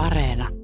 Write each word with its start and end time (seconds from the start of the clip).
Areena. 0.00 0.59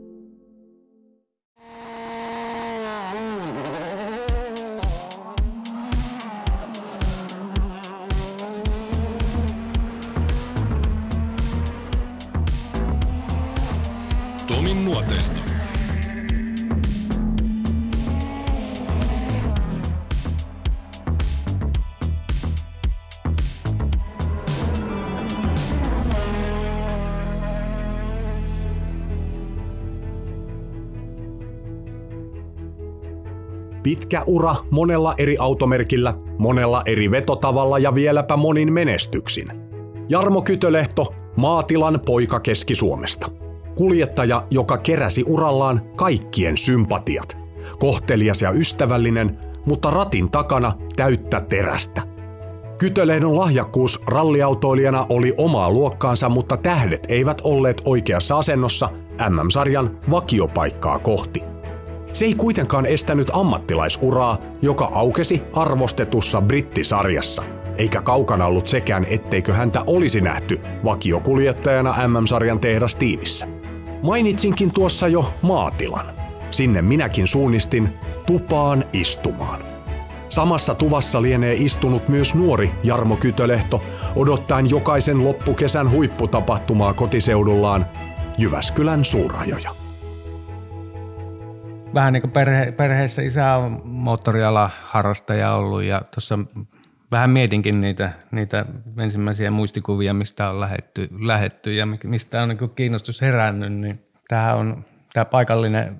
Pitkä 33.87 34.23
ura 34.27 34.57
monella 34.71 35.15
eri 35.19 35.37
automerkillä, 35.41 36.15
monella 36.39 36.83
eri 36.87 37.11
vetotavalla 37.11 37.79
ja 37.79 37.95
vieläpä 37.95 38.37
monin 38.37 38.73
menestyksin. 38.73 39.49
Jarmo 40.09 40.43
Kytölehto, 40.43 41.15
maatilan 41.37 42.01
poika 42.07 42.41
Keski-Suomesta. 42.41 43.31
Kuljettaja, 43.75 44.47
joka 44.51 44.79
keräsi 44.79 45.25
urallaan 45.27 45.81
kaikkien 45.97 46.57
sympatiat. 46.57 47.39
Kohtelias 47.79 48.43
ja 48.43 48.51
ystävällinen, 48.51 49.39
mutta 49.67 49.91
ratin 49.91 50.31
takana 50.31 50.73
täyttä 50.97 51.41
terästä. 51.41 52.03
Kytölehdon 52.79 53.37
lahjakkuus 53.37 54.01
ralliautoilijana 54.07 55.07
oli 55.09 55.35
omaa 55.39 55.71
luokkaansa, 55.71 56.29
mutta 56.29 56.57
tähdet 56.57 57.07
eivät 57.09 57.41
olleet 57.45 57.83
oikeassa 57.85 58.39
asennossa 58.39 58.89
MM-sarjan 59.31 59.99
vakiopaikkaa 60.11 60.99
kohti. 60.99 61.46
Se 62.17 62.25
ei 62.25 62.35
kuitenkaan 62.35 62.87
estänyt 62.87 63.29
ammattilaisuraa, 63.33 64.39
joka 64.63 64.91
aukesi 64.93 65.43
arvostetussa 65.53 66.41
brittisarjassa. 66.41 67.43
Eikä 67.79 68.03
kaukana 68.03 68.47
ollut 68.47 68.69
sekään, 68.69 69.07
etteikö 69.11 69.55
häntä 69.55 69.83
olisi 69.87 70.21
nähty 70.21 70.61
vakiokuljettajana 70.85 72.09
MM-sarjan 72.09 72.61
tehdastiimissä. 72.61 73.47
Mainitsinkin 74.03 74.73
tuossa 74.73 75.09
jo 75.09 75.35
maatilan. 75.43 76.07
Sinne 76.51 76.83
minäkin 76.83 77.27
suunnistin 77.27 77.89
tupaan 78.27 78.85
istumaan. 78.93 79.61
Samassa 80.29 80.75
tuvassa 80.75 81.23
lienee 81.23 81.55
istunut 81.55 82.09
myös 82.09 82.35
nuori 82.35 82.71
Jarmo 82.85 83.17
Kytölehto, 83.17 83.83
odottaen 84.17 84.71
jokaisen 84.71 85.25
loppukesän 85.25 85.91
huipputapahtumaa 85.91 86.95
kotiseudullaan 86.95 87.87
Jyväskylän 88.39 89.05
suurajoja 89.05 89.86
vähän 91.95 92.13
niin 92.13 92.21
kuin 92.21 92.31
perhe, 92.31 92.73
perheessä 92.73 93.23
isä 93.23 93.55
on 93.55 93.81
moottoriala 93.85 94.71
harrastaja 94.83 95.55
ollut 95.55 95.83
ja 95.83 96.03
tuossa 96.15 96.39
vähän 97.11 97.31
mietinkin 97.31 97.81
niitä, 97.81 98.13
niitä 98.31 98.67
ensimmäisiä 98.99 99.51
muistikuvia, 99.51 100.15
mistä 100.15 100.51
on 100.51 100.61
lähetty, 100.61 101.09
lähetty 101.21 101.75
ja 101.75 101.87
mistä 102.05 102.43
on 102.43 102.49
niin 102.49 102.71
kiinnostus 102.75 103.21
herännyt, 103.21 103.73
niin 103.73 104.07
tämä 104.29 104.55
on 104.55 104.85
tämä 105.13 105.25
paikallinen, 105.25 105.99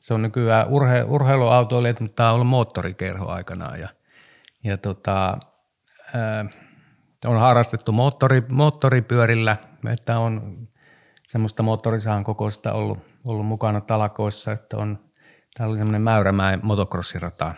se 0.00 0.14
on 0.14 0.22
nykyään 0.22 0.68
urhe, 0.68 1.02
urheiluautoilija, 1.02 1.94
mutta 2.00 2.16
tämä 2.16 2.28
on 2.28 2.34
ollut 2.34 2.48
moottorikerho 2.48 3.28
aikanaan 3.28 3.80
ja, 3.80 3.88
ja 4.64 4.78
tota, 4.78 5.38
ää, 6.14 6.44
on 7.26 7.40
harrastettu 7.40 7.92
moottori, 7.92 8.42
moottoripyörillä, 8.52 9.56
että 9.92 10.18
on 10.18 10.58
semmoista 11.28 11.62
moottorisahan 11.62 12.24
kokoista 12.24 12.72
ollut, 12.72 12.98
ollut 13.26 13.46
mukana 13.46 13.80
talakoissa, 13.80 14.52
että 14.52 14.76
on– 14.76 14.98
Tämä 15.60 15.70
oli 15.70 15.78
semmoinen 15.78 16.02
Mäyrämäen 16.02 16.60
motocrossirata. 16.62 17.54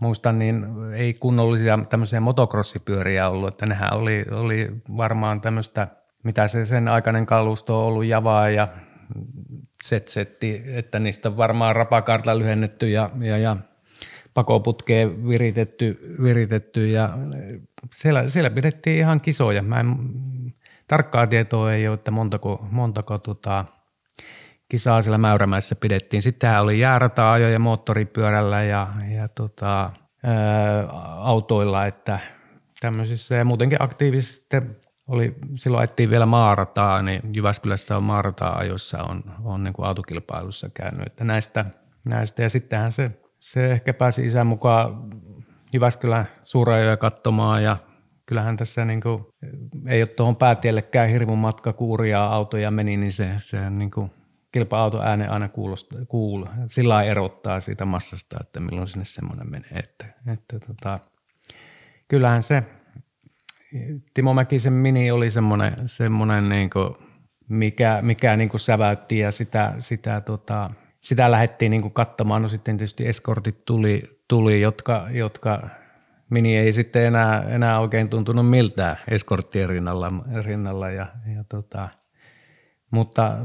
Muistan, 0.00 0.38
niin 0.38 0.66
ei 0.94 1.14
kunnollisia 1.14 1.78
tämmöisiä 1.88 2.20
motocrossipyöriä 2.20 3.28
ollut, 3.28 3.48
että 3.48 3.66
nehän 3.66 3.94
oli, 3.94 4.24
oli 4.30 4.70
varmaan 4.96 5.40
tämmöistä, 5.40 5.88
mitä 6.22 6.48
se 6.48 6.66
sen 6.66 6.88
aikainen 6.88 7.26
kalusto 7.26 7.80
on 7.80 7.86
ollut 7.86 8.04
javaa 8.04 8.48
ja 8.48 8.68
setsetti, 9.82 10.62
että 10.66 10.98
niistä 10.98 11.28
on 11.28 11.36
varmaan 11.36 11.76
rapakartla 11.76 12.38
lyhennetty 12.38 12.90
ja, 12.90 13.10
ja, 13.20 13.38
ja 13.38 13.56
pakoputkeen 14.34 15.28
viritetty, 15.28 16.16
viritetty 16.22 16.88
ja 16.88 17.18
siellä, 17.92 18.28
siellä 18.28 18.50
pidettiin 18.50 18.98
ihan 18.98 19.20
kisoja. 19.20 19.62
Mä 19.62 19.80
en, 19.80 19.96
tarkkaa 20.88 21.26
tietoa 21.26 21.72
ei 21.72 21.88
ole, 21.88 21.94
että 21.94 22.10
montako, 22.10 22.66
montako 22.70 23.18
tota, 23.18 23.64
kisaa 24.68 25.02
siellä 25.02 25.18
Mäyrämäessä 25.18 25.74
pidettiin. 25.76 26.22
Sitten 26.22 26.60
oli 26.60 26.80
jäärata-ajoja 26.80 27.58
moottoripyörällä 27.58 28.62
ja, 28.62 28.86
ja 29.16 29.28
tota, 29.28 29.90
ää, 30.22 30.86
autoilla, 31.16 31.86
että 31.86 32.18
tämmöisissä 32.80 33.34
ja 33.34 33.44
muutenkin 33.44 33.82
aktiivisesti 33.82 34.56
oli, 35.08 35.34
silloin 35.54 35.80
ajettiin 35.80 36.10
vielä 36.10 36.26
maarataa, 36.26 37.02
niin 37.02 37.20
Jyväskylässä 37.32 37.96
on 37.96 38.02
maarataa-ajoissa 38.02 39.02
on, 39.02 39.22
on 39.44 39.64
niin 39.64 39.74
kuin 39.74 39.86
autokilpailussa 39.86 40.68
käynyt, 40.74 41.06
että 41.06 41.24
näistä, 41.24 41.64
näistä 42.08 42.42
ja 42.42 42.48
sittenhän 42.48 42.92
se, 42.92 43.10
se 43.40 43.72
ehkä 43.72 43.94
pääsi 43.94 44.26
isän 44.26 44.46
mukaan 44.46 45.10
Jyväskylän 45.72 46.28
suurajoja 46.44 46.96
katsomaan 46.96 47.62
ja 47.64 47.76
kyllähän 48.26 48.56
tässä 48.56 48.84
niin 48.84 49.00
kuin, 49.00 49.24
ei 49.86 50.02
ole 50.02 50.08
tuohon 50.08 50.36
päätiellekään 50.36 51.08
hirmun 51.08 51.38
matka 51.38 51.72
kuuria 51.72 52.24
autoja 52.24 52.70
meni, 52.70 52.96
niin 52.96 53.12
se, 53.12 53.30
se 53.38 53.70
niin 53.70 53.90
kuin 53.90 54.10
kilpa-auto 54.52 55.02
ääne 55.02 55.28
aina 55.28 55.48
kuulostaa, 55.48 56.04
kuul, 56.04 56.46
sillä 56.66 57.02
erottaa 57.02 57.60
siitä 57.60 57.84
massasta, 57.84 58.36
että 58.40 58.60
milloin 58.60 58.88
sinne 58.88 59.04
semmoinen 59.04 59.50
menee. 59.50 59.70
Että, 59.70 60.04
että 60.32 60.58
tota, 60.58 60.98
kyllähän 62.08 62.42
se 62.42 62.62
Timo 64.14 64.34
Mäkisen 64.34 64.72
mini 64.72 65.10
oli 65.10 65.30
semmoinen, 65.30 65.72
semmoinen 65.86 66.48
niin 66.48 66.70
kuin, 66.70 66.94
mikä, 67.48 67.98
mikä 68.02 68.36
niin 68.36 68.48
kuin 68.48 68.60
säväytti 68.60 69.18
ja 69.18 69.30
sitä, 69.30 69.74
sitä, 69.78 70.20
tota, 70.20 70.70
sitä 71.00 71.30
lähdettiin 71.30 71.70
niin 71.70 71.82
kuin 71.82 71.94
katsomaan. 71.94 72.42
No 72.42 72.48
sitten 72.48 72.76
tietysti 72.76 73.08
eskortit 73.08 73.64
tuli, 73.64 74.02
tuli 74.28 74.60
jotka, 74.60 75.06
jotka 75.10 75.68
mini 76.30 76.56
ei 76.56 76.72
sitten 76.72 77.04
enää, 77.04 77.42
enää 77.42 77.80
oikein 77.80 78.08
tuntunut 78.08 78.50
miltään 78.50 78.96
eskorttien 79.08 79.68
rinnalla, 79.68 80.12
rinnalla 80.42 80.90
ja, 80.90 81.06
ja 81.36 81.44
tota, 81.48 81.88
mutta 82.90 83.36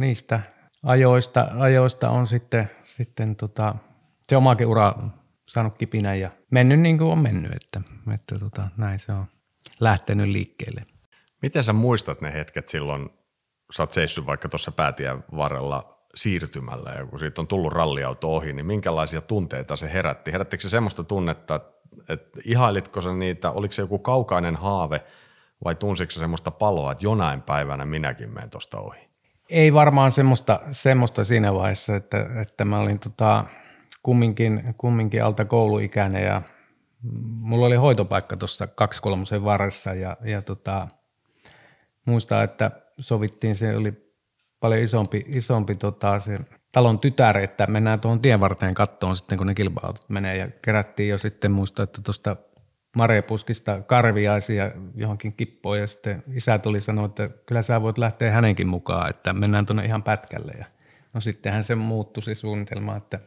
niistä 0.00 0.40
ajoista, 0.82 1.48
ajoista 1.58 2.10
on 2.10 2.26
sitten, 2.26 2.70
sitten 2.82 3.36
tota, 3.36 3.74
se 4.22 4.36
omakin 4.36 4.66
ura 4.66 4.94
saanut 5.48 5.78
kipinä 5.78 6.14
ja 6.14 6.30
mennyt 6.50 6.80
niin 6.80 6.98
kuin 6.98 7.12
on 7.12 7.18
mennyt, 7.18 7.52
että, 7.52 7.80
että 8.14 8.38
tota, 8.38 8.68
näin 8.76 8.98
se 8.98 9.12
on 9.12 9.26
lähtenyt 9.80 10.28
liikkeelle. 10.28 10.86
Miten 11.42 11.64
sä 11.64 11.72
muistat 11.72 12.20
ne 12.20 12.32
hetket 12.32 12.68
silloin, 12.68 13.10
sä 13.72 13.82
oot 13.82 13.92
seissyt 13.92 14.26
vaikka 14.26 14.48
tuossa 14.48 14.72
päätien 14.72 15.24
varrella 15.36 15.96
siirtymällä 16.14 16.90
ja 16.90 17.06
kun 17.06 17.18
siitä 17.18 17.40
on 17.40 17.46
tullut 17.46 17.72
ralliauto 17.72 18.36
ohi, 18.36 18.52
niin 18.52 18.66
minkälaisia 18.66 19.20
tunteita 19.20 19.76
se 19.76 19.92
herätti? 19.92 20.32
Herättikö 20.32 20.62
se 20.62 20.68
semmoista 20.68 21.04
tunnetta, 21.04 21.60
että 22.08 22.40
ihailitko 22.44 23.00
sä 23.00 23.12
niitä, 23.12 23.50
oliko 23.50 23.72
se 23.72 23.82
joku 23.82 23.98
kaukainen 23.98 24.56
haave 24.56 25.04
vai 25.64 25.74
tunsitko 25.74 26.10
se 26.10 26.20
semmoista 26.20 26.50
paloa, 26.50 26.92
että 26.92 27.04
jonain 27.04 27.42
päivänä 27.42 27.84
minäkin 27.84 28.30
menen 28.30 28.50
tuosta 28.50 28.80
ohi? 28.80 29.05
Ei 29.48 29.72
varmaan 29.72 30.12
semmoista, 30.12 30.60
semmoista 30.70 31.24
siinä 31.24 31.54
vaiheessa, 31.54 31.96
että, 31.96 32.26
että 32.42 32.64
mä 32.64 32.78
olin 32.78 32.98
tota, 32.98 33.44
kumminkin, 34.02 34.64
kumminkin 34.76 35.24
alta 35.24 35.44
kouluikäinen 35.44 36.24
ja 36.24 36.42
mulla 37.22 37.66
oli 37.66 37.76
hoitopaikka 37.76 38.36
tuossa 38.36 38.66
kaksikolmosen 38.66 39.44
varressa 39.44 39.94
ja, 39.94 40.16
ja 40.24 40.42
tota, 40.42 40.88
muistaa, 42.06 42.42
että 42.42 42.70
sovittiin, 43.00 43.54
se 43.54 43.76
oli 43.76 44.12
paljon 44.60 44.82
isompi, 44.82 45.24
isompi 45.28 45.74
tota, 45.74 46.20
se 46.20 46.38
talon 46.72 46.98
tytär, 46.98 47.38
että 47.38 47.66
mennään 47.66 48.00
tuohon 48.00 48.20
tien 48.20 48.40
varteen 48.40 48.74
kattoon 48.74 49.16
sitten, 49.16 49.38
kun 49.38 49.46
ne 49.46 49.54
kilpa 49.54 49.94
menee 50.08 50.36
ja 50.36 50.48
kerättiin 50.62 51.08
jo 51.08 51.18
sitten 51.18 51.52
muista, 51.52 51.82
että 51.82 52.00
tuosta 52.04 52.36
marjapuskista 52.96 53.82
karviaisia 53.82 54.70
johonkin 54.94 55.32
kippoon 55.32 55.78
ja 55.78 55.86
sitten 55.86 56.22
isä 56.34 56.58
tuli 56.58 56.80
sanoa, 56.80 57.06
että 57.06 57.28
kyllä 57.46 57.62
sä 57.62 57.82
voit 57.82 57.98
lähteä 57.98 58.32
hänenkin 58.32 58.68
mukaan, 58.68 59.10
että 59.10 59.32
mennään 59.32 59.66
tuonne 59.66 59.84
ihan 59.84 60.02
pätkälle. 60.02 60.52
Ja 60.58 60.64
no 61.14 61.20
sittenhän 61.20 61.64
se 61.64 61.74
muuttui 61.74 62.22
se 62.22 62.34
suunnitelma, 62.34 62.96
että, 62.96 63.18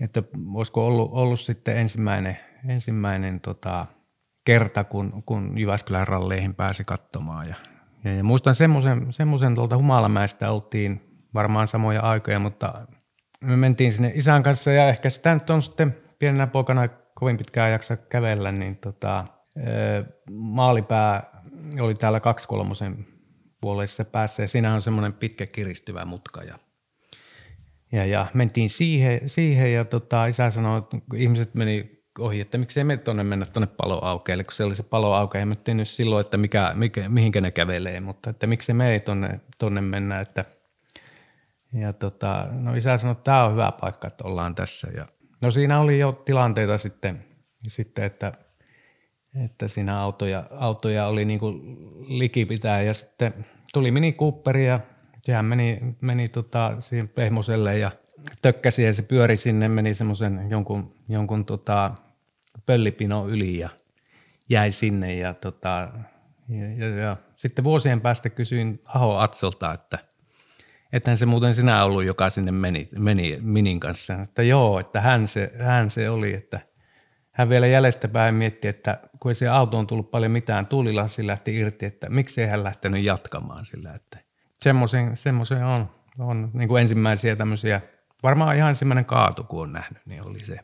että 0.00 0.22
olisiko 0.54 0.86
ollut, 0.86 1.10
ollut 1.12 1.40
sitten 1.40 1.76
ensimmäinen, 1.76 2.38
ensimmäinen 2.68 3.40
tota, 3.40 3.86
kerta, 4.44 4.84
kun, 4.84 5.22
kun 5.26 5.58
Jyväskylän 5.58 6.08
ralleihin 6.08 6.54
pääsi 6.54 6.84
katsomaan. 6.84 7.48
Ja, 7.48 7.54
ja, 8.04 8.14
ja 8.14 8.24
muistan 8.24 8.54
semmoisen, 8.54 9.12
semmoisen 9.12 9.54
tuolta 9.54 9.76
Humalamäestä 9.76 10.50
oltiin 10.50 11.20
varmaan 11.34 11.66
samoja 11.66 12.00
aikoja, 12.00 12.38
mutta 12.38 12.86
me 13.44 13.56
mentiin 13.56 13.92
sinne 13.92 14.12
isän 14.14 14.42
kanssa 14.42 14.72
ja 14.72 14.88
ehkä 14.88 15.10
sitä 15.10 15.34
nyt 15.34 15.50
on 15.50 15.62
sitten 15.62 15.96
pienenä 16.18 16.46
poikana 16.46 16.88
kovin 17.16 17.36
pitkään 17.36 17.72
jaksa 17.72 17.96
kävellä, 17.96 18.52
niin 18.52 18.76
tota, 18.76 19.24
maalipää 20.30 21.42
oli 21.80 21.94
täällä 21.94 22.20
kaksikolmosen 22.20 23.06
puolessa 23.60 24.04
päässä 24.04 24.42
ja 24.42 24.48
siinä 24.48 24.74
on 24.74 24.82
semmoinen 24.82 25.12
pitkä 25.12 25.46
kiristyvä 25.46 26.04
mutka 26.04 26.42
ja, 26.42 26.58
ja, 27.92 28.04
ja 28.04 28.26
mentiin 28.34 28.70
siihen, 28.70 29.28
siihen 29.28 29.72
ja 29.72 29.84
tota, 29.84 30.26
isä 30.26 30.50
sanoi, 30.50 30.78
että 30.78 30.96
ihmiset 31.14 31.54
meni 31.54 31.96
ohi, 32.18 32.40
että 32.40 32.58
miksei 32.58 32.84
me 32.84 32.96
tuonne 32.96 33.24
mennä 33.24 33.46
tuonne 33.46 33.68
paloaukeelle, 33.76 34.44
kun 34.44 34.52
se 34.52 34.64
oli 34.64 34.74
se 34.74 34.82
paloauke. 34.82 35.38
Ja 35.38 35.46
mä 35.46 35.54
nyt 35.66 35.88
silloin, 35.88 36.20
että 36.20 36.36
mikä, 36.36 36.72
mikä, 36.74 37.08
mihinkä 37.08 37.40
ne 37.40 37.50
kävelee, 37.50 38.00
mutta 38.00 38.30
että 38.30 38.46
miksei 38.46 38.74
me 38.74 38.92
ei 38.92 39.00
tuonne, 39.00 39.40
tuonne 39.58 39.80
mennä. 39.80 40.20
Että, 40.20 40.44
ja 41.72 41.92
tota, 41.92 42.48
no 42.52 42.74
isä 42.74 42.98
sanoi, 42.98 43.12
että 43.12 43.24
tämä 43.24 43.44
on 43.44 43.52
hyvä 43.52 43.72
paikka, 43.80 44.08
että 44.08 44.24
ollaan 44.24 44.54
tässä. 44.54 44.88
Ja, 44.96 45.06
no 45.42 45.50
siinä 45.50 45.80
oli 45.80 45.98
jo 45.98 46.12
tilanteita 46.12 46.78
sitten, 46.78 47.24
sitten 47.66 48.04
että, 48.04 48.32
että 49.44 49.68
siinä 49.68 50.00
autoja, 50.00 50.44
autoja 50.50 51.06
oli 51.06 51.24
niin 51.24 51.40
kuin 51.40 51.76
likipitää 52.18 52.82
ja 52.82 52.94
sitten 52.94 53.46
tuli 53.72 53.90
Mini 53.90 54.12
Cooper 54.12 54.56
ja 54.56 54.78
sehän 55.22 55.44
meni, 55.44 55.80
meni 56.00 56.28
tota 56.28 56.76
siihen 56.80 57.08
Pehmoselle 57.08 57.78
ja 57.78 57.90
tökkäsi 58.42 58.82
ja 58.82 58.92
se 58.92 59.02
pyöri 59.02 59.36
sinne, 59.36 59.68
meni 59.68 59.94
semmoisen 59.94 60.46
jonkun, 60.50 60.94
jonkun 61.08 61.44
tota 61.44 61.94
pöllipino 62.66 63.28
yli 63.28 63.58
ja 63.58 63.68
jäi 64.48 64.72
sinne. 64.72 65.14
Ja, 65.14 65.34
tota, 65.34 65.88
ja, 66.48 66.72
ja, 66.76 66.96
ja, 66.96 67.16
sitten 67.36 67.64
vuosien 67.64 68.00
päästä 68.00 68.30
kysyin 68.30 68.80
Aho 68.88 69.16
Atsolta, 69.16 69.72
että 69.72 69.98
ethän 70.92 71.16
se 71.16 71.26
muuten 71.26 71.54
sinä 71.54 71.84
ollut, 71.84 72.04
joka 72.04 72.30
sinne 72.30 72.52
meni, 72.52 72.88
meni 72.98 73.38
Minin 73.40 73.80
kanssa. 73.80 74.14
Että 74.14 74.42
joo, 74.42 74.78
että 74.78 75.00
hän 75.00 75.28
se, 75.28 75.52
hän 75.58 75.90
se 75.90 76.10
oli, 76.10 76.34
että 76.34 76.60
hän 77.32 77.48
vielä 77.48 77.66
jäljestäpäin 77.66 78.34
mietti, 78.34 78.68
että 78.68 78.98
kun 79.20 79.30
ei 79.30 79.34
se 79.34 79.48
auto 79.48 79.78
on 79.78 79.86
tullut 79.86 80.10
paljon 80.10 80.32
mitään, 80.32 80.66
tuulilassi 80.66 81.26
lähti 81.26 81.56
irti, 81.56 81.86
että 81.86 82.10
miksi 82.10 82.46
hän 82.46 82.64
lähtenyt 82.64 83.04
jatkamaan 83.04 83.64
sillä, 83.64 83.94
että 83.94 84.18
semmoisen, 84.60 85.16
semmoisen 85.16 85.64
on, 85.64 85.90
on 86.18 86.50
niin 86.52 86.68
kuin 86.68 86.80
ensimmäisiä 86.80 87.36
tämmöisiä, 87.36 87.80
varmaan 88.22 88.56
ihan 88.56 88.68
ensimmäinen 88.68 89.04
kaatu, 89.04 89.44
kun 89.44 89.62
on 89.62 89.72
nähnyt, 89.72 90.06
niin 90.06 90.22
oli 90.22 90.40
se. 90.40 90.58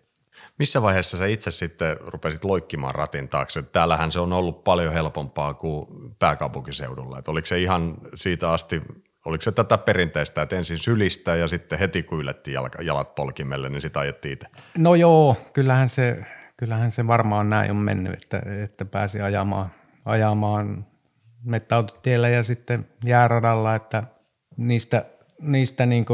Missä 0.59 0.83
vaiheessa 0.83 1.19
sä 1.19 1.27
itse 1.27 1.51
sitten 1.51 1.97
rupesit 2.01 2.45
loikkimaan 2.45 2.95
ratin 2.95 3.29
taakse? 3.29 3.63
Täällähän 3.63 4.13
se 4.13 4.21
on 4.21 4.33
ollut 4.33 4.65
paljon 4.65 4.93
helpompaa 4.93 5.55
kuin 5.55 5.87
pääkaupunkiseudulla. 6.19 7.19
Et 7.19 7.29
oliko 7.29 7.47
se 7.47 7.61
ihan 7.61 7.95
siitä 8.15 8.51
asti, 8.51 8.83
oliko 9.25 9.43
se 9.43 9.53
tätä 9.53 9.79
perinteistä, 9.79 10.43
että 10.43 10.57
ensin 10.57 10.79
sylistä 10.79 11.37
ja 11.37 11.49
sitten 11.49 11.79
heti 11.79 12.03
kun 12.03 12.21
ylettiin 12.21 12.59
jalat 12.81 13.15
polkimelle, 13.15 13.69
niin 13.69 13.83
sitä 13.83 14.01
ajettiin 14.01 14.33
itse? 14.33 14.47
No 14.79 14.95
joo, 14.95 15.37
kyllähän 15.53 15.89
se, 15.89 16.17
kyllähän 16.57 16.91
se 16.91 17.07
varmaan 17.07 17.49
näin 17.49 17.71
on 17.71 17.77
mennyt, 17.77 18.13
että, 18.13 18.43
että 18.65 18.85
pääsi 18.85 19.21
ajamaan, 19.21 19.71
ajamaan 20.05 20.87
mettäautotiellä 21.45 22.29
ja 22.29 22.43
sitten 22.43 22.85
jääradalla, 23.05 23.75
että 23.75 24.03
niistä, 24.57 25.05
niistä 25.41 25.87
niin 25.87 26.05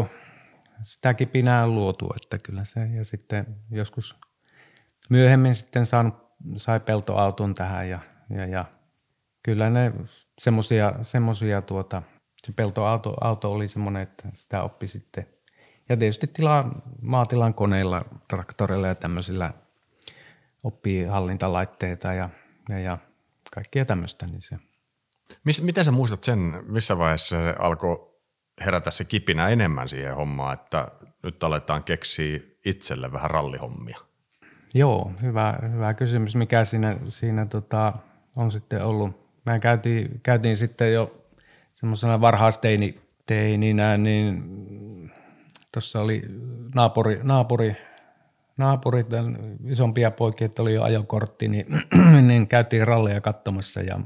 sitä 0.83 1.15
kipinää 1.15 1.65
on 1.65 1.75
luotu, 1.75 2.11
että 2.17 2.39
kyllä 2.39 2.65
se, 2.65 2.81
ja 2.81 3.05
sitten 3.05 3.47
joskus 3.71 4.17
myöhemmin 5.11 5.55
sitten 5.55 5.87
saanut, 5.87 6.15
sai 6.57 6.81
peltoauton 6.81 7.55
tähän 7.55 7.89
ja, 7.89 7.99
ja, 8.31 8.47
ja 8.47 8.65
kyllä 9.43 9.71
ne 9.71 9.93
semmosia 11.03 11.63
tuota, 11.63 12.03
se 12.47 12.53
peltoauto 12.53 13.15
auto 13.21 13.49
oli 13.49 13.69
semmoinen, 13.69 14.03
että 14.03 14.29
sitä 14.35 14.63
oppi 14.63 14.89
sitten. 14.89 15.27
Ja 15.89 15.97
tietysti 15.97 16.27
tila, 16.27 16.71
maatilan 17.03 17.55
koneilla, 17.55 18.05
traktoreilla 18.29 18.87
ja 18.87 18.95
tämmöisillä 18.95 19.53
oppii 20.65 21.05
hallintalaitteita 21.05 22.13
ja, 22.13 22.31
ja, 22.69 22.79
ja 22.79 22.99
kaikkia 23.55 23.85
tämmöistä. 23.85 24.27
Niin 24.27 24.43
se. 24.43 24.57
Mis, 25.45 25.63
miten 25.63 25.85
sä 25.85 25.93
muistat 25.93 26.25
sen, 26.25 26.63
missä 26.67 26.99
vaiheessa 26.99 27.37
se 27.37 27.55
alkoi 27.59 28.09
herätä 28.65 28.91
se 28.91 29.05
kipinä 29.05 29.49
enemmän 29.49 29.89
siihen 29.89 30.15
hommaan, 30.15 30.55
että 30.55 30.89
nyt 31.23 31.45
aletaan 31.45 31.85
keksiä 31.85 32.41
itselle 32.65 33.13
vähän 33.13 33.31
rallihommia? 33.31 33.99
Joo, 34.75 35.13
hyvä, 35.23 35.59
hyvä 35.73 35.95
kysymys. 35.95 36.37
Mikä 36.37 36.65
siinä, 36.65 36.97
siinä 37.09 37.47
tota, 37.47 37.93
on 38.37 38.53
sitten 38.53 38.85
ollut? 38.85 39.29
Mä 39.47 39.59
käytiin, 39.59 40.21
käytiin 40.23 40.57
sitten 40.57 40.93
jo 40.93 41.18
semmoisena 41.79 42.21
varhaisteininä, 42.21 43.97
niin 43.97 44.43
tuossa 45.73 46.01
oli 46.01 46.23
naapuri, 46.75 47.21
naapuri, 47.23 47.77
naapuri 48.57 49.05
isompia 49.65 50.11
poikia, 50.11 50.45
että 50.45 50.63
oli 50.63 50.75
jo 50.75 50.83
ajokortti, 50.83 51.49
niin, 51.49 51.67
niin 52.29 52.49
käytiin 52.49 52.87
ralleja 52.87 53.21
katsomassa 53.21 53.81
ja, 53.81 54.01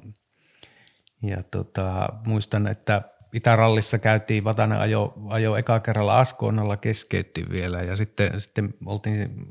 ja 1.23 1.43
tota, 1.43 2.09
muistan, 2.27 2.67
että 2.67 3.03
Itärallissa 3.33 3.99
käytiin, 3.99 4.45
Vatanen 4.45 4.79
ajo, 4.79 5.15
ajo 5.29 5.57
eka 5.57 5.81
kerralla 5.81 6.21
Askoonalla 6.21 6.77
keskeytti 6.77 7.45
vielä 7.51 7.83
ja 7.83 7.97
sitten, 7.97 8.41
sitten 8.41 8.75
oltiin, 8.87 9.47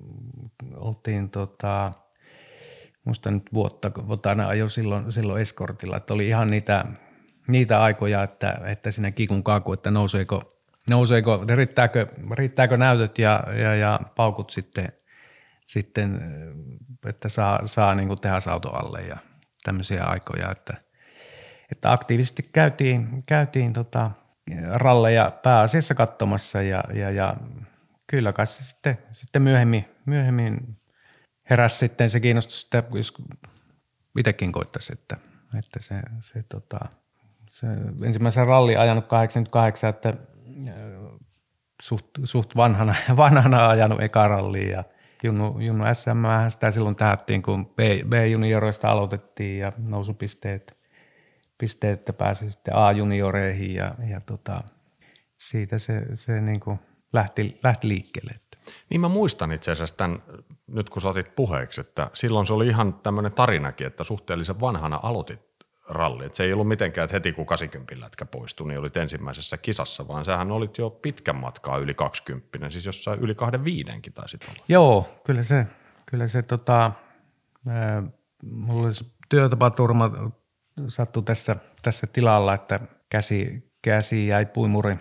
oltiin 0.75 1.29
tota, 1.29 1.91
muista 3.03 3.31
nyt 3.31 3.43
vuotta, 3.53 3.89
kun 3.89 4.09
Vatanen 4.09 4.47
ajo 4.47 4.69
silloin, 4.69 5.11
silloin 5.11 5.41
eskortilla, 5.41 5.97
että 5.97 6.13
oli 6.13 6.27
ihan 6.27 6.47
niitä, 6.47 6.85
niitä 7.51 7.81
aikoja, 7.81 8.23
että, 8.23 8.61
että 8.65 8.91
siinä 8.91 9.11
kikun 9.11 9.43
kaku, 9.43 9.73
että 9.73 9.91
nouseeko, 9.91 10.63
nouseeko 10.89 11.45
riittääkö, 11.55 12.07
riittääkö 12.31 12.77
näytöt 12.77 13.19
ja, 13.19 13.43
ja, 13.61 13.75
ja 13.75 13.99
paukut 14.15 14.49
sitten, 14.49 14.93
sitten 15.65 16.21
että 17.05 17.29
saa, 17.29 17.67
saa 17.67 17.95
niin 17.95 18.07
kuin 18.07 18.21
tehasauto 18.21 18.69
alle 18.69 19.01
ja 19.01 19.17
tämmöisiä 19.63 20.03
aikoja, 20.03 20.51
että– 20.51 20.73
että 21.71 21.91
aktiivisesti 21.91 22.43
käytiin, 22.53 23.23
käytiin 23.25 23.73
tota 23.73 24.11
ralleja 24.73 25.31
pääasiassa 25.43 25.95
katsomassa 25.95 26.61
ja, 26.61 26.83
ja, 26.93 27.11
ja 27.11 27.35
kyllä 28.07 28.33
kai 28.33 28.47
se 28.47 28.63
sitten, 28.63 28.97
sitten 29.13 29.41
myöhemmin, 29.41 29.85
myöhemmin 30.05 30.77
heräsi 31.49 31.77
sitten 31.77 32.09
se 32.09 32.19
kiinnostus, 32.19 32.63
että 32.63 32.83
jos 32.93 33.13
itsekin 34.19 34.51
koittaisi, 34.51 34.93
että, 34.93 35.17
että 35.59 35.81
se, 35.81 35.95
se, 36.21 36.43
tota, 36.43 36.79
se 37.51 37.67
ensimmäisen 38.03 38.47
ralli 38.47 38.75
ajanut 38.75 39.07
88, 39.07 39.89
että 39.89 40.13
suht, 41.81 42.05
suht 42.23 42.55
vanhana, 42.55 42.95
vanhana 43.17 43.69
ajanut 43.69 44.01
eka 44.01 44.27
ralliin 44.27 44.69
ja 44.69 44.83
Junnu, 45.23 45.59
Junnu 45.59 45.83
SM 45.93 46.49
sitä 46.49 46.71
silloin 46.71 46.95
tähättiin, 46.95 47.41
kun 47.41 47.65
B, 47.65 47.79
B-junioreista 48.09 48.91
aloitettiin 48.91 49.59
ja 49.59 49.71
nousupisteet– 49.77 50.77
pisteet, 51.61 51.99
että 51.99 52.13
pääsi 52.13 52.49
sitten 52.49 52.75
A-junioreihin 52.75 53.73
ja, 53.73 53.95
ja 54.09 54.21
tota, 54.21 54.63
siitä 55.37 55.77
se, 55.77 56.05
se 56.15 56.41
niin 56.41 56.59
kuin 56.59 56.79
lähti, 57.13 57.59
lähti 57.63 57.87
liikkeelle. 57.87 58.39
Niin 58.89 59.01
mä 59.01 59.09
muistan 59.09 59.51
itse 59.51 59.71
asiassa 59.71 59.97
tämän, 59.97 60.23
nyt 60.67 60.89
kun 60.89 61.01
saatit 61.01 61.35
puheeksi, 61.35 61.81
että 61.81 62.09
silloin 62.13 62.47
se 62.47 62.53
oli 62.53 62.67
ihan 62.67 62.93
tämmöinen 62.93 63.31
tarinakin, 63.31 63.87
että 63.87 64.03
suhteellisen 64.03 64.59
vanhana 64.59 64.99
aloitit 65.03 65.50
ralli. 65.91 66.25
Että 66.25 66.35
se 66.35 66.43
ei 66.43 66.53
ollut 66.53 66.67
mitenkään, 66.67 67.05
että 67.05 67.15
heti 67.15 67.33
kun 67.33 67.45
80 67.45 67.99
lätkä 67.99 68.25
poistui, 68.25 68.67
niin 68.67 68.79
olit 68.79 68.97
ensimmäisessä 68.97 69.57
kisassa, 69.57 70.07
vaan 70.07 70.25
sähän 70.25 70.51
olit 70.51 70.77
jo 70.77 70.89
pitkän 70.89 71.35
matkaa 71.35 71.77
yli 71.77 71.93
20, 71.93 72.69
siis 72.69 72.85
jossain 72.85 73.19
yli 73.19 73.35
kahden 73.35 73.63
viidenkin 73.63 74.13
taisit 74.13 74.43
olla. 74.43 74.65
Joo, 74.67 75.21
kyllä 75.25 75.43
se, 75.43 75.67
kyllä 76.11 76.27
se 76.27 76.41
tota, 76.41 76.91
mulla 78.43 78.85
oli 78.85 78.91
työtapaturma 79.29 80.11
sattui 80.87 81.23
tässä, 81.23 81.55
tässä 81.81 82.07
tilalla, 82.07 82.53
että 82.53 82.79
käsi, 83.09 83.71
käsi 83.81 84.27
jäi 84.27 84.45
puimuri, 84.45 84.95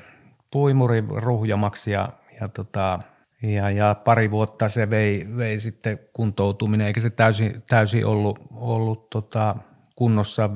puimuri 0.51 1.05
ruhjamaksi 1.17 1.91
ja, 1.91 2.09
ja, 2.41 2.49
tota, 2.49 2.99
ja, 3.43 3.71
ja, 3.71 3.95
pari 3.95 4.31
vuotta 4.31 4.69
se 4.69 4.91
vei, 4.91 5.27
vei 5.37 5.59
sitten 5.59 5.99
kuntoutuminen, 6.13 6.87
eikä 6.87 7.01
se 7.01 7.11
täysin, 7.11 7.63
täysin 7.69 8.07
ollut, 8.07 8.39
ollut 8.51 9.11
tota, 9.11 9.57
kunnossa, 10.01 10.51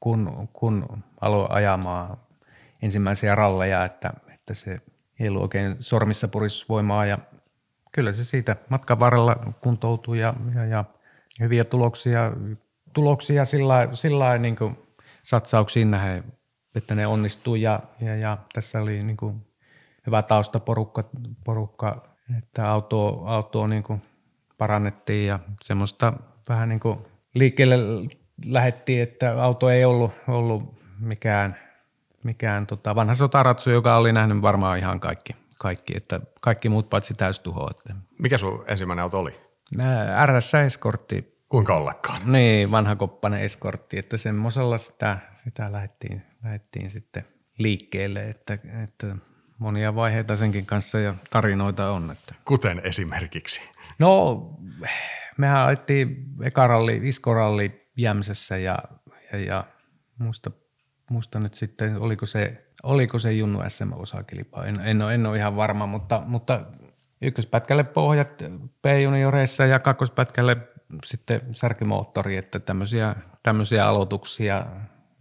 kun, 0.00 0.48
kun 0.52 1.04
aloin 1.20 1.52
ajamaan 1.52 2.16
ensimmäisiä 2.82 3.34
ralleja, 3.34 3.84
että, 3.84 4.12
että 4.34 4.54
se 4.54 4.78
ei 5.20 5.28
ollut 5.28 5.42
oikein 5.42 5.76
sormissa 5.80 6.28
puristusvoimaa 6.28 7.06
ja 7.06 7.18
kyllä 7.92 8.12
se 8.12 8.24
siitä 8.24 8.56
matkan 8.68 9.00
varrella 9.00 9.36
kuntoutui 9.60 10.20
ja, 10.20 10.34
ja, 10.54 10.64
ja 10.64 10.84
hyviä 11.40 11.64
tuloksia 11.64 12.32
tuloksia 12.92 13.44
sillä, 13.44 13.88
sillä 13.92 14.38
niin 14.38 14.56
kuin 14.56 14.78
satsauksiin 15.22 15.90
nähden, 15.90 16.24
että 16.74 16.94
ne 16.94 17.06
onnistuu 17.06 17.54
ja, 17.54 17.80
ja, 18.00 18.16
ja 18.16 18.38
tässä 18.52 18.82
oli 18.82 19.02
niin 19.02 19.16
kuin 19.16 19.46
hyvä 20.06 20.22
taustaporukka, 20.22 21.04
porukka, 21.44 22.02
että 22.38 22.70
auto, 22.70 23.22
autoa 23.24 23.68
niin 23.68 23.82
kuin 23.82 24.02
parannettiin 24.58 25.26
ja 25.26 25.38
semmoista 25.62 26.12
vähän 26.48 26.68
niin 26.68 26.80
kuin 26.80 26.98
liikkeelle 27.38 27.76
lähettiin, 28.46 29.02
että 29.02 29.42
auto 29.42 29.70
ei 29.70 29.84
ollut, 29.84 30.12
ollut 30.28 30.74
mikään, 30.98 31.56
mikään 32.24 32.66
tota 32.66 32.94
vanha 32.94 33.14
sotaratsu, 33.14 33.70
joka 33.70 33.96
oli 33.96 34.12
nähnyt 34.12 34.42
varmaan 34.42 34.78
ihan 34.78 35.00
kaikki, 35.00 35.32
kaikki 35.58 35.96
että 35.96 36.20
kaikki 36.40 36.68
muut 36.68 36.90
paitsi 36.90 37.14
täystuho. 37.14 37.70
Että. 37.70 37.94
Mikä 38.18 38.38
sun 38.38 38.64
ensimmäinen 38.66 39.02
auto 39.02 39.18
oli? 39.18 39.32
RS 40.26 40.54
Eskortti 40.54 41.36
Kuinka 41.48 41.74
ollakaan? 41.74 42.32
Niin, 42.32 42.70
vanha 42.70 42.96
koppanen 42.96 43.40
eskortti, 43.40 43.98
että 43.98 44.16
semmoisella 44.16 44.78
sitä, 44.78 45.18
sitä 45.44 45.72
lähdettiin, 45.72 46.22
lähdettiin 46.44 46.90
sitten 46.90 47.24
liikkeelle, 47.58 48.28
että, 48.28 48.58
että 48.84 49.16
monia 49.58 49.94
vaiheita 49.94 50.36
senkin 50.36 50.66
kanssa 50.66 50.98
ja 50.98 51.14
tarinoita 51.30 51.90
on. 51.90 52.10
Että. 52.10 52.34
Kuten 52.44 52.80
esimerkiksi? 52.84 53.62
No, 53.98 54.40
mehän 55.38 55.66
ajettiin 55.66 56.26
ekaralli, 56.42 57.00
iskoralli 57.02 57.86
Jämsässä 57.96 58.56
ja, 58.56 58.78
ja, 59.32 59.38
ja 59.38 59.64
muista, 60.18 60.50
muista 61.10 61.40
nyt 61.40 61.54
sitten, 61.54 62.00
oliko 62.00 62.26
se, 62.26 62.58
oliko 62.82 63.18
se 63.18 63.32
Junnu 63.32 63.62
SM-osakilpa, 63.68 64.64
en, 64.64 64.80
en, 64.80 65.02
ole, 65.02 65.14
en 65.14 65.26
ole 65.26 65.36
ihan 65.36 65.56
varma, 65.56 65.86
mutta, 65.86 66.22
mutta 66.26 66.60
ykköspätkälle 67.22 67.84
pohjat 67.84 68.42
P-junioreissa 68.82 69.66
ja 69.66 69.78
kakkospätkälle 69.78 70.56
sitten 71.04 71.40
särkimoottori, 71.52 72.36
että 72.36 72.58
tämmöisiä, 72.58 73.16
tämmöisiä 73.42 73.86
aloituksia. 73.86 74.66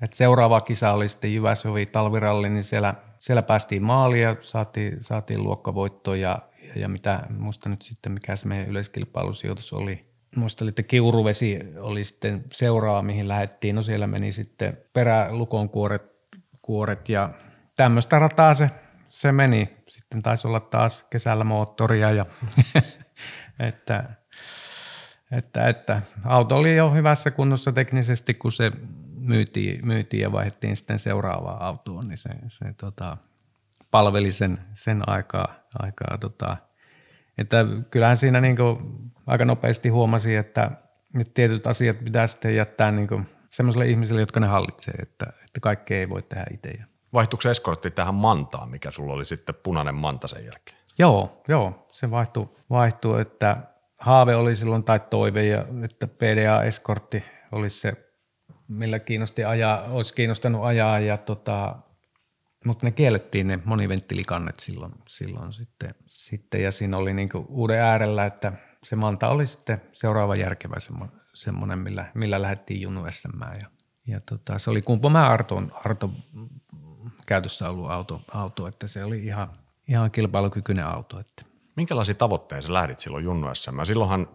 Et 0.01 0.13
seuraava 0.13 0.62
kisa 0.62 0.91
oli 0.91 1.10
sitten 1.10 1.34
Jyväsjovi 1.34 1.86
talviralli, 1.86 2.50
niin 2.50 2.63
siellä, 2.63 2.95
siellä 3.19 3.41
päästiin 3.41 3.84
maaliin 3.84 4.24
ja 4.24 4.36
saatiin, 4.41 5.03
saatiin 5.03 5.43
luokkavoitto 5.43 6.15
ja, 6.15 6.39
ja, 6.75 6.89
mitä, 6.89 7.24
muista 7.29 7.70
nyt 7.70 7.82
sitten 7.82 8.12
mikä 8.12 8.36
se 8.36 8.48
meidän 8.48 8.70
yleiskilpailusijoitus 8.70 9.74
oli. 9.74 10.05
Muista, 10.36 10.65
että 10.67 10.84
Kiuruvesi 10.84 11.60
oli 11.79 12.03
sitten 12.03 12.46
seuraava, 12.51 13.01
mihin 13.01 13.27
lähdettiin. 13.27 13.75
No 13.75 13.82
siellä 13.82 14.08
meni 14.08 14.32
sitten 14.32 14.77
perälukon 14.94 15.70
kuoret, 15.70 16.03
kuoret 16.62 17.10
ja 17.10 17.29
tämmöistä 17.75 18.20
rataa 18.20 18.53
se, 18.53 18.70
se 19.10 19.32
meni. 19.32 19.77
Sitten 19.88 20.22
taisi 20.22 20.48
olla 20.48 20.60
taas 20.60 21.03
kesällä 21.10 21.44
moottoria 21.44 22.12
ja 22.12 22.25
että– 23.60 24.03
että, 25.32 25.67
että 25.67 26.01
auto 26.25 26.58
oli 26.58 26.75
jo 26.75 26.91
hyvässä 26.91 27.32
kunnossa 27.32 27.72
teknisesti, 27.72 28.34
kun 28.34 28.51
se 28.51 28.72
myytiin, 29.29 29.86
myytiin 29.88 30.22
ja 30.22 30.32
vaihdettiin 30.32 30.75
sitten 30.75 31.00
seuraavaan 31.00 31.62
autoon, 31.62 32.08
niin 32.08 32.17
se, 32.17 32.29
se 32.48 32.74
tota, 32.74 33.17
palveli 33.91 34.32
sen, 34.32 34.60
sen 34.74 35.10
aikaa. 35.10 35.55
aikaa 35.79 36.17
tota, 36.17 36.58
että 37.38 37.65
kyllähän 37.92 38.18
siinä 38.18 38.42
niin 38.42 38.58
aika 39.27 39.46
nopeasti 39.46 39.89
huomasi, 39.89 40.36
että, 40.36 40.72
että 41.20 41.34
tietyt 41.34 41.68
asiat 41.68 42.04
pitää 42.04 42.27
sitten 42.27 42.56
jättää 42.56 42.92
niin 42.92 43.27
sellaisille 43.50 43.88
ihmisille, 43.88 44.22
jotka 44.22 44.39
ne 44.39 44.48
hallitsee, 44.48 44.94
että, 44.94 45.25
että 45.25 45.60
kaikkea 45.62 45.98
ei 45.98 46.10
voi 46.10 46.22
tehdä 46.22 46.46
itse. 46.54 46.70
Vaihtuiko 47.13 47.42
se 47.42 47.50
eskortti 47.50 47.92
tähän 47.92 48.15
mantaan, 48.15 48.70
mikä 48.70 48.92
sulla 48.92 49.13
oli 49.13 49.25
sitten 49.25 49.56
punainen 49.63 49.96
manta 49.96 50.27
sen 50.27 50.46
jälkeen? 50.46 50.77
Joo, 50.98 51.42
joo 51.48 51.88
se 51.92 52.12
vaihtui, 52.12 52.50
vaihtui 52.70 53.22
että 53.22 53.58
haave 54.00 54.36
oli 54.36 54.56
silloin 54.56 54.84
tai 54.84 55.00
toive, 55.00 55.44
ja, 55.44 55.65
että 55.84 56.08
PDA-eskortti 56.08 57.24
olisi 57.51 57.80
se, 57.80 57.94
millä 58.68 59.00
kiinnosti 59.00 59.44
ajaa, 59.44 59.84
olisi 59.89 60.13
kiinnostanut 60.13 60.63
ajaa, 60.63 61.00
ja 61.00 61.18
tota, 61.18 61.75
mutta 62.65 62.86
ne 62.86 62.91
kiellettiin 62.91 63.48
ne 63.48 63.60
moniventtiilikannet 63.65 64.60
silloin, 64.60 64.93
silloin 65.07 65.53
sitten, 65.53 65.95
sitten, 66.07 66.63
ja 66.63 66.72
siinä 66.72 66.98
oli 66.98 67.13
niinku 67.13 67.45
uuden 67.50 67.79
äärellä, 67.79 68.25
että 68.25 68.53
se 68.84 68.95
Manta 68.95 69.27
oli 69.27 69.45
sitten 69.45 69.81
seuraava 69.91 70.36
järkevä 70.36 70.75
semmoinen, 71.34 71.79
millä, 71.79 72.05
millä 72.13 72.41
lähdettiin 72.41 72.81
Junu 72.81 73.01
SM. 73.10 73.41
Ja, 73.41 73.69
ja 74.07 74.19
tota, 74.29 74.60
se 74.60 74.69
oli 74.69 74.81
Kumpomäen 74.81 75.31
Arton, 75.31 75.72
Arto 75.86 76.10
käytössä 77.27 77.69
ollut 77.69 77.91
auto, 77.91 78.22
auto, 78.34 78.67
että 78.67 78.88
se 78.88 79.03
oli 79.03 79.25
ihan, 79.25 79.50
ihan 79.88 80.12
kilpailukykyinen 80.12 80.86
auto. 80.86 81.19
Että 81.19 81.43
Minkälaisia 81.75 82.15
tavoitteita 82.15 82.67
sä 82.67 82.74
lähdit 82.74 83.00
silloin 83.00 83.24
Junnu 83.25 83.55
SM? 83.55 83.84
Silloinhan 83.84 84.27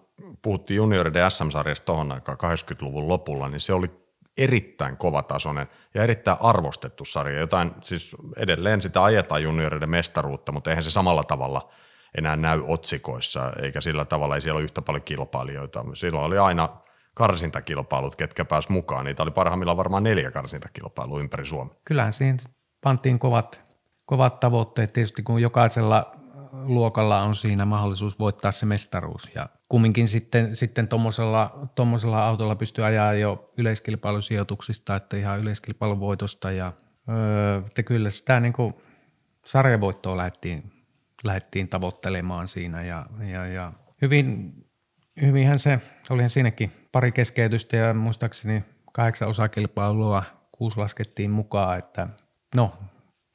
puhuttiin 0.43 0.77
junioriden 0.77 1.31
SM-sarjasta 1.31 1.85
tuohon 1.85 2.13
aikaan 2.13 2.39
80-luvun 2.39 3.09
lopulla, 3.09 3.49
niin 3.49 3.61
se 3.61 3.73
oli 3.73 3.91
erittäin 4.39 4.97
kovatasoinen 4.97 5.67
ja 5.95 6.03
erittäin 6.03 6.39
arvostettu 6.41 7.05
sarja. 7.05 7.41
Jotain, 7.41 7.73
siis 7.83 8.17
edelleen 8.37 8.83
sitä 8.83 9.05
ajetaan 9.05 9.43
junioriden 9.43 9.91
mestaruutta, 9.91 10.53
mutta 10.53 10.71
eihän 10.71 10.85
se 10.85 10.91
samalla 10.91 11.25
tavalla 11.25 11.71
enää 12.19 12.37
näy 12.37 12.63
otsikoissa, 12.67 13.53
eikä 13.63 13.81
sillä 13.81 14.05
tavalla 14.05 14.35
ei 14.35 14.41
siellä 14.41 14.59
ole 14.59 14.65
yhtä 14.65 14.83
paljon 14.83 15.03
kilpailijoita. 15.03 15.85
Silloin 15.95 16.25
oli 16.25 16.39
aina 16.39 16.69
karsintakilpailut, 17.15 18.17
ketkä 18.17 18.45
pääs 18.45 18.69
mukaan. 18.69 19.05
Niitä 19.05 19.23
oli 19.23 19.31
parhaimmillaan 19.31 19.77
varmaan 19.77 20.03
neljä 20.03 20.31
karsintakilpailua 20.31 21.21
ympäri 21.21 21.47
Suomea. 21.47 21.75
Kyllähän 21.85 22.13
siinä 22.13 22.39
pantiin 22.81 23.19
kovat, 23.19 23.63
kovat 24.07 24.41
tavoitteet. 24.41 24.93
Tietysti 24.93 25.23
kun 25.23 25.43
jokaisella 25.43 26.20
luokalla 26.53 27.23
on 27.23 27.35
siinä 27.35 27.65
mahdollisuus 27.65 28.19
voittaa 28.19 28.53
se 28.53 28.67
mestaruus. 28.67 29.31
Ja 29.35 29.49
kumminkin 29.69 30.09
sitten, 30.09 30.57
sitten 30.57 30.89
tuommoisella 31.75 32.27
autolla 32.27 32.57
pystyy 32.57 32.85
ajaa 32.85 33.13
jo 33.13 33.53
yleiskilpailusijoituksista, 33.59 34.97
että 34.97 35.17
ihan 35.17 35.41
yleiskilpailuvoitosta. 35.41 36.51
Ja 36.51 36.73
öö, 37.09 37.63
että 37.67 37.83
kyllä 37.83 38.11
sitä 38.11 38.41
niin 38.41 38.53
kuin 38.53 38.75
sarjavoittoa 39.47 40.17
lähdettiin, 40.17 40.73
lähdettiin 41.25 41.69
tavoittelemaan 41.69 42.49
siinä. 42.49 42.83
Ja, 42.83 43.07
ja, 43.33 43.47
ja 43.47 43.73
hyvin, 44.03 44.53
hyvinhän 45.23 45.59
se, 45.59 45.81
olihan 46.11 46.31
siinäkin 46.31 46.73
pari 46.93 47.13
keskeytystä 47.13 47.77
ja 47.77 47.95
muistaakseni 47.95 48.65
kahdeksan 48.93 49.29
osakilpailua, 49.29 50.23
kuusi 50.53 50.79
laskettiin 50.79 51.31
mukaan, 51.31 51.79
että 51.79 52.09
no 52.57 52.73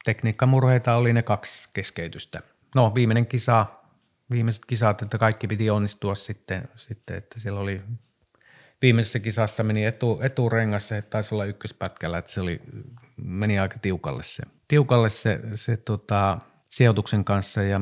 tekniikkamurheita 0.04 0.96
oli 0.96 1.12
ne 1.12 1.22
kaksi 1.22 1.68
keskeytystä– 1.72 2.42
no 2.76 2.94
viimeinen 2.94 3.26
kisa, 3.26 3.66
viimeiset 4.32 4.64
kisat, 4.64 5.02
että 5.02 5.18
kaikki 5.18 5.46
piti 5.46 5.70
onnistua 5.70 6.14
sitten, 6.14 6.68
sitten 6.76 7.16
että 7.16 7.40
siellä 7.40 7.60
oli 7.60 7.82
viimeisessä 8.82 9.18
kisassa 9.18 9.62
meni 9.62 9.84
etu, 9.84 10.18
eturengas, 10.22 10.88
se 10.88 11.02
taisi 11.02 11.34
olla 11.34 11.44
ykköspätkällä, 11.44 12.18
että 12.18 12.30
se 12.30 12.40
oli, 12.40 12.60
meni 13.16 13.58
aika 13.58 13.78
tiukalle 13.78 14.22
se, 14.22 14.42
tiukalle 14.68 15.08
se, 15.08 15.40
se 15.54 15.76
tota, 15.76 16.38
sijoituksen 16.68 17.24
kanssa 17.24 17.62
ja 17.62 17.80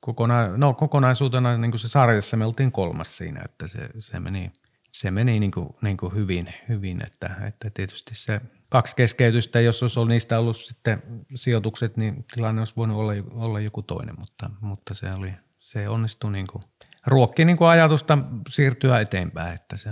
kokona, 0.00 0.56
no, 0.56 0.74
kokonaisuutena 0.74 1.58
niin 1.58 1.70
kuin 1.70 1.80
se 1.80 1.88
sarjassa 1.88 2.36
me 2.36 2.44
oltiin 2.44 2.72
kolmas 2.72 3.16
siinä, 3.16 3.40
että 3.44 3.66
se, 3.66 3.78
se 3.98 4.20
meni, 4.20 4.52
se 5.00 5.10
meni 5.10 5.40
niin 5.40 5.50
kuin, 5.50 5.68
niin 5.82 5.96
kuin 5.96 6.14
hyvin, 6.14 6.54
hyvin 6.68 7.06
että, 7.06 7.36
että 7.46 7.70
tietysti 7.70 8.14
se 8.14 8.40
kaksi 8.70 8.96
keskeytystä, 8.96 9.60
jos 9.60 9.82
olisi 9.82 9.98
ollut 9.98 10.08
niistä 10.08 10.38
ollut 10.38 10.56
sitten 10.56 11.02
sijoitukset, 11.34 11.96
niin 11.96 12.24
tilanne 12.34 12.60
olisi 12.60 12.76
voinut 12.76 12.96
olla, 12.96 13.12
olla 13.30 13.60
joku 13.60 13.82
toinen, 13.82 14.14
mutta, 14.18 14.50
mutta 14.60 14.94
se, 14.94 15.10
oli, 15.18 15.32
se 15.58 15.88
onnistui 15.88 16.32
niin 16.32 16.46
kuin, 16.52 16.62
ruokki 17.06 17.44
niin 17.44 17.56
kuin 17.56 17.68
ajatusta 17.68 18.18
siirtyä 18.48 19.00
eteenpäin, 19.00 19.54
että 19.54 19.76
se 19.76 19.90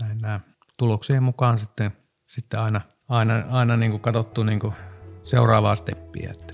näin 0.00 0.18
nämä 0.18 0.40
tuloksien 0.78 1.22
mukaan 1.22 1.58
sitten, 1.58 1.92
sitten 2.26 2.60
aina, 2.60 2.80
aina, 3.08 3.34
aina 3.50 3.76
niin 3.76 3.90
kuin 3.90 4.02
katsottu 4.02 4.42
niin 4.42 4.60
kuin 4.60 4.74
seuraavaa 5.24 5.74
steppiä. 5.74 6.30
Että. 6.30 6.51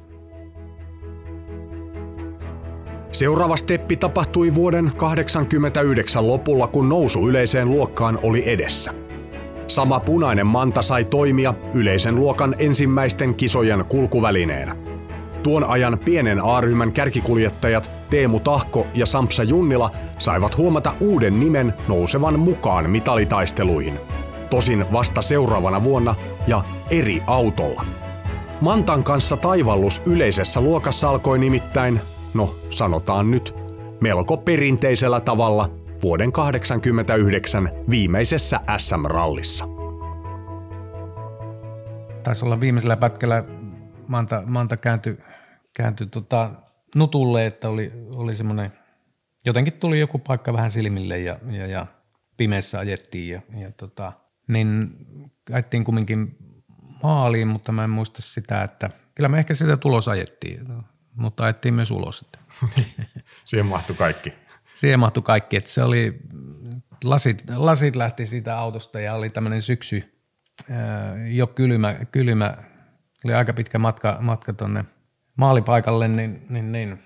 Seuraava 3.12 3.56
steppi 3.56 3.96
tapahtui 3.96 4.54
vuoden 4.54 4.84
1989 4.84 6.26
lopulla, 6.26 6.66
kun 6.66 6.88
nousu 6.88 7.28
yleiseen 7.28 7.68
luokkaan 7.68 8.18
oli 8.22 8.50
edessä– 8.50 8.92
Sama 9.68 10.00
punainen 10.00 10.46
manta 10.46 10.82
sai 10.82 11.04
toimia 11.04 11.54
yleisen 11.74 12.16
luokan 12.16 12.54
ensimmäisten 12.58 13.34
kisojen 13.34 13.84
kulkuvälineenä. 13.84 14.76
Tuon 15.42 15.64
ajan 15.64 15.98
pienen 16.04 16.40
A-ryhmän 16.44 16.92
kärkikuljettajat 16.92 17.92
Teemu 18.10 18.40
Tahko 18.40 18.86
ja 18.94 19.06
Sampsa 19.06 19.42
Junnila 19.42 19.90
saivat 20.18 20.56
huomata 20.56 20.94
uuden 21.00 21.40
nimen 21.40 21.74
nousevan 21.88 22.38
mukaan 22.38 22.90
mitalitaisteluihin. 22.90 24.00
Tosin 24.50 24.84
vasta 24.92 25.22
seuraavana 25.22 25.84
vuonna 25.84 26.14
ja 26.46 26.64
eri 26.90 27.22
autolla. 27.26 27.84
Mantan 28.60 29.04
kanssa 29.04 29.36
taivallus 29.36 30.02
yleisessä 30.06 30.60
luokassa 30.60 31.10
alkoi 31.10 31.38
nimittäin, 31.38 32.00
no 32.34 32.54
sanotaan 32.70 33.30
nyt, 33.30 33.54
melko 34.00 34.36
perinteisellä 34.36 35.20
tavalla 35.20 35.70
vuoden 36.02 36.32
1989 36.32 37.70
viimeisessä 37.90 38.60
SM-rallissa. 38.76 39.64
Taisi 42.22 42.44
olla 42.44 42.60
viimeisellä 42.60 42.96
pätkällä 42.96 43.44
Manta, 44.08 44.42
Manta 44.46 44.76
kääntyi, 44.76 45.18
kääntyi 45.76 46.06
tota 46.06 46.50
nutulle, 46.96 47.46
että 47.46 47.68
oli, 47.68 47.92
oli 48.14 48.34
semmoinen, 48.34 48.72
jotenkin 49.44 49.72
tuli 49.72 50.00
joku 50.00 50.18
paikka 50.18 50.52
vähän 50.52 50.70
silmille 50.70 51.18
ja, 51.18 51.38
ja, 51.50 51.66
ja 51.66 51.86
pimeässä 52.36 52.78
ajettiin 52.78 53.28
ja, 53.28 53.42
ja 53.60 53.72
tota, 53.72 54.12
niin 54.48 54.90
ajettiin 55.52 55.84
kumminkin 55.84 56.36
maaliin, 57.02 57.48
mutta 57.48 57.72
mä 57.72 57.84
en 57.84 57.90
muista 57.90 58.22
sitä, 58.22 58.62
että 58.62 58.88
kyllä 59.14 59.28
me 59.28 59.38
ehkä 59.38 59.54
sitä 59.54 59.76
tulos 59.76 60.08
ajettiin, 60.08 60.66
mutta 61.18 61.44
ajettiin 61.44 61.74
myös 61.74 61.90
ulos. 61.90 62.24
Siihen 63.44 63.66
mahtui 63.66 63.96
kaikki 63.96 64.32
siihen 64.78 65.00
mahtui 65.00 65.22
kaikki, 65.22 65.56
että 65.56 65.70
se 65.70 65.82
oli, 65.82 66.18
lasit, 67.04 67.44
lasit 67.56 67.96
lähti 67.96 68.26
siitä 68.26 68.58
autosta 68.58 69.00
ja 69.00 69.14
oli 69.14 69.30
tämmöinen 69.30 69.62
syksy, 69.62 70.22
jo 71.30 71.46
kylmä, 71.46 71.94
kylmä, 71.94 72.56
oli 73.24 73.34
aika 73.34 73.52
pitkä 73.52 73.78
matka, 73.78 74.18
matka 74.20 74.52
tuonne 74.52 74.84
maalipaikalle, 75.36 76.08
niin, 76.08 76.46
niin, 76.48 76.72
niin 76.72 76.98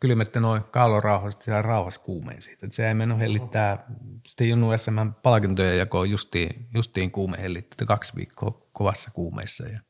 kylmettä 0.00 0.40
noin 0.40 0.62
kaulorauhasta 0.62 1.50
ja 1.50 1.62
rauhassa 1.62 2.00
kuumeen 2.00 2.42
siitä. 2.42 2.66
Se 2.70 2.88
ei 2.88 2.94
mennyt 2.94 3.18
hellittää 3.18 3.86
sitten 4.26 4.48
Junnu 4.48 4.78
SM 4.78 5.12
palkintoja 5.22 5.74
jakoon 5.74 6.10
justiin, 6.10 6.68
justiin 6.74 7.10
kuume 7.10 7.38
hellittää 7.42 7.86
kaksi 7.86 8.12
viikkoa 8.16 8.68
kovassa 8.72 9.10
kuumeessa 9.10 9.68
ja 9.68 9.80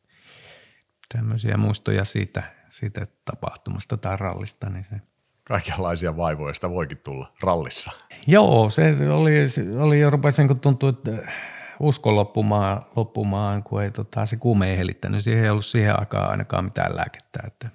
tämmöisiä 1.14 1.56
muistoja 1.56 2.04
siitä, 2.04 2.55
siitä 2.68 3.06
tapahtumasta 3.24 3.96
tai 3.96 4.16
rallista. 4.16 4.70
Niin 4.70 4.84
se. 4.84 4.96
Kaikenlaisia 5.44 6.16
vaivoja 6.16 6.54
sitä 6.54 6.70
voikin 6.70 6.98
tulla 6.98 7.32
rallissa. 7.42 7.90
Joo, 8.26 8.70
se 8.70 8.96
oli, 9.10 9.48
se 9.48 9.64
oli 9.78 10.00
jo 10.00 10.10
rupesin, 10.10 10.48
kun 10.48 10.60
tuntui, 10.60 10.90
että 10.90 11.32
usko 11.80 12.14
loppumaan, 12.14 12.82
loppumaan 12.96 13.62
kun 13.62 13.82
ei 13.82 13.90
tota, 13.90 14.26
se 14.26 14.36
kuume 14.36 14.70
ei 14.70 14.78
hellittänyt. 14.78 15.24
Siihen 15.24 15.44
ei 15.44 15.50
ollut 15.50 15.64
siihen 15.64 16.00
aikaan 16.00 16.30
ainakaan 16.30 16.64
mitään 16.64 16.96
lääkettä. 16.96 17.40
Että 17.46 17.68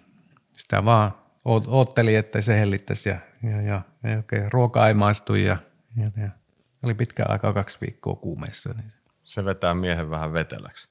sitä 0.56 0.86
vaan 0.86 1.12
ootteli, 1.46 2.16
että 2.16 2.42
se 2.42 2.60
hellittäisi 2.60 3.10
ja, 3.10 3.18
ja, 3.44 3.62
ja, 3.62 3.82
ja 4.04 4.20
okay, 4.20 4.50
ruoka 4.54 4.88
ei 4.88 4.94
maistu 4.94 5.36
ja, 5.36 5.58
ja, 5.98 6.12
ja 6.24 6.30
oli 6.84 6.94
pitkä 6.94 7.26
aika 7.28 7.54
kaksi 7.54 7.78
viikkoa 7.82 8.16
kuumeessa. 8.16 8.74
Niin. 8.74 8.92
Se 9.24 9.46
vetää 9.46 9.74
miehen 9.74 10.10
vähän 10.10 10.34
veteläksi. 10.34 10.90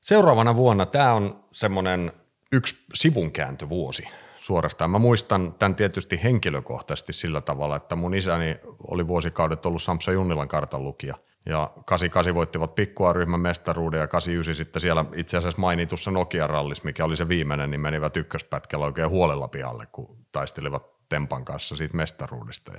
Seuraavana 0.00 0.56
vuonna 0.56 0.86
tämä 0.86 1.12
on 1.12 1.44
semmoinen 1.52 2.12
yksi 2.52 2.84
sivunkääntövuosi 2.94 4.08
suorastaan. 4.38 4.90
Mä 4.90 4.98
muistan 4.98 5.54
tämän 5.58 5.74
tietysti 5.74 6.20
henkilökohtaisesti 6.22 7.12
sillä 7.12 7.40
tavalla, 7.40 7.76
että 7.76 7.96
mun 7.96 8.14
isäni 8.14 8.58
oli 8.88 9.08
vuosikaudet 9.08 9.66
ollut 9.66 9.82
Samsa 9.82 10.12
Junnilan 10.12 10.48
kartanlukija– 10.48 11.14
ja 11.46 11.70
88 11.84 12.34
voittivat 12.34 12.74
pikkuaryhmän 12.74 13.40
mestaruuden 13.40 14.00
ja 14.00 14.06
89 14.06 14.54
sitten 14.54 14.80
siellä 14.80 15.04
itse 15.14 15.36
asiassa 15.36 15.60
mainitussa 15.60 16.10
Nokia-rallissa, 16.10 16.84
mikä 16.84 17.04
oli 17.04 17.16
se 17.16 17.28
viimeinen, 17.28 17.70
niin 17.70 17.80
menivät 17.80 18.16
ykköspätkällä 18.16 18.86
oikein 18.86 19.08
huolella 19.08 19.48
pialle, 19.48 19.86
kun 19.92 20.16
taistelivat 20.32 21.08
Tempan 21.08 21.44
kanssa 21.44 21.76
siitä 21.76 21.96
mestaruudesta. 21.96 22.72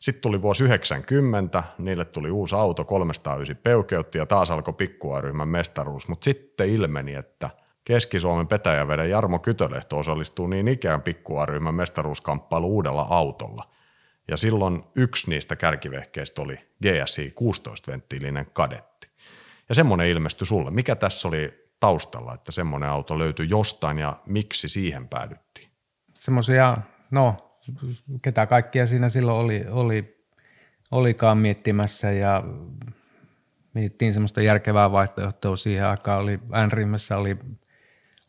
Sitten 0.00 0.22
tuli 0.22 0.42
vuosi 0.42 0.64
90, 0.64 1.62
niille 1.78 2.04
tuli 2.04 2.30
uusi 2.30 2.54
auto, 2.54 2.84
309 2.84 3.56
peukeutti 3.62 4.18
ja 4.18 4.26
taas 4.26 4.50
alkoi 4.50 4.74
pikkuaryhmän 4.74 5.48
mestaruus, 5.48 6.08
mutta 6.08 6.24
sitten 6.24 6.68
ilmeni, 6.68 7.14
että 7.14 7.50
Keski-Suomen 7.90 8.48
petäjäveden 8.48 9.10
Jarmo 9.10 9.38
Kytölehto 9.38 9.98
osallistuu 9.98 10.46
niin 10.46 10.68
ikään 10.68 11.02
pikkuaryhmän 11.02 11.74
mestaruuskamppailu 11.74 12.66
uudella 12.66 13.06
autolla– 13.10 13.70
ja 14.30 14.36
silloin 14.36 14.82
yksi 14.94 15.30
niistä 15.30 15.56
kärkivehkeistä 15.56 16.42
oli 16.42 16.56
GSI 16.56 17.34
16-venttiilinen 17.40 18.46
kadetti. 18.52 19.08
Ja 19.68 19.74
semmoinen 19.74 20.08
ilmestyi 20.08 20.46
sulle. 20.46 20.70
Mikä 20.70 20.96
tässä 20.96 21.28
oli 21.28 21.70
taustalla, 21.80 22.34
että 22.34 22.52
semmoinen 22.52 22.88
auto 22.88 23.18
löytyi 23.18 23.48
jostain 23.48 23.98
ja 23.98 24.16
miksi 24.26 24.68
siihen 24.68 25.08
päädyttiin? 25.08 25.68
Semmoisia, 26.18 26.76
no 27.10 27.36
ketä 28.22 28.46
kaikkia 28.46 28.86
siinä 28.86 29.08
silloin 29.08 29.44
oli, 29.44 29.64
oli, 29.70 30.24
olikaan 30.90 31.38
miettimässä 31.38 32.10
ja 32.12 32.44
mietittiin 33.74 34.12
semmoista 34.12 34.42
järkevää 34.42 34.92
vaihtoehtoa 34.92 35.56
siihen 35.56 35.86
aikaan. 35.86 36.20
Oli, 36.20 36.40
N-ryhmässä 36.66 37.16
oli 37.16 37.38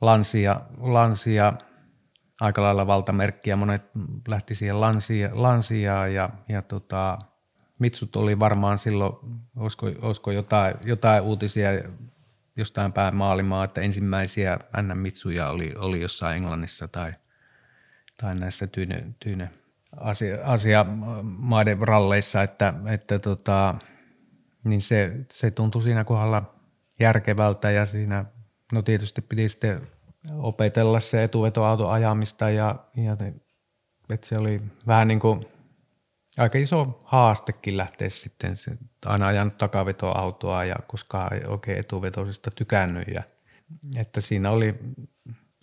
Lansia, 0.02 0.62
Lansia– 0.78 1.54
aika 2.42 2.62
lailla 2.62 2.88
valtamerkkiä. 2.88 3.56
Monet 3.56 3.86
lähti 4.28 4.56
siihen 4.56 4.82
lansia, 4.82 5.30
lansiaan 5.34 6.14
ja, 6.14 6.30
ja 6.50 6.62
tota, 6.62 7.20
Mitsut 7.80 8.16
oli 8.16 8.40
varmaan 8.40 8.78
silloin, 8.78 9.16
olisiko, 9.56 9.92
olisiko 10.02 10.32
jotain, 10.32 10.76
jotain 10.84 11.24
uutisia 11.24 11.70
jostain 12.56 12.94
päin 12.94 13.16
maailmaa, 13.16 13.64
että 13.64 13.82
ensimmäisiä 13.82 14.60
NM-mitsuja 14.82 15.50
oli, 15.50 15.74
oli 15.80 16.02
jossain 16.02 16.38
Englannissa 16.38 16.88
tai, 16.88 17.12
tai 18.22 18.36
näissä 18.36 18.68
tyyne, 18.68 19.08
tyyne 19.20 19.50
asia, 19.98 20.38
asiamaiden 20.44 21.80
ralleissa, 21.80 22.44
että, 22.44 22.74
että 22.86 23.20
tota, 23.20 23.76
niin 24.64 24.82
se, 24.82 25.26
se 25.32 25.52
tuntui 25.52 25.82
siinä 25.82 26.04
kohdalla 26.04 26.54
järkevältä 27.00 27.72
ja 27.72 27.86
siinä, 27.86 28.26
no 28.72 28.82
tietysti 28.82 29.22
piti 29.22 29.50
sitten 29.50 29.88
opetella 30.38 31.00
se 31.00 31.24
etuvetoauton 31.24 31.92
ajamista 31.92 32.50
ja, 32.50 32.76
ja 32.96 33.18
että 34.10 34.28
se 34.28 34.38
oli 34.38 34.62
vähän 34.88 35.08
niin 35.08 35.20
kuin 35.20 35.46
aika 36.38 36.58
iso 36.58 37.00
haastekin 37.06 37.78
lähteä 37.78 38.10
sitten 38.10 38.56
aina 39.06 39.28
ajanut 39.28 39.58
takavetoautoa 39.58 40.66
ja 40.66 40.76
koska 40.88 41.30
ei 41.32 41.42
oikein 41.48 41.80
etuvetoisesta 41.80 42.52
tykännyt 42.52 43.08
ja 43.08 43.24
että 43.98 44.22
siinä 44.22 44.52
oli 44.52 44.76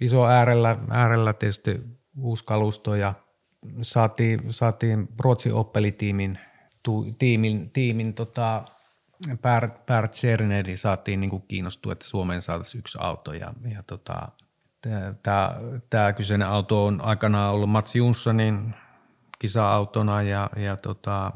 iso 0.00 0.26
äärellä, 0.26 0.76
äärellä 0.90 1.32
tietysti 1.32 1.80
uusi 2.18 2.44
kalusto 2.44 2.94
ja 2.94 3.14
saatiin, 3.82 4.40
saatiin 4.50 5.08
Ruotsin 5.18 5.54
oppelitiimin 5.54 6.38
tu, 6.82 7.06
tiimin, 7.18 7.70
tiimin 7.70 8.14
tota, 8.14 8.64
Per, 9.42 9.68
per 9.86 10.08
saatiin 10.74 11.20
niin 11.20 11.42
kiinnostua, 11.48 11.92
että 11.92 12.04
Suomeen 12.04 12.42
saataisiin 12.42 12.78
yksi 12.78 12.98
auto 13.00 13.32
ja, 13.32 13.54
ja 13.74 13.82
tota, 13.82 14.28
Tämä, 15.90 16.12
kyseinen 16.12 16.48
auto 16.48 16.84
on 16.84 17.00
aikanaan 17.00 17.54
ollut 17.54 17.70
Mats 17.70 17.96
Jonssonin 17.96 18.74
kisa-autona 19.38 20.22
ja, 20.22 20.50
ja 20.56 20.76
tota, 20.76 21.32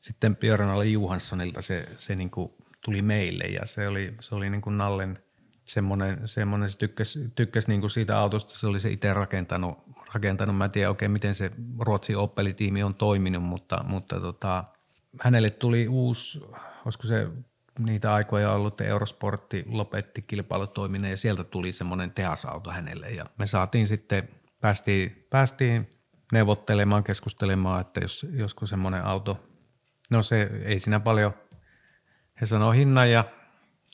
sitten 0.00 0.36
Björn 0.36 0.68
Ali 0.68 0.92
Johanssonilta 0.92 1.62
se, 1.62 1.88
se 1.96 2.14
niin 2.14 2.30
kuin 2.30 2.52
tuli 2.84 3.02
meille 3.02 3.44
ja 3.44 3.66
se 3.66 3.88
oli, 3.88 4.14
se 4.20 4.34
oli 4.34 4.50
niin 4.50 4.62
kuin 4.62 4.78
Nallen 4.78 5.18
semmoinen, 5.64 6.28
semmoinen 6.28 6.70
se 6.70 6.78
tykkäsi, 6.78 7.30
tykkäsi 7.34 7.68
niin 7.68 7.80
kuin 7.80 7.90
siitä 7.90 8.18
autosta, 8.18 8.58
se 8.58 8.66
oli 8.66 8.80
se 8.80 8.90
itse 8.90 9.14
rakentanut, 9.14 9.78
rakentanut. 10.14 10.56
Mä 10.56 10.64
en 10.64 10.70
tiedä 10.70 10.88
oikein, 10.88 11.10
miten 11.10 11.34
se 11.34 11.50
Ruotsin 11.78 12.16
oppelitiimi 12.16 12.82
on 12.82 12.94
toiminut, 12.94 13.42
mutta, 13.42 13.84
mutta 13.86 14.20
tota, 14.20 14.64
hänelle 15.20 15.50
tuli 15.50 15.88
uusi, 15.88 16.40
olisiko 16.84 17.06
se 17.06 17.28
niitä 17.78 18.14
aikoja 18.14 18.52
ollut, 18.52 18.72
että 18.72 18.84
Eurosportti 18.84 19.64
lopetti 19.66 20.22
kilpailutoiminnan 20.22 21.10
ja 21.10 21.16
sieltä 21.16 21.44
tuli 21.44 21.72
semmoinen 21.72 22.10
tehasauto 22.10 22.70
hänelle. 22.70 23.10
Ja 23.10 23.24
me 23.38 23.46
saatiin 23.46 23.86
sitten, 23.86 24.28
päästiin, 24.60 25.26
päästiin 25.30 25.90
neuvottelemaan, 26.32 27.04
keskustelemaan, 27.04 27.80
että 27.80 28.00
jos, 28.00 28.26
josko 28.32 28.66
semmoinen 28.66 29.04
auto, 29.04 29.40
no 30.10 30.22
se 30.22 30.50
ei 30.64 30.80
siinä 30.80 31.00
paljon, 31.00 31.34
he 32.40 32.46
sanoo 32.46 32.70
hinnan 32.70 33.10
ja 33.10 33.24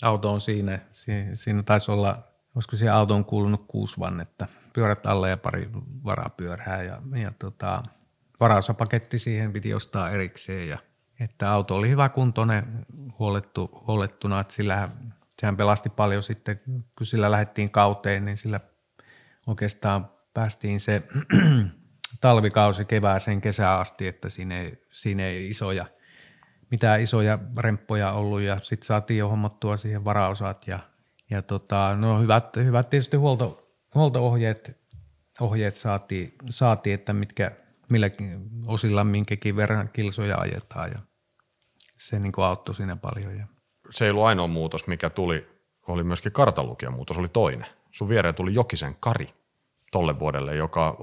auto 0.03 0.33
on 0.33 0.41
siinä, 0.41 0.79
siinä, 0.93 1.35
siinä 1.35 1.63
taisi 1.63 1.91
olla, 1.91 2.23
olisiko 2.55 2.77
siihen 2.77 2.95
autoon 2.95 3.25
kuulunut 3.25 3.65
kuusi 3.69 4.01
vannetta, 4.01 4.47
pyörät 4.73 5.07
alle 5.07 5.31
ja 5.31 5.37
pari 5.37 5.71
varapyörää 6.05 6.83
ja, 6.83 7.03
ja 7.23 7.31
tota, 7.39 7.83
varaosapaketti 8.41 9.19
siihen 9.19 9.53
piti 9.53 9.75
ostaa 9.75 10.11
erikseen 10.11 10.69
ja 10.69 10.79
että 11.21 11.51
auto 11.51 11.77
oli 11.77 11.89
hyvä 11.89 12.09
kuntoinen, 12.09 12.87
huolettu, 13.19 13.85
huolettuna, 13.87 14.41
että 14.41 14.55
sillä, 14.55 14.89
sehän 15.41 15.57
pelasti 15.57 15.89
paljon 15.89 16.23
sitten, 16.23 16.61
kun 16.99 17.07
sillä 17.07 17.31
lähdettiin 17.31 17.71
kauteen, 17.71 18.25
niin 18.25 18.37
sillä 18.37 18.61
oikeastaan 19.47 20.11
päästiin 20.35 20.81
se 20.81 21.03
talvikausi 22.21 22.85
kevääseen 22.85 23.41
kesään 23.41 23.81
asti, 23.81 24.07
että 24.07 24.29
siinä 24.29 24.61
ei, 24.61 24.87
siinä 24.93 25.23
ei 25.23 25.49
isoja, 25.49 25.87
mitään 26.71 27.03
isoja 27.03 27.39
remppoja 27.59 28.13
ollut 28.13 28.41
ja 28.41 28.59
sitten 28.63 28.87
saatiin 28.87 29.19
jo 29.19 29.29
hommattua 29.29 29.77
siihen 29.77 30.05
varaosat 30.05 30.67
ja, 30.67 30.81
ja 31.31 31.43
tota, 31.43 31.97
no 31.97 32.21
hyvät, 32.21 32.57
hyvät 32.57 32.91
tietysti 32.91 33.17
huolto, 33.17 33.75
huolto-ohjeet 33.95 34.79
ohjeet 35.41 35.77
saatiin, 35.77 36.35
saatiin, 36.51 36.95
että 36.95 37.13
mitkä, 37.13 37.51
milläkin 37.91 38.51
osilla 38.67 39.05
minkäkin 39.05 39.57
verran 39.57 39.91
kilsoja 39.93 40.39
ajetaan 40.39 40.91
ja 40.91 40.99
se 41.97 42.19
niin 42.19 42.33
kuin 42.33 42.45
auttoi 42.45 42.75
siinä 42.75 42.97
paljon. 42.97 43.37
Ja. 43.37 43.47
Se 43.91 44.05
ei 44.05 44.11
ollut 44.11 44.25
ainoa 44.25 44.47
muutos, 44.47 44.87
mikä 44.87 45.11
tuli, 45.11 45.47
oli 45.89 46.05
myöskin 46.05 46.33
kartanlukijan 46.33 46.95
muutos, 46.95 47.19
oli 47.19 47.29
toinen. 47.29 47.67
Sun 47.91 48.09
viereen 48.09 48.35
tuli 48.35 48.55
Jokisen 48.55 48.97
Kari 49.01 49.29
tolle 49.93 50.19
vuodelle, 50.19 50.57
joka 50.57 50.97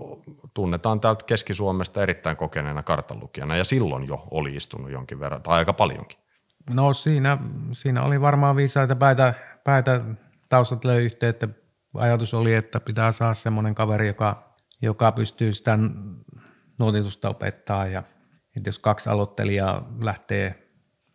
tunnetaan 0.53 0.99
täältä 0.99 1.25
Keski-Suomesta 1.25 2.03
erittäin 2.03 2.37
kokeneena 2.37 2.83
kartanlukijana 2.83 3.55
ja 3.55 3.63
silloin 3.63 4.07
jo 4.07 4.27
oli 4.31 4.55
istunut 4.55 4.91
jonkin 4.91 5.19
verran, 5.19 5.41
tai 5.41 5.57
aika 5.57 5.73
paljonkin. 5.73 6.17
No 6.69 6.93
siinä, 6.93 7.37
siinä 7.71 8.03
oli 8.03 8.21
varmaan 8.21 8.55
viisaita 8.55 8.95
päitä, 8.95 9.33
päitä 9.63 10.01
taustat 10.49 10.85
löi 10.85 11.03
yhteen, 11.03 11.29
että 11.29 11.47
ajatus 11.93 12.33
oli, 12.33 12.53
että 12.53 12.79
pitää 12.79 13.11
saada 13.11 13.33
semmoinen 13.33 13.75
kaveri, 13.75 14.07
joka, 14.07 14.39
joka 14.81 15.11
pystyy 15.11 15.53
sitä 15.53 15.79
nuotitusta 16.77 17.29
opettaa 17.29 17.88
ja 17.88 18.03
että 18.57 18.67
jos 18.67 18.79
kaksi 18.79 19.09
aloittelijaa 19.09 19.93
lähtee 19.99 20.65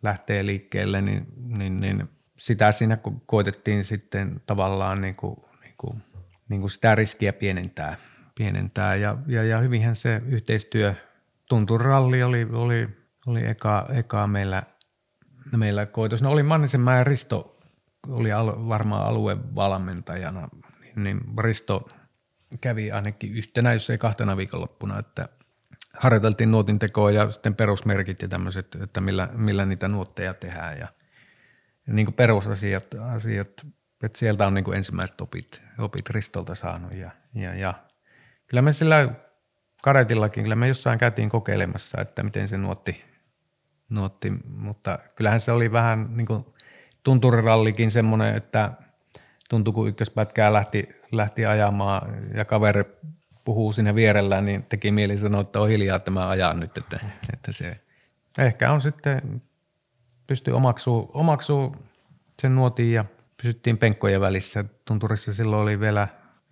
lähtee 0.03 0.45
liikkeelle, 0.45 1.01
niin, 1.01 1.27
niin, 1.35 1.79
niin 1.79 2.09
sitä 2.37 2.71
siinä 2.71 2.97
koitettiin 3.25 3.83
sitten 3.83 4.41
tavallaan 4.45 5.01
niin 5.01 5.15
kuin, 5.15 5.35
niin 5.63 5.73
kuin, 5.77 6.03
niin 6.49 6.61
kuin 6.61 6.71
sitä 6.71 6.95
riskiä 6.95 7.33
pienentää. 7.33 7.97
pienentää. 8.35 8.95
Ja, 8.95 9.17
ja, 9.27 9.43
ja 9.43 9.59
hyvinhän 9.59 9.95
se 9.95 10.21
yhteistyö, 10.25 10.93
tunturalli 11.49 12.23
oli, 12.23 12.47
oli, 12.53 12.89
oli 13.27 13.47
eka, 13.47 13.87
eka 13.93 14.27
meillä, 14.27 14.63
meillä 15.57 15.85
koitos. 15.85 16.21
No 16.21 16.31
oli 16.31 16.43
Mannisenmäen 16.43 16.97
ja 16.97 17.03
Risto 17.03 17.59
oli 18.07 18.31
al, 18.31 18.67
varmaan 18.67 19.05
aluevalmentajana, 19.05 20.49
niin, 20.81 21.03
niin 21.03 21.19
Risto, 21.37 21.89
kävi 22.61 22.91
ainakin 22.91 23.33
yhtenä, 23.33 23.73
jos 23.73 23.89
ei 23.89 23.97
kahtena 23.97 24.37
viikonloppuna, 24.37 24.99
että 24.99 25.29
harjoiteltiin 25.97 26.51
nuotin 26.51 26.79
tekoa 26.79 27.11
ja 27.11 27.31
sitten 27.31 27.55
perusmerkit 27.55 28.21
ja 28.21 28.27
tämmöiset, 28.27 28.77
että 28.83 29.01
millä, 29.01 29.29
millä 29.33 29.65
niitä 29.65 29.87
nuotteja 29.87 30.33
tehdään 30.33 30.79
ja, 30.79 30.87
ja 31.87 31.93
niin 31.93 32.05
kuin 32.05 32.15
perusasiat, 32.15 32.87
asiat, 32.99 33.49
että 34.03 34.19
sieltä 34.19 34.47
on 34.47 34.53
niin 34.53 34.63
kuin 34.63 34.77
ensimmäiset 34.77 35.21
opit, 35.21 35.61
opit 35.79 36.09
Ristolta 36.09 36.55
saanut 36.55 36.93
ja, 36.93 37.11
ja, 37.35 37.55
ja 37.55 37.73
kyllä 38.47 38.61
me 38.61 38.73
sillä 38.73 39.09
karetillakin, 39.83 40.43
kyllä 40.43 40.55
me 40.55 40.67
jossain 40.67 40.99
käytiin 40.99 41.29
kokeilemassa, 41.29 42.01
että 42.01 42.23
miten 42.23 42.47
se 42.47 42.57
nuotti, 42.57 43.05
nuotti 43.89 44.31
mutta 44.47 44.99
kyllähän 45.15 45.39
se 45.39 45.51
oli 45.51 45.71
vähän 45.71 46.17
niin 46.17 46.27
kuin 46.27 46.45
tunturirallikin 47.03 47.91
semmoinen, 47.91 48.35
että 48.35 48.71
tuntui 49.49 49.73
kun 49.73 49.87
ykköspätkää 49.87 50.53
lähti, 50.53 50.89
lähti 51.11 51.45
ajamaan 51.45 52.27
ja 52.37 52.45
kaveri 52.45 52.83
puhuu 53.45 53.73
siinä 53.73 53.95
vierellä, 53.95 54.41
niin 54.41 54.63
teki 54.63 54.91
mieli 54.91 55.17
sanoa, 55.17 55.41
että 55.41 55.59
on 55.59 55.69
hiljaa 55.69 55.99
tämä 55.99 56.29
ajaa 56.29 56.53
nyt, 56.53 56.77
että, 56.77 56.99
että 57.33 57.51
se 57.51 57.79
ehkä 58.37 58.71
on 58.71 58.81
sitten, 58.81 59.41
pystyy 60.27 60.55
omaksuu, 60.55 61.11
omaksuu 61.13 61.75
sen 62.41 62.55
nuotin 62.55 62.91
ja 62.91 63.05
pysyttiin 63.41 63.77
penkkojen 63.77 64.21
välissä. 64.21 64.65
Tunturissa 64.85 65.33
silloin 65.33 65.61
oli 65.61 65.79
vielä, 65.79 66.07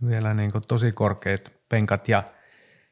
vielä 0.08 0.34
niin 0.34 0.52
tosi 0.68 0.92
korkeat 0.92 1.54
penkat 1.70 2.08
ja 2.10 2.24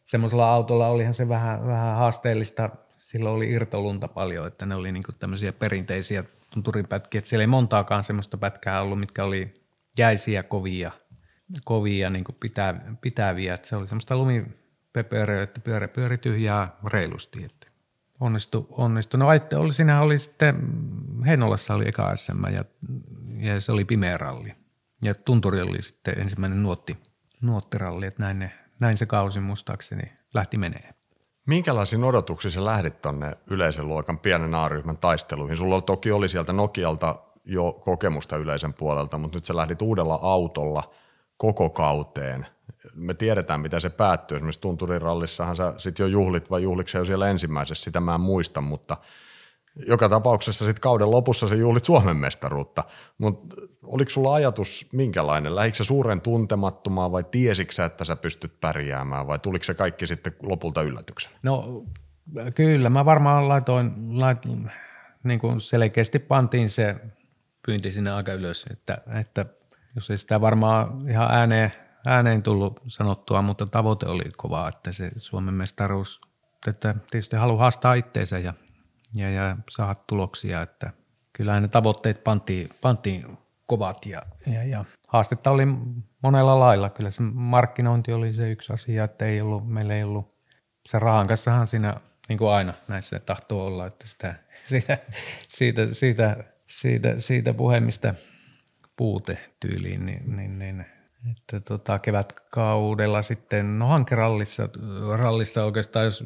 semmoisella 0.03 0.51
autolla 0.51 0.87
olihan 0.87 1.13
se 1.13 1.29
vähän, 1.29 1.67
vähän 1.67 1.95
haasteellista. 1.95 2.69
Silloin 2.97 3.35
oli 3.35 3.49
irtolunta 3.49 4.07
paljon, 4.07 4.47
että 4.47 4.65
ne 4.65 4.75
oli 4.75 4.91
niin 4.91 5.03
tämmöisiä 5.19 5.53
perinteisiä 5.53 6.23
tunturin 6.53 6.87
pätkiä. 6.87 7.19
Että 7.19 7.29
siellä 7.29 7.43
ei 7.43 7.47
montaakaan 7.47 8.03
semmoista 8.03 8.37
pätkää 8.37 8.81
ollut, 8.81 8.99
mitkä 8.99 9.23
oli 9.23 9.53
jäisiä 9.97 10.43
kovia– 10.43 10.91
kovia 11.65 12.09
niin 12.09 12.23
pitää, 12.39 12.95
pitäviä. 13.01 13.53
Että 13.53 13.67
se 13.67 13.75
oli 13.75 13.87
semmoista 13.87 14.17
lumipöperöä, 14.17 15.43
että 15.43 15.59
pyörä 15.59 15.87
pyöri 15.87 16.17
tyhjää 16.17 16.77
reilusti. 16.87 17.43
Että 17.43 17.67
onnistu, 18.19 18.67
onnistu. 18.71 19.17
No 19.17 19.27
oli, 19.55 19.73
siinä 19.73 20.01
oli 20.01 20.17
sitten, 20.17 20.55
Heinolassa 21.25 21.73
oli 21.73 21.87
eka 21.87 22.15
SM 22.15 22.53
ja, 22.53 22.65
ja 23.37 23.61
se 23.61 23.71
oli 23.71 23.85
pimeä 23.85 24.17
ralli. 24.17 24.53
Ja 25.03 25.15
Tunturi 25.15 25.61
oli 25.61 25.81
sitten 25.81 26.19
ensimmäinen 26.19 26.63
nuotti, 26.63 26.97
nuottiralli, 27.41 28.05
että 28.05 28.23
näin, 28.23 28.39
ne, 28.39 28.51
näin 28.79 28.97
se 28.97 29.05
kausi 29.05 29.39
muistaakseni 29.39 30.11
lähti 30.33 30.57
menee. 30.57 30.93
Minkälaisiin 31.45 32.03
odotuksiin 32.03 32.51
sä 32.51 32.65
lähdit 32.65 33.01
tonne 33.01 33.37
yleisen 33.49 33.87
luokan 33.87 34.19
pienen 34.19 34.55
A-ryhmän 34.55 34.97
taisteluihin? 34.97 35.57
Sulla 35.57 35.81
toki 35.81 36.11
oli 36.11 36.29
sieltä 36.29 36.53
Nokialta 36.53 37.15
jo 37.45 37.73
kokemusta 37.73 38.37
yleisen 38.37 38.73
puolelta, 38.73 39.17
mutta 39.17 39.37
nyt 39.37 39.45
sä 39.45 39.55
lähdit 39.55 39.81
uudella 39.81 40.19
autolla– 40.21 40.83
koko 41.37 41.69
kauteen. 41.69 42.47
Me 42.95 43.13
tiedetään, 43.13 43.59
mitä 43.59 43.79
se 43.79 43.89
päättyy. 43.89 44.35
Esimerkiksi 44.35 44.61
Tunturirallissahan 44.61 45.55
sä 45.55 45.73
sitten 45.77 46.03
jo 46.03 46.07
juhlit, 46.07 46.49
vai 46.49 46.63
juhliko 46.63 46.89
jo 46.93 47.05
siellä 47.05 47.29
ensimmäisessä, 47.29 47.83
sitä 47.83 47.99
mä 47.99 48.15
en 48.15 48.21
muista, 48.21 48.61
mutta 48.61 48.97
joka 49.87 50.09
tapauksessa 50.09 50.65
sitten 50.65 50.81
kauden 50.81 51.11
lopussa 51.11 51.47
se 51.47 51.55
juhlit 51.55 51.83
Suomen 51.83 52.17
mestaruutta. 52.17 52.83
Mutta 53.17 53.55
oliko 53.83 54.09
sulla 54.09 54.33
ajatus 54.33 54.87
minkälainen? 54.91 55.55
Lähikö 55.55 55.83
suuren 55.83 56.21
tuntemattomaan 56.21 57.11
vai 57.11 57.23
tiesitkö 57.23 57.85
että 57.85 58.03
sä 58.03 58.15
pystyt 58.15 58.59
pärjäämään 58.61 59.27
vai 59.27 59.39
tuliko 59.39 59.63
se 59.63 59.73
kaikki 59.73 60.07
sitten 60.07 60.33
lopulta 60.43 60.81
yllätyksen? 60.81 61.31
No 61.43 61.83
kyllä, 62.55 62.89
mä 62.89 63.05
varmaan 63.05 63.49
laitoin, 63.49 63.91
laitoin 64.19 64.71
niin 65.23 65.39
kuin 65.39 65.61
selkeästi 65.61 66.19
pantiin 66.19 66.69
se 66.69 66.95
pyynti 67.65 67.91
sinne 67.91 68.11
aika 68.11 68.33
ylös, 68.33 68.65
että, 68.71 68.97
että 69.19 69.45
jos 69.97 70.09
ei 70.09 70.17
sitä 70.17 70.41
varmaan 70.41 71.09
ihan 71.09 71.31
ääneen, 71.31 71.71
ääneen 72.05 72.43
tullut 72.43 72.81
sanottua, 72.87 73.41
mutta 73.41 73.65
tavoite 73.65 74.05
oli 74.05 74.23
kova, 74.37 74.67
että 74.67 74.91
se 74.91 75.11
Suomen 75.15 75.53
mestaruus, 75.53 76.21
että 76.67 76.95
tietysti 77.11 77.35
haluaa 77.35 77.59
haastaa 77.59 77.93
itteensä 77.93 78.39
ja, 78.39 78.53
ja, 79.15 79.29
ja 79.29 79.57
saada 79.69 79.95
tuloksia, 80.07 80.61
että 80.61 80.91
kyllä 81.33 81.59
ne 81.59 81.67
tavoitteet 81.67 82.23
pantiin, 82.23 82.69
pantiin 82.81 83.37
kovat 83.67 84.05
ja, 84.05 84.21
ja, 84.47 84.63
ja 84.63 84.85
haastetta 85.07 85.51
oli 85.51 85.65
monella 86.23 86.59
lailla. 86.59 86.89
Kyllä 86.89 87.11
se 87.11 87.23
markkinointi 87.33 88.13
oli 88.13 88.33
se 88.33 88.51
yksi 88.51 88.73
asia, 88.73 89.03
että 89.03 89.25
ei 89.25 89.41
ollut, 89.41 89.69
meillä 89.69 89.93
ei 89.93 90.03
ollut, 90.03 90.35
se 90.87 90.99
rahan 90.99 91.27
kanssahan 91.27 91.67
siinä 91.67 91.95
niin 92.29 92.39
kuin 92.39 92.51
aina 92.51 92.73
näissä 92.87 93.19
tahtoo 93.19 93.65
olla, 93.65 93.87
että 93.87 94.07
sitä, 94.07 94.35
siitä, 94.67 94.97
siitä, 95.49 95.87
siitä, 95.91 96.43
siitä, 96.67 97.19
siitä 97.19 97.53
puhemista– 97.53 98.13
puute 98.97 99.37
tyyliin, 99.59 100.05
niin, 100.05 100.37
niin, 100.37 100.59
niin 100.59 100.85
että 101.31 101.59
tota, 101.59 101.99
kevätkaudella 101.99 103.21
sitten, 103.21 103.79
no 103.79 103.87
hankerallissa 103.87 104.69
rallissa 105.17 105.63
oikeastaan, 105.63 106.05
jos 106.05 106.25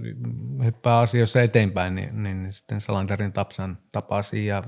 hyppää 0.63 0.97
asioissa 0.97 1.41
eteenpäin, 1.41 1.95
niin, 1.95 2.23
niin, 2.23 2.43
niin 2.43 2.53
sitten 2.53 2.81
Salanterin 2.81 3.33
Tapsan 3.33 3.77
tapasi 3.91 4.45
ja 4.45 4.63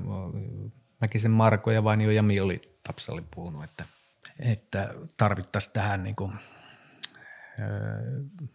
Mäkisen 1.02 1.32
Marko 1.32 1.72
ja 1.72 1.84
Vainio 1.84 2.12
ja 2.12 2.24
Mi 2.24 2.40
oli 2.40 2.62
Tapsalle 2.88 3.24
puhunut, 3.36 3.64
että, 3.64 3.86
että 4.40 4.94
tarvittaisiin 5.18 5.74
tähän 5.74 6.04
niin 6.04 6.16
kuin, 6.16 6.34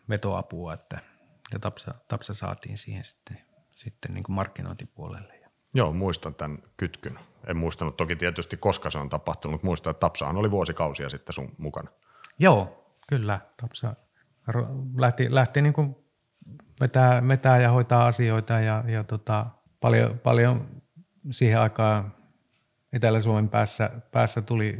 vetoapua, 0.08 0.74
että 0.74 0.98
ja 1.52 1.58
Tapsa, 1.58 1.94
Tapsa 2.08 2.34
saatiin 2.34 2.78
siihen 2.78 3.04
sitten, 3.04 3.40
sitten 3.70 4.14
niin 4.14 4.24
kuin 4.24 4.34
markkinointipuolelle. 4.34 5.40
Joo, 5.74 5.92
muistan 5.92 6.34
tämän 6.34 6.58
kytkyn. 6.76 7.18
En 7.46 7.56
muistanut 7.56 7.96
toki 7.96 8.16
tietysti, 8.16 8.56
koska 8.56 8.90
se 8.90 8.98
on 8.98 9.08
tapahtunut, 9.08 9.52
mutta 9.52 9.66
muistan, 9.66 9.90
että 9.90 10.00
Tapsahan 10.00 10.36
oli 10.36 10.50
vuosikausia 10.50 11.08
sitten 11.08 11.32
sun 11.32 11.54
mukana. 11.58 11.90
Joo, 12.38 12.84
kyllä. 13.08 13.40
Tapsa 13.62 13.94
lähti, 14.96 15.34
lähti 15.34 15.62
niin 15.62 15.72
kuin 15.72 15.96
vetää, 16.80 17.28
vetää 17.28 17.58
ja 17.58 17.70
hoitaa 17.70 18.06
asioita 18.06 18.52
ja, 18.52 18.84
ja 18.86 19.04
tota, 19.04 19.46
paljon, 19.80 20.18
paljon 20.18 20.82
siihen 21.30 21.60
aikaan 21.60 22.14
Etelä-Suomen 22.92 23.48
päässä, 23.48 23.90
päässä 24.12 24.42
tuli, 24.42 24.78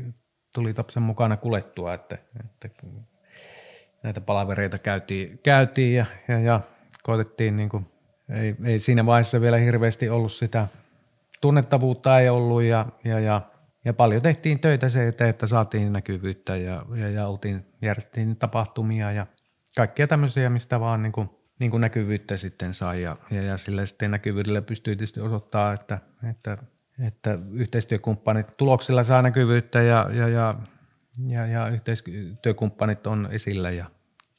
tuli 0.55 0.75
Tapsan 0.75 1.03
mukana 1.03 1.37
kulettua, 1.37 1.95
että, 1.95 2.19
että 2.45 2.87
näitä 4.03 4.21
palavereita 4.21 4.79
käytiin, 4.79 5.39
käytiin 5.43 5.95
ja, 5.95 6.07
ja, 6.29 6.39
ja 6.39 6.61
koitettiin 7.03 7.57
niin 7.57 7.69
kuin, 7.69 7.87
ei, 8.29 8.57
ei 8.65 8.81
siinä 8.81 9.07
vaiheessa 9.07 9.41
vielä 9.41 9.57
hirveästi 9.57 10.09
ollut 10.09 10.33
sitä 10.33 10.67
tunnettavuutta 11.41 12.21
ei 12.21 12.29
ollut 12.29 12.63
ja, 12.63 12.87
ja, 13.05 13.21
ja, 13.21 13.43
ja 13.85 13.95
paljon 13.95 14.23
tehtiin 14.23 14.61
töitä 14.61 14.89
se 14.89 15.09
eteen, 15.09 15.31
että 15.31 15.47
saatiin 15.47 15.93
näkyvyyttä 15.93 16.57
ja, 16.57 16.87
ja, 16.95 17.11
ja 17.11 17.27
oltiin, 17.27 17.67
järjestettiin 17.83 18.37
tapahtumia 18.37 19.13
ja 19.13 19.27
kaikkia 19.77 20.07
tämmöisiä, 20.07 20.51
mistä 20.51 20.81
vaan 20.81 21.03
niin 21.03 21.13
kuin, 21.13 21.31
niin 21.59 21.71
kuin 21.71 21.81
näkyvyyttä 21.81 22.37
sitten 22.37 22.75
sai 22.75 23.03
ja, 23.03 23.17
ja, 23.31 23.43
ja 23.43 23.57
sillä 23.57 23.87
sitten 23.87 24.11
näkyvyydellä 24.11 24.63
pystyy 24.63 24.97
tietysti 24.97 25.21
osoittaa, 25.21 25.73
että, 25.73 25.99
että, 26.31 26.59
että 27.07 27.39
yhteistyökumppanit 27.53 28.57
tuloksilla 28.57 29.05
saa 29.05 29.23
näkyvyyttä 29.23 29.83
ja, 29.83 30.11
ja, 30.13 30.29
ja, 30.29 30.55
ja, 31.29 31.47
ja 31.47 31.69
yhteistyökumppanit 31.69 33.07
on 33.07 33.29
esillä 33.31 33.71
ja 33.71 33.87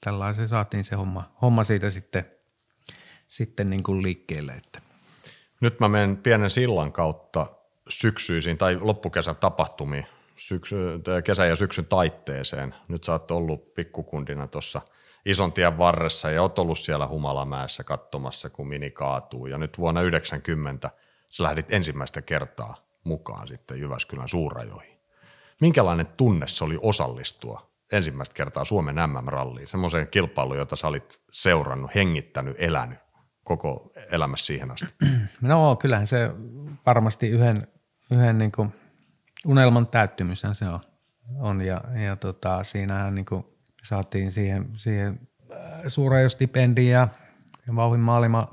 tällaisen 0.04 0.48
saatiin 0.48 0.84
se 0.84 0.96
homma, 0.96 1.32
homma 1.42 1.64
siitä 1.64 1.90
sitten, 1.90 2.26
sitten 3.28 3.70
niin 3.70 3.84
kuin 3.84 4.04
liikkeelle. 4.04 4.52
Että. 4.52 4.89
Nyt 5.60 5.80
mä 5.80 5.90
menen 5.90 6.18
pienen 6.18 6.50
sillan 6.50 6.92
kautta 6.92 7.48
syksyisiin 7.90 8.58
tai 8.58 8.78
loppukesän 8.82 9.36
tapahtumiin, 9.36 10.06
syksy, 10.36 10.78
kesä- 11.24 11.46
ja 11.46 11.56
syksyn 11.56 11.86
taitteeseen. 11.86 12.76
Nyt 12.88 13.04
sä 13.04 13.12
oot 13.12 13.32
ollut 13.32 13.74
pikkukundina 13.74 14.48
tuossa 14.48 14.82
ison 15.26 15.54
tien 15.54 15.78
varressa 15.78 16.32
ja 16.32 16.42
oot 16.42 16.60
ollut 16.60 16.80
siellä 16.80 17.08
Humalamäessä 17.08 17.84
katsomassa, 17.84 18.50
kun 18.50 18.68
mini 18.68 18.92
kaatuu. 18.92 19.48
Ja 19.48 19.58
nyt 19.58 19.78
vuonna 19.78 20.02
90 20.02 20.92
sä 21.30 21.44
lähdit 21.44 21.74
ensimmäistä 21.74 22.22
kertaa 22.22 22.76
mukaan 23.04 23.48
sitten 23.48 23.80
Jyväskylän 23.80 24.30
suurajoihin. 24.30 25.00
Minkälainen 25.62 26.08
tunne 26.08 26.48
se 26.48 26.64
oli 26.64 26.78
osallistua 26.82 27.70
ensimmäistä 27.92 28.34
kertaa 28.34 28.66
Suomen 28.66 28.96
MM-ralliin, 28.96 29.68
semmoiseen 29.68 30.08
kilpailuun, 30.08 30.58
jota 30.58 30.76
sä 30.76 30.88
olit 30.88 31.22
seurannut, 31.32 31.96
hengittänyt, 31.96 32.56
elänyt? 32.60 33.00
Koko 33.50 33.92
elämässä 34.12 34.46
siihen 34.46 34.72
asti? 34.72 34.88
No 35.42 35.76
kyllähän 35.76 36.08
se 36.08 36.32
varmasti 36.86 37.28
yhden, 37.28 37.68
yhden 38.12 38.38
niin 38.38 38.52
kuin 38.52 38.74
unelman 39.48 39.88
täyttymyshän 39.88 40.56
se 40.56 40.66
on. 40.68 40.80
on 41.40 41.62
ja, 41.62 41.82
ja 42.06 42.16
tota, 42.16 42.64
siinähän 42.64 43.16
niin 43.16 43.26
kuin 43.26 43.46
saatiin 43.84 44.32
siihen, 44.32 44.70
siihen 44.74 45.20
äh, 45.52 46.28
stipendiin 46.28 46.92
ja 46.92 47.08
vauhin 47.76 48.04
maailma 48.04 48.48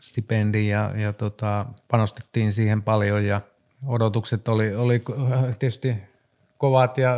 stipendi 0.00 0.68
ja, 0.68 0.90
ja 0.96 1.12
tota, 1.12 1.66
panostettiin 1.90 2.52
siihen 2.52 2.82
paljon 2.82 3.24
ja 3.24 3.40
odotukset 3.86 4.48
oli, 4.48 4.74
oli 4.74 5.04
tietysti 5.58 5.96
kovat 6.58 6.98
ja 6.98 7.16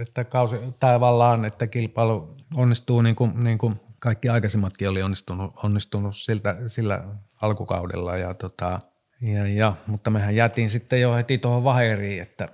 että 0.00 0.24
kausi, 0.24 0.56
tavallaan, 0.80 1.44
että 1.44 1.66
kilpailu 1.66 2.36
onnistuu 2.54 3.02
niin 3.02 3.16
kuin, 3.16 3.44
niin 3.44 3.58
kuin 3.58 3.80
kaikki 3.98 4.28
aikaisemmatkin 4.28 4.88
oli 4.88 5.02
onnistunut, 5.02 5.54
onnistunut 5.62 6.16
siltä, 6.16 6.56
sillä 6.66 7.04
alkukaudella. 7.42 8.16
Ja 8.16 8.34
tota, 8.34 8.80
ja, 9.20 9.46
ja, 9.46 9.74
mutta 9.86 10.10
mehän 10.10 10.36
jätiin 10.36 10.70
sitten 10.70 11.00
jo 11.00 11.14
heti 11.14 11.38
tuohon 11.38 11.64
vaheriin, 11.64 12.22
että 12.22 12.48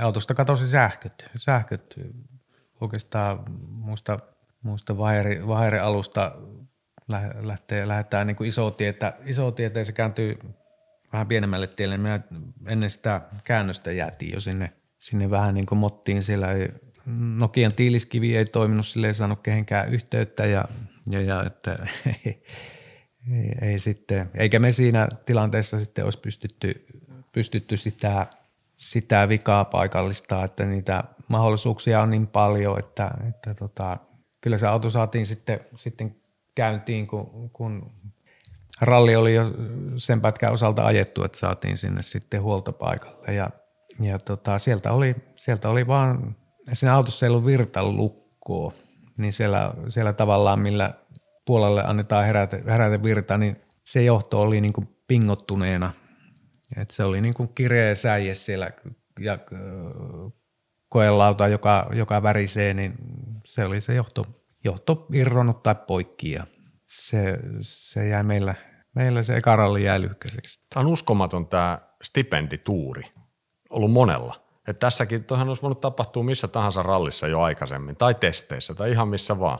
autosta 0.00 0.34
katosi 0.34 0.68
sähköt. 0.68 1.30
Sähköt 1.36 2.00
oikeastaan 2.80 3.44
muista 3.68 4.18
muista 4.62 4.98
Vaheri, 4.98 5.46
Vaheri 5.46 5.78
alusta 5.78 6.32
lähtee, 7.42 7.88
lähdetään 7.88 8.26
niin 8.26 8.36
kuin 8.36 8.48
iso 8.48 8.70
tietä, 8.70 9.12
iso 9.24 9.50
tietä 9.50 9.78
ja 9.78 9.84
se 9.84 9.92
kääntyy 9.92 10.38
vähän 11.12 11.26
pienemmälle 11.26 11.66
tielle. 11.66 11.96
Me 11.96 12.20
ennen 12.66 12.90
sitä 12.90 13.20
käännöstä 13.44 13.92
jäätiin 13.92 14.32
jo 14.34 14.40
sinne, 14.40 14.72
sinne 14.98 15.30
vähän 15.30 15.54
niin 15.54 15.66
kuin 15.66 15.78
mottiin. 15.78 16.22
Siellä 16.22 16.48
Nokian 17.36 17.74
tiiliskivi 17.74 18.36
ei 18.36 18.44
toiminut, 18.44 18.86
sille 18.86 19.06
ei 19.06 19.14
saanut 19.14 19.40
kehenkään 19.42 19.88
yhteyttä 19.88 20.46
ja, 20.46 20.64
ja, 21.10 21.20
ja 21.20 21.44
että 21.44 21.76
ei, 22.06 22.24
ei, 23.32 23.70
ei, 23.70 23.78
sitten, 23.78 24.30
eikä 24.34 24.58
me 24.58 24.72
siinä 24.72 25.08
tilanteessa 25.26 25.78
sitten 25.78 26.04
olisi 26.04 26.18
pystytty, 26.18 26.86
pystytty 27.32 27.76
sitä, 27.76 28.26
sitä 28.76 29.28
vikaa 29.28 29.64
paikallistaa, 29.64 30.44
että 30.44 30.64
niitä 30.64 31.04
mahdollisuuksia 31.28 32.02
on 32.02 32.10
niin 32.10 32.26
paljon, 32.26 32.78
että, 32.78 33.10
että 33.28 33.54
tota, 33.54 33.96
kyllä 34.40 34.58
se 34.58 34.66
auto 34.66 34.90
saatiin 34.90 35.26
sitten, 35.26 35.60
sitten 35.76 36.16
käyntiin, 36.54 37.06
kun, 37.06 37.50
kun 37.52 37.90
ralli 38.80 39.16
oli 39.16 39.34
jo 39.34 39.44
sen 39.96 40.20
pätkän 40.20 40.52
osalta 40.52 40.86
ajettu, 40.86 41.24
että 41.24 41.38
saatiin 41.38 41.76
sinne 41.76 42.02
sitten 42.02 42.42
huoltopaikalle. 42.42 43.34
Ja, 43.34 43.50
ja 44.00 44.18
tota, 44.18 44.58
sieltä, 44.58 44.92
oli, 44.92 45.16
sieltä 45.36 45.68
oli 45.68 45.86
vaan, 45.86 46.36
siinä 46.72 46.94
autossa 46.94 47.26
ei 47.26 47.30
ollut 47.30 47.46
virtalukkoa, 47.46 48.72
niin 49.18 49.32
siellä, 49.32 49.72
siellä 49.88 50.12
tavallaan 50.12 50.60
millä 50.60 50.94
puolelle 51.44 51.84
annetaan 51.84 52.24
heräte, 52.24 52.62
heräte 52.66 53.02
virta, 53.02 53.38
niin 53.38 53.56
se 53.84 54.02
johto 54.02 54.40
oli 54.40 54.60
niin 54.60 54.72
kuin 54.72 54.88
pingottuneena. 55.06 55.92
Et 56.76 56.90
se 56.90 57.04
oli 57.04 57.20
niin 57.20 57.34
kuin 57.34 57.48
kireä 57.54 57.94
säie 57.94 58.34
siellä 58.34 58.70
ja 59.20 59.38
koelauta, 60.88 61.48
joka, 61.48 61.90
joka 61.92 62.22
värisee, 62.22 62.74
niin 62.74 62.94
se 63.44 63.64
oli 63.64 63.80
se 63.80 63.94
johto, 63.94 64.24
johto 64.64 65.06
irronnut 65.12 65.62
tai 65.62 65.74
poikki 65.74 66.30
ja 66.30 66.46
se, 66.86 67.38
se 67.60 68.08
jäi 68.08 68.22
meillä, 68.22 68.54
meillä 68.94 69.22
se 69.22 69.36
eka 69.36 69.56
ralli 69.56 69.84
jäi 69.84 70.00
lyhkäiseksi. 70.00 70.66
Tämä 70.74 70.86
on 70.86 70.92
uskomaton 70.92 71.46
tämä 71.46 71.78
stipendituuri, 72.02 73.02
ollut 73.70 73.92
monella. 73.92 74.47
Että 74.68 74.80
tässäkin 74.80 75.24
toihan 75.24 75.48
olisi 75.48 75.62
voinut 75.62 75.80
tapahtua 75.80 76.22
missä 76.22 76.48
tahansa 76.48 76.82
rallissa 76.82 77.26
jo 77.26 77.40
aikaisemmin, 77.40 77.96
tai 77.96 78.14
testeissä, 78.14 78.74
tai 78.74 78.90
ihan 78.90 79.08
missä 79.08 79.40
vaan. 79.40 79.58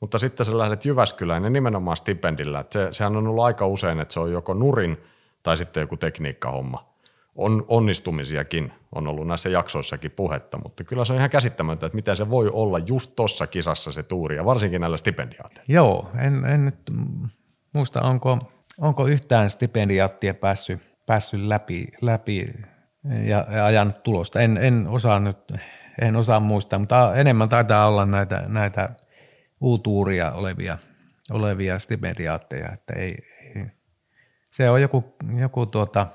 Mutta 0.00 0.18
sitten 0.18 0.46
sä 0.46 0.58
lähdet 0.58 0.84
Jyväskylään 0.84 1.44
ja 1.44 1.50
nimenomaan 1.50 1.96
stipendillä. 1.96 2.64
Se, 2.70 2.88
sehän 2.92 3.16
on 3.16 3.26
ollut 3.26 3.44
aika 3.44 3.66
usein, 3.66 4.00
että 4.00 4.14
se 4.14 4.20
on 4.20 4.32
joko 4.32 4.54
nurin 4.54 4.96
tai 5.42 5.56
sitten 5.56 5.80
joku 5.80 5.96
tekniikkahomma. 5.96 6.90
On, 7.34 7.64
onnistumisiakin 7.68 8.72
on 8.94 9.08
ollut 9.08 9.26
näissä 9.26 9.48
jaksoissakin 9.48 10.10
puhetta, 10.10 10.58
mutta 10.58 10.84
kyllä 10.84 11.04
se 11.04 11.12
on 11.12 11.18
ihan 11.18 11.30
käsittämätöntä, 11.30 11.86
että 11.86 11.96
miten 11.96 12.16
se 12.16 12.30
voi 12.30 12.50
olla 12.52 12.78
just 12.78 13.12
tuossa 13.16 13.46
kisassa 13.46 13.92
se 13.92 14.02
tuuri, 14.02 14.36
ja 14.36 14.44
varsinkin 14.44 14.80
näillä 14.80 14.96
stipendiaateilla. 14.96 15.64
Joo, 15.68 16.10
en, 16.18 16.44
en 16.44 16.64
nyt 16.64 16.76
muista, 17.72 18.02
onko, 18.02 18.38
onko 18.80 19.06
yhtään 19.06 19.50
stipendiaattia 19.50 20.34
päässyt, 20.34 20.80
päässyt 21.06 21.40
läpi, 21.40 21.86
läpi 22.00 22.52
ja, 23.04 23.46
ja 23.50 23.64
ajanut 23.66 24.02
tulosta. 24.02 24.40
En, 24.40 24.56
en 24.56 24.88
osaa 24.88 25.20
nyt, 25.20 25.38
en 26.00 26.16
osaa 26.16 26.40
muistaa, 26.40 26.78
mutta 26.78 27.14
enemmän 27.14 27.48
taitaa 27.48 27.88
olla 27.88 28.06
näitä, 28.06 28.44
näitä 28.46 28.90
uutuuria 29.60 30.32
olevia, 30.32 30.78
olevia 31.30 31.78
stipendiaatteja, 31.78 32.72
että 32.72 32.92
ei, 32.94 33.18
ei, 33.56 33.66
se 34.48 34.70
on 34.70 34.82
joku, 34.82 35.16
joku 35.40 35.66
tuota, 35.66 36.06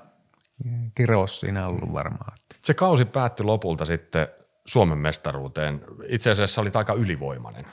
kirous 0.96 1.40
siinä 1.40 1.68
ollut 1.68 1.94
varmaan. 1.94 2.38
Se 2.62 2.74
kausi 2.74 3.06
päättyi 3.06 3.46
lopulta 3.46 3.86
sitten 3.86 4.28
Suomen 4.66 4.98
mestaruuteen. 4.98 5.82
Itse 6.08 6.32
asiassa 6.32 6.62
oli 6.62 6.72
aika 6.74 6.94
ylivoimainen 6.94 7.66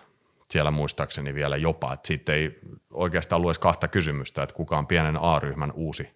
siellä 0.52 0.70
muistaakseni 0.70 1.34
vielä 1.34 1.56
jopa, 1.56 1.92
että 1.92 2.06
siitä 2.06 2.32
ei 2.32 2.60
oikeastaan 2.90 3.42
ollut 3.42 3.58
kahta 3.58 3.88
kysymystä, 3.88 4.42
että 4.42 4.54
kuka 4.54 4.78
on 4.78 4.86
pienen 4.86 5.16
A-ryhmän 5.22 5.72
uusi, 5.72 6.08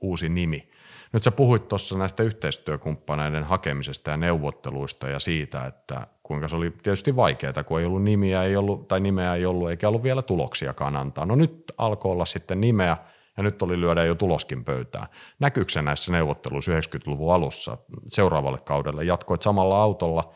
uusi 0.00 0.28
nimi. 0.28 0.68
Nyt 1.14 1.22
sä 1.22 1.30
puhuit 1.30 1.68
tuossa 1.68 1.98
näistä 1.98 2.22
yhteistyökumppaneiden 2.22 3.44
hakemisesta 3.44 4.10
ja 4.10 4.16
neuvotteluista 4.16 5.08
ja 5.08 5.20
siitä, 5.20 5.66
että 5.66 6.06
kuinka 6.22 6.48
se 6.48 6.56
oli 6.56 6.70
tietysti 6.70 7.16
vaikeaa, 7.16 7.64
kun 7.64 7.80
ei 7.80 7.86
ollut 7.86 8.02
nimiä 8.02 8.42
ei 8.42 8.56
ollut, 8.56 8.88
tai 8.88 9.00
nimeä 9.00 9.34
ei 9.34 9.46
ollut, 9.46 9.70
eikä 9.70 9.88
ollut 9.88 10.02
vielä 10.02 10.22
tuloksiakaan 10.22 10.96
antaa. 10.96 11.26
No 11.26 11.34
nyt 11.34 11.72
alkoi 11.78 12.12
olla 12.12 12.24
sitten 12.24 12.60
nimeä, 12.60 12.96
ja 13.36 13.42
nyt 13.42 13.62
oli 13.62 13.80
lyödä 13.80 14.04
jo 14.04 14.14
tuloskin 14.14 14.64
pöytään. 14.64 15.06
Näkyykö 15.38 15.72
se 15.72 15.82
näissä 15.82 16.12
neuvotteluissa 16.12 16.72
90-luvun 16.72 17.34
alussa 17.34 17.78
seuraavalle 18.06 18.58
kaudelle? 18.58 19.04
Jatkoit 19.04 19.42
samalla 19.42 19.82
autolla, 19.82 20.34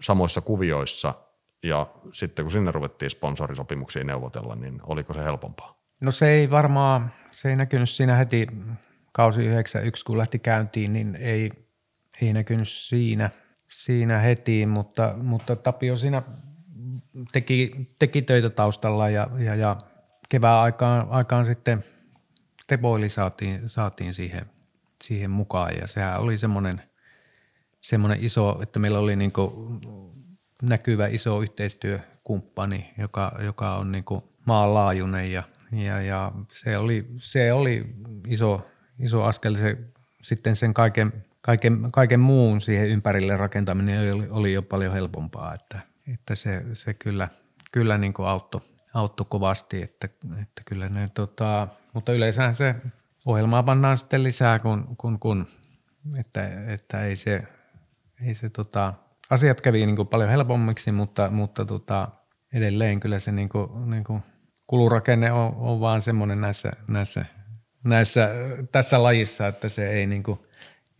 samoissa 0.00 0.40
kuvioissa, 0.40 1.14
ja 1.62 1.86
sitten 2.12 2.44
kun 2.44 2.52
sinne 2.52 2.72
ruvettiin 2.72 3.10
sponsorisopimuksia 3.10 4.04
neuvotella, 4.04 4.54
niin 4.54 4.80
oliko 4.82 5.14
se 5.14 5.24
helpompaa? 5.24 5.74
No 6.00 6.10
se 6.10 6.30
ei 6.30 6.50
varmaan, 6.50 7.12
se 7.30 7.48
ei 7.48 7.56
näkynyt 7.56 7.90
siinä 7.90 8.14
heti 8.14 8.46
kausi 9.16 9.44
91, 9.44 10.04
kun 10.04 10.18
lähti 10.18 10.38
käyntiin, 10.38 10.92
niin 10.92 11.16
ei, 11.16 11.50
ei 12.22 12.32
näkynyt 12.32 12.68
siinä, 12.68 13.30
siinä 13.68 14.18
heti, 14.18 14.66
mutta, 14.66 15.14
mutta 15.22 15.56
Tapio 15.56 15.96
siinä 15.96 16.22
teki, 17.32 17.70
teki 17.98 18.22
töitä 18.22 18.50
taustalla 18.50 19.08
ja, 19.08 19.28
ja, 19.38 19.54
ja 19.54 19.76
kevään 20.28 20.60
aikaan, 20.60 21.06
aikaan 21.10 21.44
sitten 21.44 21.84
Teboili 22.66 23.08
saatiin, 23.08 23.68
saatiin 23.68 24.14
siihen, 24.14 24.46
siihen 25.02 25.30
mukaan 25.30 25.76
ja 25.80 25.86
sehän 25.86 26.20
oli 26.20 26.38
semmoinen, 26.38 26.82
semmoinen 27.80 28.24
iso, 28.24 28.58
että 28.62 28.78
meillä 28.78 28.98
oli 28.98 29.16
niin 29.16 29.32
näkyvä 30.62 31.06
iso 31.06 31.42
yhteistyökumppani, 31.42 32.94
joka, 32.98 33.38
joka 33.44 33.76
on 33.76 33.92
niin 33.92 34.04
maanlaajuinen 34.46 35.32
ja, 35.32 35.40
ja, 35.72 36.00
ja 36.00 36.32
se, 36.52 36.78
oli, 36.78 37.06
se 37.16 37.52
oli 37.52 37.94
iso, 38.28 38.60
iso 38.98 39.24
askel 39.24 39.54
se, 39.54 39.76
sitten 40.22 40.56
sen 40.56 40.74
kaiken, 40.74 41.24
kaiken, 41.40 41.88
kaiken 41.92 42.20
muun 42.20 42.60
siihen 42.60 42.88
ympärille 42.88 43.36
rakentaminen 43.36 44.14
oli, 44.14 44.28
oli 44.30 44.52
jo 44.52 44.62
paljon 44.62 44.92
helpompaa, 44.92 45.54
että, 45.54 45.80
että 46.12 46.34
se, 46.34 46.64
se 46.72 46.94
kyllä, 46.94 47.28
kyllä 47.72 47.98
niin 47.98 48.14
auttoi, 48.18 48.60
auttoi 48.94 49.26
kovasti, 49.30 49.82
että, 49.82 50.08
että 50.42 50.62
kyllä 50.64 50.88
ne 50.88 51.08
tota, 51.14 51.68
mutta 51.94 52.12
yleensä 52.12 52.52
se 52.52 52.74
ohjelmaa 53.26 53.62
pannaan 53.62 53.96
sitten 53.96 54.22
lisää, 54.22 54.58
kun, 54.58 54.94
kun, 54.98 55.18
kun 55.18 55.46
että, 56.18 56.48
että 56.66 57.04
ei 57.04 57.16
se, 57.16 57.42
ei 58.26 58.34
se 58.34 58.50
tota, 58.50 58.94
asiat 59.30 59.60
kävi 59.60 59.86
niin 59.86 59.96
kuin 59.96 60.08
paljon 60.08 60.30
helpommiksi, 60.30 60.92
mutta, 60.92 61.30
mutta 61.30 61.64
tota, 61.64 62.08
edelleen 62.52 63.00
kyllä 63.00 63.18
se 63.18 63.32
niin 63.32 63.48
kuin, 63.48 63.90
niin 63.90 64.04
kuin 64.04 64.22
kulurakenne 64.66 65.32
on, 65.32 65.54
on 65.56 65.80
vaan 65.80 66.02
semmoinen 66.02 66.40
näissä, 66.40 66.70
näissä, 66.88 67.24
näissä, 67.84 68.30
tässä 68.72 69.02
lajissa, 69.02 69.46
että 69.46 69.68
se 69.68 69.90
ei, 69.90 70.06
niin 70.06 70.22
kuin, 70.22 70.38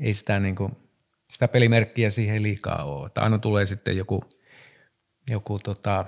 ei 0.01 0.15
sitä, 0.15 0.41
niin 0.41 0.55
kuin, 0.55 0.77
sitä 1.33 1.49
pelimerkkiä 1.49 2.11
siihen 2.11 2.43
liikaa 2.43 2.85
ole. 2.85 3.07
Että 3.07 3.21
aina 3.21 3.39
tulee 3.39 3.67
sitten 3.67 3.97
joku, 3.97 4.25
joku 5.31 5.59
tota, 5.59 6.05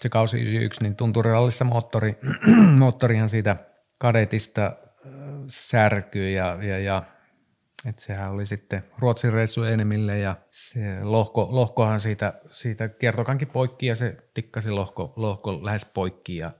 se 0.00 0.08
kausi 0.08 0.36
91, 0.36 0.82
niin 0.82 0.96
tunturirallissa 0.96 1.64
moottori, 1.64 2.18
moottorihan 2.78 3.28
siitä– 3.28 3.56
kadetista 4.00 4.72
särkyy 5.48 6.30
ja, 6.30 6.58
ja, 6.62 6.78
ja 6.78 7.02
että 7.86 8.02
sehän 8.02 8.30
oli 8.30 8.46
sitten 8.46 8.84
Ruotsin 8.98 9.32
reissu 9.32 9.62
enemmille 9.62 10.18
ja 10.18 10.36
se 10.50 10.80
lohko, 11.02 11.48
lohkohan 11.50 12.00
siitä, 12.00 12.32
siitä 12.50 12.88
kiertokankin 12.88 13.48
poikki 13.48 13.86
ja 13.86 13.94
se 13.94 14.16
tikkasi 14.34 14.70
lohko, 14.70 15.12
lohko 15.16 15.64
lähes 15.64 15.84
poikki 15.84 16.36
ja 16.36 16.50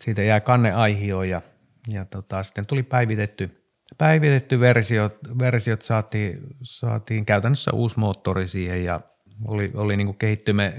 siitä 0.00 0.22
jäi 0.22 0.40
kanneaihio 0.40 1.22
ja, 1.22 1.42
ja 1.88 2.04
tota, 2.04 2.42
sitten 2.42 2.66
tuli 2.66 2.82
päivitetty, 2.82 3.72
päivitetty 3.98 4.60
versiot, 4.60 5.18
versiot 5.38 5.82
saatiin, 5.82 6.40
saatiin 6.62 7.26
käytännössä 7.26 7.70
uusi 7.74 7.98
moottori 7.98 8.48
siihen 8.48 8.84
ja 8.84 9.00
oli, 9.48 9.72
oli 9.74 9.96
niin 9.96 10.16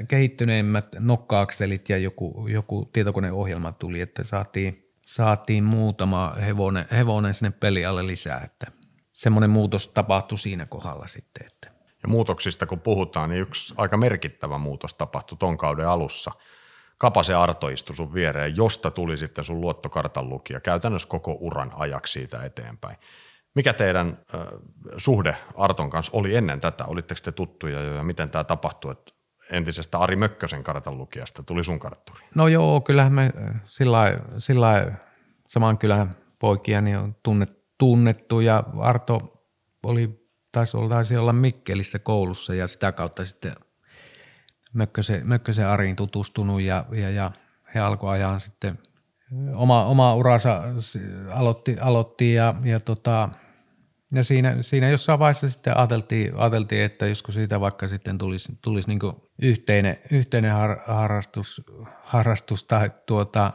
kehittyneimmät 0.08 0.88
nokkaakselit 1.00 1.90
ja 1.90 1.98
joku, 1.98 2.48
joku 2.48 2.90
tietokoneohjelma 2.94 3.72
tuli, 3.72 4.02
että 4.02 4.24
saatiin– 4.24 4.84
saatiin 5.08 5.64
muutama 5.64 6.34
hevonen, 6.42 6.86
hevonen 6.92 7.34
sinne 7.34 7.52
pelialle 7.52 8.08
lisää, 8.08 8.42
että 8.46 8.72
semmoinen 9.14 9.50
muutos 9.50 9.88
tapahtui 9.88 10.38
siinä 10.38 10.66
kohdalla 10.66 11.08
sitten. 11.08 11.48
Että. 11.48 11.72
Ja 12.04 12.10
muutoksista 12.10 12.66
kun 12.66 12.80
puhutaan, 12.80 13.30
niin 13.30 13.42
yksi 13.42 13.74
aika 13.78 13.98
merkittävä 13.98 14.58
muutos 14.58 14.94
tapahtui 14.94 15.38
ton 15.38 15.58
kauden 15.58 15.88
alussa. 15.88 16.32
Kapase 16.98 17.34
Arto 17.34 17.70
istui 17.70 17.96
sun 17.96 18.14
viereen, 18.14 18.58
josta 18.58 18.92
tuli 18.92 19.18
sitten 19.18 19.46
sun 19.46 19.62
luottokartan 19.62 20.30
lukija 20.30 20.60
käytännössä 20.60 21.08
koko 21.08 21.38
uran 21.40 21.72
ajaksi 21.76 22.14
siitä 22.14 22.44
eteenpäin. 22.44 22.98
Mikä 23.56 23.74
teidän 23.74 24.08
äh, 24.36 24.42
suhde 24.98 25.38
Arton 25.56 25.90
kanssa 25.90 26.18
oli 26.18 26.36
ennen 26.36 26.62
tätä? 26.62 26.86
Olitteko 26.86 27.22
te 27.24 27.32
tuttuja 27.32 27.82
jo 27.82 27.94
ja 27.94 28.04
miten 28.04 28.30
tämä 28.30 28.44
tapahtui, 28.44 28.92
että 28.92 29.14
entisestä 29.52 29.98
Ari 29.98 30.16
Mökkösen 30.16 30.64
kartan 30.64 30.98
lukijasta 30.98 31.44
tuli 31.44 31.64
sun 31.64 31.80
kartturi? 31.80 32.20
No 32.36 32.48
joo, 32.48 32.82
kyllähän 32.82 33.14
me 33.14 33.32
sillä 33.66 34.18
sillä 34.38 34.92
saman 35.48 35.78
kylän 35.78 36.16
poikia 36.40 36.82
niin 36.82 36.98
on 36.98 37.16
tunnet, 37.24 37.58
tunnettu 37.78 38.40
ja 38.40 38.64
Arto 38.80 39.44
oli, 39.84 40.30
taisi 40.52 40.78
olla, 40.78 40.90
taisi 40.90 41.18
olla 41.18 41.34
Mikkelissä 41.34 42.00
koulussa 42.00 42.56
ja 42.56 42.68
sitä 42.68 42.92
kautta 42.92 43.26
sitten 43.26 43.56
Mökkösen, 44.74 45.28
Mökkösen 45.28 45.68
Ariin 45.68 45.96
tutustunut 45.96 46.62
ja, 46.62 46.86
ja, 46.92 47.10
ja 47.10 47.32
he 47.76 47.80
alkoi 47.80 48.12
ajaa 48.12 48.40
sitten 48.40 48.80
oma, 49.56 49.86
oma 49.86 50.16
uransa 50.16 50.64
aloitti, 51.32 51.78
aloitti 51.82 52.34
ja, 52.34 52.56
ja, 52.64 52.80
tota, 52.80 53.30
ja 54.14 54.24
siinä, 54.24 54.62
siinä 54.62 54.90
jossain 54.90 55.20
vaiheessa 55.20 55.50
sitten 55.50 55.78
ajateltiin, 55.78 56.36
ajateltiin, 56.36 56.82
että 56.82 57.06
josko 57.06 57.32
siitä 57.32 57.60
vaikka 57.60 57.88
sitten 57.88 58.18
tulisi, 58.18 58.58
tulisi 58.62 58.88
niin 58.88 59.00
yhteinen, 59.42 59.98
yhteinen 60.12 60.54
har, 60.54 60.78
harrastus, 60.88 61.62
harrastus 62.02 62.64
tai 62.64 62.92
tuota, 63.06 63.54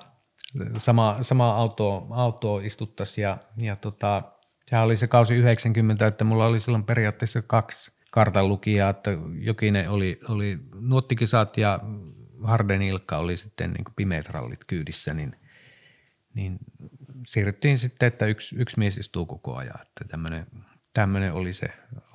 sama, 0.77 1.17
sama 1.21 1.57
auto, 1.57 2.07
auto 2.11 2.59
istuttaisiin 2.59 3.23
ja, 3.23 3.39
ja 3.57 3.77
tota, 3.77 4.23
sehän 4.67 4.85
oli 4.85 4.97
se 4.97 5.07
kausi 5.07 5.35
90, 5.35 6.07
että 6.07 6.25
mulla 6.25 6.47
oli 6.47 6.61
silloin 6.61 6.85
periaatteessa 6.85 7.43
kaksi 7.43 7.93
kartanlukijaa, 8.13 8.91
että 8.91 9.11
Jokinen 9.41 9.91
oli, 9.91 10.21
oli 10.29 10.59
nuottikisat 10.75 11.57
ja 11.57 11.81
Harden 12.45 12.83
Ilkka 12.83 13.19
oli 13.19 13.37
sitten 13.37 13.71
niin 13.71 13.85
pimeät 13.97 14.29
rallit 14.29 14.65
kyydissä, 14.67 15.15
niin, 15.15 15.37
niin 16.35 16.59
siirryttiin 17.27 17.79
sitten, 17.79 18.07
että 18.07 18.27
yksi, 18.27 18.57
yksi 18.57 18.79
mies 18.79 18.99
istuu 18.99 19.27
koko 19.27 19.57
ajan, 19.57 19.81
että 19.83 20.05
tämmöinen, 20.09 20.47
tämmöinen 20.93 21.33
oli 21.33 21.53
se, 21.53 21.67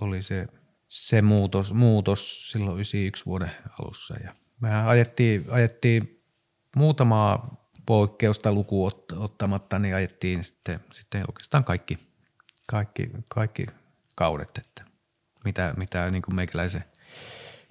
oli 0.01 0.21
se, 0.21 0.47
se 0.87 1.21
muutos, 1.21 1.73
muutos 1.73 2.51
silloin 2.51 2.75
91 2.75 3.25
vuoden 3.25 3.51
alussa. 3.79 4.15
Ja 4.23 4.31
me 4.59 4.75
ajettiin, 4.75 5.45
ajettiin 5.49 6.23
muutamaa 6.75 7.63
poikkeusta 7.85 8.51
lukuun 8.51 8.91
ottamatta, 9.15 9.79
niin 9.79 9.95
ajettiin 9.95 10.43
sitten, 10.43 10.79
sitten 10.93 11.23
oikeastaan 11.27 11.63
kaikki, 11.63 11.97
kaikki, 12.65 13.09
kaikki 13.29 13.65
kaudet, 14.15 14.57
että 14.57 14.86
mitä, 15.47 15.73
mitä 15.77 16.09
niin 16.09 16.21
kuin 16.21 16.35
meikäläisen, 16.35 16.83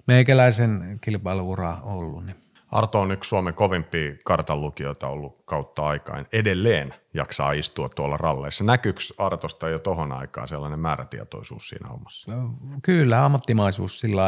meikäläisen 0.07 0.97
kilpailuura 1.01 1.77
on 1.83 1.93
ollut. 1.93 2.25
Niin. 2.25 2.35
Arto 2.71 3.01
on 3.01 3.11
yksi 3.11 3.27
Suomen 3.27 3.53
kovimpia 3.53 4.15
kartanlukijoita 4.25 5.07
ollut 5.07 5.41
kautta 5.45 5.87
aikaan. 5.87 6.27
Edelleen 6.33 6.93
jaksaa 7.13 7.51
istua 7.51 7.89
tuolla 7.89 8.17
ralleissa. 8.17 8.63
Näkyykö 8.63 8.99
Artosta 9.17 9.69
jo 9.69 9.79
tohon 9.79 10.11
aikaan 10.11 10.47
sellainen 10.47 10.79
määrätietoisuus 10.79 11.69
siinä 11.69 11.89
hommassa? 11.89 12.35
No, 12.35 12.53
kyllä, 12.81 13.25
ammattimaisuus 13.25 13.99
sillä 13.99 14.21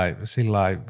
lailla, 0.51 0.81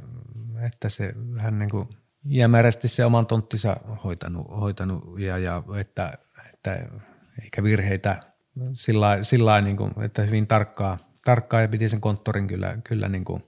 että 0.65 0.89
se 0.89 1.13
hän 1.37 1.59
niin 1.59 1.69
kuin 1.69 1.89
jämerästi 2.25 2.87
se 2.87 3.05
oman 3.05 3.25
tonttinsa 3.25 3.77
hoitanut, 4.03 4.47
hoitanut 4.59 5.19
ja, 5.19 5.37
ja 5.37 5.63
että, 5.79 6.17
että, 6.53 6.85
eikä 7.43 7.63
virheitä 7.63 8.19
sillä, 8.73 9.17
sillä 9.21 9.61
niin 9.61 9.77
kuin, 9.77 9.93
että 10.01 10.21
hyvin 10.21 10.47
tarkkaa, 10.47 10.97
tarkkaa 11.29 11.61
ja 11.61 11.67
piti 11.67 11.89
sen 11.89 12.01
konttorin 12.01 12.47
kyllä, 12.47 12.77
kyllä 12.83 13.09
niin 13.09 13.25
kuin 13.25 13.43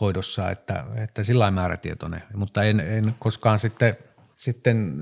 hoidossa, 0.00 0.50
että, 0.50 0.84
että 0.96 1.22
sillä 1.22 1.50
määrätietoinen, 1.50 2.22
mutta 2.34 2.62
en, 2.62 2.80
en 2.80 3.14
koskaan 3.18 3.58
sitten, 3.58 3.96
sitten 4.36 4.96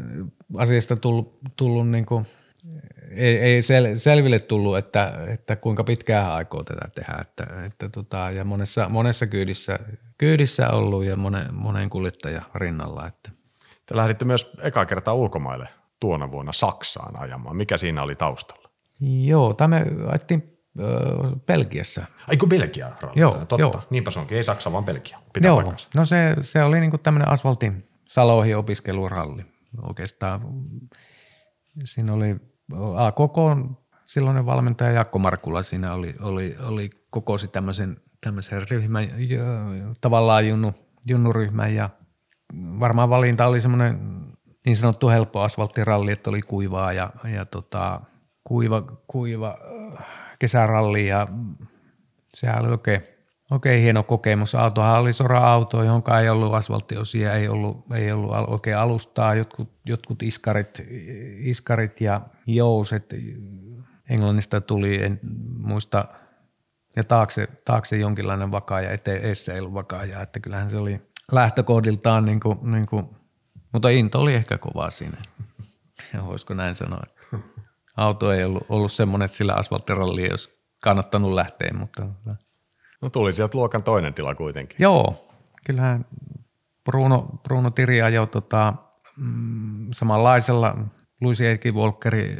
asiasta 0.57 0.97
tullut, 0.97 1.39
tullut 1.57 1.89
niin 1.89 2.07
kuin, 2.07 2.27
ei, 3.11 3.39
ei 3.39 3.63
sel, 3.63 3.97
selville 3.97 4.39
tullut, 4.39 4.79
että, 4.79 5.13
että 5.27 5.57
kuinka 5.57 5.85
pitkään 5.85 6.33
aikoo 6.33 6.65
tätä 6.65 6.89
tehdä. 6.95 7.19
Että, 7.21 7.47
että 7.67 7.89
tota, 7.89 8.31
ja 8.31 8.45
monessa, 8.45 8.89
monessa 8.89 9.27
kyydissä, 9.27 9.79
kyydissä 10.19 10.71
ollut 10.71 11.05
ja 11.05 11.17
monen, 11.17 11.55
monen 11.55 11.91
kuljettaja 11.91 12.43
rinnalla. 12.55 13.07
Että. 13.07 13.31
Te 13.87 13.97
lähditte 13.97 14.25
myös 14.25 14.53
eka 14.63 14.87
kertaa 14.87 15.15
ulkomaille 15.15 15.69
tuona 16.01 16.31
vuonna 16.31 16.53
Saksaan 16.53 17.21
ajamaan. 17.21 17.57
Mikä 17.57 17.79
siinä 17.79 18.03
oli 18.03 18.15
taustalla? 18.15 18.69
Joo, 19.01 19.55
tämä 19.55 19.79
me 19.79 19.87
ajettiin 20.09 20.54
Belgiassa. 21.47 22.05
Ai 22.29 22.37
kun 22.37 22.49
Belgia 22.49 22.93
ralli. 23.01 23.21
Joo, 23.21 23.33
Totta. 23.35 23.57
joo. 23.59 23.83
Niinpä 23.91 24.11
se 24.11 24.19
onkin, 24.21 24.37
ei 24.37 24.45
Saksa 24.45 24.73
vaan 24.73 24.85
Belgia. 24.85 25.19
Pitää 25.33 25.49
Joo, 25.49 25.57
paikkansa. 25.57 25.89
no 25.97 26.05
se, 26.05 26.37
se 26.41 26.63
oli 26.63 26.81
niinku 26.81 26.99
tämmöinen 26.99 27.29
asfaltin 27.29 27.89
saloihin 28.09 28.57
opiskeluralli 28.57 29.43
oikeastaan. 29.83 30.41
Siinä 31.85 32.13
oli 32.13 32.37
AKK, 32.97 33.37
silloinen 34.07 34.47
valmentaja 34.47 34.93
Jakko 34.93 35.19
Markula 35.19 35.63
siinä 35.63 35.95
oli, 35.95 36.15
oli, 36.21 36.57
oli 36.61 36.91
kokosi 37.11 37.49
tämmöisen, 37.49 37.97
tämmöisen 38.21 38.63
ryhmän, 38.71 39.09
tavallaan 40.01 40.49
junnu, 40.49 40.75
junnuryhmän 41.07 41.75
ja 41.75 41.91
varmaan 42.81 43.11
valinta 43.11 43.47
oli 43.47 43.61
semmoinen 43.61 43.99
niin 44.67 44.77
sanottu 44.77 45.09
helppo 45.09 45.41
asfalttiralli, 45.41 46.13
että 46.13 46.31
oli 46.31 46.43
kuivaa 46.43 46.93
ja, 46.93 47.11
ja 47.35 47.45
tota, 47.45 48.01
kuiva, 48.45 48.83
kuiva 49.07 49.59
kesäralli 50.45 51.07
ja 51.07 51.29
sehän 52.35 52.65
oli 52.65 52.71
oikein, 52.73 53.03
oikein 53.51 53.83
hieno 53.83 54.03
kokemus. 54.03 54.55
Autohan 54.55 55.01
oli 55.01 55.13
sora-auto, 55.13 55.83
johon 55.83 56.03
ei 56.23 56.29
ollut 56.29 56.55
asfalttiosia, 56.55 57.35
ei 57.35 57.49
ollut, 57.49 57.93
ei 57.95 58.13
ollut 58.13 58.31
oikein 58.47 58.77
alustaa. 58.77 59.35
Jotkut, 59.35 59.73
jotkut 59.87 60.23
iskarit, 60.23 60.83
iskarit 61.39 62.01
ja 62.01 62.21
jouset 62.47 63.15
Englannista 64.11 64.61
tuli, 64.61 65.05
en 65.05 65.21
muista, 65.59 66.05
ja 66.97 67.05
taakse, 67.05 67.49
taakse 67.65 67.97
jonkinlainen 67.97 68.53
vakaaja, 68.53 68.91
ettei 68.91 69.17
eessä 69.17 69.55
ei 69.55 69.61
ollut 69.61 69.75
vakaaja, 69.75 70.23
että 70.23 70.41
kyllähän 70.41 70.71
se 70.71 70.77
oli 70.77 71.01
lähtökohdiltaan, 71.33 72.25
niin 72.25 72.41
kuin, 72.41 72.59
niin 72.63 72.87
kuin, 72.87 73.07
mutta 73.73 73.89
into 73.89 74.21
oli 74.21 74.35
ehkä 74.35 74.59
kovaa 74.59 74.91
siinä. 74.91 75.17
Voisiko 76.27 76.55
näin 76.55 76.75
sanoa. 76.75 77.03
Auto 77.97 78.33
ei 78.33 78.45
ollut, 78.45 78.67
ollut 78.69 78.93
semmoinen, 78.93 79.25
että 79.25 79.37
sillä 79.37 79.55
asfalttiralli 79.55 80.23
ei 80.23 80.31
olisi 80.31 80.53
kannattanut 80.83 81.33
lähteä, 81.33 81.71
mutta 81.79 82.07
No 83.05 83.11
tuli 83.11 83.33
sieltä 83.33 83.59
luokan 83.59 83.83
toinen 83.83 84.15
tila 84.15 84.35
kuitenkin. 84.35 84.77
Joo, 84.81 85.29
kyllähän 85.67 86.07
Bruno, 86.85 87.29
Bruno 87.43 87.71
Tiri 87.71 88.03
ajoi 88.03 88.27
tota, 88.27 88.75
mm, 89.17 89.87
samanlaisella 89.93 90.77
Luisi 91.21 91.47
Eikki 91.47 91.75
Volkeri 91.75 92.37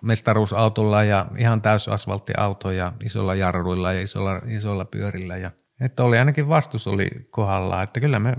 mestaruusautolla 0.00 1.04
ja 1.04 1.26
ihan 1.38 1.62
täys 1.62 1.88
asfalttiauto 1.88 2.70
ja 2.70 2.92
isolla 3.04 3.34
jarruilla 3.34 3.92
ja 3.92 4.02
isolla, 4.02 4.40
isolla 4.46 4.84
pyörillä. 4.84 5.36
Ja, 5.36 5.50
että 5.80 6.02
oli 6.02 6.18
ainakin 6.18 6.48
vastus 6.48 6.86
oli 6.86 7.10
kohdallaan, 7.30 7.84
että 7.84 8.00
kyllä 8.00 8.18
me, 8.18 8.36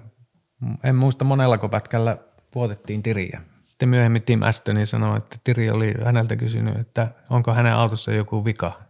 en 0.84 0.96
muista 0.96 1.26
monellako 1.26 1.70
pätkällä 1.70 2.18
vuotettiin 2.56 3.04
Tiriä. 3.04 3.42
Sitten 3.78 3.90
myöhemmin 3.90 4.22
Tim 4.22 4.42
Astoni 4.42 4.86
sanoi, 4.86 5.18
että 5.18 5.38
Tiri 5.44 5.70
oli 5.70 5.94
häneltä 6.06 6.36
kysynyt, 6.36 6.78
että 6.78 7.12
onko 7.30 7.54
hänen 7.54 7.74
autossa 7.74 8.12
joku 8.12 8.46
vika. 8.46 8.82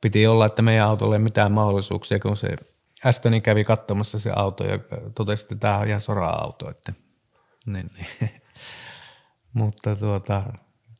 Piti 0.00 0.26
olla, 0.26 0.46
että 0.46 0.62
meidän 0.62 0.86
autolla 0.86 1.14
ei 1.14 1.18
mitään 1.18 1.52
mahdollisuuksia, 1.52 2.18
kun 2.18 2.36
se 2.36 2.56
Astoni 3.04 3.40
kävi 3.40 3.64
katsomassa 3.64 4.18
se 4.18 4.32
auto 4.36 4.64
ja 4.64 4.78
totesi, 5.14 5.44
että 5.44 5.56
tämä 5.56 5.78
on 5.78 5.88
ihan 5.88 6.00
sora-auto. 6.00 6.70
Että, 6.70 6.92
niin, 7.66 7.90
niin. 7.94 8.30
Mutta 9.52 9.96
tuota, 9.96 10.42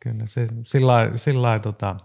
kyllä 0.00 0.26
se 0.26 0.48
sillä 0.64 1.10
sillä 1.16 1.58
tota, 1.58 1.96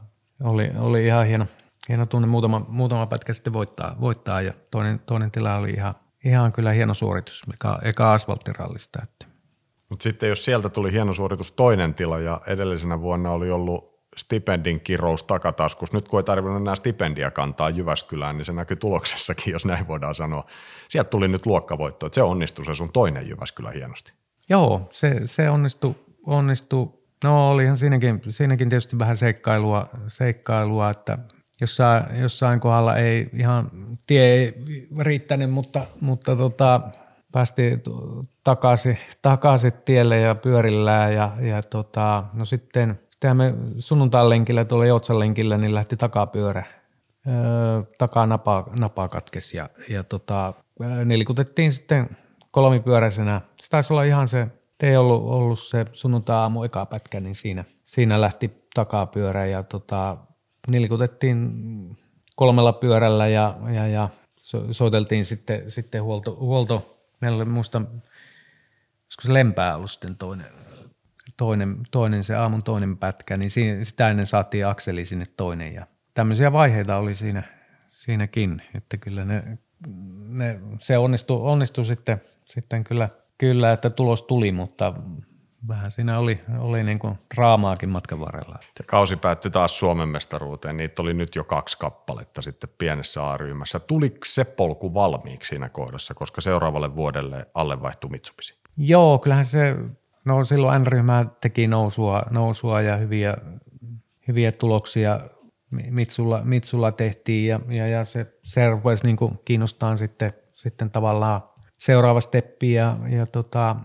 oli, 0.43 0.71
oli 0.78 1.06
ihan 1.06 1.26
hieno, 1.28 1.45
hieno 1.89 2.06
tunne 2.06 2.28
muutama, 2.28 2.65
muutama 2.67 3.08
pätkä 3.08 3.34
sitten 3.34 3.54
voittaa, 3.54 3.95
voittaa 4.02 4.41
ja 4.41 4.54
toinen, 4.71 5.00
toinen 5.00 5.32
tila 5.32 5.56
oli 5.56 5.69
ihan, 5.69 5.95
ihan 6.26 6.52
kyllä 6.52 6.71
hieno 6.71 6.93
suoritus, 6.93 7.43
eka, 7.54 7.80
eka 7.84 8.13
asfalttirallista. 8.13 9.00
Että. 9.04 9.26
Mutta 9.89 10.04
sitten 10.04 10.30
jos 10.30 10.45
sieltä 10.45 10.69
tuli 10.69 10.91
hieno 10.91 11.13
suoritus 11.13 11.52
toinen 11.52 11.93
tila 11.93 12.19
ja 12.19 12.41
edellisenä 12.47 13.02
vuonna 13.02 13.32
oli 13.32 13.52
ollut 13.52 13.97
stipendin 14.17 14.80
kirous 14.80 15.23
takataskus. 15.23 15.93
Nyt 15.93 16.08
kun 16.08 16.19
ei 16.19 16.23
tarvinnut 16.23 16.62
enää 16.62 16.76
stipendia 16.76 17.32
kantaa 17.32 17.69
Jyväskylään, 17.69 18.38
niin 18.38 18.45
se 18.45 18.54
näkyy 18.54 18.78
tuloksessakin, 18.78 19.54
jos 19.54 19.65
näin 19.65 19.88
voidaan 19.88 20.15
sanoa. 20.15 20.45
Sieltä 20.89 21.10
tuli 21.10 21.28
nyt 21.28 21.45
luokkavoitto, 21.45 22.06
että 22.06 22.15
se 22.15 22.21
onnistui 22.21 22.65
se 22.65 22.76
sun 22.76 22.91
toinen 22.93 23.30
Jyväskylä 23.30 23.71
hienosti. 23.71 24.13
Joo, 24.50 24.89
se, 24.93 25.19
se 25.23 25.50
onnistui, 25.50 25.95
onnistui. 26.26 26.89
No 27.23 27.52
olihan 27.52 27.78
siinäkin, 27.78 28.21
siinäkin 28.30 28.69
tietysti 28.69 29.00
vähän 29.00 29.17
seikkailua, 29.17 29.88
seikkailua 30.08 30.89
että 30.89 31.17
jossain, 31.62 32.04
jossain 32.21 32.60
kohdalla 32.60 32.95
ei 32.95 33.30
ihan 33.34 33.71
tie 34.08 34.23
ei 34.23 34.54
riittänyt, 35.00 35.52
mutta, 35.52 35.86
mutta 36.02 36.36
tota, 36.36 36.82
päästiin 37.31 37.83
takaisin, 38.43 38.97
takaisin 39.21 39.73
tielle 39.85 40.19
ja 40.19 40.35
pyörillään 40.35 41.13
ja, 41.13 41.31
ja 41.41 41.63
tota, 41.63 42.23
no 42.33 42.45
sitten, 42.45 42.99
me 43.33 43.53
sunnuntain 43.79 44.29
lenkillä 44.29 44.65
tuolla 44.65 44.85
Joutsan 44.85 45.19
lenkillä 45.19 45.57
niin 45.57 45.75
lähti 45.75 45.97
takapyörä. 45.97 46.63
Öö, 47.28 47.84
takaa 47.97 48.25
napa, 48.25 48.69
napa 48.80 49.07
katkesi 49.07 49.57
ja, 49.57 49.69
ja 49.89 50.03
tota, 50.03 50.53
nilkutettiin 51.05 51.71
sitten 51.71 52.09
kolmipyöräisenä. 52.51 53.41
Se 53.61 53.69
taisi 53.69 53.93
olla 53.93 54.03
ihan 54.03 54.28
se, 54.28 54.47
ei 54.84 54.97
ollut, 54.97 55.23
ollut 55.23 55.59
se 55.59 55.86
sunnuntai-aamu 55.93 56.63
eka 56.63 56.86
pätkä, 56.86 57.19
niin 57.19 57.36
siinä, 57.36 57.65
siinä 57.86 58.21
lähti 58.21 58.51
takapyörä 58.73 59.45
ja 59.45 59.63
tota, 59.63 60.17
nilkutettiin 60.67 61.51
kolmella 62.36 62.73
pyörällä 62.73 63.28
ja, 63.28 63.55
ja, 63.73 63.88
ja 63.88 64.09
so, 64.39 64.65
soiteltiin 64.71 65.25
sitten, 65.25 65.71
sitten 65.71 66.03
huolto, 66.03 66.36
huolto 66.39 66.97
meillä 67.22 67.38
oli 67.38 67.45
muista, 67.45 67.78
olisiko 67.78 69.22
se 69.22 69.34
lempää 69.34 69.76
ollut 69.76 69.91
sitten 69.91 70.18
toinen, 70.18 70.47
toinen, 71.38 71.78
toinen, 71.91 72.24
se 72.24 72.36
aamun 72.36 72.63
toinen 72.63 72.97
pätkä, 72.97 73.38
niin 73.38 73.49
siinä, 73.49 73.84
sitä 73.84 74.09
ennen 74.09 74.26
saatiin 74.26 74.68
akseli 74.68 75.05
sinne 75.05 75.26
toinen 75.38 75.74
ja 75.74 75.88
tämmöisiä 76.13 76.51
vaiheita 76.51 76.97
oli 76.97 77.15
siinä, 77.15 77.43
siinäkin, 77.89 78.61
että 78.74 78.97
kyllä 78.97 79.26
ne 79.26 79.57
ne, 80.28 80.59
se 80.80 80.97
onnistui, 80.97 81.41
onnistui 81.41 81.86
sitten, 81.86 82.22
sitten 82.45 82.84
kyllä, 82.84 83.09
kyllä, 83.38 83.72
että 83.72 83.89
tulos 83.89 84.22
tuli, 84.22 84.51
mutta 84.51 84.93
vähän 85.68 85.91
siinä 85.91 86.20
oli, 86.20 86.39
oli 86.59 86.84
niin 86.84 86.99
kuin 86.99 87.20
draamaakin 87.36 87.89
matkan 87.89 88.20
varrella. 88.20 88.59
Ja 88.80 88.86
kausi 88.86 89.15
päättyi 89.15 89.51
taas 89.51 89.80
Suomen 89.80 90.09
mestaruuteen. 90.09 90.78
Niitä 90.78 91.01
oli 91.01 91.13
nyt 91.13 91.36
jo 91.36 91.43
kaksi 91.43 91.78
kappaletta 91.78 92.41
sitten 92.41 92.70
pienessä 92.78 93.30
A-ryhmässä. 93.30 93.80
Tuliko 93.80 94.18
se 94.24 94.45
polku 94.45 94.93
valmiiksi 94.93 95.49
siinä 95.49 95.70
kohdassa, 95.70 96.13
koska 96.13 96.41
seuraavalle 96.41 96.95
vuodelle 96.95 97.47
alle 97.53 97.82
vaihtui 97.82 98.09
Mitsubishi? 98.09 98.55
Joo, 98.78 99.20
kyllähän 99.20 99.45
se, 99.45 99.76
no 100.26 100.43
silloin 100.43 100.82
N-ryhmä 100.82 101.26
teki 101.41 101.68
nousua, 101.68 102.22
nousua 102.30 102.82
ja 102.82 102.97
hyviä, 102.97 103.38
hyviä 104.28 104.51
tuloksia 104.51 105.20
Mitsulla, 105.72 106.41
Mitsulla 106.43 106.91
tehtiin 106.91 107.47
ja, 107.47 107.59
ja, 107.70 107.88
ja 107.88 108.05
se, 108.05 108.34
se 108.43 108.70
rupesi 108.70 109.05
niin 109.05 109.18
kuin 109.18 109.39
kiinnostaa 109.45 109.97
sitten, 109.97 110.34
sitten 110.53 110.89
tavallaan 110.89 111.41
seuraava 111.76 112.22
steppi 112.22 112.74
ja, 112.74 112.97
ja 113.09 113.28
tota, 113.28 113.76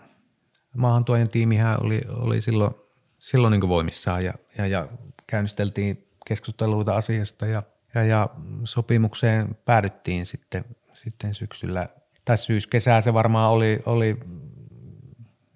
maahantuojan 0.77 1.29
tiimihän 1.29 1.85
oli, 1.85 2.01
oli 2.09 2.41
silloin, 2.41 2.75
silloin 3.19 3.51
niin 3.51 3.69
voimissaan 3.69 4.25
ja, 4.25 4.33
ja, 4.59 4.67
ja 4.67 4.89
käynnisteltiin 5.27 6.09
keskusteluita 6.27 6.97
asiasta 6.97 7.47
ja, 7.47 7.63
ja, 7.95 8.05
ja 8.05 8.29
sopimukseen 8.65 9.57
päädyttiin 9.65 10.27
sitten, 10.27 10.65
sitten 10.93 11.35
syksyllä 11.35 11.89
tai 12.25 12.39
syyskesää 12.39 13.01
se 13.01 13.15
varmaan 13.15 13.51
oli, 13.51 13.83
oli 13.87 14.19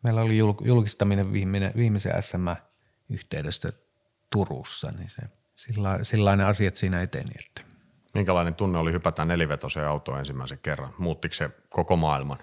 meillä 0.03 0.23
oli 0.23 0.39
julkistaminen 0.65 1.33
viimeinen, 1.33 1.73
viimeisen 1.77 2.23
SM-yhteydestä 2.23 3.73
Turussa, 4.33 4.91
niin 4.91 5.11
se 5.11 5.23
sillä, 5.57 5.99
sillainen 6.03 6.47
asiat 6.47 6.75
siinä 6.75 7.03
eteni. 7.03 7.31
Että. 7.47 7.77
Minkälainen 8.15 8.55
tunne 8.55 8.79
oli 8.79 8.93
hypätä 8.93 9.25
nelivetoiseen 9.25 9.89
autoon 9.89 10.19
ensimmäisen 10.19 10.59
kerran? 10.59 10.95
Muuttiko 10.99 11.35
se 11.35 11.51
koko 11.69 11.97
maailman? 11.97 12.39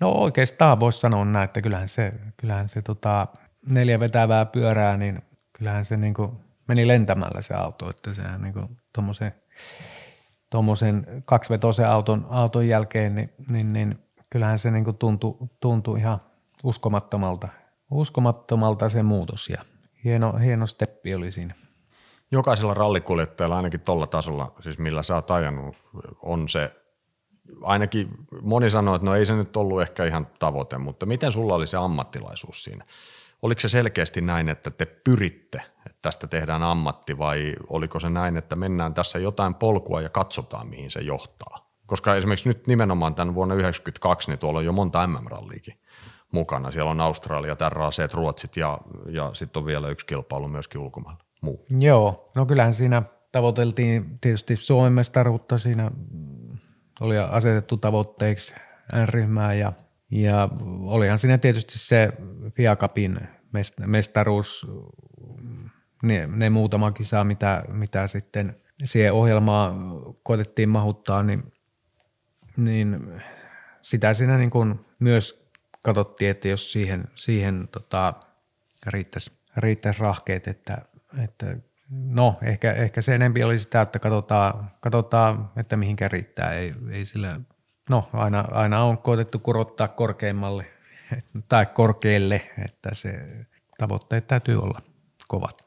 No 0.00 0.10
oikeastaan 0.10 0.80
voisi 0.80 1.00
sanoa 1.00 1.24
näin, 1.24 1.44
että 1.44 1.60
kyllähän 1.60 1.88
se, 1.88 2.12
kyllähän 2.36 2.68
se 2.68 2.82
tota, 2.82 3.26
neljä 3.68 4.00
vetävää 4.00 4.44
pyörää, 4.46 4.96
niin 4.96 5.22
kyllähän 5.52 5.84
se 5.84 5.96
niin 5.96 6.14
kuin 6.14 6.30
meni 6.68 6.88
lentämällä 6.88 7.42
se 7.42 7.54
auto, 7.54 7.90
että 7.90 8.14
sehän 8.14 8.42
niin 8.42 8.54
kuin 8.54 8.76
tommosen, 8.92 9.34
tommosen 10.50 11.06
kaksivetoisen 11.24 11.88
auton, 11.88 12.26
auton 12.30 12.68
jälkeen, 12.68 13.14
niin, 13.14 13.30
niin, 13.48 13.72
niin 13.72 13.98
kyllähän 14.30 14.58
se 14.58 14.70
niin 14.70 14.84
kuin 14.84 14.96
tuntui, 14.96 15.36
tuntui 15.60 15.98
ihan 15.98 16.20
uskomattomalta, 16.64 17.48
uskomattomalta 17.90 18.88
se 18.88 19.02
muutos 19.02 19.48
ja 19.48 19.64
hieno, 20.04 20.32
hieno 20.32 20.66
steppi 20.66 21.14
oli 21.14 21.32
siinä. 21.32 21.54
Jokaisella 22.30 22.74
rallikuljettajalla 22.74 23.56
ainakin 23.56 23.80
tuolla 23.80 24.06
tasolla, 24.06 24.52
siis 24.60 24.78
millä 24.78 25.02
sä 25.02 25.14
oot 25.14 25.30
ajanut, 25.30 25.76
on 26.22 26.48
se 26.48 26.85
ainakin 27.62 28.08
moni 28.42 28.70
sanoo, 28.70 28.94
että 28.94 29.06
no 29.06 29.14
ei 29.14 29.26
se 29.26 29.34
nyt 29.34 29.56
ollut 29.56 29.82
ehkä 29.82 30.04
ihan 30.04 30.26
tavoite, 30.38 30.78
mutta 30.78 31.06
miten 31.06 31.32
sulla 31.32 31.54
oli 31.54 31.66
se 31.66 31.76
ammattilaisuus 31.76 32.64
siinä? 32.64 32.84
Oliko 33.42 33.60
se 33.60 33.68
selkeästi 33.68 34.20
näin, 34.20 34.48
että 34.48 34.70
te 34.70 34.86
pyritte, 34.86 35.62
että 35.86 35.98
tästä 36.02 36.26
tehdään 36.26 36.62
ammatti 36.62 37.18
vai 37.18 37.54
oliko 37.68 38.00
se 38.00 38.10
näin, 38.10 38.36
että 38.36 38.56
mennään 38.56 38.94
tässä 38.94 39.18
jotain 39.18 39.54
polkua 39.54 40.00
ja 40.00 40.08
katsotaan 40.08 40.68
mihin 40.68 40.90
se 40.90 41.00
johtaa? 41.00 41.66
Koska 41.86 42.14
esimerkiksi 42.14 42.48
nyt 42.48 42.66
nimenomaan 42.66 43.14
tämän 43.14 43.34
vuonna 43.34 43.54
1992, 43.54 44.30
niin 44.30 44.38
tuolla 44.38 44.58
on 44.58 44.64
jo 44.64 44.72
monta 44.72 45.06
MM-ralliikin 45.06 45.74
mukana. 46.32 46.70
Siellä 46.70 46.90
on 46.90 47.00
Australia, 47.00 47.56
RAC, 47.68 48.12
Ruotsit 48.12 48.56
ja, 48.56 48.78
ja 49.08 49.30
sitten 49.32 49.60
on 49.60 49.66
vielä 49.66 49.88
yksi 49.88 50.06
kilpailu 50.06 50.48
myöskin 50.48 50.80
ulkomailla. 50.80 51.20
Muu. 51.42 51.66
Joo, 51.78 52.30
no 52.34 52.46
kyllähän 52.46 52.74
siinä 52.74 53.02
tavoiteltiin 53.32 54.18
tietysti 54.20 54.56
Suomen 54.56 54.92
mestaruutta 54.92 55.58
siinä 55.58 55.90
oli 57.00 57.18
asetettu 57.18 57.76
tavoitteiksi 57.76 58.54
N-ryhmää 58.92 59.54
ja, 59.54 59.72
ja 60.10 60.48
olihan 60.80 61.18
siinä 61.18 61.38
tietysti 61.38 61.78
se 61.78 62.12
Fiakapin 62.54 63.20
mestaruus, 63.86 64.66
ne, 66.02 66.26
ne 66.26 66.50
muutama 66.50 66.92
kisa, 66.92 67.24
mitä, 67.24 67.64
mitä 67.68 68.06
sitten 68.06 68.56
siihen 68.84 69.12
ohjelmaan 69.12 69.74
koetettiin 70.22 70.68
mahuttaa, 70.68 71.22
niin, 71.22 71.52
niin 72.56 73.12
sitä 73.82 74.14
siinä 74.14 74.38
niin 74.38 74.50
kuin 74.50 74.80
myös 74.98 75.50
katsottiin, 75.84 76.30
että 76.30 76.48
jos 76.48 76.72
siihen, 76.72 77.04
siihen 77.14 77.68
tota, 77.72 78.14
riittäisi, 78.86 79.42
riittäisi 79.56 80.00
rahkeet, 80.00 80.48
että, 80.48 80.78
että 81.24 81.56
No, 81.90 82.36
ehkä, 82.42 82.72
ehkä 82.72 83.00
se 83.00 83.14
enempi 83.14 83.44
oli 83.44 83.58
sitä, 83.58 83.80
että 83.80 83.98
katsotaan, 83.98 84.70
katsotaan 84.80 85.50
että 85.56 85.76
mihinkä 85.76 86.08
riittää. 86.08 86.52
Ei, 86.52 86.74
ei 86.90 87.04
sillä, 87.04 87.40
no, 87.90 88.08
aina, 88.12 88.44
aina 88.50 88.82
on 88.82 88.98
koetettu 88.98 89.38
kurottaa 89.38 89.88
korkeimmalle 89.88 90.66
tai 91.48 91.66
korkealle, 91.66 92.50
että 92.64 92.88
se 92.92 93.20
tavoitteet 93.78 94.26
täytyy 94.26 94.62
olla 94.62 94.80
kovat. 95.28 95.66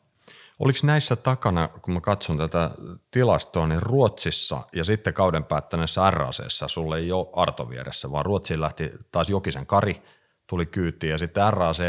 Oliko 0.60 0.80
näissä 0.84 1.16
takana, 1.16 1.68
kun 1.68 1.94
mä 1.94 2.02
katson 2.02 2.38
tätä 2.38 2.72
tilastoa, 3.12 3.68
niin 3.68 3.82
Ruotsissa 3.82 4.62
ja 4.76 4.84
sitten 4.84 5.14
kauden 5.14 5.44
päättäneessä 5.44 6.12
RACssä 6.12 6.68
sulle 6.68 6.98
ei 6.98 7.12
ole 7.12 7.28
Arto 7.34 7.70
vieressä, 7.70 8.12
vaan 8.12 8.26
Ruotsiin 8.26 8.62
lähti 8.62 8.92
taas 9.12 9.30
Jokisen 9.30 9.66
Kari, 9.66 10.02
tuli 10.48 10.66
kyytiin 10.66 11.12
ja 11.12 11.18
sitten 11.18 11.54
RAC 11.54 11.80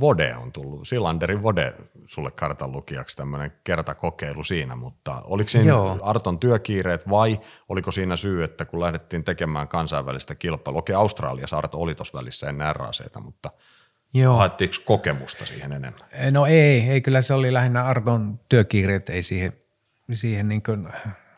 Vode 0.00 0.36
on 0.36 0.52
tullut, 0.52 0.88
Silanderin 0.88 1.42
Vode 1.42 1.74
sulle 2.06 2.30
kartan 2.30 2.72
lukijaksi 2.72 3.16
tämmöinen 3.16 3.52
kertakokeilu 3.64 4.44
siinä, 4.44 4.76
mutta 4.76 5.22
oliko 5.24 5.48
siinä 5.48 5.68
Joo. 5.68 5.98
Arton 6.02 6.38
työkiireet 6.38 7.10
vai 7.10 7.40
oliko 7.68 7.92
siinä 7.92 8.16
syy, 8.16 8.44
että 8.44 8.64
kun 8.64 8.80
lähdettiin 8.80 9.24
tekemään 9.24 9.68
kansainvälistä 9.68 10.34
kilpailua, 10.34 10.78
okei 10.78 10.94
Australiassa 10.94 11.58
Arto 11.58 11.78
oli 11.78 11.94
tuossa 11.94 12.18
välissä 12.18 12.48
ennen 12.48 12.76
RACtä, 12.76 13.20
mutta 13.20 13.50
Joo. 14.14 14.36
haettiinko 14.36 14.76
kokemusta 14.84 15.46
siihen 15.46 15.72
enemmän? 15.72 16.00
No 16.30 16.46
ei, 16.46 16.80
ei 16.90 17.00
kyllä 17.00 17.20
se 17.20 17.34
oli 17.34 17.52
lähinnä 17.52 17.84
Arton 17.84 18.40
työkiireet, 18.48 19.08
ei 19.08 19.22
siihen, 19.22 19.52
siihen 20.12 20.48
niin 20.48 20.62
kuin, 20.62 20.88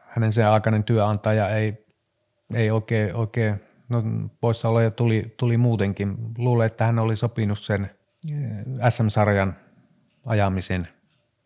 hänen 0.06 0.32
se 0.32 0.44
aikainen 0.44 0.84
työnantaja 0.84 1.48
ei, 1.48 1.86
ei 2.54 2.70
oikein, 2.70 3.14
oikein 3.14 3.60
no 3.88 4.02
poissaoloja 4.40 4.90
tuli, 4.90 5.34
tuli 5.36 5.56
muutenkin. 5.56 6.16
Luulen, 6.38 6.66
että 6.66 6.86
hän 6.86 6.98
oli 6.98 7.16
sopinut 7.16 7.58
sen 7.58 7.90
eh, 8.30 8.90
SM-sarjan 8.90 9.56
ajamisen 10.26 10.88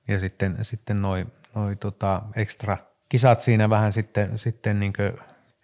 ja 0.09 0.21
sitten, 0.21 0.57
sitten 0.63 1.03
noin 1.03 1.33
noi 1.55 1.77
tota 1.77 2.23
ekstra 2.37 2.77
kisat 3.09 3.41
siinä 3.41 3.71
vähän 3.71 3.93
sitten, 3.93 4.39
sitten 4.39 4.81
niin 4.81 4.93
kuin, 4.93 5.13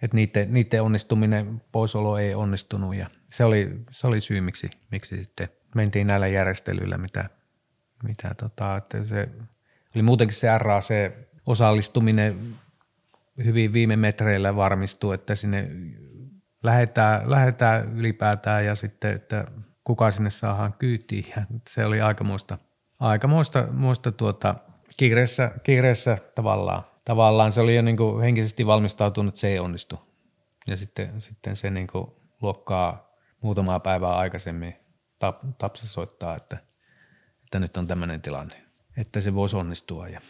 että 0.02 0.16
niiden, 0.16 0.54
niiden 0.54 0.82
onnistuminen 0.82 1.62
poisolo 1.72 2.18
ei 2.18 2.34
onnistunut 2.34 2.96
ja 2.96 3.10
se 3.28 3.44
oli, 3.44 3.84
se 3.90 4.06
oli 4.06 4.20
syy, 4.20 4.40
miksi, 4.40 4.70
miksi 4.90 5.16
sitten 5.16 5.48
mentiin 5.74 6.06
näillä 6.06 6.26
järjestelyillä, 6.26 6.98
mitä, 6.98 7.30
mitä 8.02 8.34
tota, 8.34 8.76
että 8.76 9.04
se 9.04 9.28
oli 9.94 10.02
muutenkin 10.02 10.36
se 10.36 10.58
RAC 10.58 10.90
osallistuminen 11.46 12.38
hyvin 13.44 13.72
viime 13.72 13.96
metreillä 13.96 14.56
varmistuu, 14.56 15.12
että 15.12 15.34
sinne 15.34 15.70
lähdetään, 16.62 17.30
lähdetään 17.30 17.96
ylipäätään 17.98 18.64
ja 18.64 18.74
sitten, 18.74 19.14
että 19.14 19.44
kuka 19.84 20.10
sinne 20.10 20.30
saadaan 20.30 20.72
kyytiin. 20.72 21.24
Ja 21.36 21.42
se 21.68 21.84
oli 21.84 22.00
aikamoista, 22.00 22.58
aikamoista 23.00 23.66
muista 23.70 24.12
tuota, 24.12 24.54
kiireessä, 24.96 25.50
kiireessä 25.62 26.18
tavallaan. 26.34 26.82
Tavallaan 27.04 27.52
se 27.52 27.60
oli 27.60 27.76
jo 27.76 27.82
niin 27.82 27.96
kuin 27.96 28.22
henkisesti 28.22 28.66
valmistautunut, 28.66 29.28
että 29.28 29.40
se 29.40 29.48
ei 29.48 29.58
onnistu. 29.58 29.98
Ja 30.66 30.76
sitten, 30.76 31.20
sitten 31.20 31.56
se 31.56 31.70
niin 31.70 31.86
kuin 31.86 32.06
luokkaa 32.42 33.10
muutamaa 33.42 33.80
päivää 33.80 34.16
aikaisemmin 34.16 34.76
tap, 35.18 35.40
Tapsa 35.58 35.86
soittaa, 35.86 36.36
että, 36.36 36.58
että 37.44 37.58
nyt 37.58 37.76
on 37.76 37.86
tämmöinen 37.86 38.22
tilanne, 38.22 38.62
että 38.96 39.20
se 39.20 39.34
voisi 39.34 39.56
onnistua. 39.56 40.08
Ja 40.08 40.20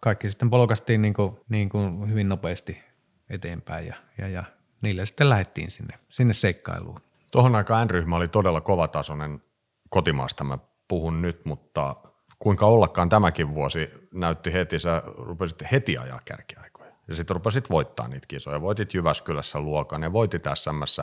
kaikki 0.00 0.30
sitten 0.30 0.50
polkastiin 0.50 1.02
niin 1.02 1.14
kuin, 1.14 1.40
niin 1.48 1.68
kuin 1.68 2.10
hyvin 2.10 2.28
nopeasti 2.28 2.82
eteenpäin 3.30 3.86
ja, 3.86 3.94
ja, 4.18 4.28
ja 4.28 4.44
niille 4.82 5.06
sitten 5.06 5.28
lähdettiin 5.28 5.70
sinne, 5.70 5.98
sinne 6.08 6.32
seikkailuun. 6.32 7.00
Tuohon 7.32 7.54
aikaan 7.54 7.86
N-ryhmä 7.86 8.16
oli 8.16 8.28
todella 8.28 8.60
kovatasoinen 8.60 9.42
kotimaasta, 9.90 10.44
mä 10.44 10.58
puhun 10.88 11.22
nyt, 11.22 11.44
mutta 11.44 11.96
kuinka 12.44 12.66
ollakaan 12.66 13.08
tämäkin 13.08 13.54
vuosi 13.54 13.90
näytti 14.12 14.52
heti, 14.52 14.78
sä 14.78 15.02
rupesit 15.16 15.62
heti 15.72 15.98
ajaa 15.98 16.20
kärkiaikoja. 16.24 16.92
Ja 17.08 17.14
sitten 17.14 17.36
rupesit 17.36 17.70
voittaa 17.70 18.08
niitä 18.08 18.26
kisoja. 18.28 18.60
Voitit 18.60 18.94
Jyväskylässä 18.94 19.60
luokan 19.60 20.02
ja 20.02 20.12
voitit 20.12 20.44
sm 20.54 21.02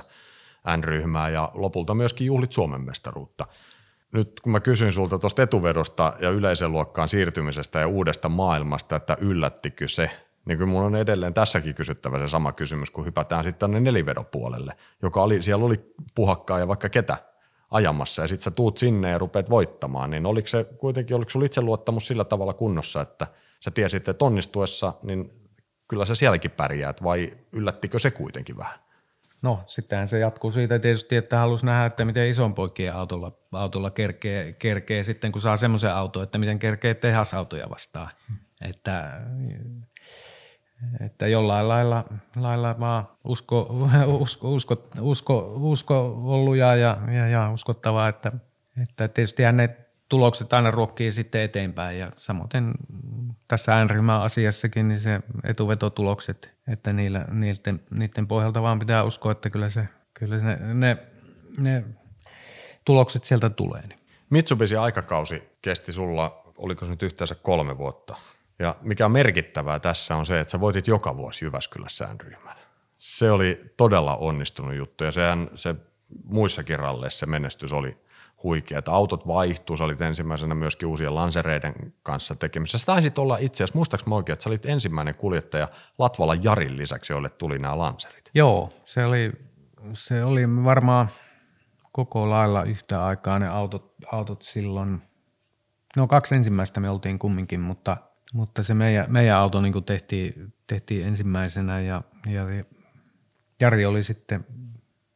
N-ryhmää 0.78 1.30
ja 1.30 1.52
lopulta 1.54 1.94
myöskin 1.94 2.28
juhlit 2.28 2.52
Suomen 2.52 2.82
mestaruutta. 2.82 3.48
Nyt 4.12 4.40
kun 4.40 4.52
mä 4.52 4.60
kysyin 4.60 4.92
sulta 4.92 5.20
tuosta 5.20 5.44
etuvedosta 5.44 6.14
ja 6.20 6.30
yleisen 6.30 6.72
luokkaan 6.72 7.10
siirtymisestä 7.10 7.80
ja 7.80 7.88
uudesta 7.88 8.30
maailmasta, 8.30 8.96
että 8.96 9.18
yllättikö 9.22 9.88
se, 9.88 10.12
niin 10.46 10.58
kuin 10.58 10.70
mun 10.70 10.84
on 10.84 10.96
edelleen 10.96 11.34
tässäkin 11.34 11.76
kysyttävä 11.76 12.20
se 12.20 12.28
sama 12.28 12.52
kysymys, 12.52 12.92
kun 12.92 13.06
hypätään 13.06 13.44
sitten 13.44 13.60
tänne 13.60 13.80
nelivedon 13.80 14.26
puolelle, 14.26 14.74
joka 15.02 15.24
oli, 15.24 15.44
siellä 15.44 15.66
oli 15.66 15.94
puhakkaa 16.16 16.60
ja 16.60 16.68
vaikka 16.68 16.90
ketä 16.90 17.31
ajamassa 17.72 18.22
ja 18.22 18.28
sitten 18.28 18.44
sä 18.44 18.52
tuut 18.52 18.78
sinne 18.78 19.10
ja 19.10 19.18
rupeat 19.18 19.50
voittamaan, 19.50 20.10
niin 20.10 20.26
oliko 20.26 20.48
se 20.48 20.64
kuitenkin, 20.64 21.16
oliko 21.16 21.30
sulla 21.30 21.46
itseluottamus 21.46 22.08
sillä 22.08 22.26
tavalla 22.26 22.54
kunnossa, 22.54 23.02
että 23.02 23.28
sä 23.60 23.72
tiesit, 23.72 24.08
että 24.08 24.26
onnistuessa, 24.26 24.94
niin 25.04 25.32
kyllä 25.88 26.06
sä 26.06 26.16
sielläkin 26.16 26.52
pärjäät 26.52 27.04
vai 27.04 27.34
yllättikö 27.52 28.00
se 28.00 28.12
kuitenkin 28.12 28.58
vähän? 28.58 28.80
No 29.42 29.64
sittenhän 29.66 30.08
se 30.08 30.20
jatkuu 30.20 30.52
siitä 30.52 30.80
tietysti, 30.80 31.16
että 31.16 31.40
halusi 31.40 31.66
nähdä, 31.66 31.86
että 31.86 32.06
miten 32.06 32.30
ison 32.30 32.54
poikien 32.54 32.96
autolla, 32.96 33.32
autolla 33.52 33.90
kerkee, 33.90 34.54
kerkee 34.54 35.04
sitten, 35.04 35.32
kun 35.32 35.42
saa 35.42 35.58
semmoisen 35.58 35.94
auton, 35.94 36.24
että 36.24 36.38
miten 36.38 36.60
kerkee 36.60 36.94
tehasautoja 36.94 37.70
vastaan. 37.70 38.10
Että, 38.62 39.22
että 41.06 41.28
jollain 41.28 41.68
lailla, 41.68 42.06
lailla 42.36 42.80
vaan 42.80 43.08
usko, 43.24 43.88
usko, 44.08 44.52
usko, 44.52 44.84
usko, 45.02 45.54
usko 45.56 46.22
ollut 46.24 46.56
ja, 46.56 46.76
ja, 46.76 46.98
ja 47.32 47.52
uskottavaa, 47.52 48.08
että, 48.08 48.32
että 48.82 49.08
tietysti 49.08 49.44
ne 49.52 49.78
tulokset 50.10 50.54
aina 50.54 50.72
ruokkii 50.72 51.12
sitten 51.12 51.42
eteenpäin 51.42 52.00
ja 52.00 52.08
samoin 52.16 52.50
tässä 53.48 53.86
N-ryhmä-asiassakin 53.86 54.88
niin 54.88 55.00
se 55.00 55.22
etuvetotulokset, 55.44 56.54
että 56.68 56.94
niillä, 56.94 57.26
niiden, 57.32 57.82
niiden 57.90 58.28
pohjalta 58.28 58.62
vaan 58.62 58.80
pitää 58.80 59.04
uskoa, 59.04 59.32
että 59.32 59.50
kyllä, 59.50 59.70
se, 59.70 59.88
kyllä 60.14 60.38
ne, 60.38 60.58
ne, 60.74 60.98
ne 61.58 61.84
tulokset 62.86 63.24
sieltä 63.24 63.50
tulee. 63.50 63.84
Mitsubishi 64.30 64.76
aikakausi 64.76 65.44
kesti 65.62 65.92
sulla, 65.92 66.54
oliko 66.58 66.86
se 66.86 66.92
nyt 66.92 67.04
yhteensä 67.04 67.36
kolme 67.36 67.78
vuotta? 67.78 68.16
Ja 68.62 68.76
mikä 68.82 69.06
on 69.06 69.12
merkittävää 69.12 69.80
tässä 69.80 70.16
on 70.16 70.26
se, 70.26 70.40
että 70.40 70.52
sä 70.52 70.60
voitit 70.60 70.88
joka 70.88 71.18
vuosi 71.18 71.46
Jyväskylässä 71.46 72.16
ryhmän. 72.20 72.58
Se 73.00 73.32
oli 73.32 73.74
todella 73.78 74.16
onnistunut 74.16 74.76
juttu 74.76 75.04
ja 75.04 75.12
sehän 75.12 75.50
se 75.56 75.76
muissakin 76.24 76.80
ralleissa 76.80 77.20
se 77.20 77.26
menestys 77.26 77.74
oli– 77.74 77.98
huikea, 78.44 78.80
että 78.80 78.92
autot 78.92 79.28
vaihtuu, 79.28 79.78
sä 79.78 79.84
olit 79.84 80.02
ensimmäisenä 80.02 80.56
myöskin 80.56 80.88
uusien 80.88 81.16
lansereiden 81.16 81.94
kanssa 82.04 82.36
tekemisissä. 82.36 82.78
Sä 82.78 82.86
taisit 82.86 83.18
olla 83.18 83.38
itse 83.38 83.64
asiassa, 83.64 83.78
muistaaks 83.78 84.06
mä 84.06 84.16
oikein, 84.16 84.34
että 84.34 84.44
sä 84.44 84.50
olit 84.50 84.66
ensimmäinen 84.66 85.16
kuljettaja 85.16 85.70
Latvala 85.98 86.36
Jarin 86.36 86.78
lisäksi, 86.78 87.14
joille 87.14 87.30
tuli 87.30 87.60
nämä 87.60 87.78
lanserit. 87.78 88.32
Joo, 88.34 88.74
se 88.86 89.06
oli, 89.06 89.32
se 89.94 90.24
oli 90.24 90.64
varmaan 90.64 91.10
koko 91.92 92.30
lailla 92.30 92.64
yhtä 92.64 93.06
aikaa 93.06 93.40
ne 93.40 93.48
autot, 93.48 93.94
autot 94.12 94.42
silloin, 94.42 95.02
no 95.98 96.08
kaksi 96.08 96.36
ensimmäistä 96.36 96.80
me 96.80 96.90
oltiin 96.90 97.20
kumminkin, 97.20 97.60
mutta, 97.60 97.98
mutta 98.32 98.64
se 98.64 98.74
meidän, 98.74 99.06
meidän 99.10 99.38
auto 99.38 99.62
niin 99.62 99.84
tehtiin, 99.86 100.54
tehtiin 100.68 101.08
ensimmäisenä 101.08 101.80
ja, 101.80 102.02
ja 102.30 102.46
Jari 103.62 103.86
oli 103.86 104.04
sitten 104.04 104.46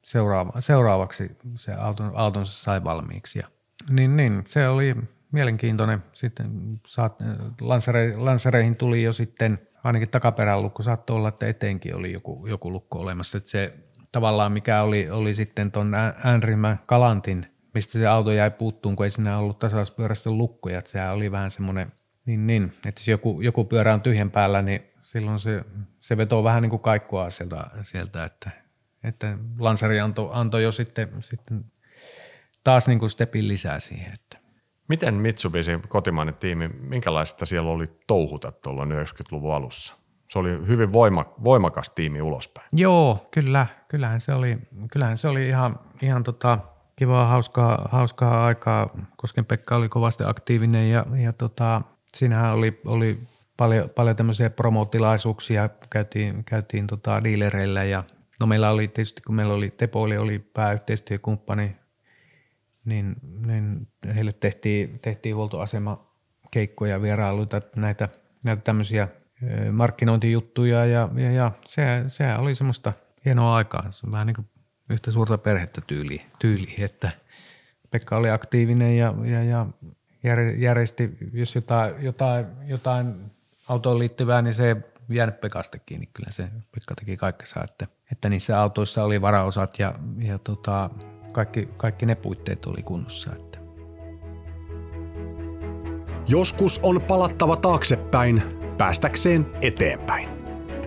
seuraava, 0.04 0.62
seuraavaksi 0.62 1.38
se 1.56 1.74
auton, 1.74 2.12
autonsa 2.16 2.64
sai 2.64 2.84
valmiiksi. 2.84 3.40
Ja, 3.40 3.48
niin, 3.90 4.18
niin, 4.18 4.44
se 4.48 4.68
oli 4.68 4.96
mielenkiintoinen. 5.32 6.04
Sitten 6.14 6.80
saat, 6.88 7.16
lansere, 7.62 8.14
lansereihin 8.18 8.76
tuli 8.76 9.04
jo 9.04 9.14
sitten 9.14 9.60
ainakin 9.84 10.10
takaperän 10.10 10.62
lukko, 10.62 10.84
saattoi 10.84 11.16
olla, 11.16 11.28
että 11.28 11.48
eteenkin 11.48 11.96
oli 11.96 12.14
joku, 12.14 12.48
joku 12.48 12.72
lukko 12.72 13.00
olemassa. 13.00 13.38
Että 13.38 13.50
se 13.50 13.74
tavallaan 14.12 14.52
mikä 14.52 14.84
oli, 14.84 15.10
oli 15.10 15.36
sitten 15.36 15.72
tuon 15.72 15.94
äänrimän 16.24 16.80
kalantin, 16.86 17.46
mistä 17.74 18.00
se 18.00 18.08
auto 18.08 18.32
jäi 18.32 18.52
puuttuun, 18.52 18.96
kun 18.96 19.06
ei 19.06 19.10
siinä 19.10 19.38
ollut 19.38 19.60
tasauspyörästä 19.60 20.32
lukkoja. 20.32 20.80
Että 20.80 20.92
sehän 20.92 21.14
oli 21.14 21.32
vähän 21.32 21.52
semmoinen, 21.52 21.92
niin, 22.26 22.48
niin 22.48 22.64
että 22.64 23.00
jos 23.02 23.08
joku, 23.08 23.42
joku 23.42 23.66
pyörä 23.66 23.94
on 23.94 24.02
tyhjän 24.02 24.32
päällä, 24.32 24.62
niin 24.62 24.82
silloin 25.02 25.40
se, 25.40 25.64
se 26.00 26.18
vetoo 26.18 26.44
vähän 26.44 26.62
niin 26.62 26.70
kuin 26.70 26.82
kaikkua 26.82 27.30
sieltä, 27.30 27.68
sieltä 27.84 28.24
että 28.24 28.66
että 29.08 29.38
Lansari 29.60 30.00
antoi, 30.00 30.30
antoi 30.34 30.64
jo 30.64 30.72
sitten, 30.72 31.10
sitten 31.20 31.66
taas 32.64 32.88
niin 32.88 33.00
kuin 33.00 33.10
stepin 33.10 33.48
lisää 33.48 33.80
siihen. 33.80 34.14
Että. 34.14 34.38
Miten 34.88 35.14
Mitsubishi 35.14 35.80
kotimainen 35.88 36.36
tiimi, 36.36 36.68
minkälaista 36.68 37.46
siellä 37.46 37.72
oli 37.72 37.88
touhuta 38.08 38.52
tuolla 38.52 38.86
90-luvun 38.86 39.56
alussa? 39.56 39.96
Se 40.30 40.40
oli 40.40 40.50
hyvin 40.68 40.94
voima, 40.94 41.26
voimakas 41.44 41.90
tiimi 41.90 42.22
ulospäin. 42.22 42.68
Joo, 42.74 43.28
kyllä. 43.32 43.68
Kyllähän 43.88 44.22
se 44.22 44.34
oli, 44.34 44.58
kyllähän 44.92 45.18
se 45.18 45.28
oli 45.28 45.48
ihan, 45.48 45.80
ihan 46.02 46.24
tota, 46.24 46.60
kivaa, 46.96 47.28
hauskaa, 47.28 47.90
hauskaa 47.92 48.46
aikaa. 48.46 48.88
Kosken 49.18 49.46
Pekka 49.46 49.76
oli 49.76 49.90
kovasti 49.90 50.24
aktiivinen 50.28 50.90
ja, 50.90 51.06
ja 51.24 51.34
tota, 51.34 51.82
siinähän 52.16 52.54
oli, 52.54 52.82
oli 52.86 53.20
paljon, 53.58 53.90
paljon 53.90 54.16
tämmöisiä 54.16 54.50
promotilaisuuksia. 54.50 55.70
Käytiin, 55.90 56.44
käytiin 56.46 56.88
tota 56.88 57.24
dealereillä 57.24 57.84
ja 57.84 58.04
No 58.40 58.46
meillä 58.46 58.70
oli 58.70 58.88
tietysti, 58.88 59.22
kun 59.22 59.36
meillä 59.36 59.54
oli, 59.54 59.74
Tepo 59.78 60.02
oli, 60.02 60.18
oli 60.18 60.40
pääyhteistyökumppani, 60.40 61.76
niin, 62.86 63.16
niin 63.48 63.88
heille 64.16 64.32
tehtiin, 64.32 65.00
tehtiin 65.00 65.36
huoltoasema 65.36 66.12
keikkoja, 66.52 67.02
vierailuita, 67.02 67.62
näitä, 67.76 68.10
näitä 68.46 68.62
tämmöisiä 68.62 69.08
markkinointijuttuja 69.72 70.86
ja, 70.86 71.10
ja, 71.16 71.32
ja 71.32 71.52
se, 71.66 72.04
se 72.08 72.36
oli 72.36 72.56
semmoista 72.56 72.94
hienoa 73.26 73.56
aikaa. 73.56 73.92
Se 73.92 74.06
on 74.06 74.12
vähän 74.12 74.28
niin 74.28 74.36
kuin 74.36 74.48
yhtä 74.90 75.12
suurta 75.12 75.38
perhettä 75.38 75.82
tyyli, 75.88 76.22
tyyli 76.40 76.76
että 76.80 77.12
Pekka 77.92 78.18
oli 78.18 78.30
aktiivinen 78.30 78.98
ja, 78.98 79.14
ja, 79.24 79.44
ja 79.44 79.66
järjesti, 80.58 81.18
jos 81.34 81.56
jotain, 81.56 81.94
jotain, 82.00 82.46
jotain 82.68 83.16
autoon 83.68 84.00
liittyvää, 84.00 84.42
niin 84.42 84.54
se 84.54 84.76
jäänyt 85.10 85.42
Pekasta 85.42 85.78
kiinni. 85.80 86.10
Kyllä 86.14 86.32
se 86.32 86.44
Pekka 86.72 86.96
teki 86.96 87.18
kaikkensa, 87.18 87.64
että, 87.64 87.88
että 88.12 88.30
niissä 88.30 88.62
autoissa 88.62 89.04
oli 89.04 89.22
varaosat 89.22 89.80
ja, 89.80 89.94
ja 90.20 90.40
tota, 90.40 90.90
kaikki, 91.32 91.70
kaikki 91.78 92.06
ne 92.06 92.16
puitteet 92.16 92.66
oli 92.66 92.84
kunnossa. 92.84 93.32
Että. 93.36 93.60
Joskus 96.28 96.80
on 96.84 97.02
palattava 97.08 97.56
taaksepäin 97.56 98.42
päästäkseen 98.78 99.46
eteenpäin. 99.62 100.30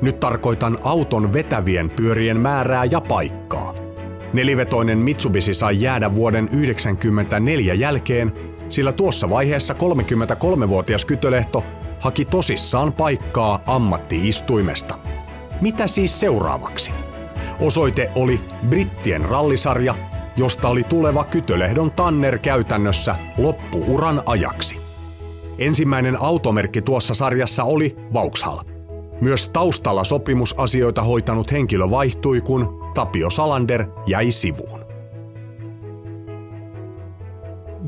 Nyt 0.02 0.20
tarkoitan 0.20 0.78
auton 0.82 1.32
vetävien 1.32 1.90
pyörien 1.90 2.40
määrää 2.40 2.84
ja 2.84 3.00
paikkaa. 3.00 3.74
Nelivetoinen 4.32 4.98
Mitsubishi 4.98 5.54
sai 5.54 5.80
jäädä 5.80 6.14
vuoden 6.14 6.44
1994 6.44 7.74
jälkeen, 7.74 8.32
sillä 8.70 8.92
tuossa 8.92 9.30
vaiheessa 9.30 9.74
33-vuotias 9.74 11.04
kytölehto 11.04 11.64
haki 12.00 12.24
tosissaan 12.24 12.92
paikkaa 12.92 13.60
ammattiistuimesta. 13.66 14.98
Mitä 15.60 15.86
siis 15.86 16.20
seuraavaksi? 16.20 16.92
Osoite 17.60 18.12
oli 18.14 18.40
Brittien 18.68 19.24
rallisarja, 19.24 19.94
josta 20.36 20.68
oli 20.68 20.84
tuleva 20.84 21.24
Kytölehdon 21.24 21.90
Tanner 21.90 22.38
käytännössä 22.38 23.16
loppuuran 23.38 24.22
ajaksi. 24.26 24.80
Ensimmäinen 25.58 26.22
automerkki 26.22 26.82
tuossa 26.82 27.14
sarjassa 27.14 27.64
oli 27.64 27.96
Vauxhall. 28.12 28.58
Myös 29.20 29.48
taustalla 29.48 30.04
sopimusasioita 30.04 31.02
hoitanut 31.02 31.52
henkilö 31.52 31.90
vaihtui, 31.90 32.40
kun 32.40 32.90
Tapio 32.94 33.30
Salander 33.30 33.86
jäi 34.06 34.30
sivuun. 34.30 34.80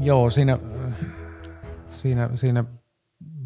Joo, 0.03 0.31
siinä, 0.31 0.59
siinä, 2.01 2.31
siinä 2.35 2.65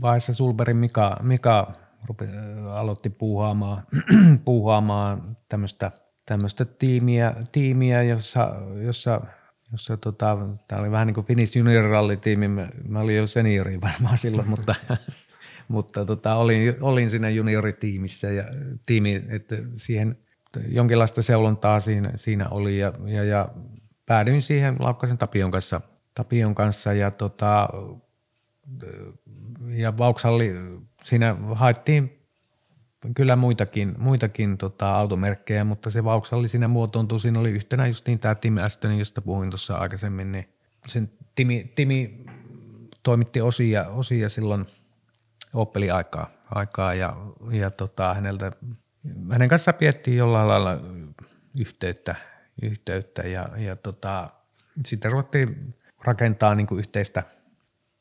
vaiheessa 0.00 0.34
Sulberin 0.34 0.76
Mika, 0.76 1.16
Mika 1.22 1.72
rupi, 2.08 2.24
aloitti 2.70 3.10
puuhaamaan, 3.10 3.82
puuhaamaan 4.44 5.36
tämmöistä, 5.48 5.90
tämmöistä 6.26 6.64
tiimiä, 6.64 7.34
tiimiä, 7.52 8.02
jossa, 8.02 8.54
jossa 8.82 9.20
jossa 9.72 9.96
tota, 9.96 10.38
tämä 10.68 10.80
oli 10.80 10.90
vähän 10.90 11.06
niin 11.06 11.14
kuin 11.14 11.26
Finnish 11.26 11.56
Junior 11.56 11.84
Rally-tiimi, 11.84 12.48
mä, 12.48 12.68
mä 12.88 13.00
olin 13.00 13.16
jo 13.16 13.26
seniori 13.26 13.80
varmaan 13.80 14.18
silloin, 14.18 14.48
mutta, 14.48 14.74
mutta 15.68 16.04
tota, 16.04 16.34
olin, 16.34 16.76
olin 16.80 17.10
siinä 17.10 17.30
junioritiimissä 17.30 18.30
ja 18.30 18.44
tiimi, 18.86 19.24
että 19.28 19.56
siihen 19.76 20.18
jonkinlaista 20.68 21.22
seulontaa 21.22 21.80
siinä, 21.80 22.12
siinä 22.14 22.48
oli 22.48 22.78
ja, 22.78 22.92
ja, 23.06 23.24
ja 23.24 23.48
päädyin 24.06 24.42
siihen 24.42 24.76
Laukkasen 24.78 25.18
Tapion 25.18 25.50
kanssa, 25.50 25.80
Tapion 26.14 26.54
kanssa 26.54 26.92
ja 26.92 27.10
tota, 27.10 27.68
ja 29.68 29.98
Vauxhalli, 29.98 30.52
siinä 31.04 31.36
haettiin 31.52 32.24
kyllä 33.16 33.36
muitakin, 33.36 33.94
muitakin 33.98 34.58
tota, 34.58 34.96
automerkkejä, 34.96 35.64
mutta 35.64 35.90
se 35.90 36.04
Vauxhalli 36.04 36.48
siinä 36.48 36.68
muotountui. 36.68 37.20
Siinä 37.20 37.40
oli 37.40 37.50
yhtenä 37.50 37.86
just 37.86 38.06
niin 38.06 38.18
tämä 38.18 38.34
Tim 38.34 38.56
Aston, 38.56 38.98
josta 38.98 39.22
puhuin 39.22 39.50
tuossa 39.50 39.76
aikaisemmin, 39.76 40.32
niin 40.32 40.48
sen 40.86 41.04
Timi, 41.34 41.72
Timi 41.74 42.24
toimitti 43.02 43.40
osia, 43.40 43.88
osia 43.88 44.28
silloin 44.28 44.66
Opelin 45.54 45.94
aikaa, 45.94 46.30
aikaa 46.50 46.94
ja, 46.94 47.16
ja 47.50 47.70
tota, 47.70 48.14
häneltä, 48.14 48.52
hänen 49.32 49.48
kanssaan 49.48 49.74
piettiin 49.74 50.16
jollain 50.16 50.48
lailla 50.48 50.80
yhteyttä, 51.60 52.16
yhteyttä 52.62 53.22
ja, 53.22 53.48
ja 53.56 53.76
tota, 53.76 54.30
sitten 54.84 55.12
ruvettiin 55.12 55.74
rakentaa 56.04 56.54
niin 56.54 56.66
kuin 56.66 56.78
yhteistä– 56.78 57.22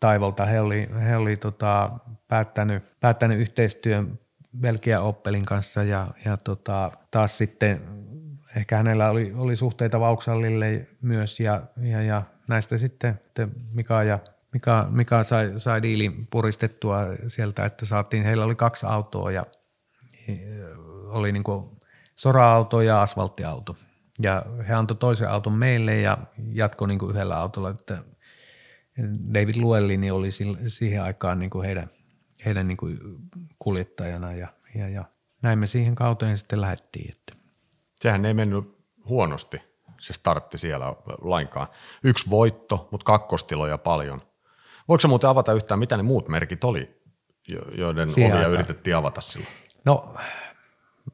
Taivalta. 0.04 0.46
He 0.46 0.62
oli, 0.62 0.90
he 1.04 1.18
oli 1.18 1.38
tota, 1.38 1.90
päättänyt, 2.28 2.84
päättänyt 3.00 3.40
yhteistyön 3.40 4.20
Belgia 4.60 5.02
Oppelin 5.02 5.46
kanssa 5.46 5.84
ja, 5.84 6.08
ja 6.26 6.38
tota, 6.38 6.92
taas 7.12 7.38
sitten 7.38 7.82
ehkä 8.56 8.78
hänellä 8.78 9.10
oli, 9.10 9.34
oli 9.36 9.56
suhteita 9.56 10.00
Vauksallille 10.00 10.88
myös 11.02 11.40
ja, 11.40 11.62
ja, 11.78 12.02
ja 12.02 12.24
näistä 12.48 12.78
sitten, 12.78 13.20
Mika 13.72 14.04
ja 14.04 14.20
Mika, 14.54 14.88
Mika 14.90 15.24
sai, 15.24 15.52
sai 15.58 15.82
diilin 15.82 16.28
puristettua 16.28 17.00
sieltä, 17.28 17.66
että 17.66 17.86
saatiin, 17.86 18.24
heillä 18.24 18.46
oli 18.46 18.56
kaksi 18.56 18.86
autoa 18.86 19.32
ja, 19.32 19.44
oli 21.08 21.32
niin 21.32 21.44
kuin 21.44 21.66
sora-auto 22.16 22.82
ja 22.82 23.02
asfalttiauto. 23.02 23.76
Ja 24.20 24.46
he 24.68 24.74
antoi 24.74 24.98
toisen 24.98 25.30
auton 25.30 25.54
meille 25.54 26.00
ja 26.00 26.18
jatkoi 26.54 26.88
niin 26.88 27.00
kuin 27.00 27.12
yhdellä 27.12 27.38
autolla, 27.38 27.70
että 27.70 28.13
David 29.34 29.56
Luellini 29.56 30.12
oli 30.12 30.30
siihen 30.68 31.04
aikaan 31.04 31.40
niin 31.40 31.50
kuin 31.50 31.66
heidän, 31.66 31.90
heidän 32.46 32.68
niin 32.68 32.78
kuin 32.78 33.00
kuljettajana 33.60 34.34
ja, 34.34 34.48
ja, 34.76 34.90
ja 34.90 35.06
näin 35.42 35.60
me 35.60 35.68
siihen 35.68 35.96
kauteen 35.96 36.38
sitten 36.38 36.62
lähdettiin. 36.62 37.10
Että. 37.10 37.34
Sehän 38.02 38.26
ei 38.26 38.34
mennyt 38.34 38.78
huonosti 39.10 39.62
se 40.00 40.14
startti 40.14 40.58
siellä 40.58 40.86
lainkaan. 41.22 41.68
Yksi 42.04 42.30
voitto, 42.30 42.88
mutta 42.92 43.06
kakkostiloja 43.06 43.78
paljon. 43.78 44.22
Voiko 44.88 45.08
muuten 45.08 45.30
avata 45.30 45.54
yhtään, 45.54 45.80
mitä 45.80 45.98
ne 45.98 46.04
muut 46.04 46.28
merkit 46.30 46.64
oli, 46.64 47.02
joiden 47.78 48.10
Siihen 48.10 48.32
ovia 48.32 48.40
aikaan. 48.40 48.54
yritettiin 48.54 48.96
avata 48.96 49.22
silloin? 49.22 49.54
No, 49.86 50.16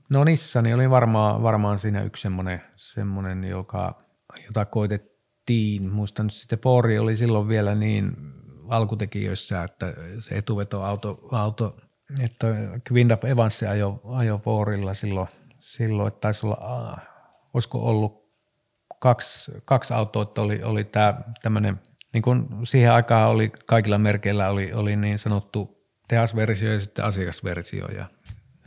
no 0.10 0.24
Nissani 0.24 0.74
oli 0.74 0.90
varmaan, 0.90 1.44
varmaan 1.44 1.80
siinä 1.80 2.04
yksi 2.04 2.22
semmoinen, 2.22 2.62
semmoinen 2.76 3.44
joka, 3.44 3.98
jota 4.46 4.66
koitettiin. 4.66 5.19
Muistan 5.92 6.26
nyt 6.26 6.34
sitten 6.34 6.60
Fori 6.60 7.00
oli 7.00 7.16
silloin 7.16 7.48
vielä 7.48 7.76
niin 7.76 8.12
alkutekijöissä, 8.70 9.64
että 9.64 9.94
se 10.20 10.36
etuvetoauto, 10.36 11.28
auto, 11.32 11.78
että 12.24 12.48
Quindap 12.92 13.26
Evans 13.26 13.64
ajo, 13.64 14.02
ajo 14.04 14.38
Forilla 14.38 14.94
silloin, 14.94 15.28
silloin, 15.60 16.08
että 16.08 16.20
taisi 16.20 16.48
olla, 16.48 16.92
äh, 16.94 17.08
olisiko 17.54 17.80
ollut 17.80 18.30
kaksi, 19.00 19.52
kaksi 19.66 19.94
autoa, 19.94 20.24
että 20.24 20.42
oli, 20.42 20.64
oli 20.64 20.84
tämä 20.84 21.22
tämmöinen, 21.42 21.80
niin 22.14 22.22
kuin 22.22 22.48
siihen 22.64 22.92
aikaan 22.92 23.30
oli 23.30 23.52
kaikilla 23.66 23.98
merkeillä 23.98 24.50
oli, 24.50 24.74
oli 24.74 24.96
niin 24.96 25.20
sanottu 25.20 25.80
tehasversio 26.08 26.72
ja 26.72 26.80
sitten 26.80 27.06
asiakasversio 27.06 27.88
ja 27.88 28.06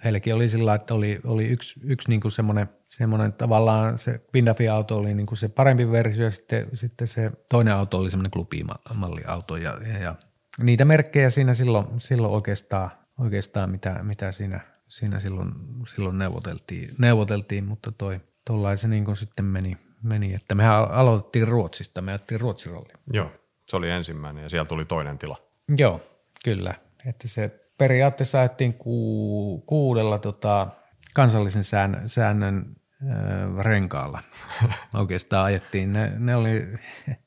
heilläkin 0.05 0.34
oli 0.34 0.48
sillä 0.48 0.74
että 0.74 0.94
oli, 0.94 1.20
oli 1.26 1.46
yksi, 1.46 1.80
yksi 1.84 2.09
niin 2.09 2.20
kuin 2.20 2.32
semmoinen, 2.32 2.68
semmoinen 2.86 3.32
tavallaan 3.32 3.98
se 3.98 4.20
Windafi-auto 4.34 4.98
oli 4.98 5.14
niin 5.14 5.26
kuin 5.26 5.38
se 5.38 5.48
parempi 5.48 5.90
versio 5.90 6.24
ja 6.24 6.30
sitten, 6.30 6.68
sitten 6.74 7.09
se 7.09 7.30
toinen 7.48 7.74
auto 7.74 7.98
oli 7.98 8.11
semmoinen 8.11 8.30
klubimalliauto 8.30 9.57
ja, 9.57 9.78
ja, 9.86 9.98
ja 9.98 10.14
niitä 10.62 10.84
merkkejä 10.84 11.30
siinä 11.30 11.55
silloin, 11.55 11.86
silloin 11.98 12.34
oikeastaan, 12.34 12.90
oikeastaan 13.18 13.70
mitä, 13.70 14.00
mitä 14.03 14.32
siinä, 14.32 14.61
siinä 14.88 15.18
silloin, 15.18 15.53
silloin 15.94 16.18
neuvoteltiin, 16.18 16.90
neuvoteltiin, 16.98 17.64
mutta 17.64 17.92
toi, 17.92 18.20
tollain 18.46 18.78
se 18.78 18.88
niin 18.88 19.05
kuin 19.05 19.16
sitten 19.16 19.44
meni, 19.44 19.78
meni, 20.03 20.34
että 20.34 20.55
mehän 20.55 20.90
aloitettiin 20.90 21.48
Ruotsista, 21.48 22.00
me 22.00 22.12
ajettiin 22.12 22.40
Ruotsin 22.40 22.72
rolli. 22.72 22.92
Joo, 23.12 23.32
se 23.66 23.76
oli 23.76 23.90
ensimmäinen 23.90 24.42
ja 24.42 24.50
siellä 24.50 24.64
tuli 24.64 24.84
toinen 24.84 25.18
tila. 25.18 25.36
Joo, 25.76 26.00
kyllä. 26.44 26.74
Että 27.07 27.28
se 27.28 27.61
periaatteessa 27.83 28.41
ajettiin 28.41 28.74
ku, 28.74 29.64
kuudella 29.66 30.18
tota, 30.18 30.66
kansallisen 31.14 31.64
sään, 31.64 32.03
säännön 32.07 32.76
äh, 33.03 33.64
renkaalla. 33.64 34.22
Oikeastaan 35.01 35.45
ajettiin. 35.45 35.93
Ne, 35.93 36.12
ne 36.18 36.37
oli 36.37 36.66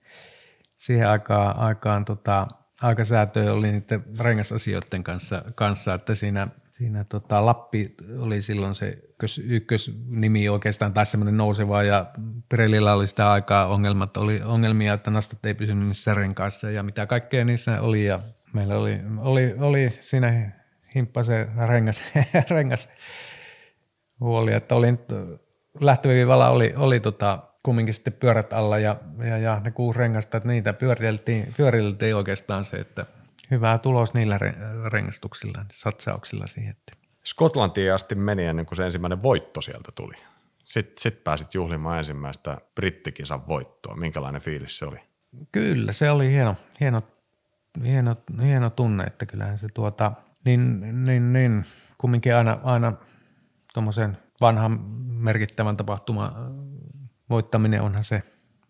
siihen 0.86 1.10
aikaan, 1.10 1.58
aikaan 1.60 2.06
tota, 2.06 2.48
aikasäätö 2.82 3.54
oli 3.54 3.72
niiden 3.72 4.04
rengasasioiden 4.20 5.04
kanssa, 5.04 5.42
kanssa 5.56 5.94
että 5.94 6.16
siinä– 6.16 6.48
Siinä 6.76 7.04
tota, 7.04 7.46
Lappi 7.46 7.96
oli 8.20 8.42
silloin 8.42 8.76
se 8.76 8.88
ykkös, 8.88 9.38
ykkösnimi 9.38 10.50
oikeastaan 10.50 10.94
tai 10.94 11.06
semmoinen 11.06 11.38
nouseva 11.38 11.84
ja 11.84 12.06
Pirellillä 12.50 12.94
oli 12.94 13.08
sitä 13.08 13.32
aikaa 13.32 13.68
ongelmat, 13.68 14.18
oli 14.18 14.42
ongelmia, 14.42 14.94
että 14.94 15.12
nastat 15.12 15.46
ei 15.46 15.54
pysynyt 15.54 15.88
niissä 15.88 16.14
renkaissa 16.14 16.70
ja 16.70 16.84
mitä 16.84 17.06
kaikkea 17.06 17.46
niissä 17.46 17.82
oli 17.82 18.06
ja 18.06 18.20
meillä 18.56 18.78
oli, 18.78 19.00
oli, 19.18 19.56
oli 19.60 19.90
siinä 20.02 20.52
himppa 20.96 21.24
se 21.24 21.48
rengas, 21.68 22.04
rengas 22.50 22.90
huoli, 24.20 24.54
että 24.54 24.76
olin 24.76 25.00
lähtövivalla 25.80 26.50
oli, 26.50 26.74
oli 26.78 27.00
tota, 27.00 27.44
kumminkin 27.64 27.94
sitten 27.94 28.14
pyörät 28.14 28.54
alla 28.54 28.80
ja, 28.80 28.96
ja, 29.20 29.38
ja 29.38 29.62
ne 29.64 29.72
kuusi 29.72 30.00
rengasta, 30.00 30.38
että 30.38 30.50
niitä 30.50 30.74
pyöriteltiin, 30.74 31.54
pyöriteltiin 31.58 32.16
oikeastaan 32.16 32.66
se, 32.66 32.78
että 32.78 33.06
hyvää 33.52 33.78
tulos 33.78 34.14
niillä 34.14 34.40
rengastuksilla, 34.90 35.66
satsauksilla 35.72 36.48
siihen. 36.48 36.76
Skotlantiin 37.26 37.94
asti 37.94 38.16
meni 38.16 38.46
ennen 38.46 38.66
kuin 38.66 38.78
se 38.78 38.84
ensimmäinen 38.84 39.24
voitto 39.24 39.62
sieltä 39.62 39.92
tuli. 39.96 40.16
Sitten 40.64 40.96
sit 40.98 41.24
pääsit 41.24 41.54
juhlimaan 41.54 41.98
ensimmäistä 41.98 42.58
brittikisan 42.76 43.48
voittoa. 43.48 43.96
Minkälainen 43.96 44.42
fiilis 44.42 44.78
se 44.78 44.86
oli? 44.86 44.98
Kyllä, 45.52 45.92
se 45.92 46.12
oli 46.12 46.32
hieno, 46.32 46.56
hieno, 46.80 47.00
hieno, 47.84 48.16
hieno 48.42 48.70
tunne, 48.70 49.04
että 49.04 49.26
kyllähän 49.26 49.58
se 49.58 49.68
tuota, 49.74 50.12
niin, 50.46 50.82
niin, 51.06 51.34
niin 51.34 51.66
kumminkin 51.98 52.36
aina, 52.36 52.60
aina 52.64 52.94
tuommoisen 53.74 54.18
vanhan 54.42 54.80
merkittävän 55.08 55.78
tapahtuma 55.78 56.34
voittaminen 57.30 57.82
onhan 57.82 58.04
se, 58.04 58.24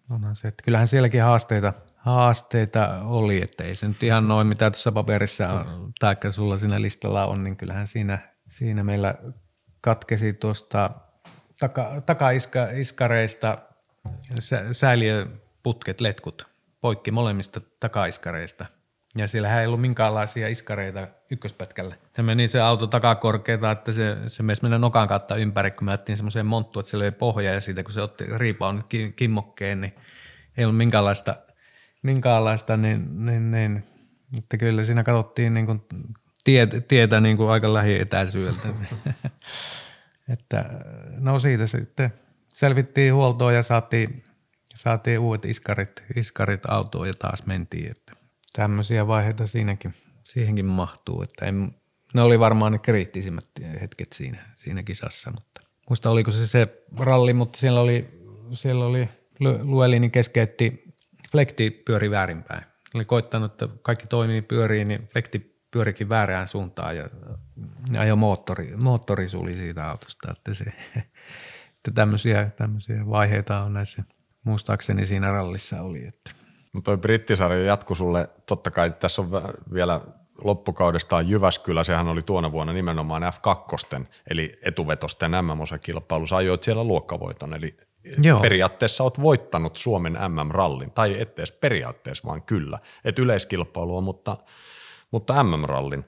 onhan 0.09 0.35
se, 0.35 0.47
että 0.47 0.63
kyllähän 0.63 0.87
sielläkin 0.87 1.23
haasteita– 1.23 1.73
haasteita 2.05 3.01
oli, 3.03 3.41
että 3.41 3.63
ei 3.63 3.75
se 3.75 3.87
nyt 3.87 4.03
ihan 4.03 4.27
noin, 4.27 4.47
mitä 4.47 4.71
tuossa 4.71 4.91
paperissa 4.91 5.65
tai 5.99 6.15
sulla 6.29 6.57
siinä 6.57 6.81
listalla 6.81 7.25
on, 7.25 7.43
niin 7.43 7.57
kyllähän 7.57 7.87
siinä, 7.87 8.19
siinä 8.47 8.83
meillä 8.83 9.15
katkesi 9.81 10.33
tuosta 10.33 10.89
taka, 11.59 12.01
takaiskareista 12.05 13.57
sä, 14.39 14.73
säiliöputket, 14.73 16.01
letkut 16.01 16.47
poikki 16.81 17.11
molemmista 17.11 17.61
takaiskareista. 17.79 18.65
Ja 19.17 19.27
siellä 19.27 19.61
ei 19.61 19.67
ollut 19.67 19.81
minkäänlaisia 19.81 20.47
iskareita 20.47 21.07
ykköspätkällä. 21.31 21.95
Se 22.15 22.21
meni 22.21 22.47
se 22.47 22.61
auto 22.61 22.87
takakorkeata, 22.87 23.71
että 23.71 23.91
se, 23.91 24.17
se 24.27 24.43
meni 24.43 24.57
mennä 24.61 24.77
nokan 24.77 25.07
kautta 25.07 25.35
ympäri, 25.35 25.71
kun 25.71 25.85
me 25.85 25.91
jättiin 25.91 26.17
semmoiseen 26.17 26.45
monttuun, 26.45 26.81
että 26.81 26.89
siellä 26.89 27.03
oli 27.03 27.11
pohja 27.11 27.53
ja 27.53 27.61
siitä 27.61 27.83
kun 27.83 27.93
se 27.93 28.01
otti 28.01 28.25
riipaun 28.37 28.83
kimmokkeen, 29.15 29.81
niin 29.81 29.95
ei 30.57 30.65
ollut 30.65 30.77
minkäänlaista 30.77 31.35
minkäänlaista, 32.05 32.77
niin, 32.77 33.25
niin, 33.25 33.51
niin 33.51 33.83
että 34.37 34.57
kyllä 34.57 34.83
siinä 34.83 35.03
katsottiin 35.03 35.53
niin 35.53 35.65
kuin 35.65 35.81
tietä, 36.43 36.81
tietä 36.81 37.21
niin 37.21 37.37
kuin 37.37 37.49
aika 37.49 37.73
lähietäisyydeltä. 37.73 38.67
että 40.33 40.65
no 41.19 41.39
siitä 41.39 41.67
sitten 41.67 42.13
selvittiin 42.53 43.13
huoltoa 43.13 43.51
ja 43.51 43.63
saatiin, 43.63 44.23
saatiin 44.75 45.19
uudet 45.19 45.45
iskarit, 45.45 46.03
iskarit 46.15 46.69
autoon 46.69 47.07
ja 47.07 47.13
taas 47.13 47.45
mentiin. 47.45 47.91
Että 47.91 48.13
tämmöisiä 48.55 49.07
vaiheita 49.07 49.47
siinäkin, 49.47 49.93
siihenkin 50.23 50.65
mahtuu. 50.65 51.21
Että 51.21 51.45
en, 51.45 51.71
ne 52.13 52.21
oli 52.21 52.39
varmaan 52.39 52.71
ne 52.71 52.77
kriittisimmät 52.77 53.45
hetket 53.81 54.13
siinä, 54.13 54.45
siinä 54.55 54.83
kisassa, 54.83 55.31
mutta 55.31 55.61
muista 55.89 56.09
oliko 56.09 56.31
se 56.31 56.47
se 56.47 56.67
ralli, 56.99 57.33
mutta 57.33 57.59
siellä 57.59 57.79
oli, 57.79 58.07
siellä 58.53 58.85
oli 58.85 59.09
Luelini 59.61 60.09
keskeytti 60.09 60.83
flekti 61.31 61.71
pyöri 61.71 62.11
väärinpäin. 62.11 62.63
Oli 62.93 63.05
koittanut, 63.05 63.51
että 63.51 63.67
kaikki 63.81 64.07
toimii 64.07 64.41
pyörii, 64.41 64.85
niin 64.85 65.07
flekti 65.07 65.55
pyörikin 65.71 66.09
väärään 66.09 66.47
suuntaan 66.47 66.97
ja 66.97 67.09
ajoi 67.97 68.15
moottori, 68.15 68.75
moottori 68.77 69.27
suli 69.27 69.55
siitä 69.55 69.89
autosta. 69.89 70.31
Että, 70.31 70.53
se, 70.53 70.63
että 71.75 71.91
tämmöisiä, 71.93 72.51
tämmöisiä 72.55 73.07
vaiheita 73.09 73.59
on 73.59 73.73
näissä, 73.73 74.03
muistaakseni 74.43 75.05
siinä 75.05 75.31
rallissa 75.31 75.81
oli. 75.81 76.07
Että. 76.07 76.44
No 76.75 76.81
toi 76.81 76.97
brittisarja 76.97 77.65
jatkui 77.65 77.95
sulle, 77.95 78.29
totta 78.45 78.71
kai 78.71 78.91
tässä 78.99 79.21
on 79.21 79.31
vielä 79.73 80.01
loppukaudestaan 80.43 81.29
Jyväskylä, 81.29 81.83
sehän 81.83 82.07
oli 82.07 82.21
tuona 82.21 82.51
vuonna 82.51 82.73
nimenomaan 82.73 83.21
F2, 83.23 84.05
eli 84.29 84.59
etuvetosten 84.65 85.31
MM-osakilpailu. 85.31 86.27
Sä 86.27 86.35
ajoit 86.35 86.63
siellä 86.63 86.83
luokkavoiton, 86.83 87.53
eli 87.53 87.77
Joo. 88.21 88.39
periaatteessa 88.39 89.03
olet 89.03 89.21
voittanut 89.21 89.77
Suomen 89.77 90.13
MM-rallin, 90.13 90.91
tai 90.91 91.21
et 91.21 91.39
edes 91.39 91.51
periaatteessa, 91.51 92.27
vaan 92.27 92.41
kyllä. 92.41 92.79
Et 93.05 93.19
yleiskilpailua, 93.19 94.01
mutta, 94.01 94.37
mutta 95.11 95.43
MM-rallin. 95.43 96.05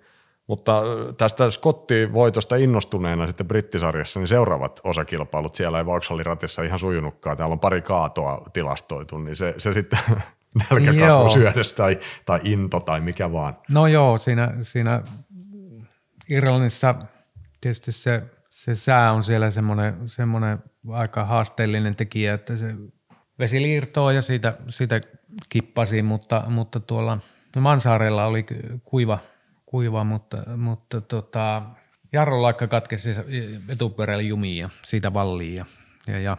Mutta 0.47 0.83
tästä 1.17 1.49
Scottiin 1.49 2.13
voitosta 2.13 2.55
innostuneena 2.55 3.27
sitten 3.27 3.47
brittisarjassa, 3.47 4.19
niin 4.19 4.27
seuraavat 4.27 4.81
osakilpailut 4.83 5.55
siellä 5.55 5.77
ei 5.77 5.85
Vauxhall-ratissa 5.85 6.63
ihan 6.65 6.79
sujunutkaan. 6.79 7.37
Täällä 7.37 7.53
on 7.53 7.59
pari 7.59 7.81
kaatoa 7.81 8.41
tilastoitu, 8.53 9.17
niin 9.17 9.35
se, 9.35 9.53
se 9.57 9.73
sitten 9.73 9.99
nälkäkasvu 10.55 11.29
syödessä 11.29 11.75
tai, 11.75 11.99
tai 12.25 12.39
into 12.43 12.79
tai 12.79 13.01
mikä 13.01 13.31
vaan. 13.31 13.57
No 13.71 13.87
joo, 13.87 14.17
siinä, 14.17 14.53
siinä 14.61 15.01
Irlannissa 16.29 16.95
tietysti 17.61 17.91
se, 17.91 18.23
se 18.49 18.75
sää 18.75 19.11
on 19.11 19.23
siellä 19.23 19.51
semmoinen, 19.51 20.09
semmoinen 20.09 20.59
aika 20.91 21.25
haasteellinen 21.25 21.95
tekijä, 21.95 22.33
että 22.33 22.57
se 22.57 22.75
vesi 23.39 23.61
liirtoo 23.61 24.11
ja 24.11 24.21
siitä, 24.21 24.57
siitä 24.69 25.01
kippasi, 25.49 26.01
mutta, 26.01 26.43
mutta 26.47 26.79
tuolla 26.79 27.17
Mansaarella 27.59 28.25
oli 28.25 28.45
kuiva, 28.83 29.19
kuiva 29.65 30.03
mutta, 30.03 30.37
mutta 30.57 31.01
tota, 31.01 31.61
Jarro 32.13 32.41
Laikka 32.41 32.67
katkesi 32.67 33.09
etupyörällä 33.69 34.23
jumiin 34.23 34.57
ja 34.57 34.69
siitä 34.85 35.13
valliin 35.13 35.55
ja, 35.55 35.65
ja, 36.07 36.19
ja 36.19 36.37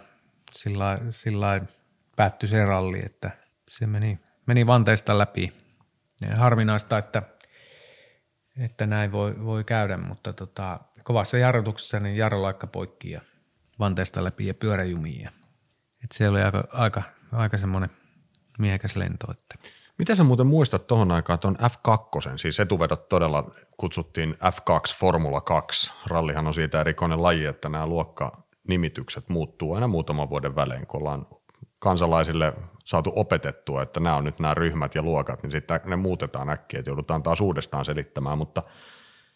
sillä, 0.52 0.98
sillä 1.10 1.60
päättyi 2.16 2.48
se 2.48 2.64
ralli, 2.64 3.00
että 3.04 3.30
se 3.68 3.86
meni, 3.86 4.18
meni 4.46 4.66
vanteista 4.66 5.18
läpi. 5.18 5.52
Ja 6.20 6.36
harvinaista, 6.36 6.98
että, 6.98 7.22
että 8.58 8.86
näin 8.86 9.12
voi, 9.12 9.44
voi 9.44 9.64
käydä, 9.64 9.96
mutta 9.96 10.32
tota, 10.32 10.80
kovassa 11.04 11.38
jarrutuksessa 11.38 12.00
niin 12.00 12.16
jarrolaikka 12.16 12.66
poikki 12.66 13.10
ja 13.10 13.20
vanteesta 13.78 14.24
läpi 14.24 14.46
ja 14.46 14.54
pyöräjumiin. 14.54 15.30
Et 16.04 16.12
se 16.12 16.28
oli 16.28 16.42
aika, 16.42 16.64
aika, 16.72 17.02
aika 17.32 17.58
semmoinen 17.58 17.90
miehekäs 18.58 18.96
lento. 18.96 19.26
Että. 19.30 19.68
Miten 19.98 20.16
sä 20.16 20.24
muuten 20.24 20.46
muistat 20.46 20.86
tuohon 20.86 21.12
aikaan 21.12 21.38
tuon 21.38 21.56
F2, 21.56 22.38
siis 22.38 22.60
etuvedot 22.60 23.08
todella 23.08 23.50
kutsuttiin 23.76 24.34
F2 24.34 24.98
Formula 24.98 25.40
2. 25.40 25.92
Rallihan 26.06 26.46
on 26.46 26.54
siitä 26.54 26.80
erikoinen 26.80 27.22
laji, 27.22 27.46
että 27.46 27.68
nämä 27.68 27.86
luokkanimitykset 27.86 29.28
muuttuu 29.28 29.74
aina 29.74 29.88
muutaman 29.88 30.30
vuoden 30.30 30.56
välein, 30.56 30.86
kun 30.86 31.00
ollaan 31.00 31.26
kansalaisille 31.78 32.52
saatu 32.84 33.12
opetettua, 33.16 33.82
että 33.82 34.00
nämä 34.00 34.16
on 34.16 34.24
nyt 34.24 34.40
nämä 34.40 34.54
ryhmät 34.54 34.94
ja 34.94 35.02
luokat, 35.02 35.42
niin 35.42 35.52
sitten 35.52 35.80
ne 35.84 35.96
muutetaan 35.96 36.50
äkkiä, 36.50 36.80
että 36.80 36.90
joudutaan 36.90 37.22
taas 37.22 37.40
uudestaan 37.40 37.84
selittämään, 37.84 38.38
mutta 38.38 38.62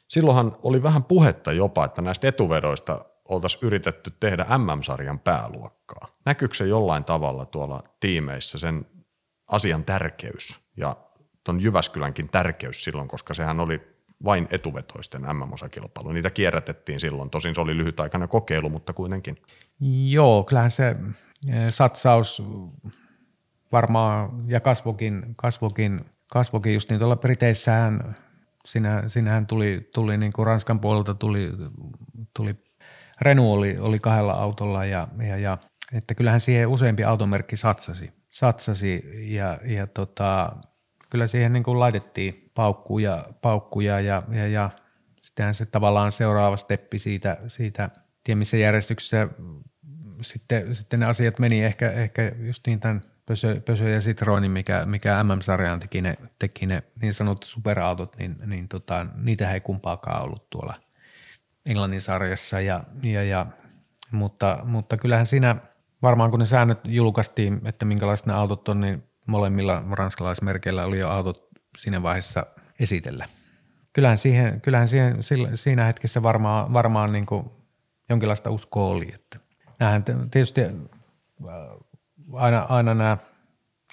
silloinhan 0.09 0.57
oli 0.63 0.83
vähän 0.83 1.05
puhetta 1.05 1.53
jopa, 1.53 1.85
että 1.85 2.03
näistä 2.03 2.29
etuvedoista 2.29 3.05
oltaisiin 3.29 3.67
yritetty 3.67 4.13
tehdä 4.21 4.47
MM-sarjan 4.59 5.19
pääluokkaa. 5.19 6.09
Näkyykö 6.25 6.55
se 6.55 6.67
jollain 6.67 7.05
tavalla 7.05 7.47
tuolla 7.47 7.83
tiimeissä 8.01 8.59
sen 8.59 8.87
asian 9.47 9.85
tärkeys 9.85 10.61
ja 10.77 10.97
tuon 11.45 11.61
Jyväskylänkin 11.61 12.29
tärkeys 12.29 12.85
silloin, 12.85 13.09
koska 13.09 13.35
sehän 13.35 13.61
oli 13.61 13.81
vain 14.25 14.49
etuvetoisten 14.51 15.23
MM-osakilpailu. 15.23 16.13
Niitä 16.13 16.31
kierrätettiin 16.31 17.01
silloin, 17.01 17.31
tosin 17.31 17.55
se 17.55 17.61
oli 17.61 17.77
lyhytaikainen 17.77 18.29
kokeilu, 18.29 18.69
mutta 18.69 18.93
kuitenkin. 18.93 19.37
Joo, 20.11 20.45
kyllähän 20.45 20.71
se 20.71 20.97
satsaus 21.69 22.43
varmaan 23.73 24.45
ja 24.47 24.61
kasvokin, 24.61 25.23
kasvokin, 25.37 26.05
kasvokin 26.33 26.75
just 26.75 26.91
niin 26.91 26.99
tuolla 26.99 27.17
Briteissähän 27.17 28.15
sinä, 28.65 29.03
sinähän 29.07 29.47
tuli, 29.47 29.91
tuli 29.95 30.19
niin 30.19 30.33
kuin 30.33 30.47
Ranskan 30.47 30.81
puolelta 30.81 31.15
tuli, 31.15 31.53
tuli 32.37 32.55
Renault 33.21 33.59
oli, 33.59 33.77
oli 33.81 33.99
kahdella 33.99 34.33
autolla 34.33 34.85
ja, 34.85 35.09
ja, 35.29 35.39
ja 35.39 35.59
että 35.93 36.15
kyllähän 36.15 36.41
siihen 36.41 36.69
useampi 36.69 37.05
automerkki 37.05 37.57
satsasi, 37.57 38.13
satsasi 38.29 39.05
ja, 39.35 39.59
ja 39.65 39.87
tota, 39.87 40.57
kyllä 41.11 41.27
siihen 41.27 41.53
niin 41.53 41.63
kuin 41.63 41.81
laitettiin 41.81 42.51
paukkuja, 42.55 43.25
paukkuja 43.43 44.01
ja, 44.01 44.23
ja, 44.31 44.49
ja 44.49 44.71
sittenhän 45.23 45.55
se 45.55 45.67
tavallaan 45.67 46.13
seuraava 46.13 46.57
steppi 46.57 46.99
siitä, 46.99 47.37
siitä 47.47 47.91
tiedä 48.25 48.39
missä 48.39 48.57
järjestyksessä 48.57 49.29
sitten, 50.23 50.75
sitten 50.75 51.01
ne 51.01 51.07
asiat 51.07 51.39
meni 51.39 51.65
ehkä, 51.65 51.91
ehkä 51.91 52.33
just 52.39 52.67
niin 52.67 52.81
tämän 52.81 53.03
Pösö, 53.27 53.61
Pösö 53.61 53.89
ja 53.89 54.01
Citroenin, 54.01 54.51
mikä, 54.51 54.87
mikä 54.87 55.25
MM-sarjaan 55.25 55.81
teki 55.81 56.01
ne, 56.01 56.17
teki 56.39 56.67
ne 56.67 56.83
niin 57.03 57.15
sanotut 57.15 57.45
superautot, 57.45 58.17
niin, 58.19 58.37
niin 58.47 58.69
tota, 58.69 59.07
niitä 59.15 59.53
ei 59.53 59.61
kumpaakaan 59.61 60.23
ollut 60.23 60.51
tuolla 60.51 60.75
Englannin 61.67 62.01
sarjassa. 62.01 62.61
Ja, 62.61 62.85
ja, 63.03 63.23
ja, 63.23 63.47
mutta, 64.11 64.59
mutta 64.65 64.97
kyllähän 64.97 65.27
siinä 65.27 65.57
varmaan 66.03 66.31
kun 66.31 66.41
ne 66.41 66.47
säännöt 66.47 66.81
julkaistiin, 66.85 67.61
että 67.65 67.85
minkälaiset 67.85 68.27
ne 68.27 68.33
autot 68.33 68.69
on, 68.69 68.81
niin 68.81 69.03
molemmilla 69.27 69.85
ranskalaismerkeillä 69.91 70.85
oli 70.85 70.99
jo 70.99 71.09
autot 71.09 71.49
siinä 71.79 72.03
vaiheessa 72.03 72.47
esitellä. 72.81 73.27
Kyllähän, 73.93 74.19
siihen, 74.19 74.61
kyllähän 74.61 74.89
siihen, 74.89 75.17
siinä 75.55 75.85
hetkessä 75.85 76.23
varmaan, 76.23 76.73
varmaan 76.73 77.13
niin 77.13 77.27
kuin 77.27 77.51
jonkinlaista 78.09 78.51
uskoa 78.51 78.87
oli. 78.87 79.15
Että 79.15 79.39
nämähän 79.83 80.05
tietysti 80.31 80.61
aina, 82.33 82.67
aina 82.69 82.95
nämä 82.95 83.17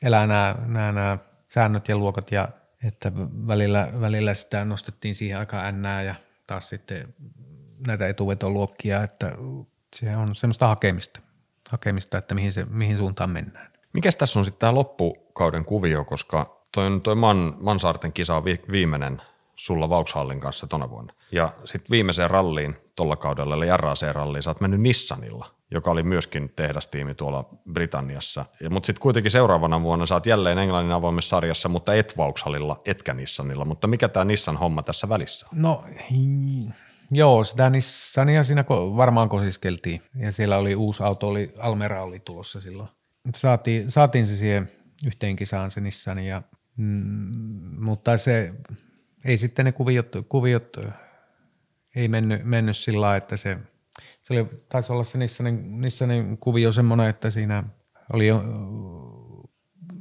elää 0.03 0.27
nämä, 0.27 0.55
nämä, 0.65 0.91
nämä 0.91 1.17
säännöt 1.47 1.87
ja 1.87 1.97
luokat 1.97 2.31
ja 2.31 2.47
että 2.83 3.11
välillä, 3.47 3.89
välillä 4.01 4.33
sitä 4.33 4.65
nostettiin 4.65 5.15
siihen 5.15 5.39
aikaan 5.39 5.81
N 5.81 6.05
ja 6.05 6.15
taas 6.47 6.69
sitten 6.69 7.13
näitä 7.87 8.07
etuvetoluokkia, 8.07 9.03
että 9.03 9.31
se 9.95 10.11
on 10.17 10.35
semmoista 10.35 10.67
hakemista, 10.67 11.19
hakemista 11.69 12.17
että 12.17 12.35
mihin, 12.35 12.53
se, 12.53 12.65
mihin 12.65 12.97
suuntaan 12.97 13.29
mennään. 13.29 13.71
Mikäs 13.93 14.15
tässä 14.15 14.39
on 14.39 14.45
sitten 14.45 14.59
tämä 14.59 14.75
loppukauden 14.75 15.65
kuvio, 15.65 16.05
koska 16.05 16.65
toi, 16.71 16.99
toi 17.03 17.15
Man, 17.15 17.57
Mansaarten 17.59 18.13
kisa 18.13 18.35
on 18.35 18.45
vi, 18.45 18.61
viimeinen 18.71 19.21
sulla 19.55 19.89
Vauxhallin 19.89 20.39
kanssa 20.39 20.67
tona 20.67 20.89
vuonna. 20.89 21.13
Ja 21.31 21.53
sitten 21.65 21.91
viimeiseen 21.91 22.29
ralliin 22.29 22.75
tuolla 23.00 23.16
kaudella, 23.16 23.56
eli 23.56 23.66
RAC-ralliin, 23.78 24.43
sä 24.43 24.50
oot 24.50 24.62
mennyt 24.62 24.82
Nissanilla, 24.82 25.45
joka 25.72 25.91
oli 25.91 26.04
myöskin 26.04 26.54
tehdastiimi 26.56 27.16
tuolla 27.16 27.50
Britanniassa. 27.74 28.45
Mutta 28.70 28.88
sitten 28.88 29.02
kuitenkin 29.02 29.32
seuraavana 29.32 29.82
vuonna 29.82 30.06
sä 30.06 30.16
oot 30.16 30.26
jälleen 30.26 30.58
Englannin 30.58 30.91
avoimessa 30.91 31.30
sarjassa, 31.30 31.70
mutta 31.70 31.93
et 31.93 32.18
Vauxhallilla, 32.18 32.82
etkä 32.86 33.14
Nissanilla. 33.14 33.66
Mutta 33.66 33.88
mikä 33.88 34.08
tämä 34.08 34.26
Nissan 34.26 34.58
homma 34.58 34.84
tässä 34.84 35.10
välissä 35.10 35.47
on? 35.54 35.62
No 35.62 35.84
joo, 37.12 37.43
sitä 37.43 37.70
Nissania 37.70 38.43
siinä 38.43 38.66
varmaan 38.97 39.30
kosiskeltiin. 39.30 40.02
Ja 40.16 40.32
siellä 40.32 40.58
oli 40.58 40.76
uusi 40.76 41.04
auto, 41.04 41.28
oli 41.28 41.54
Almera 41.60 42.04
oli 42.04 42.20
tulossa 42.20 42.62
silloin. 42.62 42.89
Saatiin, 43.36 43.91
saatiin 43.91 44.28
se 44.28 44.36
siihen 44.36 44.68
yhteen 45.06 45.36
kisaan 45.36 45.72
se 45.72 45.82
Nissan, 45.82 46.20
ja, 46.20 46.41
mm, 46.78 47.32
mutta 47.80 48.18
se 48.18 48.54
ei 49.26 49.38
sitten 49.38 49.66
ne 49.66 49.72
kuviot, 49.72 50.16
kuviot 50.30 50.78
ei 52.00 52.08
mennyt, 52.08 52.43
mennyt 52.43 52.78
sillä 52.78 53.02
lailla, 53.02 53.18
että 53.18 53.38
se, 53.38 53.58
se 54.22 54.34
oli, 54.34 54.45
taisi 54.70 54.93
olla 54.93 55.04
se 55.04 55.18
Nissanin, 55.18 55.82
Nissanin 55.82 56.38
kuvio 56.38 56.72
semmoinen, 56.72 57.08
että 57.08 57.30
siinä 57.30 57.64
oli 58.14 58.28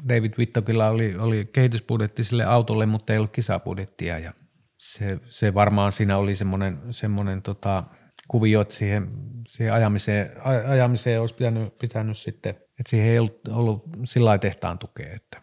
David 0.08 0.32
Wittokilla 0.38 0.88
oli, 0.88 1.16
oli 1.16 1.48
kehitysbudjetti 1.52 2.24
sille 2.24 2.44
autolle, 2.44 2.86
mutta 2.86 3.12
ei 3.12 3.18
ollut 3.18 3.32
kisabudjettia 3.32 4.18
ja 4.18 4.32
se, 4.76 5.20
se 5.24 5.54
varmaan 5.54 5.92
siinä 5.92 6.16
oli 6.18 6.34
semmoinen, 6.34 6.80
semmoinen 6.90 7.42
tota, 7.42 7.84
kuvio, 8.28 8.60
että 8.60 8.74
siihen, 8.74 9.10
siihen 9.48 9.74
ajamiseen, 9.74 10.46
ajamiseen 10.68 11.20
olisi 11.20 11.34
pitänyt, 11.34 11.78
pitänyt 11.78 12.18
sitten, 12.18 12.50
että 12.50 12.90
siihen 12.90 13.08
ei 13.08 13.18
ollut, 13.18 13.48
ollut 13.48 13.82
sillä 14.04 14.24
lailla 14.24 14.38
tehtaan 14.38 14.78
tukea, 14.78 15.14
että 15.14 15.40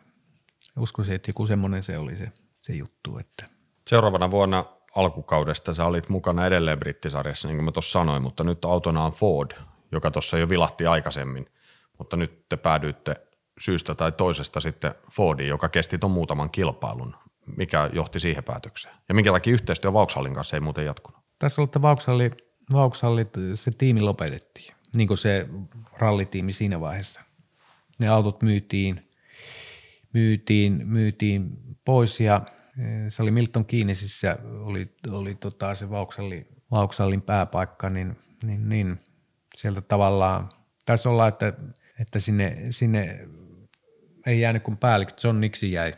uskoisin, 0.80 1.16
että 1.16 1.30
joku 1.30 1.48
semmoinen 1.48 1.84
se 1.84 1.98
oli 1.98 2.18
se, 2.18 2.32
se 2.60 2.74
juttu, 2.74 3.18
että 3.18 3.56
Seuraavana 3.90 4.32
vuonna 4.32 4.75
alkukaudesta 4.96 5.74
sä 5.74 5.86
olit 5.86 6.10
mukana 6.10 6.46
edelleen 6.46 6.80
brittisarjassa, 6.80 7.48
niin 7.48 7.58
kuin 7.58 7.66
mä 7.66 7.72
tuossa 7.72 8.00
sanoin, 8.00 8.22
mutta 8.22 8.44
nyt 8.44 8.66
autona 8.66 9.06
on 9.06 9.12
Ford, 9.12 9.52
joka 9.92 10.12
tuossa 10.12 10.38
jo 10.38 10.50
vilahti 10.50 10.88
aikaisemmin, 10.88 11.46
mutta 11.98 12.18
nyt 12.18 12.46
te 12.50 12.58
päädyitte 12.58 13.16
syystä 13.60 13.96
tai 13.96 14.12
toisesta 14.12 14.60
sitten 14.60 14.96
Fordiin, 15.12 15.50
joka 15.50 15.70
kesti 15.70 15.98
tuon 15.98 16.12
muutaman 16.12 16.50
kilpailun. 16.50 17.16
Mikä 17.58 17.90
johti 17.94 18.20
siihen 18.20 18.44
päätökseen? 18.44 18.96
Ja 19.10 19.16
minkä 19.16 19.32
takia 19.32 19.54
yhteistyö 19.54 19.94
Vauxhallin 19.94 20.34
kanssa 20.34 20.58
ei 20.58 20.62
muuten 20.62 20.86
jatkunut? 20.86 21.22
Tässä 21.40 21.62
oli, 21.62 21.66
että 21.66 21.82
Vauxhalli, 21.82 22.32
Vauxhalli, 22.74 23.28
se 23.56 23.72
tiimi 23.78 24.02
lopetettiin, 24.02 24.76
niin 24.96 25.08
kuin 25.08 25.18
se 25.18 25.48
rallitiimi 25.98 26.54
siinä 26.54 26.82
vaiheessa. 26.82 27.22
Ne 28.00 28.08
autot 28.08 28.42
myytiin, 28.42 29.02
myytiin, 30.14 30.88
myytiin 30.88 31.50
pois 31.86 32.22
ja– 32.22 32.42
se 33.10 33.22
oli 33.24 33.32
Milton 33.32 33.66
Keynesissä, 33.66 34.38
oli, 34.60 34.96
oli 35.12 35.36
tota 35.36 35.76
se 35.76 35.90
Vauxhallin, 35.90 36.48
Vauxhallin 36.72 37.22
pääpaikka, 37.22 37.90
niin, 37.90 38.18
niin, 38.44 38.70
niin 38.70 39.00
sieltä 39.56 39.82
tavallaan 39.82 40.50
taisi 40.86 41.10
olla, 41.10 41.28
että, 41.28 41.54
että 42.00 42.20
sinne, 42.20 42.58
sinne 42.70 43.28
ei 44.26 44.42
jäänyt 44.42 44.64
kuin 44.64 44.78
päällikkö, 44.78 45.14
John 45.24 45.42
Nixon 45.42 45.72
jäi, 45.72 45.94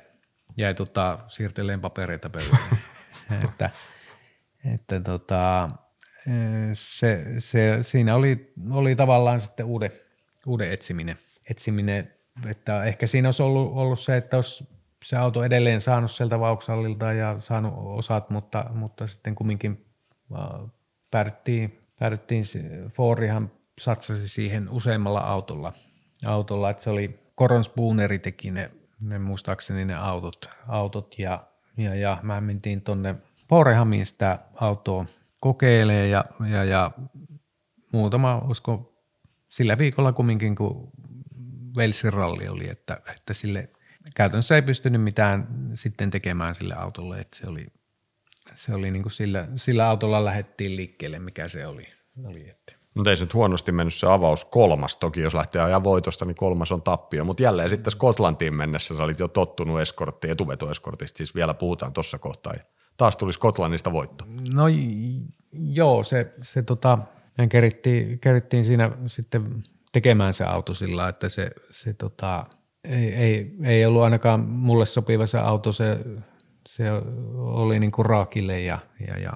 jäi 0.58 0.74
tota, 0.74 1.20
siirteleen 1.28 1.82
papereita 1.82 2.30
pöydälle. 2.30 2.58
että, 3.44 3.70
että 4.74 5.00
tota, 5.00 5.70
se, 6.74 7.26
se, 7.38 7.78
siinä 7.82 8.16
oli, 8.16 8.54
oli 8.70 8.96
tavallaan 8.96 9.42
sitten 9.42 9.66
uuden, 9.66 9.92
uuden 10.46 10.72
etsiminen, 10.72 11.18
etsiminen, 11.50 12.14
että 12.50 12.84
ehkä 12.84 13.08
siinä 13.08 13.28
olisi 13.28 13.44
ollut, 13.44 13.72
ollut 13.74 14.00
se, 14.00 14.18
että 14.18 14.38
olisi 14.38 14.77
se 15.04 15.18
auto 15.18 15.44
edelleen 15.44 15.82
saanut 15.82 16.12
sieltä 16.12 16.40
Vauxhallilta 16.40 17.14
ja 17.14 17.40
saanut 17.40 17.74
osat, 17.76 18.30
mutta, 18.30 18.66
mutta 18.74 19.08
sitten 19.08 19.36
kumminkin 19.36 19.86
äh, 20.36 20.72
päädyttiin, 21.12 21.80
päädyttiin 22.00 22.44
Fordihan 22.90 23.52
satsasi 23.80 24.28
siihen 24.28 24.70
useammalla 24.70 25.20
autolla, 25.20 25.74
autolla. 26.26 26.70
Että 26.70 26.84
se 26.84 26.90
oli 26.90 27.20
Coron 27.38 27.64
Spooneri 27.64 28.20
teki 28.20 28.52
ne, 28.52 28.72
ne 29.00 29.20
muistaakseni 29.20 29.86
ne 29.86 29.96
autot, 29.96 30.50
autot 30.68 31.20
ja, 31.20 31.44
ja, 31.78 31.96
ja 31.96 32.18
mä 32.22 32.42
mentiin 32.42 32.82
tonne 32.82 33.16
Porehamiin 33.48 34.06
sitä 34.06 34.40
autoa 34.56 35.06
kokeilee 35.42 36.08
ja, 36.08 36.26
ja, 36.52 36.64
ja 36.64 36.92
muutama, 37.94 38.42
usko 38.50 38.94
sillä 39.50 39.78
viikolla 39.78 40.14
kumminkin, 40.14 40.56
kun 40.56 40.92
Velsin 41.76 42.14
ralli 42.14 42.48
oli, 42.48 42.70
että, 42.70 43.02
että 43.16 43.34
sille 43.34 43.70
käytännössä 44.16 44.56
ei 44.56 44.62
pystynyt 44.62 45.02
mitään 45.02 45.48
sitten 45.74 46.10
tekemään 46.10 46.56
sille 46.56 46.74
autolle, 46.74 47.20
että 47.20 47.38
se 47.38 47.48
oli, 47.48 47.68
se 48.54 48.74
oli 48.74 48.92
niin 48.92 49.04
kuin 49.04 49.12
sillä, 49.12 49.48
sillä 49.56 49.90
autolla 49.90 50.26
lähdettiin 50.26 50.76
liikkeelle, 50.76 51.20
mikä 51.20 51.48
se 51.48 51.68
oli. 51.68 51.88
oli 52.26 52.50
että. 52.50 52.78
Mutta 52.98 53.10
ei 53.10 53.18
se 53.18 53.24
nyt 53.24 53.34
huonosti 53.34 53.72
mennyt 53.72 53.94
se 53.94 54.08
avaus 54.08 54.46
kolmas. 54.46 54.96
Toki 54.96 55.22
jos 55.22 55.34
lähtee 55.34 55.62
ajaa 55.62 55.84
voitosta, 55.84 56.26
niin 56.26 56.36
kolmas 56.36 56.72
on 56.72 56.82
tappio. 56.82 57.24
Mutta 57.24 57.44
jälleen 57.44 57.70
sitten 57.70 57.92
Skotlantiin 57.92 58.56
mennessä 58.56 58.98
sä 58.98 59.04
olit 59.04 59.20
jo 59.20 59.28
tottunut 59.28 59.82
eskorttiin, 59.82 60.32
etuvetoeskortista, 60.32 61.18
siis 61.18 61.36
vielä 61.36 61.54
puhutaan 61.54 61.94
tuossa 61.94 62.20
kohtaa. 62.20 62.54
taas 62.98 63.18
tuli 63.18 63.34
Skotlannista 63.34 63.92
voitto. 63.92 64.26
No 64.54 64.64
joo, 65.54 66.04
se, 66.04 66.34
se 66.42 66.62
tota, 66.62 66.98
kerittiin, 67.50 68.20
kerittiin 68.20 68.66
siinä 68.66 68.92
sitten 69.08 69.64
tekemään 69.92 70.34
se 70.34 70.44
auto 70.44 70.74
sillä, 70.74 71.10
että 71.10 71.30
se, 71.30 71.52
se 71.70 71.94
tota, 71.94 72.46
ei, 72.90 73.14
ei, 73.14 73.52
ei, 73.64 73.86
ollut 73.86 74.02
ainakaan 74.02 74.40
mulle 74.40 74.86
sopiva 74.86 75.26
se 75.26 75.38
auto, 75.38 75.72
se, 75.72 76.00
se 76.68 76.84
oli 77.36 77.80
niin 77.80 77.92
kuin 77.92 78.06
raakille 78.06 78.62
ja, 78.62 78.80
ja, 79.08 79.20
ja 79.20 79.34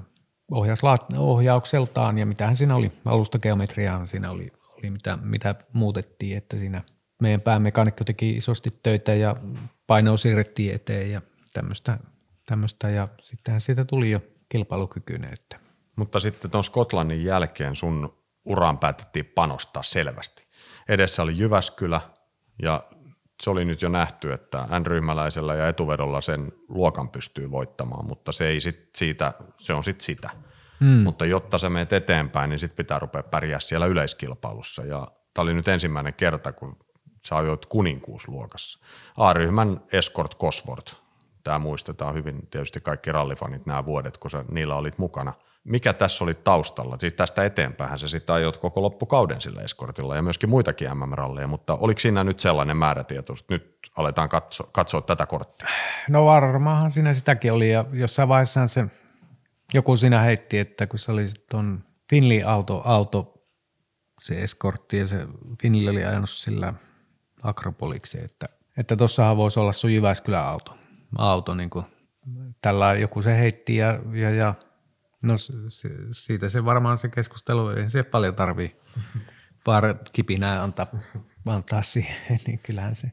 ohjaukseltaan 1.17 2.17
ja 2.17 2.25
mitähän 2.25 2.55
siinä 2.55 2.75
oli, 2.75 2.91
alustageometriaan 3.05 4.07
siinä 4.07 4.31
oli, 4.31 4.51
oli 4.77 4.89
mitä, 4.89 5.17
mitä 5.21 5.55
muutettiin, 5.73 6.37
että 6.37 6.57
siinä 6.57 6.81
meidän 7.21 7.41
päämekaanikko 7.41 8.03
teki 8.03 8.29
isosti 8.29 8.69
töitä 8.83 9.13
ja 9.13 9.35
paino 9.87 10.17
siirrettiin 10.17 10.75
eteen 10.75 11.11
ja 11.11 11.21
tämmöistä, 11.53 11.97
tämmöistä 12.45 12.89
ja 12.89 13.07
sittenhän 13.21 13.61
siitä 13.61 13.85
tuli 13.85 14.11
jo 14.11 14.21
kilpailukykyinen. 14.49 15.33
Että. 15.33 15.59
Mutta 15.95 16.19
sitten 16.19 16.51
tuon 16.51 16.63
Skotlannin 16.63 17.23
jälkeen 17.23 17.75
sun 17.75 18.13
uraan 18.45 18.77
päätettiin 18.77 19.25
panostaa 19.25 19.83
selvästi. 19.83 20.43
Edessä 20.89 21.23
oli 21.23 21.37
Jyväskylä 21.37 22.01
ja 22.61 22.83
se 23.41 23.49
oli 23.49 23.65
nyt 23.65 23.81
jo 23.81 23.89
nähty, 23.89 24.33
että 24.33 24.67
N-ryhmäläisellä 24.79 25.55
ja 25.55 25.67
etuvedolla 25.67 26.21
sen 26.21 26.51
luokan 26.69 27.09
pystyy 27.09 27.51
voittamaan, 27.51 28.05
mutta 28.05 28.31
se, 28.31 28.47
ei 28.47 28.61
sit 28.61 28.89
siitä, 28.95 29.33
se 29.57 29.73
on 29.73 29.83
sitten 29.83 30.05
sitä. 30.05 30.29
Mm. 30.79 30.87
Mutta 30.87 31.25
jotta 31.25 31.57
sä 31.57 31.69
menet 31.69 31.93
eteenpäin, 31.93 32.49
niin 32.49 32.59
sitten 32.59 32.77
pitää 32.77 32.99
rupea 32.99 33.23
pärjää 33.23 33.59
siellä 33.59 33.85
yleiskilpailussa. 33.85 34.85
Ja 34.85 35.07
tämä 35.33 35.43
oli 35.43 35.53
nyt 35.53 35.67
ensimmäinen 35.67 36.13
kerta, 36.13 36.51
kun 36.51 36.77
sä 37.25 37.37
ajoit 37.37 37.65
kuninkuusluokassa. 37.65 38.79
A-ryhmän 39.17 39.81
Escort 39.91 40.37
Cosworth. 40.37 40.95
Tämä 41.43 41.59
muistetaan 41.59 42.13
hyvin 42.13 42.47
tietysti 42.47 42.81
kaikki 42.81 43.11
rallifanit 43.11 43.65
nämä 43.65 43.85
vuodet, 43.85 44.17
kun 44.17 44.31
sä 44.31 44.45
niillä 44.51 44.75
olit 44.75 44.97
mukana– 44.97 45.33
mikä 45.63 45.93
tässä 45.93 46.23
oli 46.23 46.33
taustalla? 46.33 46.97
Siis 46.99 47.13
tästä 47.13 47.45
eteenpäin 47.45 47.99
se 47.99 48.07
sitten 48.07 48.35
ajot 48.35 48.57
koko 48.57 48.81
loppukauden 48.81 49.41
sillä 49.41 49.61
eskortilla 49.61 50.15
ja 50.15 50.21
myöskin 50.21 50.49
muitakin 50.49 50.97
MM-ralleja, 50.97 51.47
mutta 51.47 51.75
oliko 51.75 51.99
siinä 51.99 52.23
nyt 52.23 52.39
sellainen 52.39 52.77
määrätietoisuus, 52.77 53.49
nyt 53.49 53.77
aletaan 53.97 54.29
katso, 54.29 54.63
katsoa 54.71 55.01
tätä 55.01 55.25
korttia? 55.25 55.67
No 56.09 56.25
varmaanhan 56.25 56.91
siinä 56.91 57.13
sitäkin 57.13 57.53
oli 57.53 57.71
ja 57.71 57.85
jossain 57.93 58.29
vaiheessa 58.29 58.67
se 58.67 58.85
joku 59.73 59.95
siinä 59.95 60.21
heitti, 60.21 60.59
että 60.59 60.87
kun 60.87 60.99
se 60.99 61.11
oli 61.11 61.25
tuon 61.51 61.83
Finli-auto, 62.09 62.81
auto, 62.85 63.33
se 64.21 64.43
eskortti 64.43 64.97
ja 64.97 65.07
se 65.07 65.27
Finli 65.61 65.89
oli 65.89 66.05
ajanut 66.05 66.29
sillä 66.29 66.73
Akropoliksi, 67.43 68.19
että 68.23 68.47
että 68.77 68.95
tuossahan 68.95 69.37
voisi 69.37 69.59
olla 69.59 69.71
sun 69.71 69.93
Jyväskylän 69.93 70.45
auto, 70.45 70.77
auto 71.17 71.53
niin 71.53 71.69
kuin 71.69 71.85
tällä 72.61 72.93
joku 72.93 73.21
se 73.21 73.37
heitti 73.37 73.75
ja, 73.75 73.99
ja, 74.13 74.29
ja 74.29 74.53
No 75.23 75.37
se, 75.37 75.53
siitä 76.11 76.49
se 76.49 76.65
varmaan 76.65 76.97
se 76.97 77.09
keskustelu, 77.09 77.69
ei 77.69 77.89
se 77.89 78.03
paljon 78.03 78.35
tarvii 78.35 78.75
vaan 79.67 79.83
kipinää 80.13 80.63
antaa, 80.63 80.87
antaa 81.45 81.81
siihen, 81.83 82.39
niin 82.47 82.59
kyllähän 82.63 82.95
se, 82.95 83.11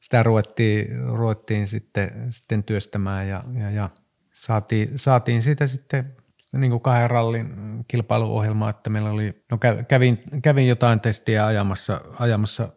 sitä 0.00 0.22
ruvettiin, 0.22 1.04
ruvettiin 1.04 1.68
sitten, 1.68 2.32
sitten 2.32 2.64
työstämään 2.64 3.28
ja, 3.28 3.44
ja, 3.60 3.70
ja 3.70 3.90
saatiin, 4.32 4.98
saatiin 4.98 5.42
siitä 5.42 5.66
sitten 5.66 6.16
niin 6.52 6.70
kuin 6.70 6.82
kahden 6.82 7.10
rallin 7.10 7.54
kilpailuohjelma, 7.88 8.70
että 8.70 8.90
meillä 8.90 9.10
oli, 9.10 9.44
no 9.50 9.58
kävin, 9.88 10.22
kävin 10.42 10.68
jotain 10.68 11.00
testiä 11.00 11.46
ajamassa, 11.46 12.00
ajamassa 12.18 12.68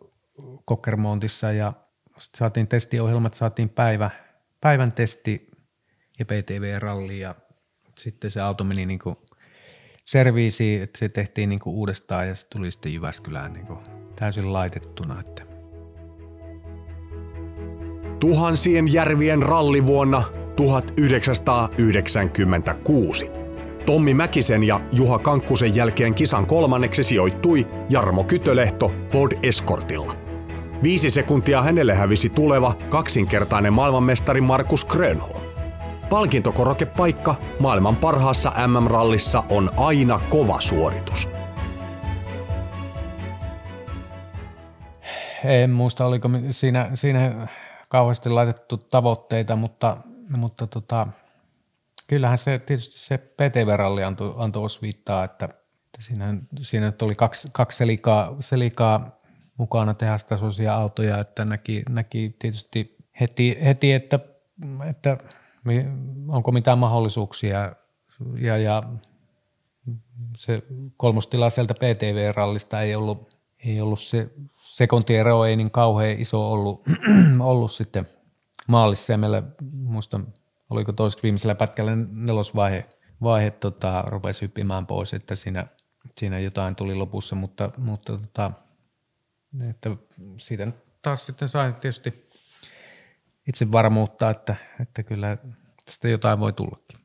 Kokkermontissa 0.66 1.51
ja 1.51 1.74
saatiin 2.18 2.68
testiohjelmat, 2.68 3.34
saatiin 3.34 3.70
päivä, 3.70 4.09
päivän 4.61 4.91
testi 4.91 5.51
ja 6.20 6.26
PTV-ralli 6.26 7.20
ja 7.20 7.36
sitten 7.99 8.31
se 8.31 8.41
auto 8.41 8.63
meni 8.63 8.85
niin 8.85 8.99
kuin 8.99 9.15
serviisiin, 10.03 10.81
että 10.81 10.99
se 10.99 11.09
tehtiin 11.09 11.49
niin 11.49 11.59
kuin 11.59 11.75
uudestaan 11.75 12.27
ja 12.27 12.35
se 12.35 12.47
tuli 12.47 12.71
sitten 12.71 12.93
Jyväskylään 12.93 13.53
niin 13.53 13.65
kuin 13.65 13.79
täysin 14.15 14.53
laitettuna. 14.53 15.19
Että. 15.19 15.43
Tuhansien 18.19 18.93
järvien 18.93 19.43
ralli 19.43 19.85
vuonna 19.85 20.23
1996. 20.55 23.29
Tommi 23.85 24.13
Mäkisen 24.13 24.63
ja 24.63 24.81
Juha 24.91 25.19
Kankkusen 25.19 25.75
jälkeen 25.75 26.15
kisan 26.15 26.45
kolmanneksi 26.45 27.03
sijoittui 27.03 27.67
Jarmo 27.89 28.23
Kytölehto 28.23 28.91
Ford 29.11 29.31
Escortilla. 29.43 30.15
Viisi 30.83 31.09
sekuntia 31.09 31.61
hänelle 31.61 31.93
hävisi 31.93 32.29
tuleva 32.29 32.73
kaksinkertainen 32.89 33.73
maailmanmestari 33.73 34.41
Markus 34.41 34.85
Grönholm. 34.85 35.54
Palkintokorokepaikka 36.09 37.35
maailman 37.59 37.95
parhaassa 37.95 38.53
MM-rallissa 38.67 39.43
on 39.49 39.69
aina 39.77 40.19
kova 40.29 40.61
suoritus. 40.61 41.29
En 45.43 45.69
muista, 45.69 46.05
oliko 46.05 46.29
siinä, 46.51 46.89
siinä 46.93 47.47
kauheasti 47.89 48.29
laitettu 48.29 48.77
tavoitteita, 48.77 49.55
mutta, 49.55 49.97
mutta 50.29 50.67
tota, 50.67 51.07
kyllähän 52.07 52.37
se 52.37 52.59
tietysti 52.59 52.99
se 52.99 53.17
PTV-ralli 53.17 54.03
antoi, 54.03 54.33
antoi 54.37 54.63
osviittaa, 54.63 55.23
että, 55.23 55.45
että 55.45 55.99
siinä, 55.99 56.35
siinä 56.61 56.93
oli 57.01 57.15
kaksi, 57.15 57.47
kaksi 57.51 57.77
selikaa, 57.77 58.35
selikaa 58.39 59.19
mukana 59.57 59.93
tehastasoisia 59.93 60.75
autoja, 60.75 61.19
että 61.19 61.45
näki, 61.45 61.83
näki 61.89 62.35
tietysti 62.39 62.97
heti, 63.19 63.57
heti 63.63 63.93
että, 63.93 64.19
että 64.89 65.17
onko 66.28 66.51
mitään 66.51 66.78
mahdollisuuksia? 66.78 67.76
Ja, 68.39 68.57
ja 68.57 68.84
se 70.38 70.63
kolmostila 70.97 71.49
sieltä 71.49 71.74
PTV-rallista 71.74 72.82
ei 72.82 72.95
ollut, 72.95 73.36
ei 73.66 73.82
ollut 73.82 73.99
se 73.99 74.30
sekuntiero 74.57 75.45
ei 75.45 75.55
niin 75.55 75.72
kauhean 75.72 76.20
iso 76.20 76.51
ollut, 76.51 76.84
ollut 77.39 77.72
sitten 77.72 78.05
maalissa. 78.68 79.13
Ja 79.13 79.18
meillä 79.18 79.43
muistan, 79.72 80.34
oliko 80.70 80.93
toiseksi 80.93 81.24
viimeisellä 81.24 81.55
pätkällä 81.55 81.91
nelosvaihe 82.11 82.89
vaihe, 83.22 83.51
tota, 83.51 84.03
rupesi 84.07 84.41
hyppimään 84.41 84.88
pois, 84.88 85.13
että 85.13 85.36
siinä, 85.36 85.68
siinä 86.18 86.39
jotain 86.39 86.76
tuli 86.76 86.95
lopussa, 86.95 87.36
mutta, 87.36 87.72
mutta 87.78 88.18
tota, 88.18 88.51
että 89.70 89.89
siitä 90.38 90.68
taas 91.01 91.26
sitten 91.26 91.47
sai 91.47 91.74
tietysti 91.74 92.24
itse 93.47 93.71
varmuutta, 93.71 94.29
että, 94.29 94.55
että 94.81 95.03
kyllä 95.03 95.37
tästä 95.85 96.07
jotain 96.07 96.39
voi 96.39 96.53
tullakin. 96.53 96.99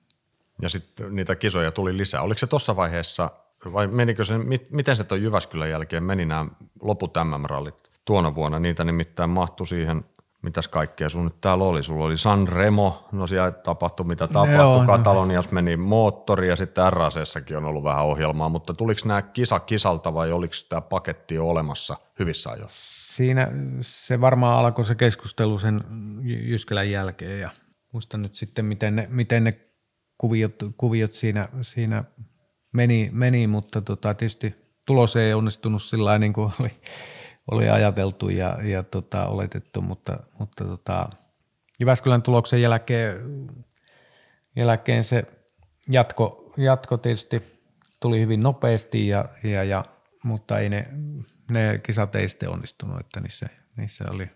Ja 0.63 0.69
sitten 0.69 1.17
niitä 1.17 1.37
kisoja 1.37 1.73
tuli 1.73 1.97
lisää. 1.97 2.23
Oliko 2.23 2.39
se 2.39 2.47
tuossa 2.47 2.77
vaiheessa, 2.77 3.31
vai 3.73 3.87
menikö 3.87 4.25
se, 4.25 4.35
miten 4.71 4.97
se 4.97 5.05
tuon 5.05 5.23
Jyväskylän 5.23 5.71
jälkeen 5.71 6.05
meni 6.05 6.27
nämä 6.27 6.47
loput 6.83 7.15
MM-rallit 7.25 7.91
tuona 8.05 8.35
vuonna? 8.35 8.59
Niitä 8.59 8.85
nimittäin 8.85 9.31
mahtui 9.31 9.67
siihen 9.67 10.05
mitäs 10.43 10.69
kaikkea 10.69 11.09
sun 11.09 11.25
nyt 11.25 11.41
täällä 11.41 11.65
oli? 11.65 11.83
Sulla 11.83 12.05
oli 12.05 12.19
San 12.19 12.49
Remo, 12.49 13.09
no 13.13 13.27
siellä 13.27 13.51
tapahtui 13.51 14.07
mitä 14.07 14.29
tapahtui, 14.29 14.55
Joo, 14.55 14.85
Katalonias 14.87 15.51
meni 15.51 15.77
moottori 15.77 16.49
ja 16.49 16.57
sitten 16.57 16.93
RACssäkin 16.93 17.57
on 17.57 17.65
ollut 17.65 17.85
vähän 17.85 18.05
ohjelmaa, 18.05 18.49
mutta 18.49 18.75
tuliko 18.75 19.01
nämä 19.05 19.23
kisa 19.23 19.61
kisalta 19.61 20.15
vai 20.15 20.33
oliko 20.33 20.55
tämä 20.69 20.81
paketti 20.81 21.35
jo 21.35 21.49
olemassa 21.49 21.97
hyvissä 22.19 22.51
ajoin? 22.51 22.69
Siinä 22.71 23.49
se 23.81 24.21
varmaan 24.21 24.59
alkoi 24.59 24.85
se 24.85 24.95
keskustelu 24.95 25.59
sen 25.59 25.81
Jyskälän 26.23 26.91
jälkeen 26.91 27.41
ja 27.41 27.49
muistan 27.93 28.23
nyt 28.23 28.35
sitten 28.35 28.65
miten 28.65 28.97
ne, 28.97 29.07
miten 29.11 29.45
ne 29.45 29.53
kuviot, 30.19 30.55
kuviot 30.77 31.13
siinä, 31.13 31.49
siinä 31.63 32.05
meni, 32.73 33.11
meni, 33.13 33.47
mutta 33.47 33.81
tota, 33.81 34.15
tietysti 34.15 34.55
tulos 34.87 35.17
ei 35.17 35.35
onnistunut 35.35 35.83
sillä 35.83 36.19
niin 36.19 36.33
kuin 36.33 36.53
oli 36.61 36.71
oli 37.51 37.71
ajateltu 37.71 38.29
ja, 38.29 38.59
ja 38.63 38.83
tota, 38.83 39.27
oletettu, 39.27 39.83
mutta, 39.83 40.19
mutta 40.39 40.65
tota, 40.65 41.11
Jyväskylän 41.81 42.23
tuloksen 42.23 42.63
jälkeen, 42.63 43.21
jälkeen 44.57 45.05
se 45.05 45.25
jatko, 45.91 46.53
jatko 46.57 46.97
tietysti 46.97 47.61
tuli 48.01 48.21
hyvin 48.21 48.43
nopeasti, 48.43 49.09
ja, 49.09 49.25
ja, 49.45 49.65
ja, 49.65 49.85
mutta 50.25 50.59
ei 50.59 50.69
ne, 50.69 50.89
ne 51.51 51.81
kisat 51.83 52.17
ei 52.17 52.29
sitten 52.29 52.51
onnistunut, 52.51 53.01
että 53.01 53.21
niissä, 53.21 53.47
niissä 53.77 54.05
oli, 54.11 54.31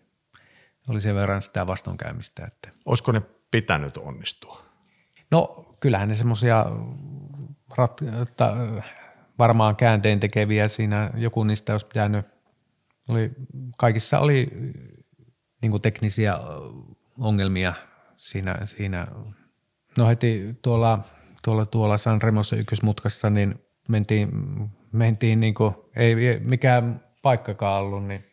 oli 0.88 1.00
sen 1.00 1.14
verran 1.14 1.42
sitä 1.42 1.66
vastoinkäymistä. 1.66 2.44
Että. 2.44 2.68
Olisiko 2.86 3.12
ne 3.12 3.22
pitänyt 3.50 3.96
onnistua? 3.96 4.64
No 5.30 5.66
kyllähän 5.80 6.08
ne 6.08 6.14
semmoisia 6.14 6.66
varmaan 9.38 9.76
käänteen 9.76 10.20
tekeviä 10.20 10.68
siinä, 10.68 11.10
joku 11.14 11.44
niistä 11.44 11.72
olisi 11.72 11.86
pitänyt 11.86 12.33
oli, 13.08 13.30
kaikissa 13.78 14.18
oli 14.18 14.48
niin 15.62 15.70
kuin 15.70 15.82
teknisiä 15.82 16.38
ongelmia 17.18 17.74
siinä, 18.16 18.58
siinä. 18.64 19.06
No 19.98 20.08
heti 20.08 20.58
tuolla, 20.62 20.98
tuolla, 21.44 21.66
tuolla 21.66 21.98
San 21.98 22.22
Remossa 22.22 22.56
ykkösmutkassa 22.56 23.30
niin 23.30 23.54
mentiin, 23.88 24.28
mentiin 24.92 25.40
niin 25.40 25.54
kuin, 25.54 25.74
ei 25.96 26.40
mikään 26.44 27.04
paikkakaan 27.22 27.84
ollut, 27.84 28.04
niin 28.04 28.24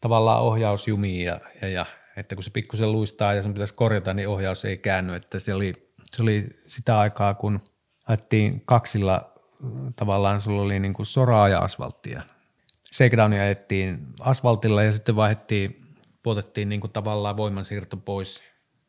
tavallaan 0.00 0.42
ohjaus 0.42 0.88
jumiin 0.88 1.24
ja, 1.24 1.40
ja, 1.62 1.68
ja 1.68 1.86
että 2.16 2.34
kun 2.34 2.44
se 2.44 2.50
pikkusen 2.50 2.92
luistaa 2.92 3.34
ja 3.34 3.42
sen 3.42 3.52
pitäisi 3.54 3.74
korjata, 3.74 4.14
niin 4.14 4.28
ohjaus 4.28 4.64
ei 4.64 4.78
käänny, 4.78 5.14
että 5.14 5.38
se 5.38 5.54
oli, 5.54 5.72
se 6.12 6.22
oli 6.22 6.48
sitä 6.66 6.98
aikaa, 6.98 7.34
kun 7.34 7.60
ajettiin 8.08 8.62
kaksilla, 8.64 9.32
tavallaan 9.96 10.40
sulla 10.40 10.62
oli 10.62 10.80
niin 10.80 10.94
kuin 10.94 11.06
soraa 11.06 11.48
ja 11.48 11.58
asfalttia. 11.58 12.22
Shakedownia 12.94 13.42
ajettiin 13.42 14.06
asfaltilla 14.20 14.82
ja 14.82 14.92
sitten 14.92 15.16
vaihdettiin, 15.16 15.94
puotettiin 16.22 16.68
niin 16.68 16.80
kuin 16.80 16.92
tavallaan 16.92 17.36
voimansiirto 17.36 17.96
pois, 17.96 18.42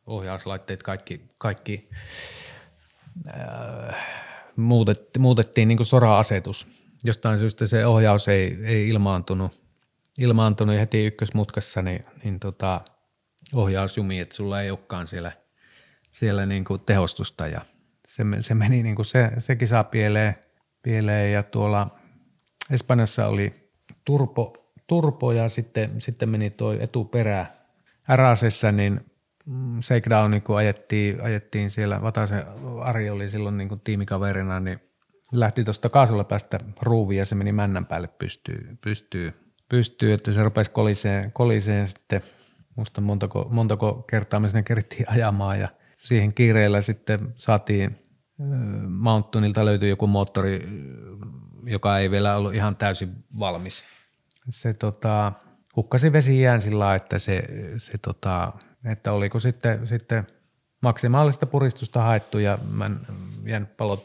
ohjauslaitteet, 0.06 0.82
kaikki, 0.82 1.20
kaikki 1.38 1.90
äh, 3.28 3.96
muutettiin, 4.56 5.22
muutettiin 5.22 5.68
niin 5.68 5.78
kuin 5.78 5.86
sora-asetus. 5.86 6.66
Jostain 7.04 7.38
syystä 7.38 7.66
se 7.66 7.86
ohjaus 7.86 8.28
ei, 8.28 8.58
ei 8.64 8.88
ilmaantunut, 8.88 9.60
ilmaantunut 10.18 10.78
heti 10.78 11.06
ykkösmutkassa, 11.06 11.82
niin, 11.82 12.04
niin 12.24 12.40
tota, 12.40 12.80
ohjaus 13.54 13.96
jumi, 13.96 14.20
että 14.20 14.34
sulla 14.34 14.62
ei 14.62 14.70
olekaan 14.70 15.06
siellä, 15.06 15.32
siellä 16.10 16.46
niin 16.46 16.64
kuin 16.64 16.80
tehostusta 16.80 17.46
ja 17.46 17.60
se, 18.08 18.24
se 18.40 18.54
meni 18.54 18.82
niin 18.82 18.96
kuin 18.96 19.06
se, 19.06 19.30
se 19.38 19.56
kisa 19.56 19.84
pieleen, 19.84 20.34
pieleen 20.82 21.32
ja 21.32 21.42
tuolla 21.42 21.98
Espanjassa 22.70 23.26
oli 23.26 23.61
turpo, 24.04 24.52
turpo 24.86 25.32
ja 25.32 25.48
sitten, 25.48 26.00
sitten 26.00 26.28
meni 26.28 26.50
tuo 26.50 26.72
etuperä 26.72 27.46
Ärasessa, 28.10 28.72
niin 28.72 29.00
mm, 29.46 29.82
shakedown, 29.82 30.42
kun 30.42 30.56
ajettiin, 30.56 31.22
ajettiin 31.22 31.70
siellä, 31.70 32.02
Vatasen 32.02 32.44
Ari 32.80 33.10
oli 33.10 33.28
silloin 33.28 33.58
niin 33.58 33.80
tiimikaverina, 33.84 34.60
niin 34.60 34.78
lähti 35.32 35.64
tuosta 35.64 35.88
kaasulla 35.88 36.24
päästä 36.24 36.58
ruuviin 36.82 37.18
ja 37.18 37.24
se 37.24 37.34
meni 37.34 37.52
männän 37.52 37.86
päälle 37.86 38.08
pystyy, 38.08 38.78
pystyy, 38.80 39.32
pystyy 39.68 40.12
että 40.12 40.32
se 40.32 40.42
rupesi 40.42 40.70
koliseen, 40.70 41.32
koliseen 41.32 41.88
sitten, 41.88 42.22
muista 42.76 43.00
montako, 43.00 43.46
montako 43.50 43.94
kertaa 44.10 44.40
me 44.40 44.48
sinne 44.48 44.62
kerittiin 44.62 45.10
ajamaan 45.10 45.60
ja 45.60 45.68
siihen 45.98 46.34
kiireellä 46.34 46.80
sitten 46.80 47.18
saatiin 47.36 47.98
Mountainilta 48.88 49.64
löytyi 49.64 49.88
joku 49.88 50.06
moottori, 50.06 50.68
joka 51.66 51.98
ei 51.98 52.10
vielä 52.10 52.36
ollut 52.36 52.54
ihan 52.54 52.76
täysin 52.76 53.24
valmis. 53.38 53.84
Se 54.50 54.74
tota, 54.74 55.32
hukkasi 55.76 56.12
vesijään 56.12 56.60
sillä 56.60 56.94
että 56.94 57.18
se, 57.18 57.42
se 57.76 57.98
tota, 57.98 58.52
että 58.84 59.12
oliko 59.12 59.38
sitten, 59.38 59.86
sitten 59.86 60.26
maksimaalista 60.80 61.46
puristusta 61.46 62.02
haettu 62.02 62.38
ja 62.38 62.58
mä 62.70 62.90
jään 63.44 63.66
palot, 63.66 64.04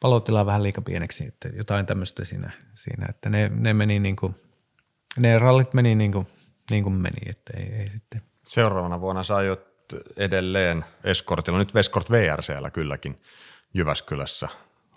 palotila 0.00 0.46
vähän 0.46 0.62
liika 0.62 0.82
pieneksi, 0.82 1.26
että 1.26 1.48
jotain 1.48 1.86
tämmöistä 1.86 2.24
siinä, 2.24 2.50
siinä 2.74 3.06
että 3.08 3.30
ne, 3.30 3.50
ne 3.54 3.74
meni 3.74 3.98
niin 3.98 4.16
kuin, 4.16 4.34
ne 5.18 5.38
rallit 5.38 5.74
meni 5.74 5.94
niin 5.94 6.12
kuin, 6.12 6.26
niin 6.70 6.84
kuin 6.84 6.94
meni, 6.94 7.20
että 7.26 7.52
ei, 7.56 7.72
ei 7.72 7.90
sitten. 7.90 8.22
Seuraavana 8.46 9.00
vuonna 9.00 9.22
sä 9.22 9.42
jo 9.42 9.56
edelleen 10.16 10.84
Escortilla, 11.04 11.58
nyt 11.58 11.74
Veskort 11.74 12.10
VRCllä 12.10 12.70
kylläkin 12.70 13.20
Jyväskylässä. 13.74 14.48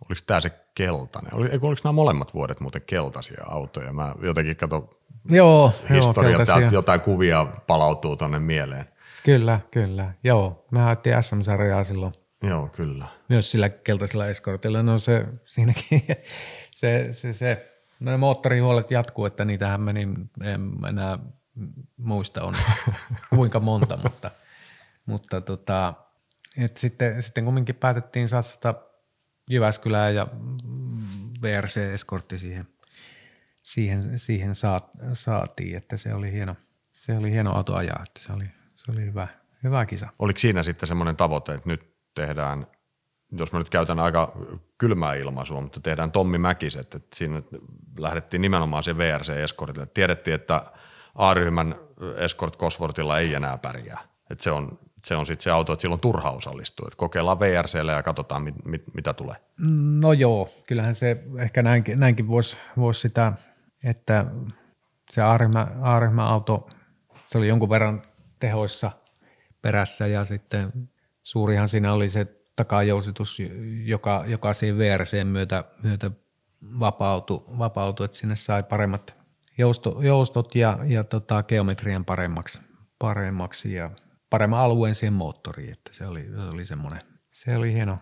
Oliko 0.10 0.22
tämä 0.28 0.42
se 0.42 0.52
keltainen? 0.76 1.36
Oli, 1.36 1.50
oliko 1.52 1.82
nämä 1.84 1.92
molemmat 1.92 2.34
vuodet 2.34 2.60
muuten 2.60 2.82
keltaisia 2.82 3.44
autoja? 3.46 3.94
Mä 3.94 4.16
jotenkin 4.22 4.56
katson 4.56 4.90
joo, 5.30 5.72
historiaa, 5.90 6.32
joo, 6.32 6.46
täältä 6.46 6.76
jotain 6.76 7.02
kuvia 7.02 7.48
palautuu 7.68 8.16
tuonne 8.16 8.40
mieleen. 8.40 8.86
Kyllä, 9.24 9.60
kyllä. 9.72 10.14
Joo, 10.24 10.66
me 10.72 10.80
haettiin 10.80 11.24
SM-sarjaa 11.24 11.84
silloin. 11.84 12.14
Joo, 12.44 12.68
kyllä. 12.68 13.06
Myös 13.30 13.52
sillä 13.52 13.70
keltaisella 13.70 14.28
eskortilla. 14.28 14.84
No 14.84 15.00
se 15.00 15.26
siinäkin, 15.46 16.04
se, 16.76 17.08
se, 17.12 17.34
se 17.34 17.74
no 18.00 18.12
ne 18.12 18.18
moottorihuolet 18.18 18.92
jatkuu, 18.92 19.26
että 19.26 19.46
niitähän 19.46 19.82
meni, 19.82 20.08
en 20.44 20.72
enää 20.90 21.20
muista 21.98 22.44
on 22.44 22.56
kuinka 23.36 23.60
monta, 23.60 23.98
mutta– 24.04 24.32
mutta 25.06 25.42
tota, 25.42 25.94
et 26.58 26.78
sitten, 26.78 27.24
sitten 27.24 27.46
kumminkin 27.46 27.76
päätettiin 27.76 28.30
satsata 28.30 28.76
Jyväskylään 29.50 30.16
ja 30.16 30.28
VRC-eskortti 31.42 32.38
siihen, 32.38 32.68
siihen, 33.64 34.20
siihen 34.20 34.56
saat, 34.56 34.90
saatiin, 35.14 35.78
että 35.78 35.98
se 35.98 36.14
oli 36.14 36.32
hieno, 36.32 36.56
se 36.92 37.18
oli 37.18 37.32
hieno 37.32 37.56
auto 37.56 37.76
ajaa, 37.76 38.04
että 38.08 38.20
se 38.20 38.34
oli, 38.34 38.44
se 38.76 38.92
oli 38.92 39.02
hyvä, 39.02 39.28
hyvä 39.64 39.86
kisa. 39.86 40.10
Oliko 40.20 40.40
siinä 40.40 40.64
sitten 40.64 40.88
semmoinen 40.88 41.16
tavoite, 41.16 41.54
että 41.54 41.70
nyt 41.70 41.94
tehdään, 42.16 42.68
jos 43.32 43.52
mä 43.52 43.60
nyt 43.60 43.70
käytän 43.70 44.00
aika 44.00 44.38
kylmää 44.78 45.14
ilmaisua, 45.14 45.62
mutta 45.62 45.80
tehdään 45.80 46.12
Tommi 46.12 46.38
Mäkiset, 46.38 46.96
että 46.96 47.16
siinä 47.16 47.42
lähdettiin 48.00 48.42
nimenomaan 48.42 48.84
se 48.84 48.98
VRC-eskortille. 48.98 49.88
Tiedettiin, 49.94 50.36
että 50.36 50.72
A-ryhmän 51.16 51.76
Escort 52.18 52.58
Cosworthilla 52.58 53.20
ei 53.20 53.34
enää 53.34 53.58
pärjää. 53.58 54.00
Että 54.30 54.44
se 54.44 54.52
on 54.52 54.80
se 55.06 55.16
on 55.16 55.26
sitten 55.26 55.44
se 55.44 55.52
auto, 55.52 55.74
että 55.74 55.82
silloin 55.82 56.02
turha 56.02 56.32
osallistua. 56.32 56.88
Että 56.88 56.98
kokeillaan 56.98 57.40
VRCllä 57.40 57.92
ja 57.92 58.04
katsotaan, 58.04 58.42
mit, 58.42 58.66
mit, 58.66 58.84
mitä 58.94 59.14
tulee. 59.14 59.36
No 60.00 60.14
joo, 60.14 60.50
kyllähän 60.68 60.96
se 60.96 61.24
ehkä 61.40 61.62
näinkin, 61.62 62.00
näinkin 62.00 62.28
voisi 62.28 62.58
vois 62.78 63.02
sitä, 63.02 63.34
että 63.84 64.26
se 65.12 65.22
A-ryhmä, 65.22 66.28
auto, 66.28 66.70
se 67.28 67.38
oli 67.38 67.48
jonkun 67.48 67.70
verran 67.70 68.02
tehoissa 68.40 68.92
perässä 69.62 70.08
ja 70.08 70.24
sitten 70.24 70.90
suurihan 71.24 71.70
siinä 71.70 71.94
oli 71.94 72.10
se 72.10 72.28
takajousitus, 72.56 73.38
joka, 73.86 74.24
joka 74.28 74.54
siinä 74.54 74.78
VRCn 74.78 75.28
myötä, 75.28 75.64
myötä 75.84 76.12
vapautui, 76.80 77.44
vapautui, 77.58 78.06
että 78.06 78.18
sinne 78.18 78.36
sai 78.36 78.64
paremmat 78.64 79.16
jousto, 79.58 80.02
joustot 80.02 80.56
ja, 80.56 80.80
ja 80.86 81.04
tota, 81.04 81.44
geometrian 81.44 82.06
paremmaksi, 82.06 82.60
paremmaksi 83.00 83.74
ja 83.74 83.90
paremman 84.34 84.60
alueen 84.60 84.96
siihen 84.96 85.14
moottoriin, 85.14 85.74
että 85.74 85.94
se 85.94 86.08
oli, 86.08 86.24
se 86.36 86.42
oli 86.54 86.66
semmoinen, 86.66 87.02
se 87.32 87.58
oli 87.58 87.74
hieno. 87.74 87.98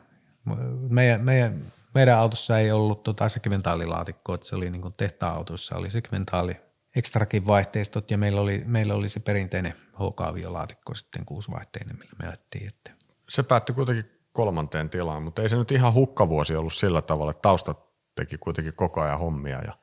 Meidän, 0.89 1.21
meidän, 1.21 1.71
meidän 1.95 2.17
autossa 2.17 2.59
ei 2.59 2.71
ollut 2.71 3.03
tota 3.03 3.29
sekventaalilaatikkoa, 3.29 4.35
että 4.35 4.47
se 4.47 4.55
oli 4.55 4.69
niin 4.69 4.93
tehtaan 4.97 5.35
autossa 5.35 5.75
oli 5.77 5.89
sekventaali 5.89 6.57
ekstrakin 6.95 7.47
vaihteistot 7.47 8.11
ja 8.11 8.17
meillä 8.17 8.41
oli, 8.41 8.63
meillä 8.65 8.93
oli 8.93 9.09
se 9.09 9.19
perinteinen 9.19 9.73
HK-laatikko 9.93 10.95
sitten 10.95 11.25
kuusivaihteinen, 11.25 11.97
millä 11.99 12.13
me 12.19 12.27
ajettiin. 12.27 12.67
Että. 12.67 12.91
Se 13.29 13.43
päättyi 13.43 13.75
kuitenkin 13.75 14.11
kolmanteen 14.31 14.89
tilaan, 14.89 15.23
mutta 15.23 15.41
ei 15.41 15.49
se 15.49 15.57
nyt 15.57 15.71
ihan 15.71 15.93
hukkavuosi 15.93 16.55
ollut 16.55 16.73
sillä 16.73 17.01
tavalla, 17.01 17.31
että 17.31 17.41
taustat 17.41 17.79
teki 18.15 18.37
kuitenkin 18.37 18.73
koko 18.73 19.01
ajan 19.01 19.19
hommia 19.19 19.61
ja 19.65 19.73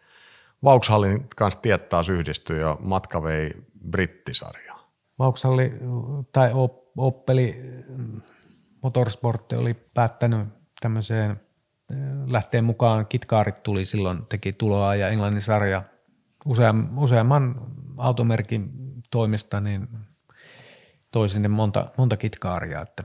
Vauxhallin 0.64 1.28
kanssa 1.36 1.60
tiet 1.60 1.88
taas 1.88 2.08
yhdistyi 2.08 2.60
ja 2.60 2.76
matka 2.80 3.22
vei 3.22 3.50
brittisarja. 3.90 4.67
Vauxhalli 5.18 5.72
tai 6.32 6.50
Oppeli 6.96 7.60
Motorsport 8.82 9.52
oli 9.52 9.76
päättänyt 9.94 10.48
tämmöiseen 10.80 11.30
äh, 11.30 11.96
lähteen 12.32 12.64
mukaan. 12.64 13.06
Kitkaarit 13.06 13.62
tuli 13.62 13.84
silloin, 13.84 14.26
teki 14.26 14.52
tuloa 14.52 14.94
ja 14.94 15.08
Englannin 15.08 15.42
sarja 15.42 15.82
useam, 16.44 16.98
useamman 16.98 17.60
automerkin 17.96 18.70
toimesta 19.10 19.60
niin 19.60 19.88
toi 21.12 21.28
sinne 21.28 21.48
monta, 21.48 21.90
monta 21.96 22.16
kitkaaria. 22.16 22.80
Että, 22.80 23.02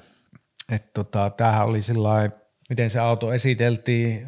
et 0.72 0.94
tota, 0.94 1.30
tämähän 1.30 1.66
oli 1.66 1.82
sillä 1.82 2.30
miten 2.70 2.90
se 2.90 3.00
auto 3.00 3.34
esiteltiin. 3.34 4.28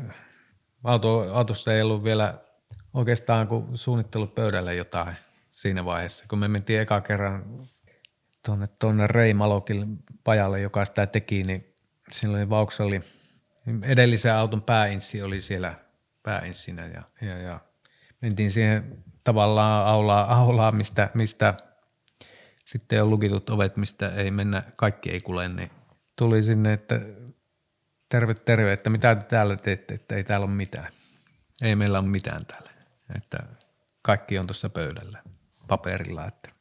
Auto, 0.84 1.34
autossa 1.34 1.74
ei 1.74 1.82
ollut 1.82 2.04
vielä 2.04 2.38
oikeastaan 2.94 3.48
kuin 3.48 3.78
suunnittelupöydälle 3.78 4.76
jotain 4.76 5.16
siinä 5.52 5.86
vaiheessa, 5.86 6.26
kun 6.30 6.40
me 6.40 6.48
mentiin 6.48 6.80
eka 6.80 7.02
kerran 7.02 7.44
tuonne, 8.46 8.68
tuonne 8.68 9.08
Rei 9.08 9.34
Malokin 9.34 10.00
pajalle, 10.24 10.60
joka 10.60 10.86
sitä 10.86 11.08
teki, 11.08 11.44
niin 11.44 11.74
siinä 12.12 12.38
oli 12.38 12.50
Vauxhalli, 12.50 13.02
edellisen 13.82 14.34
auton 14.34 14.62
pääinssi 14.62 15.22
oli 15.22 15.42
siellä 15.42 15.76
pääinssinä 16.24 16.88
ja, 16.88 17.04
ja, 17.22 17.38
ja 17.38 17.60
mentiin 18.22 18.52
siihen 18.52 19.04
tavallaan 19.24 19.88
aulaa, 19.88 20.36
aulaa 20.36 20.72
mistä, 20.72 21.10
mistä 21.14 21.54
sitten 22.66 23.04
on 23.04 23.10
lukitut 23.10 23.50
ovet, 23.50 23.78
mistä 23.78 24.10
ei 24.10 24.32
mennä, 24.32 24.64
kaikki 24.76 25.12
ei 25.12 25.22
kule, 25.22 25.50
niin 25.50 25.72
tuli 26.16 26.44
sinne, 26.44 26.74
että 26.74 27.02
terve, 28.10 28.34
terve, 28.34 28.74
että 28.74 28.90
mitä 28.90 29.16
te 29.16 29.26
täällä 29.26 29.56
teette, 29.56 29.94
että 29.94 30.16
ei 30.16 30.24
täällä 30.24 30.46
ole 30.46 30.54
mitään. 30.54 30.94
Ei 31.62 31.76
meillä 31.76 32.00
ole 32.00 32.08
mitään 32.08 32.46
täällä, 32.46 32.72
että 33.16 33.40
kaikki 34.02 34.40
on 34.40 34.48
tuossa 34.48 34.70
pöydällä 34.70 35.24
paperilla, 35.68 36.26
että 36.26 36.55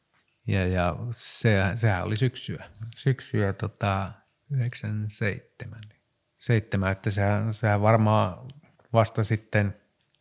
ja, 0.47 0.67
ja 0.67 0.95
se, 1.11 1.61
sehän 1.75 2.03
oli 2.03 2.15
syksyä, 2.15 2.69
syksyä 2.97 3.53
tota, 3.53 4.11
97. 4.49 5.79
Seitsemän, 6.37 6.91
että 6.91 7.11
sehän, 7.11 7.53
sehän 7.53 7.81
varmaan 7.81 8.47
vasta 8.93 9.23
sitten, 9.23 9.75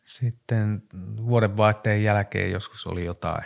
sitten 0.04 0.82
vuodenvaihteen 1.26 2.04
jälkeen 2.04 2.52
joskus 2.52 2.86
oli 2.86 3.04
jotain, 3.04 3.44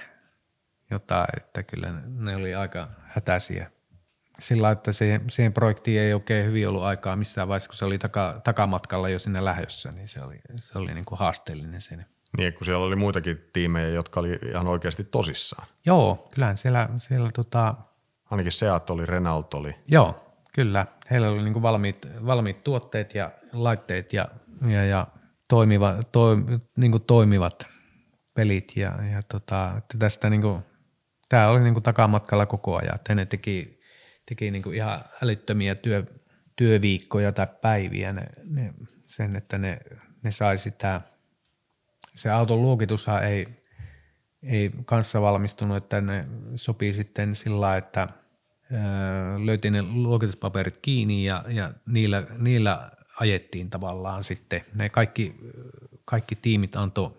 jotain, 0.91 1.27
että 1.37 1.63
kyllä 1.63 1.93
ne 2.07 2.37
oli 2.37 2.55
aika 2.55 2.89
hätäisiä. 3.03 3.71
Sillä 4.39 4.71
että 4.71 4.93
siihen, 4.93 5.31
siihen 5.31 5.53
projektiin 5.53 6.01
ei 6.01 6.15
oikein 6.15 6.47
hyvin 6.47 6.69
ollut 6.69 6.83
aikaa 6.83 7.17
missään 7.17 7.49
vaiheessa, 7.49 7.69
kun 7.69 7.77
se 7.77 7.85
oli 7.85 7.99
taka, 7.99 8.41
takamatkalla 8.45 9.09
jo 9.09 9.19
sinne 9.19 9.45
lähössä, 9.45 9.93
niin 9.93 10.09
se 10.09 10.25
oli, 10.25 10.41
se 10.61 10.79
oli 10.79 10.95
niin 10.95 11.05
kuin 11.05 11.19
haasteellinen 11.19 11.81
siinä. 11.81 12.05
Niin, 12.37 12.55
kun 12.55 12.65
siellä 12.65 12.85
oli 12.85 12.97
muitakin 12.97 13.45
tiimejä, 13.53 13.89
jotka 13.89 14.21
oli 14.21 14.39
ihan 14.51 14.67
oikeasti 14.67 15.05
tosissaan. 15.05 15.69
Joo, 15.87 16.29
kyllähän 16.35 16.57
siellä, 16.57 16.89
siellä 16.97 17.31
tota... 17.35 17.75
Ainakin 18.31 18.53
Seat 18.53 18.91
oli, 18.91 19.07
Renault 19.07 19.55
oli. 19.55 19.75
Joo, 19.87 20.35
kyllä. 20.55 20.87
Heillä 21.11 21.29
oli 21.29 21.43
niin 21.43 21.63
valmiit, 21.63 22.07
valmiit 22.27 22.65
tuotteet 22.65 23.15
ja 23.15 23.31
laitteet 23.53 24.13
ja, 24.13 24.29
ja, 24.69 24.85
ja 24.85 25.07
toimiva, 25.49 25.95
to, 26.13 26.37
niin 26.77 27.03
toimivat 27.07 27.69
pelit. 28.35 28.73
Ja, 28.77 28.93
ja 29.13 29.23
tota, 29.23 29.75
että 29.79 29.99
tästä 29.99 30.31
niin 30.31 30.43
kuin, 30.43 30.63
tämä 31.29 31.49
oli 31.49 31.61
niin 31.61 31.75
kuin 31.75 31.83
takamatkalla 31.83 32.47
koko 32.47 32.77
ajan. 32.77 32.95
Että 32.95 33.15
ne 33.15 33.27
teki, 33.27 33.81
teki 34.29 34.51
niin 34.51 34.63
kuin 34.63 34.77
ihan 34.77 35.05
älyttömiä 35.23 35.75
työ, 35.75 36.05
työviikkoja 36.57 37.33
tai 37.33 37.47
päiviä 37.63 38.13
ne, 38.13 38.23
ne, 38.45 38.75
sen, 39.07 39.37
että 39.37 39.59
ne, 39.59 39.79
ne 40.23 40.31
sai 40.31 40.59
sitä, 40.59 41.01
se 42.19 42.31
auton 42.31 42.63
luokitushan 42.63 43.25
ei, 43.25 43.47
ei 44.43 44.71
kanssa 44.85 45.23
valmistunut, 45.23 45.77
että 45.77 46.01
ne 46.01 46.27
sopii 46.55 46.93
sitten 46.93 47.35
sillä 47.35 47.77
että 47.77 48.09
löytiin 49.45 49.73
ne 49.73 49.83
luokituspaperit 49.83 50.79
kiinni 50.83 51.25
ja, 51.25 51.45
ja 51.49 51.73
niillä, 51.87 52.27
niillä 52.39 52.91
ajettiin 53.21 53.71
tavallaan 53.71 54.25
sitten. 54.25 54.61
Ne 54.75 54.89
kaikki, 54.89 55.37
kaikki 56.05 56.35
tiimit 56.37 56.77
antoi 56.77 57.17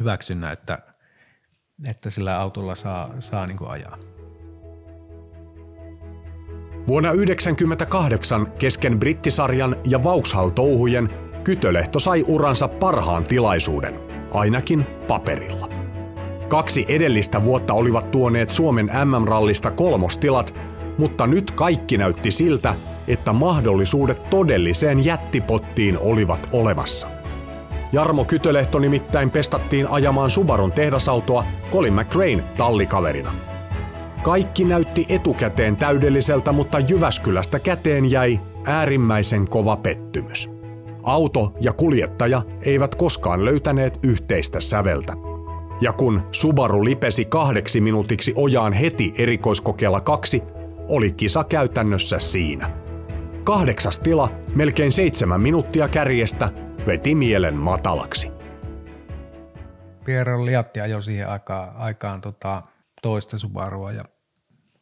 hyväksynnä, 0.00 0.50
että, 0.50 0.78
että 1.86 2.10
sillä 2.10 2.38
autolla 2.38 2.74
saa, 2.74 3.14
saa 3.18 3.46
niin 3.46 3.58
ajaa. 3.68 3.98
Vuonna 6.86 7.08
1998 7.08 8.52
kesken 8.58 8.98
brittisarjan 8.98 9.76
ja 9.88 9.98
Vauxhall-touhujen 10.02 11.10
Kytölehto 11.44 12.00
sai 12.00 12.24
uransa 12.28 12.68
parhaan 12.68 13.24
tilaisuuden, 13.24 13.94
ainakin 14.34 14.86
paperilla. 15.08 15.68
Kaksi 16.48 16.84
edellistä 16.88 17.44
vuotta 17.44 17.74
olivat 17.74 18.10
tuoneet 18.10 18.50
Suomen 18.50 18.90
MM-rallista 19.04 19.70
kolmostilat, 19.70 20.60
mutta 20.98 21.26
nyt 21.26 21.50
kaikki 21.50 21.98
näytti 21.98 22.30
siltä, 22.30 22.74
että 23.08 23.32
mahdollisuudet 23.32 24.30
todelliseen 24.30 25.04
jättipottiin 25.04 25.98
olivat 25.98 26.48
olemassa. 26.52 27.08
Jarmo 27.92 28.24
Kytölehto 28.24 28.78
nimittäin 28.78 29.30
pestattiin 29.30 29.86
ajamaan 29.90 30.30
Subarun 30.30 30.72
tehdasautoa 30.72 31.44
Colin 31.72 31.94
McRain 31.94 32.42
tallikaverina. 32.56 33.34
Kaikki 34.22 34.64
näytti 34.64 35.06
etukäteen 35.08 35.76
täydelliseltä, 35.76 36.52
mutta 36.52 36.78
Jyväskylästä 36.78 37.58
käteen 37.58 38.10
jäi 38.10 38.40
äärimmäisen 38.64 39.48
kova 39.48 39.76
pettymys. 39.76 40.61
Auto 41.02 41.52
ja 41.60 41.72
kuljettaja 41.72 42.42
eivät 42.62 42.94
koskaan 42.94 43.44
löytäneet 43.44 43.98
yhteistä 44.02 44.60
säveltä. 44.60 45.12
Ja 45.80 45.92
kun 45.92 46.22
Subaru 46.30 46.84
lipesi 46.84 47.24
kahdeksi 47.24 47.80
minuutiksi 47.80 48.32
ojaan 48.36 48.72
heti 48.72 49.14
erikoiskokeella 49.18 50.00
kaksi, 50.00 50.42
oli 50.88 51.12
kisa 51.12 51.44
käytännössä 51.44 52.18
siinä. 52.18 52.70
Kahdeksas 53.44 53.98
tila, 53.98 54.30
melkein 54.54 54.92
seitsemän 54.92 55.40
minuuttia 55.40 55.88
kärjestä, 55.88 56.48
veti 56.86 57.14
mielen 57.14 57.56
matalaksi. 57.56 58.30
Piero 60.04 60.44
Liatti 60.44 60.80
ajoi 60.80 61.02
siihen 61.02 61.28
aikaan, 61.28 61.76
aikaan 61.76 62.20
tota, 62.20 62.62
toista 63.02 63.38
Subarua 63.38 63.92
ja 63.92 64.04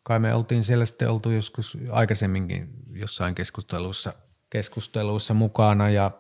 kai 0.02 0.18
me 0.18 0.34
oltiin 0.34 0.64
siellä 0.64 0.84
sitten 0.84 1.10
oltu 1.10 1.30
joskus 1.30 1.78
aikaisemminkin 1.90 2.68
jossain 2.92 3.34
keskustelussa, 3.34 4.12
keskusteluissa 4.51 5.34
mukana 5.34 5.90
ja 5.90 6.11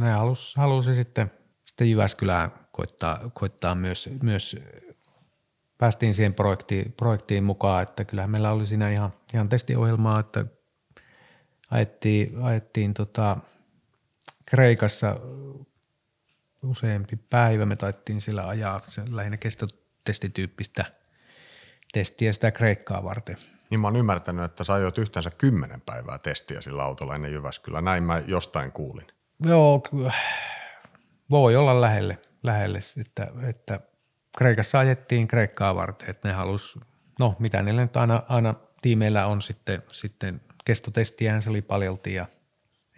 ne 0.00 0.10
halusi, 0.10 0.56
halusi 0.56 0.94
sitten, 0.94 1.30
sitten 1.64 1.90
Jyväskylään 1.90 2.50
koittaa, 2.72 3.30
koittaa 3.34 3.74
myös, 3.74 4.08
myös 4.22 4.56
päästiin 5.78 6.14
siihen 6.14 6.34
projektiin, 6.34 6.92
projektiin 6.92 7.44
mukaan, 7.44 7.82
että 7.82 8.04
kyllähän 8.04 8.30
meillä 8.30 8.52
oli 8.52 8.66
siinä 8.66 8.90
ihan, 8.90 9.12
ihan 9.34 9.48
testiohjelmaa, 9.48 10.20
että 10.20 10.44
ajettiin, 11.70 12.42
ajettiin 12.42 12.94
tota 12.94 13.36
Kreikassa 14.44 15.16
useampi 16.62 17.16
päivä, 17.30 17.66
me 17.66 17.76
taittiin 17.76 18.20
sillä 18.20 18.48
ajaa 18.48 18.80
lähinnä 19.10 19.36
kestotestityyppistä 19.36 20.84
testiä 21.92 22.32
sitä 22.32 22.50
Kreikkaa 22.50 23.04
varten. 23.04 23.36
Niin 23.70 23.80
mä 23.80 23.86
oon 23.86 23.96
ymmärtänyt, 23.96 24.44
että 24.44 24.64
sä 24.64 24.72
ajoit 24.72 24.98
yhteensä 24.98 25.30
kymmenen 25.30 25.80
päivää 25.80 26.18
testiä 26.18 26.60
sillä 26.60 26.82
autolla 26.82 27.14
ennen 27.14 27.32
Jyväskylä. 27.32 27.80
Näin 27.80 28.02
mä 28.02 28.22
jostain 28.26 28.72
kuulin. 28.72 29.06
Joo, 29.44 29.82
voi 31.30 31.56
olla 31.56 31.80
lähelle, 31.80 32.18
lähelle 32.42 32.80
että, 33.00 33.26
että 33.48 33.80
Kreikassa 34.38 34.78
ajettiin 34.78 35.28
Kreikkaa 35.28 35.74
varten, 35.74 36.10
että 36.10 36.28
ne 36.28 36.34
halus, 36.34 36.78
no 37.18 37.36
mitä 37.38 37.62
niillä 37.62 37.82
nyt 37.82 37.96
aina, 37.96 38.22
aina 38.28 38.54
tiimeillä 38.82 39.26
on 39.26 39.42
sitten, 39.42 39.82
sitten 39.92 40.40
kestotestiään 40.64 41.42
se 41.42 41.50
oli 41.50 41.62
paljolti 41.62 42.14
ja 42.14 42.26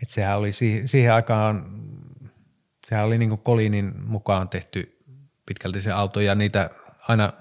että 0.02 0.14
sehän 0.14 0.38
oli 0.38 0.52
siihen, 0.52 0.88
siihen 0.88 1.14
aikaan, 1.14 1.80
sehän 2.86 3.06
oli 3.06 3.18
niin 3.18 3.38
Kolinin 3.38 3.92
mukaan 4.04 4.48
tehty 4.48 4.98
pitkälti 5.46 5.80
se 5.80 5.92
auto 5.92 6.20
ja 6.20 6.34
niitä 6.34 6.70
aina, 7.08 7.32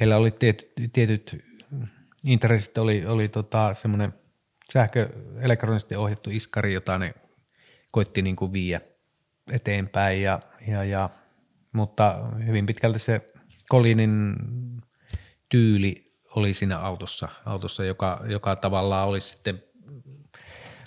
heillä 0.00 0.16
oli 0.16 0.30
tietyt, 0.30 0.72
tietyt 0.92 1.44
intressit, 2.24 2.78
oli, 2.78 3.06
oli 3.06 3.28
tota 3.28 3.74
semmoinen 3.74 4.14
sähkö 4.72 5.08
elektronisesti 5.40 5.96
ohjattu 5.96 6.30
iskari, 6.30 6.74
jota 6.74 6.98
ne 6.98 7.14
koitti 7.90 8.22
niin 8.22 8.36
kuin 8.36 8.52
viiä 8.52 8.80
eteenpäin 9.52 10.22
ja, 10.22 10.40
ja, 10.66 10.84
ja 10.84 11.08
mutta 11.72 12.18
hyvin 12.46 12.66
pitkälti 12.66 12.98
se 12.98 13.26
Kolinin 13.68 14.36
tyyli 15.48 16.18
oli 16.36 16.52
siinä 16.52 16.78
autossa, 16.78 17.28
autossa 17.46 17.84
joka, 17.84 18.24
joka 18.28 18.56
tavallaan 18.56 19.08
olisi 19.08 19.28
sitten 19.28 19.62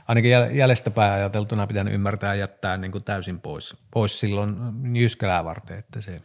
ainakin 0.08 0.32
jäljestäpäin 0.32 1.14
ajateltuna 1.14 1.68
pitänyt 1.68 1.94
ymmärtää 1.94 2.36
jättää 2.36 2.78
niin 2.78 2.92
kuin 2.92 3.04
täysin 3.04 3.40
pois, 3.40 3.78
pois 3.92 4.20
silloin 4.20 4.56
Jyskälää 4.96 5.44
varten, 5.44 5.78
että 5.78 6.02
se 6.02 6.22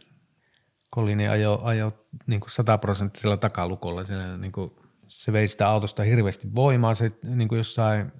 Kolini 0.91 1.27
ajo, 1.27 1.59
ajo 1.63 2.05
niin 2.27 2.39
kuin 2.39 2.49
sataprosenttisella 2.49 3.37
takalukolla, 3.37 4.03
se, 4.03 4.37
niin 4.37 4.51
kuin, 4.51 4.71
se 5.07 5.33
vei 5.33 5.47
sitä 5.47 5.67
autosta 5.67 6.03
hirveästi 6.03 6.47
voimaa, 6.55 6.93
se 6.93 7.11
niin 7.23 7.47
kuin 7.47 7.57
jossain 7.57 8.11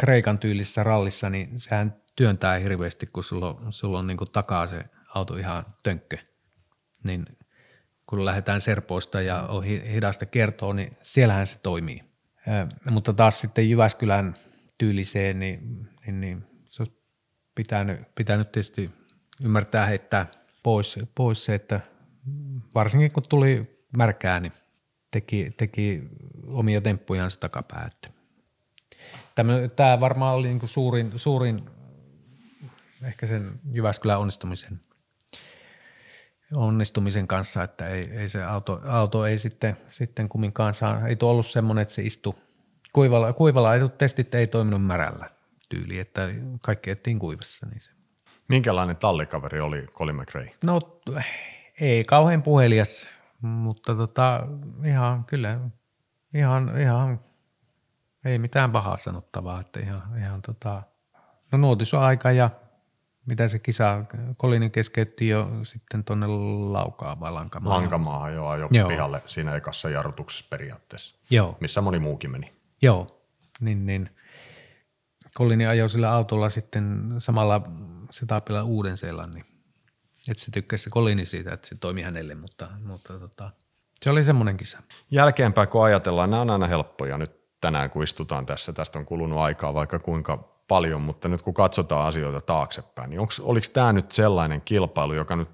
Kreikan 0.00 0.38
tyylisessä 0.38 0.82
rallissa, 0.82 1.30
niin 1.30 1.60
sehän 1.60 1.96
työntää 2.16 2.58
hirveästi, 2.58 3.06
kun 3.06 3.24
sulla 3.24 3.48
on, 3.48 3.72
sulla 3.72 3.98
on 3.98 4.06
niin 4.06 4.16
kuin 4.16 4.30
takaa 4.30 4.66
se 4.66 4.84
auto 5.14 5.36
ihan 5.36 5.64
tönkkö, 5.82 6.18
niin 7.04 7.24
kun 8.06 8.24
lähdetään 8.24 8.60
serpoista 8.60 9.20
ja 9.20 9.42
on 9.42 9.64
hidasta 9.64 10.26
kertoa, 10.26 10.74
niin 10.74 10.96
siellähän 11.02 11.46
se 11.46 11.58
toimii. 11.62 12.02
mutta 12.90 13.12
taas 13.12 13.40
sitten 13.40 13.70
Jyväskylän 13.70 14.34
tyyliseen, 14.78 15.38
niin, 15.38 15.88
niin, 16.06 16.20
niin 16.20 16.44
se 16.68 16.82
olisi 16.82 17.02
pitänyt, 17.54 18.14
pitänyt 18.14 18.52
tietysti 18.52 18.90
ymmärtää 19.44 19.86
heittää 19.86 20.26
pois, 20.62 20.98
pois 21.14 21.44
se, 21.44 21.54
että 21.54 21.80
varsinkin 22.74 23.12
kun 23.12 23.22
tuli 23.28 23.80
märkää, 23.96 24.40
niin 24.40 24.52
teki, 25.10 25.50
teki 25.56 26.02
omia 26.46 26.80
temppujaan 26.80 27.30
se 27.30 27.38
takapäätte. 27.38 28.08
Tämä 29.76 30.00
varmaan 30.00 30.34
oli 30.34 30.48
niin 30.48 30.68
suurin, 30.68 31.12
suurin 31.16 31.70
ehkä 33.02 33.26
sen 33.26 33.60
Jyväskylän 33.72 34.18
onnistumisen 34.18 34.80
onnistumisen 36.54 37.26
kanssa, 37.26 37.62
että 37.62 37.88
ei, 37.88 38.10
ei 38.10 38.28
se 38.28 38.44
auto, 38.44 38.80
auto 38.84 39.26
ei 39.26 39.38
sitten, 39.38 39.76
sitten 39.88 40.28
kumminkaan 40.28 40.74
saa, 40.74 41.06
ei 41.06 41.16
tuo 41.16 41.30
ollut 41.30 41.46
semmoinen, 41.46 41.82
että 41.82 41.94
se 41.94 42.02
istui 42.02 42.34
kuivalla, 42.92 43.32
kuivalla 43.32 43.88
testit 43.88 44.34
ei 44.34 44.46
toiminut 44.46 44.84
märällä 44.84 45.30
tyyli, 45.68 45.98
että 45.98 46.28
kaikki 46.60 46.90
ettiin 46.90 47.18
kuivassa. 47.18 47.66
Niin 47.66 47.80
se. 47.80 47.90
Minkälainen 48.48 48.96
tallikaveri 48.96 49.60
oli 49.60 49.86
Colin 49.86 50.16
McRae? 50.16 50.52
No 50.64 51.00
ei 51.80 52.04
kauhean 52.04 52.42
puhelias, 52.42 53.08
mutta 53.40 53.94
tota, 53.94 54.46
ihan 54.84 55.24
kyllä, 55.24 55.60
ihan, 56.34 56.80
ihan 56.80 57.20
ei 58.24 58.38
mitään 58.38 58.72
pahaa 58.72 58.96
sanottavaa, 58.96 59.60
että 59.60 59.80
ihan, 59.80 60.18
ihan 60.18 60.42
tota, 60.42 60.82
no 61.52 61.58
nuotisoaika 61.58 62.32
ja 62.32 62.50
mitä 63.26 63.48
se 63.48 63.58
kisa, 63.58 64.04
Kolinin 64.36 64.70
keskeytti 64.70 65.28
jo 65.28 65.50
sitten 65.62 66.04
tuonne 66.04 66.26
Laukaa 66.70 67.20
vai 67.20 67.32
Lankamaahan? 67.32 67.82
Lankamaahan 67.82 68.34
joo, 68.34 68.56
jo 68.56 68.68
joo. 68.70 68.88
pihalle 68.88 69.22
siinä 69.26 69.54
ekassa 69.54 69.90
jarrutuksessa 69.90 70.46
periaatteessa, 70.50 71.18
joo. 71.30 71.56
missä 71.60 71.80
moni 71.80 71.98
muukin 71.98 72.30
meni. 72.30 72.52
Joo, 72.82 73.22
niin, 73.60 73.86
niin. 73.86 74.08
Kolini 75.34 75.66
ajoi 75.66 75.88
sillä 75.88 76.12
autolla 76.12 76.48
sitten 76.48 77.14
samalla 77.18 77.62
setapilla 78.10 78.62
uuden 78.62 78.96
seelannin. 78.96 79.44
Että 80.30 80.44
se 80.44 80.50
tykkäsi 80.50 80.84
se 80.84 80.90
Kolini 80.90 81.26
siitä, 81.26 81.52
että 81.54 81.68
se 81.68 81.74
toimi 81.74 82.02
hänelle, 82.02 82.34
mutta, 82.34 82.68
mutta 82.84 83.18
tota, 83.18 83.50
se 84.02 84.10
oli 84.10 84.24
semmoinen 84.24 84.56
kisa. 84.56 84.78
Jälkeenpäin 85.10 85.68
kun 85.68 85.84
ajatellaan, 85.84 86.30
nämä 86.30 86.42
on 86.42 86.50
aina 86.50 86.66
helppoja 86.66 87.18
nyt 87.18 87.32
tänään, 87.60 87.90
kun 87.90 88.02
istutaan 88.02 88.46
tässä. 88.46 88.72
Tästä 88.72 88.98
on 88.98 89.06
kulunut 89.06 89.38
aikaa 89.38 89.74
vaikka 89.74 89.98
kuinka 89.98 90.36
paljon, 90.68 91.02
mutta 91.02 91.28
nyt 91.28 91.42
kun 91.42 91.54
katsotaan 91.54 92.06
asioita 92.06 92.40
taaksepäin, 92.40 93.10
niin 93.10 93.20
onks, 93.20 93.40
oliko 93.40 93.66
tämä 93.72 93.92
nyt 93.92 94.12
sellainen 94.12 94.60
kilpailu, 94.60 95.14
joka 95.14 95.36
nyt, 95.36 95.48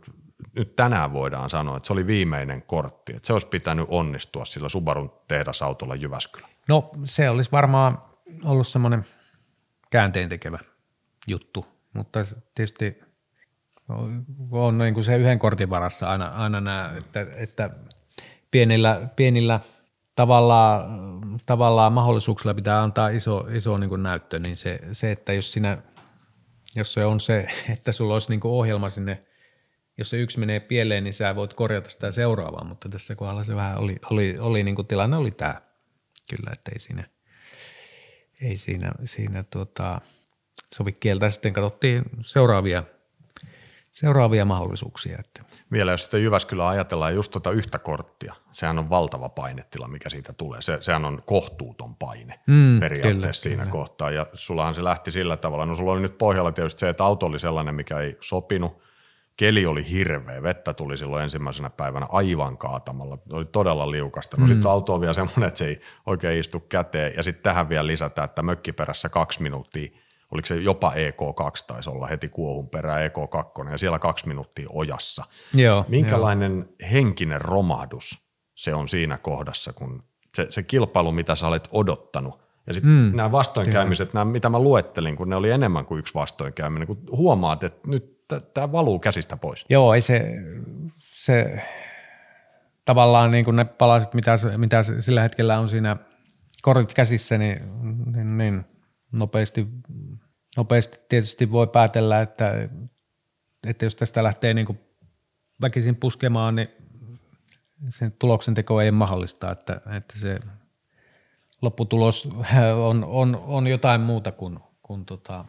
nyt 0.57 0.77
tänään 0.77 1.13
voidaan 1.13 1.51
sanoa, 1.51 1.77
että 1.77 1.87
se 1.87 1.93
oli 1.93 2.07
viimeinen 2.07 2.63
kortti, 2.63 3.17
että 3.17 3.27
se 3.27 3.33
olisi 3.33 3.47
pitänyt 3.47 3.87
onnistua 3.89 4.45
sillä 4.45 4.69
Subarun 4.69 5.13
tehdasautolla 5.29 5.95
Jyväskylä? 5.95 6.49
No 6.69 6.91
se 7.05 7.31
olisi 7.31 7.53
varmaan 7.53 8.03
ollut 8.45 8.67
semmoinen 8.67 9.05
käänteen 9.91 10.29
tekevä 10.29 10.59
juttu, 11.27 11.67
mutta 11.93 12.21
tietysti 12.55 13.12
on 14.51 14.79
niin 14.79 14.95
kuin 14.95 15.05
se 15.05 15.17
yhden 15.17 15.39
kortin 15.39 15.71
varassa 15.71 16.11
aina, 16.11 16.27
aina 16.27 16.61
nämä, 16.61 16.95
että, 16.99 17.27
että 17.37 17.71
pienillä, 18.51 19.09
pienillä 19.17 19.61
tavallaan, 20.15 21.01
tavallaan 21.47 21.93
mahdollisuuksilla 21.93 22.55
pitää 22.55 22.83
antaa 22.83 23.09
iso, 23.09 23.47
iso 23.53 23.79
niin 23.79 23.89
kuin 23.89 24.03
näyttö, 24.03 24.39
niin 24.39 24.57
se, 24.57 24.81
se, 24.93 25.13
että 25.13 25.33
jos 25.33 25.53
sinä, 25.53 25.79
jos 26.77 26.93
se 26.93 27.05
on 27.05 27.21
se, 27.21 27.47
että 27.73 27.93
sulla 27.93 28.13
olisi 28.13 28.29
niin 28.31 28.41
kuin 28.41 28.53
ohjelma 28.53 28.91
sinne, 28.91 29.21
jos 29.99 30.11
se 30.11 30.17
yksi 30.17 30.41
menee 30.41 30.61
pieleen, 30.61 31.05
niin 31.05 31.15
sä 31.15 31.37
voit 31.37 31.55
korjata 31.55 31.91
sitä 31.91 32.11
seuraavaa, 32.11 32.65
mutta 32.65 32.89
tässä 32.89 33.15
kohdalla 33.15 33.45
se 33.45 33.57
vähän 33.57 33.81
oli, 33.81 33.97
oli, 34.11 34.37
oli 34.39 34.63
niin 34.63 34.75
kuin 34.75 34.87
tilanne 34.87 35.17
oli 35.17 35.31
tämä 35.31 35.63
kyllä, 36.31 36.51
että 36.53 36.71
ei 36.75 36.79
siinä, 36.79 37.05
ei 38.43 38.57
siinä, 38.57 38.93
siinä 39.05 39.45
tuota, 39.51 40.01
sovi 40.75 40.93
kieltä. 40.93 41.31
Sitten 41.31 41.53
katsottiin 41.53 42.03
seuraavia, 42.23 42.85
seuraavia 43.93 44.45
mahdollisuuksia. 44.45 45.17
Että. 45.21 45.43
Vielä 45.73 45.91
jos 45.91 46.03
sitten 46.03 46.23
Jyväskylä 46.23 46.69
ajatellaan 46.69 47.15
just 47.15 47.33
tuota 47.33 47.51
yhtä 47.51 47.79
korttia, 47.79 48.35
sehän 48.53 48.79
on 48.79 48.91
valtava 48.91 49.29
painetila, 49.29 49.89
mikä 49.89 50.11
siitä 50.11 50.33
tulee. 50.33 50.63
Se, 50.63 50.79
sehän 50.81 51.05
on 51.05 51.23
kohtuuton 51.27 51.97
paine 51.97 52.41
mm, 52.47 52.81
periaatteessa 52.81 53.19
kyllä, 53.19 53.33
siinä 53.33 53.63
kyllä. 53.63 53.73
kohtaa. 53.73 54.11
Ja 54.11 54.27
sullahan 54.33 54.75
se 54.75 54.85
lähti 54.85 55.11
sillä 55.11 55.37
tavalla, 55.37 55.67
no 55.67 55.75
sulla 55.75 55.93
oli 55.93 56.01
nyt 56.01 56.19
pohjalla 56.19 56.53
tietysti 56.53 56.81
se, 56.81 56.89
että 56.89 57.05
auto 57.05 57.27
oli 57.27 57.39
sellainen, 57.39 57.75
mikä 57.75 57.99
ei 57.99 58.17
sopinut. 58.21 58.83
Keli 59.37 59.67
oli 59.67 59.91
hirveä, 59.91 60.43
vettä 60.43 60.75
tuli 60.75 60.99
silloin 60.99 61.23
ensimmäisenä 61.23 61.71
päivänä 61.71 62.07
aivan 62.11 62.59
kaatamalla, 62.59 63.19
oli 63.33 63.45
todella 63.45 63.91
liukasta. 63.91 64.37
No 64.37 64.45
mm. 64.45 64.49
sitten 64.49 64.71
auto 64.71 64.95
on 64.95 65.01
vielä 65.01 65.13
semmoinen, 65.13 65.49
että 65.49 65.59
se 65.59 65.67
ei 65.67 65.81
oikein 66.07 66.41
istu 66.41 66.61
käteen. 66.61 67.13
Ja 67.17 67.23
sitten 67.23 67.43
tähän 67.43 67.69
vielä 67.69 67.87
lisätään, 67.87 68.25
että 68.25 68.43
mökkiperässä 68.43 69.09
kaksi 69.09 69.43
minuuttia– 69.43 69.89
oliko 70.33 70.47
se 70.47 70.57
jopa 70.57 70.93
EK2 70.93 71.65
taisi 71.67 71.91
olla 71.91 72.07
heti 72.07 72.29
kuohun 72.29 72.69
perään 72.69 73.11
EK2 73.11 73.71
ja 73.71 73.79
siellä 73.79 73.99
kaksi 73.99 74.29
minuuttia 74.29 74.69
ojassa. 74.73 75.25
Joo, 75.55 75.85
Minkälainen 75.89 76.69
jo. 76.81 76.89
henkinen 76.91 77.41
romahdus 77.41 78.29
se 78.55 78.75
on 78.75 78.89
siinä 78.89 79.19
kohdassa, 79.19 79.73
kun 79.73 80.03
se, 80.35 80.47
se 80.51 80.63
kilpailu, 80.63 81.13
mitä 81.13 81.35
sä 81.35 81.47
olet 81.47 81.69
odottanut, 81.73 82.43
ja 82.67 82.75
sitten 82.75 82.93
mm, 82.93 83.17
nämä 83.17 83.33
vastoinkäymiset, 83.33 84.15
nämä, 84.15 84.25
mitä 84.25 84.49
mä 84.49 84.59
luettelin, 84.59 85.17
kun 85.17 85.29
ne 85.29 85.37
oli 85.37 85.51
enemmän 85.51 85.85
kuin 85.85 85.99
yksi 85.99 86.15
vastoinkäyminen, 86.15 86.87
kun 86.87 86.99
huomaat, 87.11 87.65
että 87.65 87.89
nyt 87.89 88.25
tämä 88.55 88.73
valuu 88.73 88.99
käsistä 88.99 89.37
pois. 89.37 89.67
Joo, 89.69 89.95
ei 89.95 90.01
se, 90.01 90.35
se 90.99 91.63
tavallaan 92.85 93.31
niin 93.31 93.45
kuin 93.45 93.57
ne 93.57 93.65
palaset, 93.65 94.15
mitä, 94.15 94.35
mitä 94.57 94.83
sillä 94.83 95.23
hetkellä 95.23 95.59
on 95.59 95.69
siinä 95.69 95.97
kortit 96.63 96.95
käsissä, 96.95 97.39
niin, 97.39 97.61
niin, 98.15 98.39
niin 98.39 98.65
nopeasti 99.13 99.67
nopeasti 100.57 100.99
tietysti 101.09 101.53
voi 101.53 101.67
päätellä, 101.67 102.21
että, 102.21 102.69
että 103.67 103.85
jos 103.85 103.97
tästä 103.97 104.23
lähtee 104.23 104.55
niin 104.55 104.81
väkisin 105.61 105.97
puskemaan, 105.97 106.57
niin 106.57 106.69
sen 107.89 108.13
tuloksen 108.19 108.55
teko 108.55 108.81
ei 108.81 108.89
ole 108.89 108.97
mahdollista, 108.97 109.51
että, 109.51 109.81
että 109.97 110.19
se 110.19 110.41
lopputulos 111.63 112.29
on, 112.89 113.05
on, 113.05 113.43
on 113.47 113.67
jotain 113.67 114.01
muuta 114.01 114.33
kuin, 114.33 114.59
kuin 114.83 115.05
tota, 115.05 115.45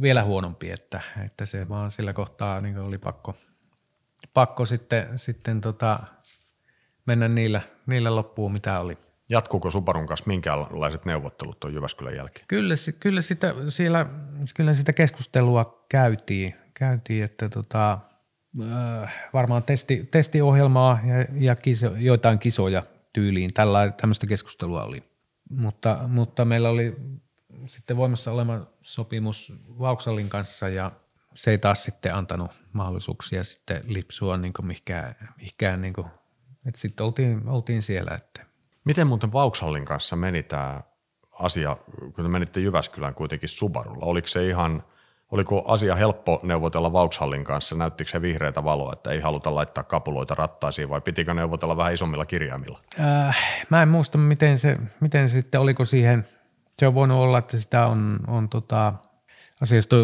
vielä 0.00 0.24
huonompi, 0.24 0.70
että, 0.70 1.00
että 1.24 1.46
se 1.46 1.68
vaan 1.68 1.90
sillä 1.90 2.12
kohtaa 2.12 2.60
niin 2.60 2.78
oli 2.78 2.98
pakko, 2.98 3.36
pakko 4.34 4.64
sitten, 4.64 5.18
sitten 5.18 5.60
tota, 5.60 5.98
mennä 7.06 7.28
niillä, 7.28 7.62
niillä 7.86 8.16
loppuun, 8.16 8.52
mitä 8.52 8.80
oli. 8.80 8.98
Jatkuuko 9.30 9.70
Subarun 9.70 10.06
kanssa 10.06 10.26
minkälaiset 10.26 11.04
neuvottelut 11.04 11.60
tuon 11.60 11.74
Jyväskylän 11.74 12.16
jälkeen? 12.16 12.46
Kyllä, 12.48 12.74
kyllä, 13.00 13.20
sitä, 13.20 13.54
siellä, 13.68 14.06
kyllä 14.56 14.74
sitä 14.74 14.92
keskustelua 14.92 15.84
käytiin, 15.88 16.54
käytiin 16.74 17.24
että 17.24 17.48
tota, 17.48 17.98
äh, 18.62 19.28
varmaan 19.32 19.62
testi, 19.62 20.08
testiohjelmaa 20.10 21.00
ja, 21.04 21.46
ja 21.46 21.56
kiso, 21.56 21.94
joitain 21.96 22.38
kisoja 22.38 22.82
tyyliin. 23.12 23.54
Tällä, 23.54 23.92
tämmöistä 24.00 24.26
keskustelua 24.26 24.84
oli. 24.84 25.02
Mutta, 25.50 26.00
mutta 26.06 26.44
meillä 26.44 26.68
oli 26.68 26.96
sitten 27.66 27.96
voimassa 27.96 28.32
olema 28.32 28.66
sopimus 28.82 29.52
Vauksallin 29.78 30.28
kanssa 30.28 30.68
ja 30.68 30.92
se 31.34 31.50
ei 31.50 31.58
taas 31.58 31.84
sitten 31.84 32.14
antanut 32.14 32.50
mahdollisuuksia 32.72 33.44
sitten 33.44 33.82
lipsua 33.86 34.36
niin 34.36 34.52
mihinkään, 34.62 35.14
mihinkään 35.36 35.80
niin 35.80 35.94
kuin, 35.94 36.06
että 36.66 36.80
sitten 36.80 37.06
oltiin, 37.06 37.48
oltiin 37.48 37.82
siellä, 37.82 38.14
että 38.14 38.47
Miten 38.88 39.06
muuten 39.06 39.32
Vauxhallin 39.32 39.84
kanssa 39.84 40.16
meni 40.16 40.42
tämä 40.42 40.82
asia, 41.38 41.76
kun 42.00 42.24
te 42.24 42.28
menitte 42.28 42.60
Jyväskylään 42.60 43.14
kuitenkin 43.14 43.48
Subarulla? 43.48 44.06
Oliko 44.06 44.28
se 44.28 44.48
ihan, 44.48 44.82
oliko 45.30 45.64
asia 45.66 45.96
helppo 45.96 46.40
neuvotella 46.42 46.92
Vauxhallin 46.92 47.44
kanssa? 47.44 47.76
Näyttikö 47.76 48.10
se 48.10 48.22
vihreitä 48.22 48.64
valoa, 48.64 48.92
että 48.92 49.10
ei 49.10 49.20
haluta 49.20 49.54
laittaa 49.54 49.84
kapuloita 49.84 50.34
rattaisiin 50.34 50.88
vai 50.88 51.00
pitikö 51.00 51.34
neuvotella 51.34 51.76
vähän 51.76 51.94
isommilla 51.94 52.26
kirjaimilla? 52.26 52.80
Äh, 53.00 53.38
mä 53.70 53.82
en 53.82 53.88
muista, 53.88 54.18
miten 54.18 54.58
se, 54.58 54.76
miten 55.00 55.28
se 55.28 55.32
sitten, 55.32 55.60
oliko 55.60 55.84
siihen, 55.84 56.26
se 56.78 56.86
on 56.86 56.94
voinut 56.94 57.18
olla, 57.18 57.38
että 57.38 57.58
sitä 57.58 57.86
on, 57.86 58.20
on 58.26 58.48
tota, 58.48 58.92
asiasta 59.62 59.96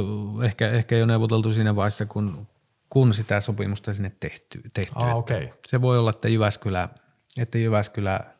ehkä, 0.44 0.70
ehkä 0.70 0.96
jo 0.96 1.06
neuvoteltu 1.06 1.52
siinä 1.52 1.76
vaiheessa, 1.76 2.06
kun, 2.06 2.46
kun 2.90 3.14
sitä 3.14 3.40
sopimusta 3.40 3.94
sinne 3.94 4.12
tehty. 4.20 4.60
tehty. 4.74 4.92
Ah, 4.94 5.16
okay. 5.16 5.48
Se 5.66 5.80
voi 5.80 5.98
olla, 5.98 6.10
että 6.10 6.28
Jyväskylä, 6.28 6.88
että 7.38 7.58
Jyväskylä 7.58 8.33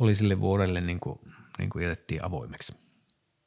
oli 0.00 0.14
sille 0.14 0.40
vuodelle 0.40 0.80
niin 0.80 1.00
kuin, 1.00 1.20
niin 1.58 1.70
kuin 1.70 1.82
jätettiin 1.82 2.24
avoimeksi. 2.24 2.72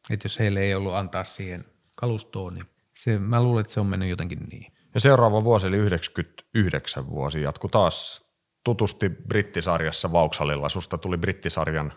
Et 0.09 0.23
jos 0.23 0.39
heille 0.39 0.59
ei 0.59 0.75
ollut 0.75 0.93
antaa 0.93 1.23
siihen 1.23 1.65
kalustoon, 1.95 2.53
niin 2.53 2.65
se, 2.95 3.19
mä 3.19 3.43
luulen, 3.43 3.61
että 3.61 3.73
se 3.73 3.80
on 3.80 3.88
mennyt 3.88 4.09
jotenkin 4.09 4.39
niin. 4.51 4.73
Ja 4.93 4.99
seuraava 4.99 5.43
vuosi, 5.43 5.67
eli 5.67 5.77
99 5.77 7.09
vuosi, 7.09 7.41
jatku 7.41 7.67
taas 7.67 8.25
tutusti 8.63 9.09
brittisarjassa 9.09 10.11
Vauxhallilla. 10.11 10.69
Susta 10.69 10.97
tuli 10.97 11.17
brittisarjan 11.17 11.93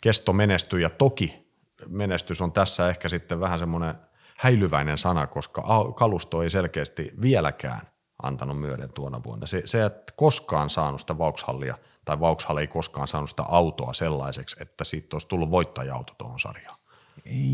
kesto 0.00 0.32
menestyi 0.32 0.82
ja 0.82 0.90
toki 0.90 1.46
menestys 1.88 2.40
on 2.40 2.52
tässä 2.52 2.88
ehkä 2.88 3.08
sitten 3.08 3.40
vähän 3.40 3.58
semmoinen 3.58 3.94
häilyväinen 4.36 4.98
sana, 4.98 5.26
koska 5.26 5.62
kalusto 5.96 6.42
ei 6.42 6.50
selkeästi 6.50 7.12
vieläkään 7.22 7.80
antanut 8.22 8.60
myöden 8.60 8.92
tuona 8.92 9.22
vuonna. 9.22 9.46
Se, 9.46 9.62
se 9.64 9.84
että 9.84 10.12
koskaan 10.16 10.70
saanut 10.70 11.00
sitä 11.00 11.18
Vauxhallia– 11.18 11.78
tai 12.06 12.20
Vauxhall 12.20 12.58
ei 12.58 12.66
koskaan 12.66 13.08
saanut 13.08 13.30
sitä 13.30 13.42
autoa 13.42 13.94
sellaiseksi, 13.94 14.56
että 14.60 14.84
siitä 14.84 15.14
olisi 15.14 15.28
tullut 15.28 15.50
voittaja-auto 15.50 16.14
tuohon 16.18 16.40
sarjaan. 16.40 16.78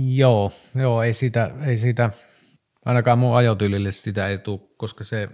Joo, 0.06 0.52
joo 0.74 1.02
ei, 1.02 1.12
siitä, 1.12 1.50
ei 1.66 1.76
siitä, 1.76 2.10
ainakaan 2.84 3.18
mun 3.18 3.36
ajotyylille 3.36 3.90
sitä 3.90 4.28
ei 4.28 4.38
tule, 4.38 4.60
koska 4.76 5.04
se, 5.04 5.28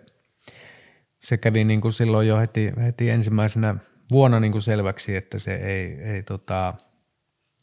se 1.19 1.37
kävi 1.37 1.65
niin 1.65 1.81
kuin 1.81 1.93
silloin 1.93 2.29
jo 2.29 2.39
heti, 2.39 2.73
heti 2.83 3.11
ensimmäisenä 3.11 3.77
vuonna 4.13 4.41
niin 4.41 4.53
kuin 4.53 4.63
selväksi, 4.63 5.17
että 5.17 5.39
se 5.39 5.55
ei, 5.55 6.01
ei 6.03 6.23
tota, 6.23 6.75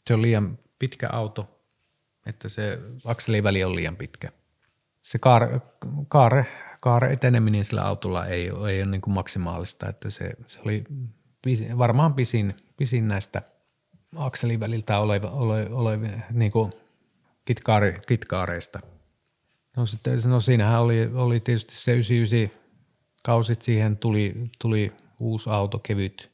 se 0.06 0.14
on 0.14 0.22
liian 0.22 0.58
pitkä 0.78 1.08
auto, 1.12 1.62
että 2.26 2.48
se 2.48 2.78
akseliväli 3.04 3.64
on 3.64 3.76
liian 3.76 3.96
pitkä. 3.96 4.32
Se 5.02 5.18
kaare, 5.18 5.60
kaare, 6.08 6.46
kaare 6.80 7.12
eteneminen 7.12 7.64
sillä 7.64 7.82
autolla 7.82 8.26
ei, 8.26 8.42
ei 8.42 8.50
ole 8.52 8.86
niin 8.86 9.00
kuin 9.00 9.14
maksimaalista, 9.14 9.88
että 9.88 10.10
se, 10.10 10.32
se 10.46 10.60
oli 10.64 10.84
varmaan 11.78 12.14
pisin, 12.14 12.54
pisin 12.76 13.08
näistä 13.08 13.42
akselin 14.16 14.60
väliltä 14.60 14.98
oleva, 14.98 15.30
ole, 15.30 15.68
ole, 15.70 15.98
niin 16.30 16.52
kuin 16.52 16.72
kitkaari, 17.44 17.98
kitkaareista. 18.08 18.80
No, 19.76 19.86
sitten, 19.86 20.20
no 20.24 20.40
siinähän 20.40 20.80
oli, 20.80 21.10
oli 21.14 21.40
tietysti 21.40 21.74
se 21.74 21.92
99 21.92 22.62
kausit, 23.22 23.62
siihen 23.62 23.96
tuli, 23.96 24.34
tuli 24.58 24.92
uusi 25.20 25.50
auto, 25.50 25.78
kevyt, 25.78 26.30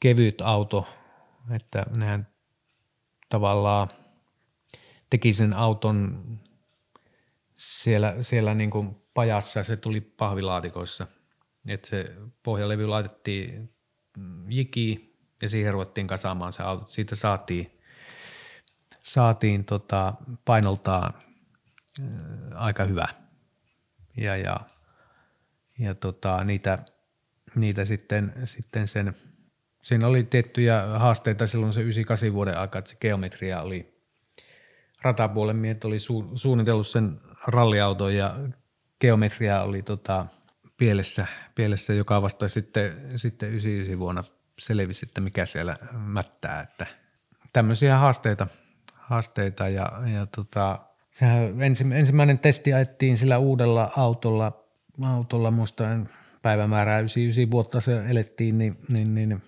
kevyt 0.00 0.40
auto, 0.40 0.88
että 1.50 1.86
nehän 1.96 2.28
tavallaan 3.28 3.88
teki 5.10 5.32
sen 5.32 5.52
auton 5.52 6.24
siellä, 7.54 8.14
siellä 8.20 8.54
niin 8.54 8.70
kuin 8.70 8.96
pajassa, 9.14 9.62
se 9.62 9.76
tuli 9.76 10.00
pahvilaatikoissa– 10.00 11.06
että 11.74 11.88
se 11.88 12.14
pohjalevy 12.42 12.86
laitettiin 12.86 13.70
jiki 14.48 15.16
ja 15.42 15.48
siihen 15.48 15.72
ruvettiin 15.72 16.06
kasaamaan 16.06 16.52
se 16.52 16.62
auto. 16.62 16.86
Siitä 16.86 17.14
saatiin, 17.16 17.78
saatiin 19.02 19.64
tota 19.64 20.14
painoltaan 20.44 21.14
aika 22.54 22.84
hyvä. 22.84 23.08
Ja, 24.16 24.36
ja, 24.36 24.60
ja 25.78 25.94
tota, 25.94 26.44
niitä, 26.44 26.78
niitä 27.54 27.84
sitten, 27.84 28.32
sitten 28.44 28.88
sen, 28.88 29.16
siinä 29.82 30.06
oli 30.06 30.24
tiettyjä 30.24 30.82
haasteita 30.98 31.46
silloin 31.46 31.72
se 31.72 31.80
98 31.80 32.32
vuoden 32.32 32.58
aika, 32.58 32.78
että 32.78 32.90
se 32.90 32.96
geometria 32.96 33.62
oli 33.62 33.96
ratapuolen 35.02 35.56
miehet 35.56 35.84
oli 35.84 35.98
su, 35.98 36.30
suunnitellut 36.34 36.86
sen 36.86 37.20
ralliauton 37.46 38.14
ja 38.14 38.38
geometria 39.00 39.62
oli 39.62 39.82
tota, 39.82 40.26
pielessä, 40.76 41.26
pielessä 41.54 41.94
joka 41.94 42.22
vasta 42.22 42.48
sitten, 42.48 42.92
sitten 43.16 43.48
99 43.48 43.98
vuonna 43.98 44.24
selvisi, 44.58 45.06
että 45.08 45.20
mikä 45.20 45.46
siellä 45.46 45.76
mättää, 45.92 46.60
että, 46.60 46.86
tämmöisiä 47.52 47.98
haasteita, 47.98 48.46
haasteita 48.94 49.68
ja, 49.68 49.92
ja 50.12 50.26
tota, 50.26 50.78
ensimmäinen 51.94 52.38
testi 52.38 52.72
ajettiin 52.72 53.18
sillä 53.18 53.38
uudella 53.38 53.92
autolla, 53.96 54.64
autolla 55.02 55.50
muistan 55.50 56.08
päivämäärää 56.42 56.98
99 56.98 57.50
vuotta 57.50 57.80
se 57.80 58.04
elettiin, 58.08 58.58
niin, 58.58 58.76
niin, 58.88 59.14
niin 59.14 59.42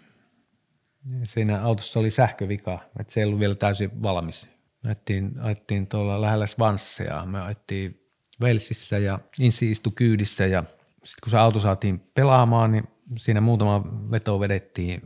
siinä 1.22 1.62
autossa 1.62 2.00
oli 2.00 2.10
sähkövika, 2.10 2.78
että 3.00 3.12
se 3.12 3.20
ei 3.20 3.26
ollut 3.26 3.40
vielä 3.40 3.54
täysin 3.54 4.02
valmis. 4.02 4.48
Me 4.82 4.88
ajettiin, 4.88 5.32
ajettiin 5.40 5.86
tuolla 5.86 6.20
lähellä 6.20 6.46
Svansseja, 6.46 7.26
me 7.26 7.40
ajettiin 7.40 8.08
Velsissä 8.40 8.98
ja 8.98 9.18
Insi 9.40 9.70
istui 9.70 9.92
kyydissä 9.96 10.46
ja 10.46 10.64
sitten 11.08 11.20
kun 11.24 11.30
se 11.30 11.38
auto 11.38 11.60
saatiin 11.60 12.00
pelaamaan, 12.14 12.72
niin 12.72 12.88
siinä 13.16 13.40
muutama 13.40 13.84
veto 14.10 14.40
vedettiin 14.40 15.02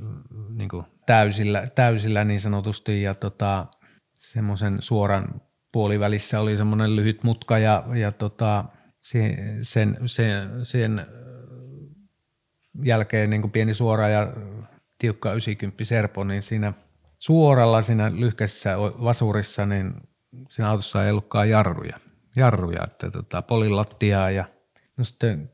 niin 0.56 0.68
kuin 0.68 0.84
täysillä, 1.06 1.66
täysillä 1.74 2.24
niin 2.24 2.40
sanotusti 2.40 3.02
ja 3.02 3.14
tota, 3.14 3.66
semmoisen 4.14 4.76
suoran 4.80 5.42
puolivälissä 5.72 6.40
oli 6.40 6.56
semmoinen 6.56 6.96
lyhyt 6.96 7.24
mutka 7.24 7.58
ja, 7.58 7.84
ja 7.94 8.12
tota, 8.12 8.64
sen, 9.02 9.58
sen, 9.62 9.98
sen, 10.06 10.50
sen 10.62 11.06
jälkeen 12.84 13.30
niin 13.30 13.42
kuin 13.42 13.52
pieni 13.52 13.74
suora 13.74 14.08
ja 14.08 14.32
tiukka 14.98 15.32
90 15.32 15.84
serpo, 15.84 16.24
niin 16.24 16.42
siinä 16.42 16.72
suoralla 17.18 17.82
siinä 17.82 18.12
lyhkäisessä 18.14 18.78
vasurissa, 18.78 19.66
niin 19.66 19.94
siinä 20.50 20.70
autossa 20.70 21.04
ei 21.04 21.10
ollutkaan 21.10 21.50
jarruja. 21.50 21.96
jarruja 22.36 22.84
että 22.84 23.10
tota, 23.10 23.42
polin 23.42 23.76
lattiaa 23.76 24.30
ja 24.30 24.44
no 24.96 25.04
sitten 25.04 25.51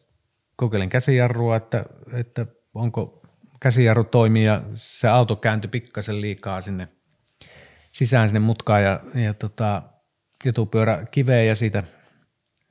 kokeilin 0.59 0.91
käsijarrua, 0.91 1.57
että, 1.57 1.85
että 2.13 2.47
onko 2.75 3.23
käsijarru 3.61 4.05
toimii 4.05 4.45
ja 4.45 4.63
se 4.75 5.09
auto 5.09 5.37
kääntyi 5.37 5.69
pikkasen 5.69 6.21
liikaa 6.21 6.61
sinne 6.61 6.89
sisään 7.93 8.29
sinne 8.29 8.41
mutkaan 8.41 8.83
ja, 8.83 9.01
ja 9.15 9.35
tota, 9.35 9.83
etupyörä 10.45 11.07
kiveen 11.11 11.47
ja 11.47 11.57
siitä 11.57 11.83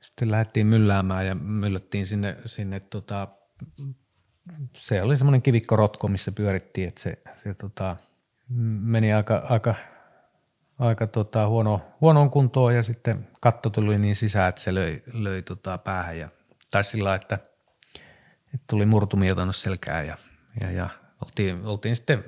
sitten 0.00 0.30
lähdettiin 0.30 0.66
mylläämään 0.66 1.26
ja 1.26 1.34
myllättiin 1.34 2.06
sinne, 2.06 2.36
sinne 2.44 2.80
tota, 2.80 3.28
se 4.76 5.02
oli 5.02 5.16
semmoinen 5.16 5.42
kivikkorotko, 5.42 6.08
missä 6.08 6.32
pyörittiin, 6.32 6.88
että 6.88 7.00
se, 7.00 7.18
se 7.44 7.54
tota, 7.54 7.96
meni 8.80 9.12
aika, 9.12 9.42
aika, 9.48 9.74
aika 10.78 11.06
tota, 11.06 11.48
huono, 11.48 11.80
huonoon 12.00 12.30
kuntoon 12.30 12.74
ja 12.74 12.82
sitten 12.82 13.28
katto 13.40 13.70
tuli 13.70 13.98
niin 13.98 14.16
sisään, 14.16 14.48
että 14.48 14.60
se 14.60 14.74
löi, 14.74 15.02
löi 15.12 15.42
tota, 15.42 15.78
päähän 15.78 16.18
ja 16.18 16.28
tai 16.70 16.84
sillä 16.84 17.14
että, 17.14 17.38
tuli 18.66 18.86
murtumia 18.86 19.52
selkään 19.52 20.06
ja, 20.06 20.16
ja, 20.60 20.70
ja 20.70 20.88
oltiin, 21.24 21.66
oltiin 21.66 21.96
sitten 21.96 22.24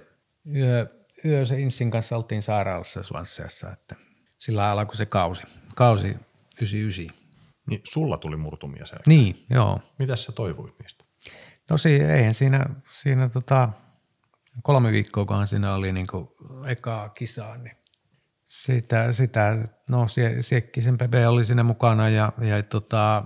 yö, 0.56 0.86
yö 1.24 1.46
se 1.46 1.60
Insin 1.60 1.90
kanssa 1.90 2.16
oltiin 2.16 2.42
sairaalassa 2.42 3.02
Svansseassa, 3.02 3.72
että 3.72 3.96
sillä 4.38 4.70
alkoi 4.70 4.96
se 4.96 5.06
kausi, 5.06 5.42
kausi 5.74 6.08
99. 6.08 7.20
Niin 7.66 7.80
sulla 7.84 8.16
tuli 8.18 8.36
murtumia 8.36 8.86
selkään? 8.86 9.02
Niin, 9.06 9.36
joo. 9.50 9.80
Mitäs 9.98 10.24
sä 10.24 10.32
toivuit 10.32 10.78
niistä? 10.78 11.04
No 11.70 11.78
si, 11.78 11.94
eihän 11.94 12.34
siinä, 12.34 12.66
siinä 12.90 13.28
tota, 13.28 13.68
kolme 14.62 14.92
viikkoakohan 14.92 15.46
siinä 15.46 15.74
oli 15.74 15.92
niin 15.92 16.06
ekaa 16.66 17.08
kisaa, 17.08 17.56
niin 17.56 17.76
sitä, 18.46 19.12
sitä 19.12 19.64
no 19.90 20.08
sie, 20.08 20.42
Siekkisen 20.42 20.98
Pepe 20.98 21.28
oli 21.28 21.44
siinä 21.44 21.62
mukana 21.62 22.08
ja, 22.08 22.32
ja 22.40 22.62
tota, 22.62 23.24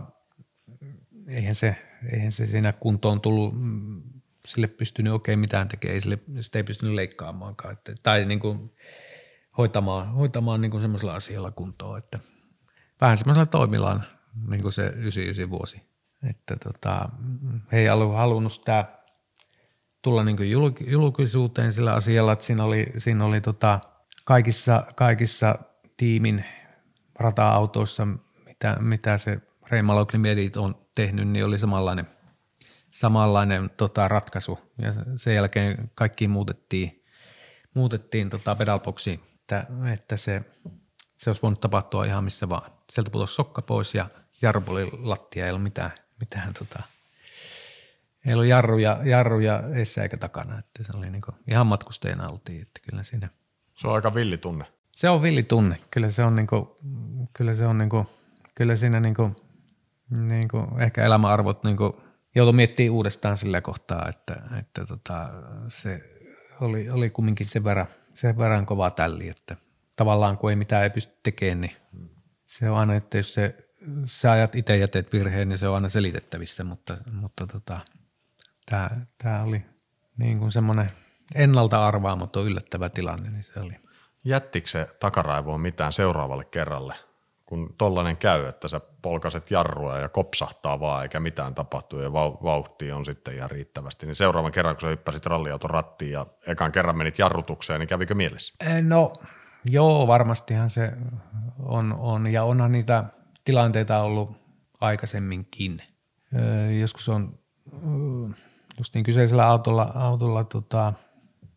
eihän, 1.29 1.55
se, 1.55 1.77
eihän 2.13 2.33
se 2.33 2.47
siinä 2.47 2.73
kuntoon 2.73 3.21
tullut, 3.21 3.55
sille 4.47 4.67
pystynyt 4.67 5.13
oikein 5.13 5.39
mitään 5.39 5.69
tekemään, 5.69 6.01
sille, 6.01 6.19
sitä 6.41 6.59
ei 6.59 6.65
pystynyt 6.65 6.95
leikkaamaankaan, 6.95 7.73
että, 7.73 7.93
tai 8.03 8.25
niin 8.25 8.41
kuin 8.41 8.73
hoitamaan, 9.59 10.13
hoitamaan 10.13 10.61
niin 10.61 10.71
kuin 10.71 10.81
semmoisella 10.81 11.15
asialla 11.15 11.51
kuntoon, 11.51 11.99
että 11.99 12.19
vähän 13.01 13.19
semmoisella 13.19 13.47
toimillaan 13.47 14.05
niin 14.49 14.63
kuin 14.63 14.73
se 14.73 14.87
99 14.87 15.51
vuosi. 15.51 15.83
Että 16.31 16.57
tota, 16.57 17.09
he 17.73 17.79
ei 17.79 17.87
halunnut 17.87 18.53
sitä 18.53 18.85
tulla 20.03 20.25
niin 20.25 20.51
julkisuuteen 20.87 21.73
sillä 21.73 21.93
asialla, 21.93 22.33
että 22.33 22.45
siinä 22.45 22.65
oli, 22.65 22.87
siinä 22.97 23.25
oli 23.25 23.41
tota 23.41 23.81
kaikissa, 24.25 24.87
kaikissa 24.95 25.59
tiimin 25.97 26.45
rata-autoissa, 27.19 28.09
mitä, 28.47 28.77
mitä 28.81 29.19
se 29.19 29.41
Reima 29.71 30.07
Medit 30.19 30.57
on 30.57 30.84
tehnyt, 30.95 31.29
niin 31.29 31.45
oli 31.45 31.59
samanlainen, 31.59 32.07
samanlainen 32.91 33.71
tota, 33.77 34.09
ratkaisu. 34.09 34.59
Ja 34.83 34.95
sen 35.17 35.35
jälkeen 35.35 35.91
kaikki 35.95 36.29
muutettiin, 36.29 37.05
muutettiin 37.75 38.31
tota 38.31 38.55
pedalboxiin, 38.55 39.21
että, 39.35 39.67
että 39.93 40.17
se, 40.17 40.43
se 41.17 41.31
olisi 41.31 41.43
voinut 41.43 41.61
tapahtua 41.61 42.05
ihan 42.05 42.25
missä 42.25 42.49
vaan. 42.49 42.71
Sieltä 42.93 43.11
putosi 43.11 43.35
sokka 43.35 43.63
pois 43.63 43.95
ja 43.95 44.07
jarrupoli 44.43 44.91
lattia, 44.93 45.45
ei 45.45 45.51
ollut 45.51 45.63
mitään, 45.63 45.91
mitään 46.21 46.55
tota, 46.55 46.83
ei 48.27 48.35
ollut 48.35 48.47
jarruja, 48.47 49.01
jarruja 49.05 49.63
edessä 49.73 50.03
eikä 50.03 50.17
takana, 50.17 50.59
että 50.59 50.85
se 50.85 50.99
oli 50.99 51.11
niinku, 51.11 51.33
ihan 51.51 51.67
matkustajana 51.67 52.29
oltiin, 52.29 52.63
että 52.63 52.81
kyllä 52.91 53.03
siinä. 53.03 53.29
Se 53.75 53.89
on 53.89 53.95
aika 53.95 54.15
villi 54.15 54.39
tunne. 54.39 54.65
Se 54.93 55.09
on 55.09 55.23
villi 55.23 55.43
tunne, 55.43 55.79
kyllä 55.91 56.11
se 56.11 56.25
on 56.25 56.35
niinku, 56.35 56.77
kyllä 57.33 57.55
se 57.55 57.67
on 57.67 57.79
niinku, 57.79 58.07
kyllä 58.55 58.77
siinä 58.77 59.01
niinku, 60.15 60.59
niinku 60.59 60.79
ehkä 60.79 61.05
elämäarvot 61.05 61.65
niinku, 61.65 62.01
joutui 62.35 62.53
miettimään 62.53 62.95
uudestaan 62.95 63.37
sillä 63.37 63.61
kohtaa, 63.61 64.09
että, 64.09 64.43
että 64.59 64.85
tota, 64.87 65.29
se 65.69 66.01
oli, 66.61 66.91
oli 66.91 67.11
kumminkin 67.11 67.47
sen 67.47 67.65
verran, 67.65 67.87
sen 68.15 68.39
verran 68.39 68.67
kova 68.67 68.91
tälli, 68.91 69.29
että 69.29 69.57
tavallaan 69.97 70.39
kun 70.39 70.51
ei 70.51 70.57
mitään 70.57 70.83
ei 70.83 70.91
pysty 70.91 71.19
tekemään, 71.23 71.61
niin 71.61 71.77
se 72.47 72.71
on 72.71 72.79
aina, 72.79 72.95
että 72.95 73.17
jos 73.17 73.35
se 73.35 73.65
sä 74.05 74.33
ajat 74.33 74.55
itse 74.55 74.77
ja 74.77 74.89
teet 74.89 75.13
virheen, 75.13 75.49
niin 75.49 75.59
se 75.59 75.69
on 75.69 75.75
aina 75.75 75.89
selitettävissä, 75.89 76.65
mutta, 76.65 76.97
mutta 77.13 77.47
tota, 77.47 77.81
tämä 79.19 79.43
oli 79.43 79.65
niin 80.19 80.39
kuin 80.39 80.53
semmoinen 80.53 80.91
ennalta 81.35 81.87
arvaamaton 81.87 82.47
yllättävä 82.47 82.89
tilanne, 82.89 83.31
niin 83.31 83.45
se 83.45 83.61
oli. 83.61 83.77
Jättikö 84.25 84.69
se 84.69 84.89
takaraivoon 85.01 85.61
mitään 85.61 85.93
seuraavalle 85.93 86.45
kerralle, 86.45 86.95
kun 87.47 87.75
tollainen 87.79 88.17
käy, 88.17 88.47
että 88.47 88.69
sä 88.69 88.81
polkaset 89.03 89.51
jarrua 89.51 89.99
ja 89.99 90.09
kopsahtaa 90.09 90.81
vaan 90.81 91.03
eikä 91.03 91.21
mitään 91.21 91.55
tapahtuu 91.55 92.01
ja 92.01 92.13
vauhti 92.13 92.93
on 92.93 93.05
sitten 93.05 93.35
ihan 93.35 93.51
riittävästi, 93.51 94.07
niin 94.07 94.17
seuraavan 94.17 94.53
kerran 94.53 94.77
kun 94.77 94.81
sä 94.81 94.87
hyppäsit 94.87 95.27
ralliauton 95.27 95.71
rattiin 95.71 96.13
ja 96.13 96.27
ekan 96.47 96.73
kerran 96.73 96.97
menit 96.97 97.19
jarrutukseen, 97.19 97.81
niin 97.81 97.89
kävikö 97.89 98.15
mielessä? 98.15 98.55
No 98.83 99.13
joo, 99.65 100.07
varmastihan 100.07 100.71
se 100.71 100.93
on, 101.63 101.95
on 101.99 102.33
ja 102.33 102.45
onhan 102.45 102.73
niitä– 102.73 103.05
tilanteita 103.45 103.99
ollut 103.99 104.33
aikaisemminkin. 104.81 105.83
Joskus 106.81 107.09
on 107.09 107.39
just 108.79 108.95
niin 108.95 109.05
kyseisellä 109.05 109.47
autolla, 109.47 109.93
autolla 109.95 110.45
tota, 110.45 110.93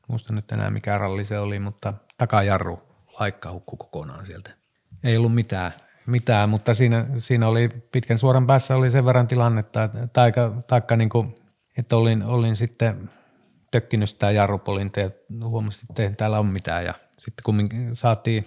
muista 0.10 0.34
nyt 0.34 0.52
enää 0.52 0.70
mikä 0.70 0.98
ralli 0.98 1.26
se 1.26 1.40
oli, 1.40 1.60
mutta 1.60 1.94
takajarru 2.18 2.80
laikka 3.20 3.52
hukku 3.52 3.78
kokonaan 3.78 4.26
sieltä. 4.26 4.52
Ei 5.04 5.18
ollut 5.18 5.36
mitään, 5.36 5.72
mitään 6.06 6.50
mutta 6.50 6.74
siinä, 6.74 7.06
siinä 7.18 7.48
oli 7.48 7.70
pitkän 7.92 8.18
suoran 8.18 8.48
päässä 8.48 8.76
oli 8.76 8.92
sen 8.92 9.06
verran 9.06 9.28
tilannetta, 9.28 9.90
taikka, 10.14 10.64
taikka 10.68 10.96
niin 10.96 11.10
kuin, 11.10 11.36
että 11.78 11.98
olin, 11.98 12.24
olin 12.24 12.56
sitten 12.56 13.10
tökkinyt 13.72 14.10
sitä 14.10 14.32
jarrupolinta 14.32 15.00
ja 15.00 15.12
huomasin, 15.44 15.88
että 15.90 16.04
ei 16.04 16.16
täällä 16.16 16.40
ole 16.40 16.48
mitään 16.48 16.86
ja 16.86 16.94
sitten 17.18 17.44
kun 17.44 17.70
saatiin 17.94 18.46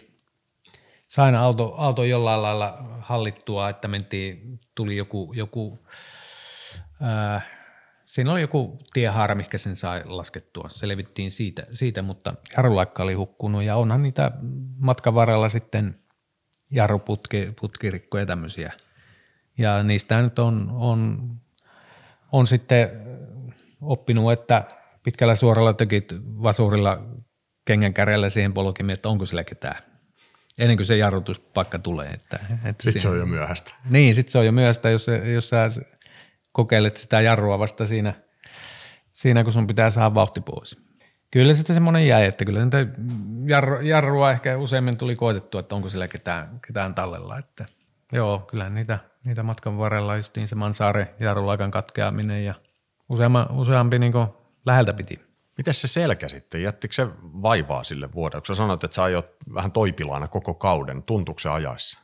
sain 1.08 1.34
auto, 1.34 1.74
auto 1.76 2.04
jollain 2.04 2.42
lailla 2.42 2.78
hallittua, 3.00 3.68
että 3.68 3.88
mentiin, 3.88 4.58
tuli 4.74 4.96
joku, 4.96 5.32
joku 5.36 5.86
ää, 7.00 7.40
siinä 8.06 8.32
oli 8.32 8.40
joku 8.40 8.78
tiehaara, 8.92 9.34
mikä 9.34 9.58
sen 9.58 9.76
sai 9.76 10.02
laskettua. 10.04 10.68
Selvittiin 10.68 11.30
siitä, 11.30 11.66
siitä 11.70 12.02
mutta 12.02 12.34
jarrulaikka 12.56 13.02
oli 13.02 13.14
hukkunut 13.14 13.62
ja 13.62 13.76
onhan 13.76 14.02
niitä 14.02 14.30
matkan 14.78 15.14
varrella 15.14 15.48
sitten 15.48 15.99
jarruputkirikkoja 16.70 18.22
ja 18.22 18.26
tämmöisiä. 18.26 18.72
Ja 19.58 19.82
niistä 19.82 20.22
nyt 20.22 20.38
on, 20.38 20.70
on, 20.72 21.30
on 22.32 22.46
sitten 22.46 22.90
oppinut, 23.82 24.32
että 24.32 24.64
pitkällä 25.02 25.34
suoralla 25.34 25.72
tökit 25.72 26.12
vasurilla 26.42 27.02
kengän 27.64 27.94
kärjellä 27.94 28.30
siihen 28.30 28.54
polkimiin, 28.54 28.94
että 28.94 29.08
onko 29.08 29.24
sillä 29.24 29.44
ketään 29.44 29.90
ennen 30.60 30.76
kuin 30.76 30.86
se 30.86 30.96
jarrutuspaikka 30.96 31.78
tulee. 31.78 32.10
Että, 32.10 32.38
että 32.64 32.82
sitten 32.82 33.02
se 33.02 33.08
on 33.08 33.18
jo 33.18 33.26
myöhäistä. 33.26 33.74
Niin, 33.90 34.14
sitten 34.14 34.32
se 34.32 34.38
on 34.38 34.46
jo 34.46 34.52
myöhäistä, 34.52 34.90
jos, 34.90 35.06
jos 35.34 35.48
sä 35.48 35.70
kokeilet 36.52 36.96
sitä 36.96 37.20
jarrua 37.20 37.58
vasta 37.58 37.86
siinä, 37.86 38.14
siinä, 39.10 39.44
kun 39.44 39.52
sun 39.52 39.66
pitää 39.66 39.90
saada 39.90 40.14
vauhti 40.14 40.40
pois. 40.40 40.89
Kyllä 41.30 41.54
sitten 41.54 41.74
semmoinen 41.74 42.06
jäi, 42.06 42.26
että 42.26 42.44
kyllä 42.44 42.64
niitä 42.64 42.86
jarru, 43.46 43.80
jarrua 43.80 44.30
ehkä 44.30 44.58
useimmin 44.58 44.98
tuli 44.98 45.16
koetettua, 45.16 45.60
että 45.60 45.74
onko 45.74 45.88
sillä 45.88 46.08
ketään, 46.08 46.60
ketään 46.66 46.94
tallella. 46.94 47.38
Että 47.38 47.66
joo, 48.12 48.38
kyllä 48.38 48.68
niitä, 48.68 48.98
niitä 49.24 49.42
matkan 49.42 49.78
varrella 49.78 50.16
justiin 50.16 50.48
se 50.48 50.54
Mansaare 50.54 51.14
jarrulaikan 51.20 51.70
katkeaminen 51.70 52.44
ja 52.44 52.54
useamma, 53.08 53.46
useampi 53.50 53.98
niin 53.98 54.12
läheltä 54.66 54.92
piti. 54.92 55.20
Miten 55.58 55.74
se 55.74 55.88
selkä 55.88 56.28
sitten? 56.28 56.62
Jättikö 56.62 56.94
se 56.94 57.06
vaivaa 57.22 57.84
sille 57.84 58.12
vuodelle? 58.12 58.40
Kun 58.40 58.46
sä 58.46 58.58
sanoit, 58.58 58.84
että 58.84 58.94
sä 58.94 59.02
aiot 59.02 59.26
vähän 59.54 59.72
toipilaana 59.72 60.28
koko 60.28 60.54
kauden, 60.54 61.02
tuntuuko 61.02 61.40
se 61.40 61.48
ajaessa? 61.48 62.00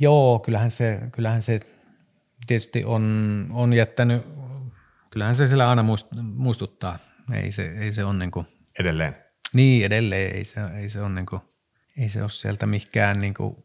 Joo, 0.00 0.38
kyllähän 0.38 0.70
se, 0.70 1.00
kyllähän 1.12 1.42
se 1.42 1.60
tietysti 2.46 2.84
on, 2.84 3.46
on 3.52 3.72
jättänyt, 3.72 4.22
kyllähän 5.10 5.34
se 5.34 5.46
sillä 5.46 5.70
aina 5.70 5.84
muistuttaa. 6.22 6.98
Ei 7.34 7.52
se, 7.52 7.74
ei 7.78 7.92
se 7.92 8.04
ole 8.04 8.14
niin 8.14 8.30
kuin, 8.30 8.46
Edelleen? 8.78 9.16
Niin, 9.52 9.86
edelleen. 9.86 10.36
Ei 10.36 10.44
se, 10.44 10.60
ei 10.76 10.88
se 10.88 11.00
ole 11.00 11.10
niin 11.10 11.26
kuin, 11.26 11.42
ei 11.96 12.08
se 12.08 12.20
ole 12.20 12.28
sieltä 12.28 12.66
mikään 12.66 13.16
niin 13.20 13.34
kuin, 13.34 13.56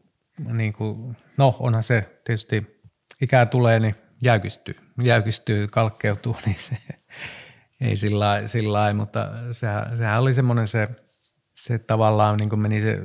niin 0.52 0.72
kuin, 0.72 1.16
no 1.36 1.56
onhan 1.58 1.82
se 1.82 2.20
tietysti 2.24 2.82
ikää 3.20 3.46
tulee, 3.46 3.80
niin 3.80 3.94
jäykistyy, 4.22 4.74
jäykistyy, 5.04 5.66
kalkkeutuu, 5.66 6.36
niin 6.46 6.58
se 6.58 6.76
ei 7.80 7.96
sillä 7.96 8.72
lailla, 8.72 8.94
mutta 8.94 9.28
sehän, 9.52 9.98
sehän 9.98 10.20
oli 10.20 10.34
semmoinen 10.34 10.68
se, 10.68 10.88
se 11.54 11.78
tavallaan 11.78 12.36
niin 12.36 12.48
kuin 12.48 12.60
meni 12.60 12.80
se, 12.80 12.98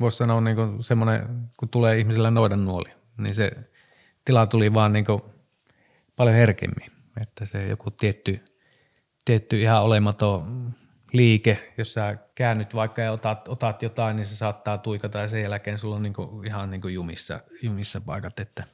voisi 0.00 0.16
sanoa 0.16 0.40
niin 0.40 0.56
kuin 0.56 0.84
semmoinen, 0.84 1.48
kun 1.56 1.68
tulee 1.68 1.98
ihmisellä 1.98 2.30
noidan 2.30 2.64
nuoli, 2.64 2.88
niin 3.18 3.34
se 3.34 3.50
tila 4.24 4.46
tuli 4.46 4.74
vaan 4.74 4.92
niin 4.92 5.04
kuin 5.04 5.22
paljon 6.16 6.36
herkemmin, 6.36 6.92
että 7.20 7.44
se 7.44 7.66
joku 7.66 7.90
tietty, 7.90 8.44
tietty 9.24 9.60
ihan 9.60 9.82
olematon 9.82 10.72
liike, 11.12 11.72
jos 11.78 11.94
sä 11.94 12.16
käännyt 12.34 12.74
vaikka 12.74 13.02
ja 13.02 13.12
otat, 13.12 13.48
otat 13.48 13.82
jotain, 13.82 14.16
niin 14.16 14.26
se 14.26 14.36
saattaa 14.36 14.78
tuikata 14.78 15.18
ja 15.18 15.28
sen 15.28 15.42
jälkeen 15.42 15.78
sulla 15.78 15.96
on 15.96 16.02
niin 16.02 16.12
kuin, 16.12 16.46
ihan 16.46 16.70
niin 16.70 16.80
kuin 16.80 16.94
jumissa, 16.94 17.40
jumissa 17.62 18.00
paikat, 18.00 18.40
että 18.40 18.64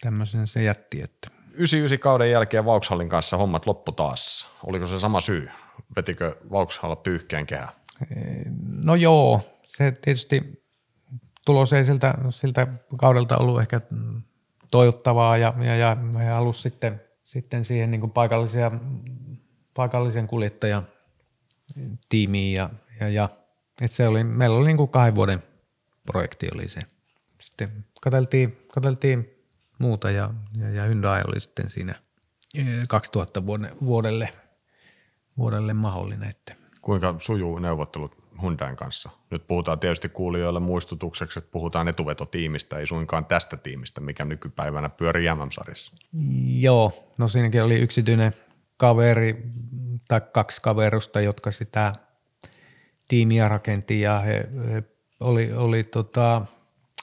tämmöisen 0.00 0.46
se 0.46 0.62
jätti. 0.62 1.02
Että. 1.02 1.28
99 1.52 1.98
kauden 1.98 2.30
jälkeen 2.30 2.64
Vauxhallin 2.64 3.08
kanssa 3.08 3.36
hommat 3.36 3.66
loppu 3.66 3.92
taas. 3.92 4.48
Oliko 4.66 4.86
se 4.86 4.98
sama 4.98 5.20
syy? 5.20 5.48
Vetikö 5.96 6.36
Vauxhall 6.50 6.94
pyyhkeen 6.94 7.46
kehä? 7.46 7.68
No 8.84 8.94
joo, 8.94 9.40
se 9.66 9.92
tietysti 10.02 10.62
tulos 11.46 11.72
ei 11.72 11.84
siltä, 11.84 12.14
siltä 12.30 12.66
kaudelta 12.98 13.36
ollut 13.36 13.60
ehkä 13.60 13.80
toivottavaa 14.70 15.36
ja, 15.36 15.54
ja, 15.58 15.76
ja, 15.76 15.96
ja 16.24 16.34
halus 16.34 16.62
sitten, 16.62 17.00
sitten 17.22 17.64
siihen 17.64 17.90
niin 17.90 18.10
paikallisia, 18.10 18.70
paikallisen 19.76 20.26
kuljettajan 20.26 20.88
tiimiin 22.08 22.52
ja, 22.52 22.70
ja, 23.00 23.08
ja 23.08 23.28
että 23.82 23.96
se 23.96 24.08
oli, 24.08 24.24
meillä 24.24 24.56
oli 24.56 24.66
niin 24.66 24.76
kuin 24.76 24.88
kahden 24.88 25.14
vuoden 25.14 25.42
projekti 26.06 26.48
oli 26.54 26.68
se. 26.68 26.80
Sitten 27.40 27.84
katseltiin, 28.00 28.58
katseltiin 28.74 29.24
muuta 29.78 30.10
ja, 30.10 30.30
ja, 30.58 30.70
ja 30.70 30.84
Hyundai 30.84 31.20
oli 31.28 31.40
sitten 31.40 31.70
siinä 31.70 31.94
2000 32.88 33.40
e, 33.40 33.42
vuodelle, 33.84 34.28
vuodelle 35.38 35.74
mahdollinen. 35.74 36.30
Että. 36.30 36.54
Kuinka 36.80 37.14
sujuu 37.18 37.58
neuvottelut 37.58 38.26
Hyundain 38.42 38.76
kanssa? 38.76 39.10
Nyt 39.30 39.46
puhutaan 39.46 39.80
tietysti 39.80 40.08
kuulijoille 40.08 40.60
muistutukseksi, 40.60 41.38
että 41.38 41.50
puhutaan 41.50 41.88
etuvetotiimistä, 41.88 42.78
ei 42.78 42.86
suinkaan 42.86 43.24
tästä 43.24 43.56
tiimistä, 43.56 44.00
mikä 44.00 44.24
nykypäivänä 44.24 44.88
pyörii 44.88 45.34
MM-sarjassa. 45.34 45.94
Joo, 46.46 46.92
no 47.18 47.28
siinäkin 47.28 47.62
oli 47.62 47.74
yksityinen 47.74 48.32
kaveri 48.76 49.42
tai 50.08 50.20
kaksi 50.20 50.62
kaverusta, 50.62 51.20
jotka 51.20 51.50
sitä 51.50 51.92
tiimiä 53.08 53.48
rakenti 53.48 54.00
ja 54.00 54.18
he, 54.18 54.48
he 54.72 54.82
oli, 55.20 55.52
oli 55.52 55.84
tota, 55.84 56.46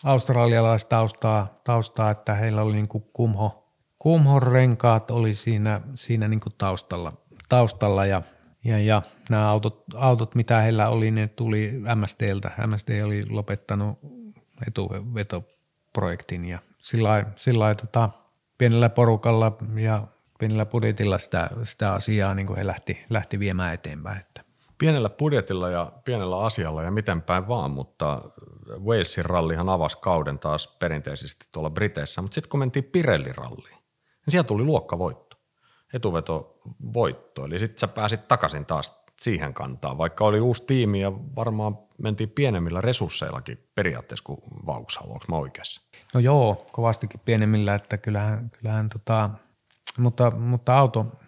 australialaista 0.04 0.90
taustaa, 0.90 1.60
taustaa, 1.64 2.12
että 2.12 2.34
heillä 2.34 2.62
oli 2.62 2.74
niin 2.74 2.88
kuin 2.88 3.04
kumho, 3.14 3.64
kumhon 4.00 4.42
renkaat 4.42 5.12
oli 5.12 5.34
siinä, 5.34 5.82
siinä 5.96 6.28
niin 6.28 6.40
kuin 6.40 6.54
taustalla, 6.58 7.14
taustalla 7.50 8.06
ja, 8.06 8.22
ja, 8.64 8.80
ja 8.80 9.02
nämä 9.30 9.50
autot, 9.50 9.84
autot, 9.96 10.36
mitä 10.36 10.62
heillä 10.62 10.90
oli, 10.90 11.12
ne 11.12 11.28
tuli 11.28 11.82
MSDltä. 11.96 12.52
MSD 12.68 13.04
oli 13.04 13.26
lopettanut 13.30 14.00
etuvetoprojektin 14.68 16.46
ja 16.46 16.60
sillä 17.38 17.76
tota, 17.76 18.10
pienellä 18.58 18.90
porukalla 18.90 19.58
ja 19.76 20.08
pienellä 20.40 20.66
budjetilla 20.66 21.18
sitä, 21.18 21.50
sitä 21.64 21.94
asiaa 21.94 22.34
niin 22.34 22.48
kuin 22.48 22.58
he 22.58 22.68
lähti, 22.68 23.06
lähti 23.10 23.40
viemään 23.40 23.74
eteenpäin. 23.74 24.20
Että. 24.20 24.44
Pienellä 24.78 25.10
budjetilla 25.10 25.70
ja 25.70 25.92
pienellä 26.06 26.40
asialla 26.42 26.84
ja 26.84 26.92
miten 26.92 27.22
päin 27.22 27.48
vaan, 27.48 27.72
mutta 27.72 28.22
Walesin 28.86 29.26
rallihan 29.26 29.70
avasi 29.70 29.98
kauden 30.02 30.40
taas 30.40 30.68
perinteisesti 30.68 31.48
tuolla 31.52 31.70
Briteissä, 31.70 32.22
mutta 32.22 32.36
sitten 32.36 32.50
kun 32.50 32.60
mentiin 32.60 32.86
Pirelli-ralliin, 32.86 33.78
niin 34.26 34.32
siellä 34.32 34.48
tuli 34.48 34.64
luokkavoitto, 34.64 35.38
etuveto 35.94 36.58
voitto, 36.94 37.46
eli 37.46 37.60
sitten 37.60 37.80
sä 37.80 37.88
pääsit 37.88 38.28
takaisin 38.28 38.66
taas 38.66 39.04
siihen 39.20 39.54
kantaa, 39.54 39.98
vaikka 39.98 40.26
oli 40.26 40.40
uusi 40.40 40.64
tiimi 40.66 41.02
ja 41.02 41.12
varmaan 41.36 41.78
mentiin 41.98 42.30
pienemmillä 42.30 42.82
resursseillakin 42.82 43.68
periaatteessa 43.76 44.24
kuin 44.24 44.40
Vauxhall, 44.66 45.12
onko 45.12 45.26
mä 45.30 45.36
oikeassa? 45.36 45.82
No 46.14 46.20
joo, 46.20 46.66
kovastikin 46.72 47.22
pienemmillä, 47.26 47.76
että 47.76 47.98
kyllähän, 47.98 48.52
kyllähän 48.60 48.90
tota, 48.90 49.30
mutta, 49.98 50.32
mutta 50.32 50.78
auto, 50.78 51.20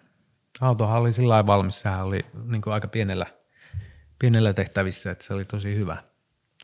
autohan 0.60 1.00
oli 1.00 1.12
sillä 1.12 1.46
valmis, 1.46 1.80
sehän 1.80 2.04
oli 2.04 2.20
niin 2.44 2.62
kuin 2.62 2.74
aika 2.74 2.88
pienellä, 2.88 3.26
pienellä 4.18 4.52
tehtävissä, 4.52 5.10
että 5.10 5.24
se 5.24 5.34
oli 5.34 5.44
tosi 5.44 5.74
hyvä. 5.76 6.02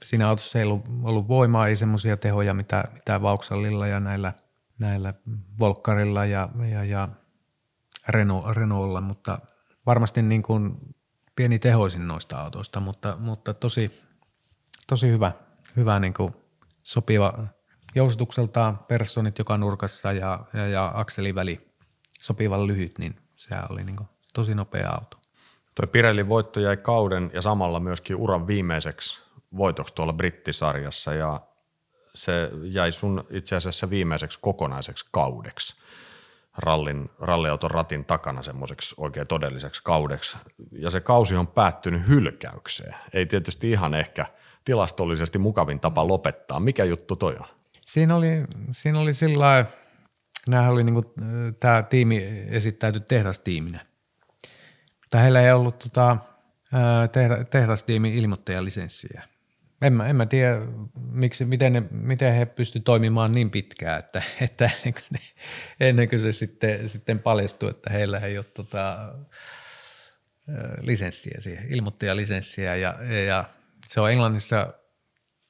Siinä 0.05 0.29
autossa 0.29 0.59
ei 0.59 0.65
ollut, 0.65 0.89
ollut 1.03 1.29
voimaa, 1.29 1.69
ei 1.69 1.77
semmoisia 1.77 2.16
tehoja, 2.16 2.55
mitä, 2.55 2.85
mitä 2.93 3.23
Vauxhallilla 3.23 3.87
ja 3.87 4.01
näillä, 4.01 4.33
näillä 4.79 5.15
Volkkarilla 5.61 6.24
ja, 6.24 6.49
ja, 6.70 6.85
ja 6.85 7.09
Renault, 8.09 8.57
Renaultilla, 8.57 9.01
mutta 9.01 9.39
varmasti 9.87 10.23
niin 10.23 10.43
kuin 10.43 10.77
pieni 11.37 11.59
tehoisin 11.59 12.09
noista 12.09 12.39
autoista, 12.39 12.81
mutta, 12.81 13.16
mutta 13.20 13.55
tosi, 13.55 14.01
tosi 14.87 15.09
hyvä, 15.09 15.33
hyvä 15.77 15.99
niin 15.99 16.15
kuin 16.15 16.35
sopiva 16.83 17.47
jousitukseltaan 17.95 18.79
personit 18.79 19.39
joka 19.39 19.59
nurkassa 19.59 20.12
ja, 20.12 20.45
ja, 20.55 20.66
ja 20.66 20.93
akseliväli 20.95 21.72
sopivan 22.23 22.66
lyhyt, 22.66 22.99
niin 22.99 23.16
sehän 23.36 23.66
oli 23.70 23.85
niin 23.85 23.99
tosi 24.35 24.55
nopea 24.55 24.90
auto. 24.90 25.16
Tuo 25.74 25.86
Pirelli 25.86 26.28
voitto 26.28 26.61
jäi 26.61 26.77
kauden 26.77 27.31
ja 27.35 27.43
samalla 27.43 27.81
myöskin 27.81 28.16
uran 28.16 28.47
viimeiseksi 28.47 29.23
voitoksi 29.57 29.94
tuolla 29.94 30.12
brittisarjassa 30.12 31.15
ja 31.15 31.40
se 32.15 32.51
jäi 32.62 32.93
sun 32.93 33.24
itse 33.31 33.57
asiassa 33.57 33.90
viimeiseksi 33.90 34.39
kokonaiseksi 34.43 35.07
kaudeksi 35.11 35.77
rallin, 36.59 37.11
ralliauton 37.20 37.70
ratin 37.70 38.05
takana 38.05 38.43
semmoiseksi 38.43 38.94
oikein 38.99 39.27
todelliseksi 39.27 39.82
kaudeksi. 39.85 40.39
Ja 40.73 40.90
se 40.90 41.01
kausi 41.01 41.36
on 41.36 41.47
päättynyt 41.47 42.09
hylkäykseen. 42.09 42.94
Ei 43.12 43.27
tietysti 43.27 43.70
ihan 43.70 43.94
ehkä 43.94 44.27
tilastollisesti 44.65 45.39
mukavin 45.39 45.81
tapa 45.81 46.09
lopettaa. 46.09 46.61
Mikä 46.61 46.85
juttu 46.85 47.16
toi 47.16 47.36
on? 47.40 47.47
Siinä 47.86 48.16
oli, 48.16 48.44
siinä 48.73 48.99
oli 49.01 49.15
sillä 49.15 49.66
Nämähän 50.48 50.73
oli 50.73 50.85
niin 50.85 51.05
tämä 51.60 51.82
tiimi 51.82 52.44
esittäyty 52.48 53.01
tehdastiiminä. 53.01 53.86
Mutta 55.01 55.19
heillä 55.19 55.43
ei 55.43 55.52
ollut 55.52 55.78
tota, 55.78 56.16
tehda, 57.12 57.44
tehdastiimi 57.44 58.16
ilmoittajalisenssiä. 58.16 59.23
En 59.82 59.93
mä, 59.93 60.06
en 60.06 60.16
mä 60.16 60.27
tiedä, 60.27 60.60
miksi, 61.10 61.44
miten, 61.44 61.73
ne, 61.73 61.82
miten 61.90 62.35
he 62.35 62.47
pystyivät 62.47 62.85
toimimaan 62.85 63.32
niin 63.32 63.51
pitkään, 63.51 63.98
että, 63.98 64.23
että 64.40 64.64
ennen, 64.64 64.94
kuin 64.94 65.05
ne, 65.10 65.20
ennen 65.81 66.09
kuin 66.09 66.20
se 66.20 66.32
sitten, 66.32 66.89
sitten 66.89 67.19
paljastui, 67.19 67.70
että 67.70 67.93
heillä 67.93 68.19
ei 68.19 68.39
ole 68.39 68.44
tota, 68.44 69.14
lisenssiä 70.81 71.40
siihen, 71.40 71.73
ilmoittajalisenssiä 71.73 72.77
ja, 72.77 72.94
ja 73.27 73.44
se 73.86 74.01
on 74.01 74.10
Englannissa 74.10 74.74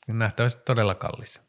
nähtävästi 0.09 0.63
todella 0.65 0.95
kallis 0.95 1.42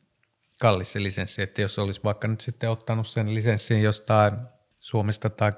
kallis 0.64 0.91
se 0.91 1.03
lisenssi, 1.03 1.41
että 1.41 1.61
jos 1.61 1.80
olisi 1.80 2.02
vaikka 2.03 2.27
nyt 2.27 2.41
sitten 2.41 2.69
ottanut 2.69 3.07
sen 3.07 3.35
lisenssin 3.35 3.81
jostain 3.81 4.34
Suomesta 4.80 5.30
tai 5.30 5.52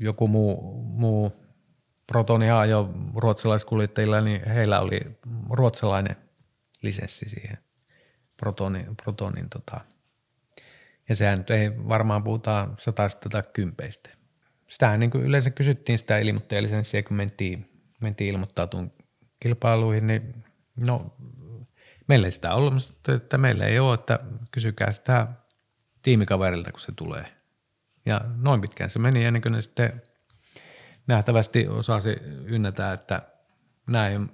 joku 0.00 0.28
muu, 0.28 0.82
muu 0.82 1.32
Protonihan 2.06 2.58
ajo 2.58 2.90
ruotsalaiskuljettajilla, 3.14 4.20
niin 4.20 4.48
heillä 4.48 4.80
oli 4.80 5.00
ruotsalainen 5.50 6.16
lisenssi 6.82 7.28
siihen 7.28 7.58
Protonin, 8.36 8.96
Protonin 9.02 9.50
tota. 9.50 9.80
ja 11.08 11.16
sehän 11.16 11.38
nyt 11.38 11.50
ei 11.50 11.88
varmaan 11.88 12.24
puhuta 12.24 12.68
sataista 12.78 13.28
tai 13.28 13.42
kympeistä. 13.52 14.10
Sitähän 14.68 15.00
niin 15.00 15.10
kuin 15.10 15.24
yleensä 15.24 15.50
kysyttiin 15.50 15.98
sitä 15.98 16.18
ilmoittajalisenssiä, 16.18 17.02
kun 17.02 17.16
mentiin, 17.16 17.70
mentiin 18.02 18.30
ilmoittautumaan 18.32 18.92
kilpailuihin, 19.40 20.06
niin 20.06 20.44
no 20.86 21.16
Meillä 22.08 22.26
ei 22.26 22.30
sitä 22.30 22.54
ollut, 22.54 23.08
että 23.08 23.38
meillä 23.38 23.64
ei 23.64 23.78
ole, 23.78 23.94
että 23.94 24.18
kysykää 24.50 24.90
sitä 24.90 25.26
tiimikaverilta, 26.02 26.70
kun 26.70 26.80
se 26.80 26.92
tulee. 26.96 27.24
Ja 28.06 28.20
noin 28.36 28.60
pitkään 28.60 28.90
se 28.90 28.98
meni 28.98 29.24
ennen 29.24 29.42
kuin 29.42 29.52
ne 29.52 29.62
sitten 29.62 30.02
nähtävästi 31.06 31.68
osasi 31.68 32.16
ynnätä, 32.44 32.92
että 32.92 33.22
näin, 33.90 34.30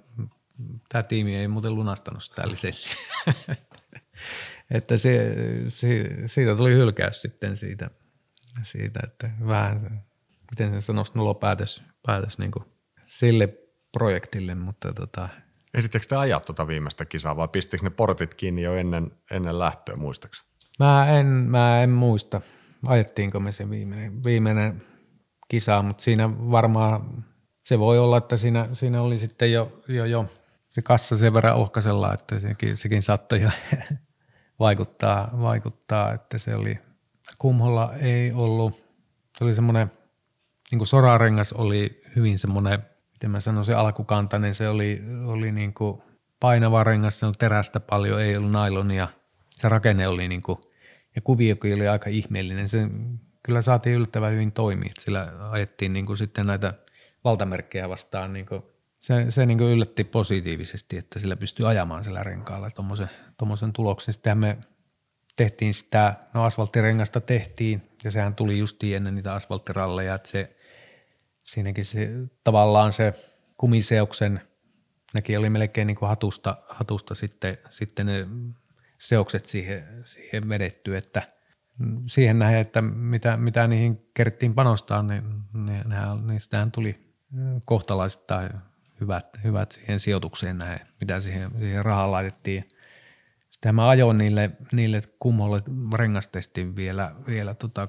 tämä 0.89 1.03
tiimi 1.03 1.35
ei 1.35 1.47
muuten 1.47 1.75
lunastanut 1.75 2.23
sitä 2.23 2.49
lisenssiä. 2.49 2.95
että 4.71 4.97
se, 4.97 5.35
se, 5.67 5.87
siitä 6.25 6.55
tuli 6.55 6.73
hylkäys 6.73 7.21
sitten 7.21 7.57
siitä, 7.57 7.89
siitä 8.63 8.99
että 9.03 9.29
vähän, 9.47 10.03
miten 10.51 10.69
sen 10.69 10.81
sanoisi, 10.81 11.11
nolopäätös 11.15 11.83
päätös 12.05 12.37
niin 12.37 12.51
sille 13.05 13.47
projektille, 13.91 14.55
mutta 14.55 14.93
tota, 14.93 15.29
Ehdittekö 15.75 16.05
te 16.09 16.15
ajaa 16.15 16.39
tuota 16.39 16.67
viimeistä 16.67 17.05
kisaa 17.05 17.37
vai 17.37 17.47
pistikö 17.47 17.83
ne 17.83 17.89
portit 17.89 18.33
kiinni 18.33 18.61
jo 18.61 18.75
ennen, 18.75 19.11
ennen 19.31 19.59
lähtöä, 19.59 19.95
muistaakseni? 19.95 20.49
Mä 20.79 21.19
en, 21.19 21.25
mä 21.25 21.83
en 21.83 21.89
muista, 21.89 22.41
ajettiinko 22.85 23.39
me 23.39 23.51
se 23.51 23.69
viimeinen, 23.69 24.23
viimeinen 24.23 24.81
kisa, 25.47 25.81
mutta 25.81 26.03
siinä 26.03 26.29
varmaan 26.51 27.25
se 27.63 27.79
voi 27.79 27.99
olla, 27.99 28.17
että 28.17 28.37
siinä, 28.37 28.67
siinä 28.71 29.01
oli 29.01 29.17
sitten 29.17 29.51
jo, 29.51 29.81
jo, 29.87 30.05
jo 30.05 30.25
se 30.69 30.81
kassa 30.81 31.17
sen 31.17 31.33
verran 31.33 31.55
ohkaisella, 31.55 32.13
että 32.13 32.39
sekin, 32.39 32.77
sekin 32.77 33.01
saattoi 33.01 33.41
jo 33.41 33.49
vaikuttaa, 34.59 35.29
vaikuttaa, 35.41 36.13
että 36.13 36.37
se 36.37 36.51
oli, 36.57 36.79
kumholla 37.37 37.93
ei 37.95 38.31
ollut, 38.33 38.73
se 39.37 39.43
oli 39.43 39.55
semmoinen, 39.55 39.91
niin 40.71 40.79
kuin 40.79 40.87
sorarengas 40.87 41.53
oli 41.53 42.01
hyvin 42.15 42.39
semmoinen, 42.39 42.85
miten 43.15 43.31
mä 43.31 43.39
sanoisin, 43.39 43.77
alkukantainen, 43.77 44.55
se 44.55 44.69
oli, 44.69 45.03
oli 45.25 45.51
niin 45.51 45.73
kuin 45.73 46.01
painava 46.39 46.83
rengas, 46.83 47.19
se 47.19 47.25
oli 47.25 47.33
terästä 47.39 47.79
paljon, 47.79 48.21
ei 48.21 48.37
ollut 48.37 48.51
nailonia, 48.51 49.07
se 49.49 49.69
rakenne 49.69 50.07
oli 50.07 50.27
niin 50.27 50.41
kuin, 50.41 50.59
ja 51.15 51.21
kuviokin 51.21 51.75
oli 51.75 51.87
aika 51.87 52.09
ihmeellinen, 52.09 52.69
se 52.69 52.87
kyllä 53.43 53.61
saatiin 53.61 53.95
yllättävän 53.95 54.33
hyvin 54.33 54.51
toimia, 54.51 54.89
että 54.89 55.01
sillä 55.01 55.33
ajettiin 55.49 55.93
niin 55.93 56.05
kuin 56.05 56.17
sitten 56.17 56.47
näitä 56.47 56.73
valtamerkkejä 57.23 57.89
vastaan 57.89 58.33
niin 58.33 58.45
kuin 58.45 58.61
se, 58.99 59.25
se 59.29 59.45
niin 59.45 59.57
kuin 59.57 59.71
yllätti 59.71 60.03
positiivisesti, 60.03 60.97
että 60.97 61.19
sillä 61.19 61.35
pystyy 61.35 61.69
ajamaan 61.69 62.03
sillä 62.03 62.23
renkaalla 62.23 62.69
tuommoisen 63.37 63.73
tuloksen. 63.73 64.13
Sitten 64.13 64.37
me 64.37 64.57
tehtiin 65.35 65.73
sitä, 65.73 66.13
no 66.33 66.43
asfalttirengasta 66.43 67.21
tehtiin 67.21 67.89
ja 68.03 68.11
sehän 68.11 68.35
tuli 68.35 68.59
justiin 68.59 68.95
ennen 68.95 69.15
niitä 69.15 69.33
asfalttiralleja, 69.33 70.15
että 70.15 70.29
se, 70.29 70.55
siinäkin 71.45 71.85
se, 71.85 72.09
tavallaan 72.43 72.93
se 72.93 73.13
kumiseoksen, 73.57 74.41
nekin 75.13 75.39
oli 75.39 75.49
melkein 75.49 75.87
niin 75.87 75.97
kuin 75.97 76.09
hatusta, 76.09 76.57
hatusta 76.69 77.15
sitten, 77.15 77.57
sitten 77.69 78.05
ne 78.05 78.27
seokset 78.97 79.45
siihen, 79.45 80.01
siihen 80.03 80.49
vedetty, 80.49 80.97
että 80.97 81.21
siihen 82.07 82.39
nähden, 82.39 82.59
että 82.59 82.81
mitä, 82.81 83.37
mitä 83.37 83.67
niihin 83.67 84.09
kerittiin 84.13 84.55
panostaa, 84.55 85.03
niin 85.03 85.23
ne, 85.53 85.83
nehän, 85.85 86.27
niistähän 86.27 86.71
tuli 86.71 87.15
kohtalaisittain 87.65 88.49
hyvät, 89.01 89.39
hyvät 89.43 89.71
siihen 89.71 89.99
sijoitukseen 89.99 90.57
näin, 90.57 90.79
mitä 90.99 91.19
siihen, 91.19 91.51
siihen 91.59 91.85
rahaa 91.85 92.11
laitettiin. 92.11 92.69
Sitten 93.49 93.75
mä 93.75 93.89
ajoin 93.89 94.17
niille, 94.17 94.51
niille 94.71 95.01
kummolle 95.19 95.61
rengastestin 95.93 96.75
vielä, 96.75 97.15
vielä 97.27 97.53
tota 97.53 97.87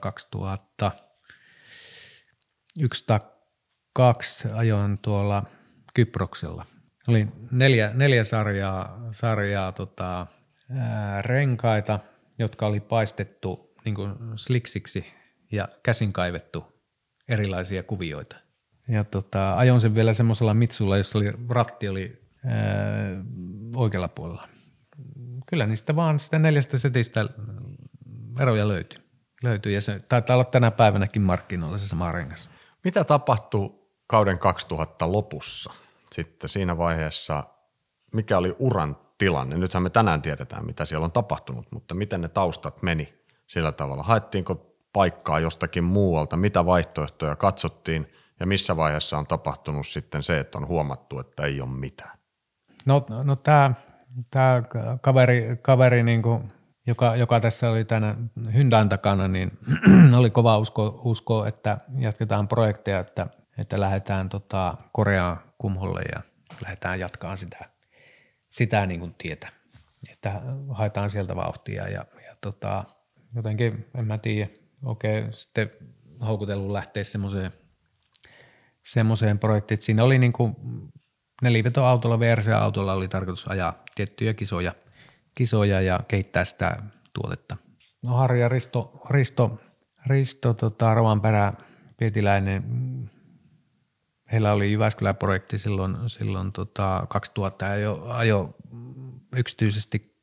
2001 3.97 4.49
ajoin 4.55 4.99
tuolla 4.99 5.45
Kyproksella. 5.95 6.67
Oli 7.09 7.29
neljä, 7.51 7.91
neljä 7.95 8.25
sarjaa, 8.25 9.01
sarjaa 9.13 9.73
tota, 9.73 10.27
ää, 10.71 11.23
renkaita, 11.23 11.99
jotka 12.39 12.67
oli 12.67 12.81
paistettu 12.81 13.75
niin 13.85 13.97
sliksiksi 14.35 15.07
ja 15.53 15.69
käsin 15.83 16.13
kaivettu 16.13 16.65
erilaisia 17.29 17.83
kuvioita. 17.83 18.37
Ja 18.89 19.05
tota, 19.05 19.57
ajoin 19.57 19.81
sen 19.81 19.95
vielä 19.95 20.15
semmoisella 20.15 20.55
Mitsulla, 20.55 20.97
jossa 20.97 21.19
oli, 21.19 21.33
ratti 21.49 21.89
oli 21.89 22.23
ää, 22.45 22.57
oikealla 23.77 24.09
puolella. 24.09 24.49
Kyllä 25.47 25.67
niistä 25.67 25.97
vaan 25.97 26.19
sitä 26.19 26.39
neljästä 26.39 26.79
setistä 26.79 27.29
eroja 28.41 28.69
löytyy. 28.69 29.01
löytyy 29.43 29.73
ja 29.73 29.81
se 29.81 30.01
taitaa 30.09 30.37
olla 30.37 30.45
tänä 30.45 30.71
päivänäkin 30.71 31.23
markkinoilla 31.23 31.79
se 31.79 31.87
sama 31.87 32.13
rengas. 32.13 32.51
Mitä 32.85 33.05
tapahtui 33.05 33.86
kauden 34.07 34.39
2000 34.39 35.13
lopussa 35.13 35.73
sitten 36.13 36.49
siinä 36.49 36.79
vaiheessa, 36.79 37.45
mikä 38.13 38.39
oli 38.39 38.57
uran 38.59 38.97
tilanne? 39.19 39.57
Nythän 39.57 39.83
me 39.83 39.91
tänään 39.91 40.23
tiedetään, 40.23 40.67
mitä 40.67 40.85
siellä 40.85 41.05
on 41.05 41.13
tapahtunut, 41.13 41.67
mutta 41.71 41.95
miten 41.95 42.21
ne 42.21 42.29
taustat 42.29 42.83
meni 42.83 43.15
sillä 43.47 43.73
tavalla? 43.73 44.03
Haettiinko 44.03 44.77
paikkaa 44.93 45.41
jostakin 45.41 45.85
muualta? 45.85 46.37
Mitä 46.37 46.67
vaihtoehtoja 46.67 47.37
katsottiin? 47.37 48.13
ja 48.41 48.47
missä 48.47 48.77
vaiheessa 48.77 49.19
on 49.19 49.27
tapahtunut 49.27 49.87
sitten 49.87 50.23
se, 50.23 50.41
että 50.41 50.59
on 50.59 50.69
huomattu, 50.69 51.19
että 51.19 51.43
ei 51.43 51.61
ole 51.61 51.71
mitään? 51.71 52.19
No, 52.87 53.07
no 53.25 53.37
tämä 53.37 53.75
tää 54.31 54.63
kaveri, 55.01 55.59
kaveri 55.63 56.03
niin 56.03 56.23
kuin, 56.23 56.53
joka, 56.87 57.17
joka 57.17 57.41
tässä 57.41 57.71
oli 57.71 57.85
tänä 57.85 58.15
Hyndään 58.55 58.89
takana, 58.89 59.29
niin 59.29 59.51
oli 60.19 60.31
kova 60.31 60.59
usko, 60.59 61.01
usko, 61.05 61.47
että 61.47 61.79
jatketaan 61.99 62.49
projekteja, 62.49 62.99
että, 62.99 63.27
että 63.59 63.81
lähdetään 63.81 64.29
tota 64.29 64.75
Koreaan 64.93 65.41
kumholle 65.59 66.03
ja 66.15 66.23
lähdetään 66.63 67.01
jatkaa 67.01 67.37
sitä, 67.37 67.65
sitä 68.51 68.87
niin 68.87 69.01
kuin 69.01 69.15
tietä. 69.19 69.49
Että 70.13 70.43
haetaan 70.71 71.11
sieltä 71.11 71.37
vauhtia 71.37 71.89
ja, 71.89 72.05
ja 72.29 72.37
tota, 72.41 72.85
jotenkin, 73.35 73.87
en 73.99 74.07
mä 74.07 74.19
tiedä, 74.19 74.51
okei, 74.85 75.33
sitten 75.33 75.71
houkutellut 76.27 76.71
lähteä 76.71 77.05
semmoiseen– 77.05 77.53
semmoiseen 78.87 79.39
projektiin, 79.39 79.83
siinä 79.83 80.05
oli 80.05 80.19
niin 80.19 80.33
kuin 80.33 80.57
nelivetoautolla, 81.43 82.21
VRC-autolla 82.21 82.93
oli 82.93 83.09
tarkoitus 83.09 83.49
ajaa 83.49 83.83
tiettyjä 83.95 84.35
kisoja, 84.35 84.75
kisoja 85.35 85.81
ja 85.81 86.01
kehittää 86.09 86.45
sitä 86.45 86.77
tuotetta. 87.13 87.57
No 88.03 88.15
Harri 88.15 88.41
ja 88.41 88.49
Risto, 88.49 89.01
Risto, 89.11 89.61
Risto 90.07 90.55
tota, 90.55 90.95
Rovanperä, 90.95 91.53
Pietiläinen, 91.97 92.65
heillä 94.33 94.53
oli 94.53 94.73
Jyväskylä-projekti 94.73 95.59
silloin, 95.59 95.97
silloin 96.07 96.53
tota 96.53 97.07
2000 97.09 97.67
ajo, 97.67 98.07
ajo 98.09 98.55
yksityisesti 99.37 100.17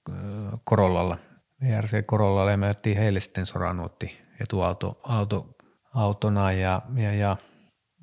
Korollalla, 0.63 1.17
VRC 1.61 2.05
Korollalla 2.05 2.51
ja 2.51 2.57
me 2.57 2.71
heille 2.95 3.19
sitten 3.19 3.45
soranuotti 3.45 4.21
etuauto 4.41 4.99
auto, 5.03 5.55
autona 5.93 6.51
ja, 6.51 6.81
ja, 6.95 7.13
ja 7.13 7.37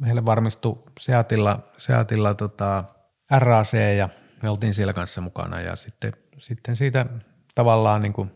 meille 0.00 0.26
varmistui 0.26 0.82
Seatilla, 1.00 1.58
Seatilla 1.78 2.34
tota 2.34 2.84
RAC 3.30 3.72
ja 3.96 4.08
me 4.42 4.50
oltiin 4.50 4.74
siellä 4.74 4.92
kanssa 4.92 5.20
mukana 5.20 5.60
ja 5.60 5.76
sitten, 5.76 6.12
sitten 6.38 6.76
siitä 6.76 7.06
tavallaan 7.54 8.02
niin 8.02 8.12
kuin, 8.12 8.30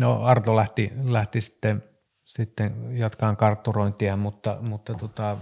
no 0.00 0.24
Arto 0.24 0.56
lähti, 0.56 0.92
lähti 1.02 1.40
sitten, 1.40 1.84
sitten 2.24 2.98
jatkaan 2.98 3.36
kartturointia, 3.36 4.16
mutta, 4.16 4.56
mutta 4.60 4.94
tota, 4.94 5.36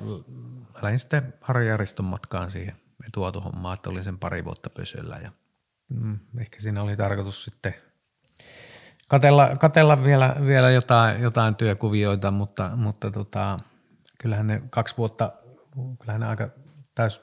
lähdin 0.84 0.98
sitten 0.98 1.34
Harri 1.40 1.68
Jariston 1.68 2.06
matkaan 2.06 2.50
siihen 2.50 2.76
etuautohommaan, 3.06 3.74
että 3.74 3.90
oli 3.90 4.04
sen 4.04 4.18
pari 4.18 4.44
vuotta 4.44 4.70
pösöllä 4.70 5.18
ja 5.22 5.30
mm, 5.88 6.18
ehkä 6.38 6.60
siinä 6.60 6.82
oli 6.82 6.96
tarkoitus 6.96 7.44
sitten 7.44 7.74
katella, 9.08 9.50
katella 9.60 10.04
vielä, 10.04 10.36
vielä 10.46 10.70
jotain, 10.70 11.22
jotain 11.22 11.54
työkuvioita, 11.54 12.30
mutta, 12.30 12.70
mutta 12.76 13.10
tota, 13.10 13.58
kyllähän 14.18 14.46
ne 14.46 14.62
kaksi 14.70 14.96
vuotta 14.96 15.32
kyllähän 16.00 16.20
ne 16.20 16.26
aika 16.26 16.48
täys, 16.94 17.20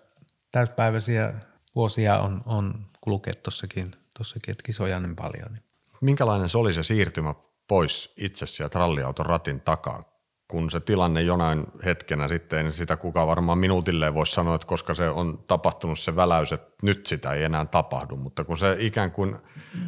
täyspäiväisiä 0.51 1.33
vuosia 1.75 2.19
on, 2.19 2.41
on 2.45 2.85
kulkea 3.01 3.33
tuossakin, 3.43 3.95
tossakin, 4.17 4.51
että 4.51 4.63
kisoja 4.63 4.99
niin 4.99 5.15
paljon. 5.15 5.53
Niin. 5.53 5.63
Minkälainen 6.01 6.49
se 6.49 6.57
oli 6.57 6.73
se 6.73 6.83
siirtymä 6.83 7.35
pois 7.67 8.13
itse 8.17 8.45
sieltä 8.45 8.79
ralliauton 8.79 9.25
ratin 9.25 9.61
takaa, 9.61 10.03
kun 10.51 10.71
se 10.71 10.79
tilanne 10.79 11.21
jonain 11.21 11.65
hetkenä 11.85 12.27
sitten, 12.27 12.65
niin 12.65 12.73
sitä 12.73 12.97
kukaan 12.97 13.27
varmaan 13.27 13.57
minuutilleen 13.57 14.13
voisi 14.13 14.33
sanoa, 14.33 14.55
että 14.55 14.67
koska 14.67 14.95
se 14.95 15.09
on 15.09 15.39
tapahtunut 15.47 15.99
se 15.99 16.15
väläys, 16.15 16.53
että 16.53 16.73
nyt 16.83 17.05
sitä 17.05 17.33
ei 17.33 17.43
enää 17.43 17.65
tapahdu, 17.65 18.15
mutta 18.15 18.43
kun 18.43 18.57
se 18.57 18.75
ikään 18.79 19.11
kuin 19.11 19.35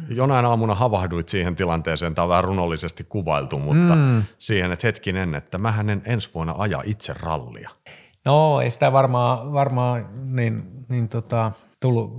jonain 0.08 0.46
aamuna 0.46 0.74
havahduit 0.74 1.28
siihen 1.28 1.56
tilanteeseen, 1.56 2.14
tämä 2.14 2.24
on 2.24 2.28
vähän 2.28 2.44
runollisesti 2.44 3.04
kuvailtu, 3.08 3.58
mutta 3.58 3.94
mm. 3.94 4.22
siihen, 4.38 4.72
että 4.72 4.86
hetkinen, 4.86 5.34
että 5.34 5.58
mä 5.58 5.74
en 5.80 6.02
ensi 6.04 6.30
vuonna 6.34 6.54
aja 6.58 6.82
itse 6.84 7.14
rallia. 7.20 7.70
No 8.24 8.60
ei 8.60 8.70
sitä 8.70 8.92
varmaan, 8.92 9.52
varmaan 9.52 10.08
niin, 10.36 10.62
niin 10.88 11.08
tota, 11.08 11.52
tullut, 11.80 12.12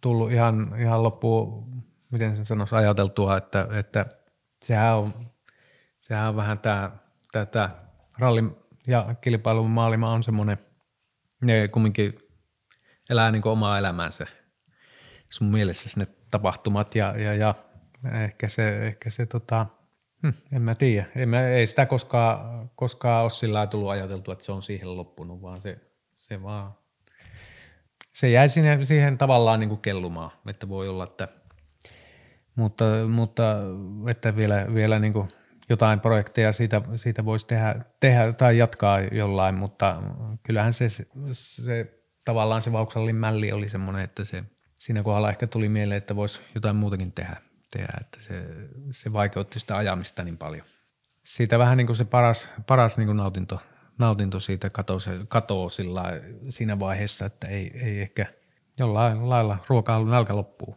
tullut 0.00 0.32
ihan, 0.32 0.74
ihan 0.78 1.02
loppuun, 1.02 1.66
miten 2.10 2.36
sen 2.36 2.44
sanoisi, 2.44 2.74
ajateltua, 2.74 3.36
että, 3.36 3.68
että 3.72 4.04
sehän, 4.64 4.96
on, 4.96 5.12
sehän 6.00 6.28
on 6.28 6.36
vähän 6.36 6.58
tämä, 6.58 6.90
tämä, 7.50 7.70
rallin 8.18 8.56
ja 8.86 9.14
kilpailun 9.20 9.70
maailma 9.70 10.12
on 10.12 10.22
semmoinen, 10.22 10.58
ne 11.40 11.68
kumminkin 11.68 12.14
elää 13.10 13.30
niin 13.30 13.48
omaa 13.48 13.78
elämäänsä 13.78 14.26
sun 15.28 15.46
mielessä 15.46 16.00
ne 16.00 16.06
tapahtumat 16.30 16.94
ja, 16.94 17.20
ja, 17.20 17.34
ja 17.34 17.54
ehkä 18.24 18.48
se, 18.48 18.86
ehkä 18.86 19.10
se 19.10 19.26
tota, 19.26 19.66
Hmm, 20.22 20.32
en 20.52 20.62
mä 20.62 20.74
tiedä. 20.74 21.06
En 21.16 21.28
mä, 21.28 21.48
ei 21.48 21.66
sitä 21.66 21.86
koskaan, 21.86 22.70
koskaan 22.76 23.22
ole 23.22 23.30
sillä 23.30 23.66
tullut 23.66 23.90
ajateltu, 23.90 24.32
että 24.32 24.44
se 24.44 24.52
on 24.52 24.62
siihen 24.62 24.96
loppunut, 24.96 25.42
vaan 25.42 25.60
se, 25.60 25.80
se 26.16 26.42
vaan 26.42 26.74
se 28.12 28.30
jäi 28.30 28.48
sinne, 28.48 28.84
siihen 28.84 29.18
tavallaan 29.18 29.60
niin 29.60 29.68
kuin 29.68 29.80
kellumaan, 29.80 30.30
että 30.48 30.68
voi 30.68 30.88
olla, 30.88 31.04
että 31.04 31.28
mutta, 32.54 32.84
mutta 33.08 33.42
että 34.08 34.36
vielä, 34.36 34.66
vielä 34.74 34.98
niin 34.98 35.12
kuin 35.12 35.28
jotain 35.68 36.00
projekteja 36.00 36.52
siitä, 36.52 36.82
siitä 36.96 37.24
voisi 37.24 37.46
tehdä, 37.46 37.74
tehdä 38.00 38.32
tai 38.32 38.58
jatkaa 38.58 39.00
jollain, 39.00 39.54
mutta 39.54 40.02
kyllähän 40.42 40.72
se, 40.72 40.88
se 41.32 42.00
tavallaan 42.24 42.62
se 42.62 42.72
Vauxhallin 42.72 43.16
mälli 43.16 43.52
oli 43.52 43.68
semmoinen, 43.68 44.04
että 44.04 44.24
se 44.24 44.44
siinä 44.74 45.02
kohdalla 45.02 45.30
ehkä 45.30 45.46
tuli 45.46 45.68
mieleen, 45.68 45.98
että 45.98 46.16
voisi 46.16 46.42
jotain 46.54 46.76
muutakin 46.76 47.12
tehdä, 47.12 47.36
tehdä 47.70 47.92
että 48.00 48.18
se, 48.20 48.46
se 48.90 49.12
vaikeutti 49.12 49.60
sitä 49.60 49.76
ajamista 49.76 50.24
niin 50.24 50.38
paljon. 50.38 50.66
Siitä 51.24 51.58
vähän 51.58 51.78
niin 51.78 51.86
kuin 51.86 51.96
se 51.96 52.04
paras, 52.04 52.48
paras 52.66 52.98
niin 52.98 53.06
kuin 53.06 53.16
nautinto, 53.16 53.60
nautinto 53.98 54.40
siitä 54.40 54.70
katoo, 54.70 54.98
se, 54.98 55.10
katoo 55.28 55.68
sillä, 55.68 56.02
siinä 56.48 56.78
vaiheessa, 56.78 57.26
että 57.26 57.46
ei, 57.46 57.70
ei 57.74 58.00
ehkä 58.00 58.26
jollain 58.78 59.28
lailla 59.28 59.58
ruoka 59.68 60.04
nälkä 60.04 60.36
loppuu. 60.36 60.76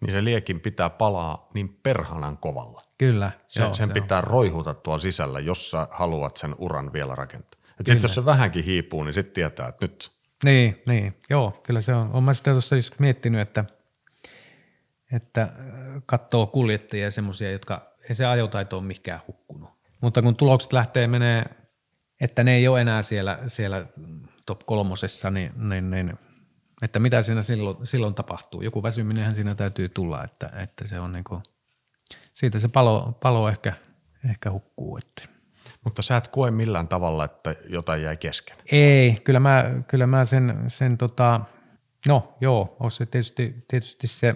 Niin 0.00 0.12
se 0.12 0.24
liekin 0.24 0.60
pitää 0.60 0.90
palaa 0.90 1.50
niin 1.54 1.78
perhanan 1.82 2.38
kovalla. 2.38 2.82
Kyllä. 3.06 3.30
Se, 3.48 3.62
joo, 3.62 3.74
sen 3.74 3.88
se 3.88 3.92
pitää 3.92 4.18
on. 4.18 4.24
roihuta 4.24 4.74
tuolla 4.74 5.00
sisällä, 5.00 5.40
jos 5.40 5.70
sä 5.70 5.88
haluat 5.90 6.36
sen 6.36 6.54
uran 6.58 6.92
vielä 6.92 7.14
rakentaa. 7.14 7.60
Sitten 7.76 8.02
jos 8.02 8.14
se 8.14 8.24
vähänkin 8.24 8.64
hiipuu, 8.64 9.04
niin 9.04 9.14
sitten 9.14 9.34
tietää, 9.34 9.68
että 9.68 9.84
nyt 9.84 10.10
Niin, 10.44 10.82
niin, 10.88 11.16
joo, 11.30 11.60
kyllä 11.62 11.80
se 11.80 11.94
on. 11.94 12.12
Olen 12.12 12.24
mä 12.24 12.34
sitä 12.34 12.50
tuossa 12.50 12.76
just 12.76 12.98
miettinyt, 12.98 13.40
että, 13.40 13.64
että 15.12 15.42
äh, 15.42 15.50
katsoo 16.06 16.46
kuljettajia 16.46 17.10
semmoisia, 17.10 17.52
jotka 17.52 17.92
ei 18.08 18.14
se 18.14 18.26
ajotaito 18.26 18.78
ole 18.78 18.86
mikään 18.86 19.20
hukkunut. 19.28 19.70
Mutta 20.00 20.22
kun 20.22 20.36
tulokset 20.36 20.72
lähtee 20.72 21.06
menee, 21.06 21.44
että 22.20 22.44
ne 22.44 22.54
ei 22.54 22.68
ole 22.68 22.80
enää 22.80 23.02
siellä, 23.02 23.38
siellä 23.46 23.86
top 24.46 24.60
kolmosessa, 24.66 25.30
niin, 25.30 25.52
niin, 25.68 25.90
niin 25.90 26.18
että 26.82 26.98
mitä 26.98 27.22
siinä 27.22 27.42
silloin, 27.42 27.86
silloin 27.86 28.14
tapahtuu. 28.14 28.62
Joku 28.62 28.82
väsyminenhän 28.82 29.34
siinä 29.34 29.54
täytyy 29.54 29.88
tulla, 29.88 30.24
että, 30.24 30.50
että 30.56 30.88
se 30.88 31.00
on 31.00 31.12
niin 31.12 31.24
kuin, 31.24 31.42
siitä 32.34 32.58
se 32.58 32.68
palo, 32.68 33.18
palo 33.22 33.48
ehkä, 33.48 33.72
ehkä 34.30 34.50
hukkuu. 34.50 34.98
Että. 34.98 35.32
Mutta 35.84 36.02
sä 36.02 36.16
et 36.16 36.28
koe 36.28 36.50
millään 36.50 36.88
tavalla, 36.88 37.24
että 37.24 37.54
jotain 37.68 38.02
jäi 38.02 38.16
kesken. 38.16 38.56
Ei, 38.72 39.16
kyllä 39.24 39.40
mä, 39.40 39.64
kyllä 39.88 40.06
mä 40.06 40.24
sen, 40.24 40.64
sen 40.68 40.98
tota, 40.98 41.40
no 42.08 42.36
joo, 42.40 42.76
on 42.80 42.90
se 42.90 43.06
tietysti, 43.06 43.64
tietysti 43.68 44.06
se, 44.06 44.34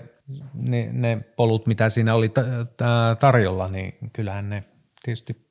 ne, 0.54 0.88
ne 0.92 1.16
polut, 1.36 1.66
mitä 1.66 1.88
siinä 1.88 2.14
oli 2.14 2.28
ta, 2.28 2.42
ta, 2.76 3.16
tarjolla, 3.20 3.68
niin 3.68 3.94
kyllähän 4.12 4.50
ne 4.50 4.64
tietysti 5.02 5.46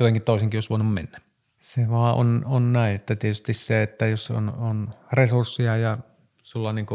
jotenkin 0.00 0.22
toisinkin 0.22 0.56
olisi 0.56 0.70
voinut 0.70 0.94
mennä. 0.94 1.18
Se 1.62 1.90
vaan 1.90 2.14
on, 2.14 2.42
on 2.46 2.72
näin, 2.72 2.96
että 2.96 3.16
tietysti 3.16 3.54
se, 3.54 3.82
että 3.82 4.06
jos 4.06 4.30
on, 4.30 4.54
on 4.58 4.90
resursseja 5.12 5.76
ja 5.76 5.98
sulla 6.42 6.72
niin 6.72 6.86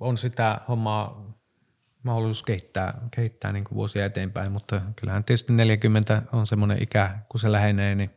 on 0.00 0.16
sitä 0.16 0.60
hommaa 0.68 1.35
mahdollisuus 2.06 2.42
kehittää, 2.42 3.00
kehittää 3.10 3.52
niin 3.52 3.64
vuosia 3.74 4.04
eteenpäin, 4.04 4.52
mutta 4.52 4.80
kyllähän 4.96 5.24
tietysti 5.24 5.52
40 5.52 6.22
on 6.32 6.46
semmoinen 6.46 6.82
ikä, 6.82 7.18
kun 7.28 7.40
se 7.40 7.52
lähenee, 7.52 7.94
niin 7.94 8.10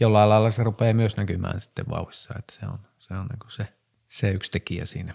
jollain 0.00 0.28
lailla 0.28 0.50
se 0.50 0.62
rupeaa 0.62 0.94
myös 0.94 1.16
näkymään 1.16 1.60
sitten 1.60 1.84
vauhissa, 1.90 2.34
että 2.38 2.54
se 2.54 2.66
on, 2.66 2.78
se, 2.98 3.14
on 3.14 3.26
niin 3.26 3.50
se, 3.50 3.68
se 4.08 4.30
yksi 4.30 4.50
tekijä 4.50 4.86
siinä, 4.86 5.14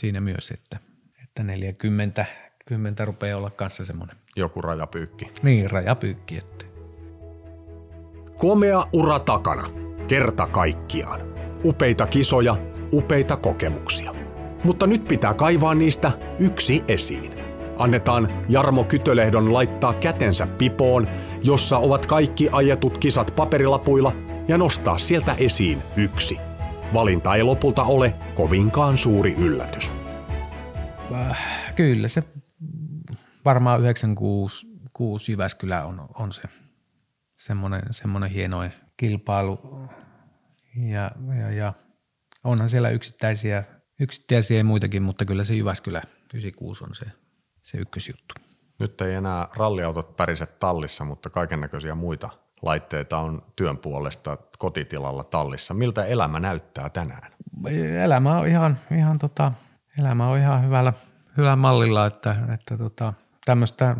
siinä 0.00 0.20
myös, 0.20 0.50
että, 0.50 0.78
että 1.22 1.42
40 1.42 2.26
10 2.66 3.06
rupeaa 3.06 3.38
olla 3.38 3.50
kanssa 3.50 3.84
semmoinen 3.84 4.16
Joku 4.36 4.62
rajapyykki. 4.62 5.30
niin 5.42 5.70
rajapyykki, 5.70 6.36
että 6.36 6.64
Komea 8.38 8.84
ura 8.92 9.18
takana. 9.18 9.68
Kerta 10.08 10.46
kaikkiaan. 10.46 11.20
Upeita 11.64 12.06
kisoja, 12.06 12.56
upeita 12.92 13.36
kokemuksia. 13.36 14.27
Mutta 14.64 14.86
nyt 14.86 15.04
pitää 15.04 15.34
kaivaa 15.34 15.74
niistä 15.74 16.12
yksi 16.38 16.84
esiin. 16.88 17.32
Annetaan 17.78 18.28
Jarmo 18.48 18.84
Kytölehdon 18.84 19.52
laittaa 19.52 19.94
kätensä 19.94 20.46
pipoon, 20.46 21.08
jossa 21.42 21.78
ovat 21.78 22.06
kaikki 22.06 22.48
ajetut 22.52 22.98
kisat 22.98 23.32
paperilapuilla, 23.36 24.12
ja 24.48 24.58
nostaa 24.58 24.98
sieltä 24.98 25.34
esiin 25.38 25.82
yksi. 25.96 26.38
Valinta 26.94 27.34
ei 27.34 27.42
lopulta 27.42 27.82
ole 27.82 28.12
kovinkaan 28.34 28.98
suuri 28.98 29.34
yllätys. 29.34 29.92
Äh, 31.12 31.74
kyllä 31.76 32.08
se 32.08 32.22
varmaan 33.44 33.80
96 33.80 34.66
6 34.92 35.32
Jyväskylä 35.32 35.84
on, 35.84 36.08
on 36.14 36.32
se 36.32 36.42
semmoinen, 37.36 37.82
semmoinen 37.90 38.30
hienoin 38.30 38.72
kilpailu. 38.96 39.88
Ja, 40.76 41.10
ja, 41.38 41.50
ja 41.50 41.72
onhan 42.44 42.68
siellä 42.68 42.90
yksittäisiä, 42.90 43.64
yksittäisiä 44.00 44.64
muitakin, 44.64 45.02
mutta 45.02 45.24
kyllä 45.24 45.44
se 45.44 45.54
Jyväskylä 45.54 46.02
96 46.34 46.84
on 46.84 46.94
se, 46.94 47.06
se 47.62 47.78
ykkösjuttu. 47.78 48.34
Nyt 48.78 49.00
ei 49.00 49.14
enää 49.14 49.48
ralliautot 49.56 50.16
pärise 50.16 50.46
tallissa, 50.46 51.04
mutta 51.04 51.30
kaiken 51.30 51.60
näköisiä 51.60 51.94
muita 51.94 52.30
laitteita 52.62 53.18
on 53.18 53.42
työn 53.56 53.78
puolesta 53.78 54.38
kotitilalla 54.58 55.24
tallissa. 55.24 55.74
Miltä 55.74 56.04
elämä 56.04 56.40
näyttää 56.40 56.88
tänään? 56.88 57.32
Elämä 57.94 58.38
on 58.38 58.48
ihan, 58.48 58.78
ihan, 58.98 59.18
tota, 59.18 59.52
elämä 59.98 60.28
on 60.28 60.38
ihan 60.38 60.64
hyvällä, 60.64 60.92
hyvällä 61.36 61.56
mallilla, 61.56 62.06
että, 62.06 62.36
että 62.54 62.78
tota, 62.78 63.12
tämmöistä 63.44 63.96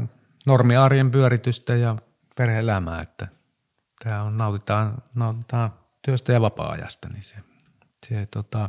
normiarjen 0.47 1.11
pyöritystä 1.11 1.75
ja 1.75 1.97
perhe-elämää, 2.37 3.03
että 3.03 3.29
tämä 4.05 4.23
on, 4.23 4.39
nautitaan, 4.39 5.03
nautitaan 5.16 5.73
työstä 6.03 6.33
ja 6.33 6.41
vapaa-ajasta, 6.41 7.09
niin 7.09 7.23
se, 7.23 7.37
se, 8.07 8.27
tota, 8.31 8.69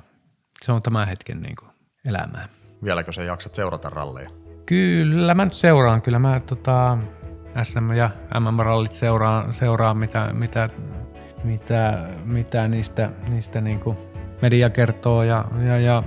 se 0.66 0.72
on 0.72 0.82
tämän 0.82 1.08
hetken 1.08 1.42
niin 1.42 1.56
kuin 1.56 1.72
elämää. 2.06 2.48
Vieläkö 2.84 3.14
sä 3.14 3.24
jaksat 3.24 3.56
seurata 3.56 3.90
ralleja? 3.90 4.30
Kyllä 4.66 5.34
mä 5.34 5.46
nyt 5.46 5.54
seuraan, 5.54 6.02
kyllä 6.02 6.20
mä 6.20 6.40
tota, 6.40 6.98
SM- 7.64 7.94
ja 7.94 8.10
MM-rallit 8.40 8.94
seuraan, 8.94 9.54
seuraan 9.54 9.98
mitä, 9.98 10.30
mitä, 10.34 10.70
mitä, 11.44 12.10
mitä 12.26 12.68
niistä, 12.68 13.10
niistä 13.30 13.62
niinku 13.62 13.98
media 14.42 14.70
kertoo 14.70 15.24
ja, 15.24 15.46
ja, 15.66 15.80
ja 15.80 16.04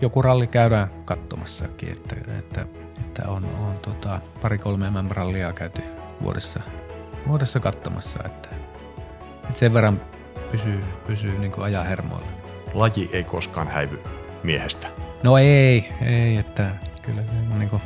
joku 0.00 0.22
ralli 0.22 0.46
käydään 0.46 0.88
katsomassakin, 1.04 1.92
että, 1.92 2.16
että, 2.38 2.66
että 3.00 3.28
on, 3.28 3.44
on 3.44 3.78
tota, 3.82 4.20
pari-kolme 4.42 4.90
MM-rallia 4.90 5.52
käyty 5.52 5.82
vuodessa, 6.22 6.60
vuodessa 7.28 7.60
katsomassa, 7.60 8.18
että, 8.24 8.48
että 9.44 9.58
sen 9.58 9.74
verran 9.74 10.00
pysyy, 10.50 10.80
pysyy 11.06 11.38
niin 11.38 11.52
ajan 11.58 11.86
hermoilla. 11.86 12.37
Laji 12.74 13.10
ei 13.12 13.24
koskaan 13.24 13.68
häivy 13.68 14.00
miehestä. 14.42 14.88
No 15.22 15.38
ei, 15.38 15.88
ei, 16.02 16.36
että 16.36 16.70
kyllä 17.02 17.22
se 17.22 17.32
on, 17.52 17.58
niinku, 17.58 17.80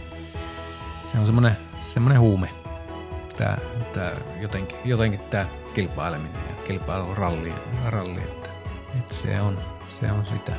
se 1.13 1.19
on 1.19 1.27
semmoinen, 1.27 1.57
semmoinen 1.83 2.21
huume, 2.21 2.49
tää, 3.37 3.59
tää 3.93 4.13
jotenkin, 4.41 4.79
jotenkin 4.85 5.21
tämä 5.21 5.47
kilpaileminen 5.75 6.43
ja 6.49 6.55
kilpailuralli, 6.67 7.53
ralli, 7.87 8.21
että, 8.21 8.51
että 8.99 9.15
se, 9.15 9.41
on, 9.41 9.59
se 9.91 10.13
on 10.13 10.27
sitä. 10.27 10.53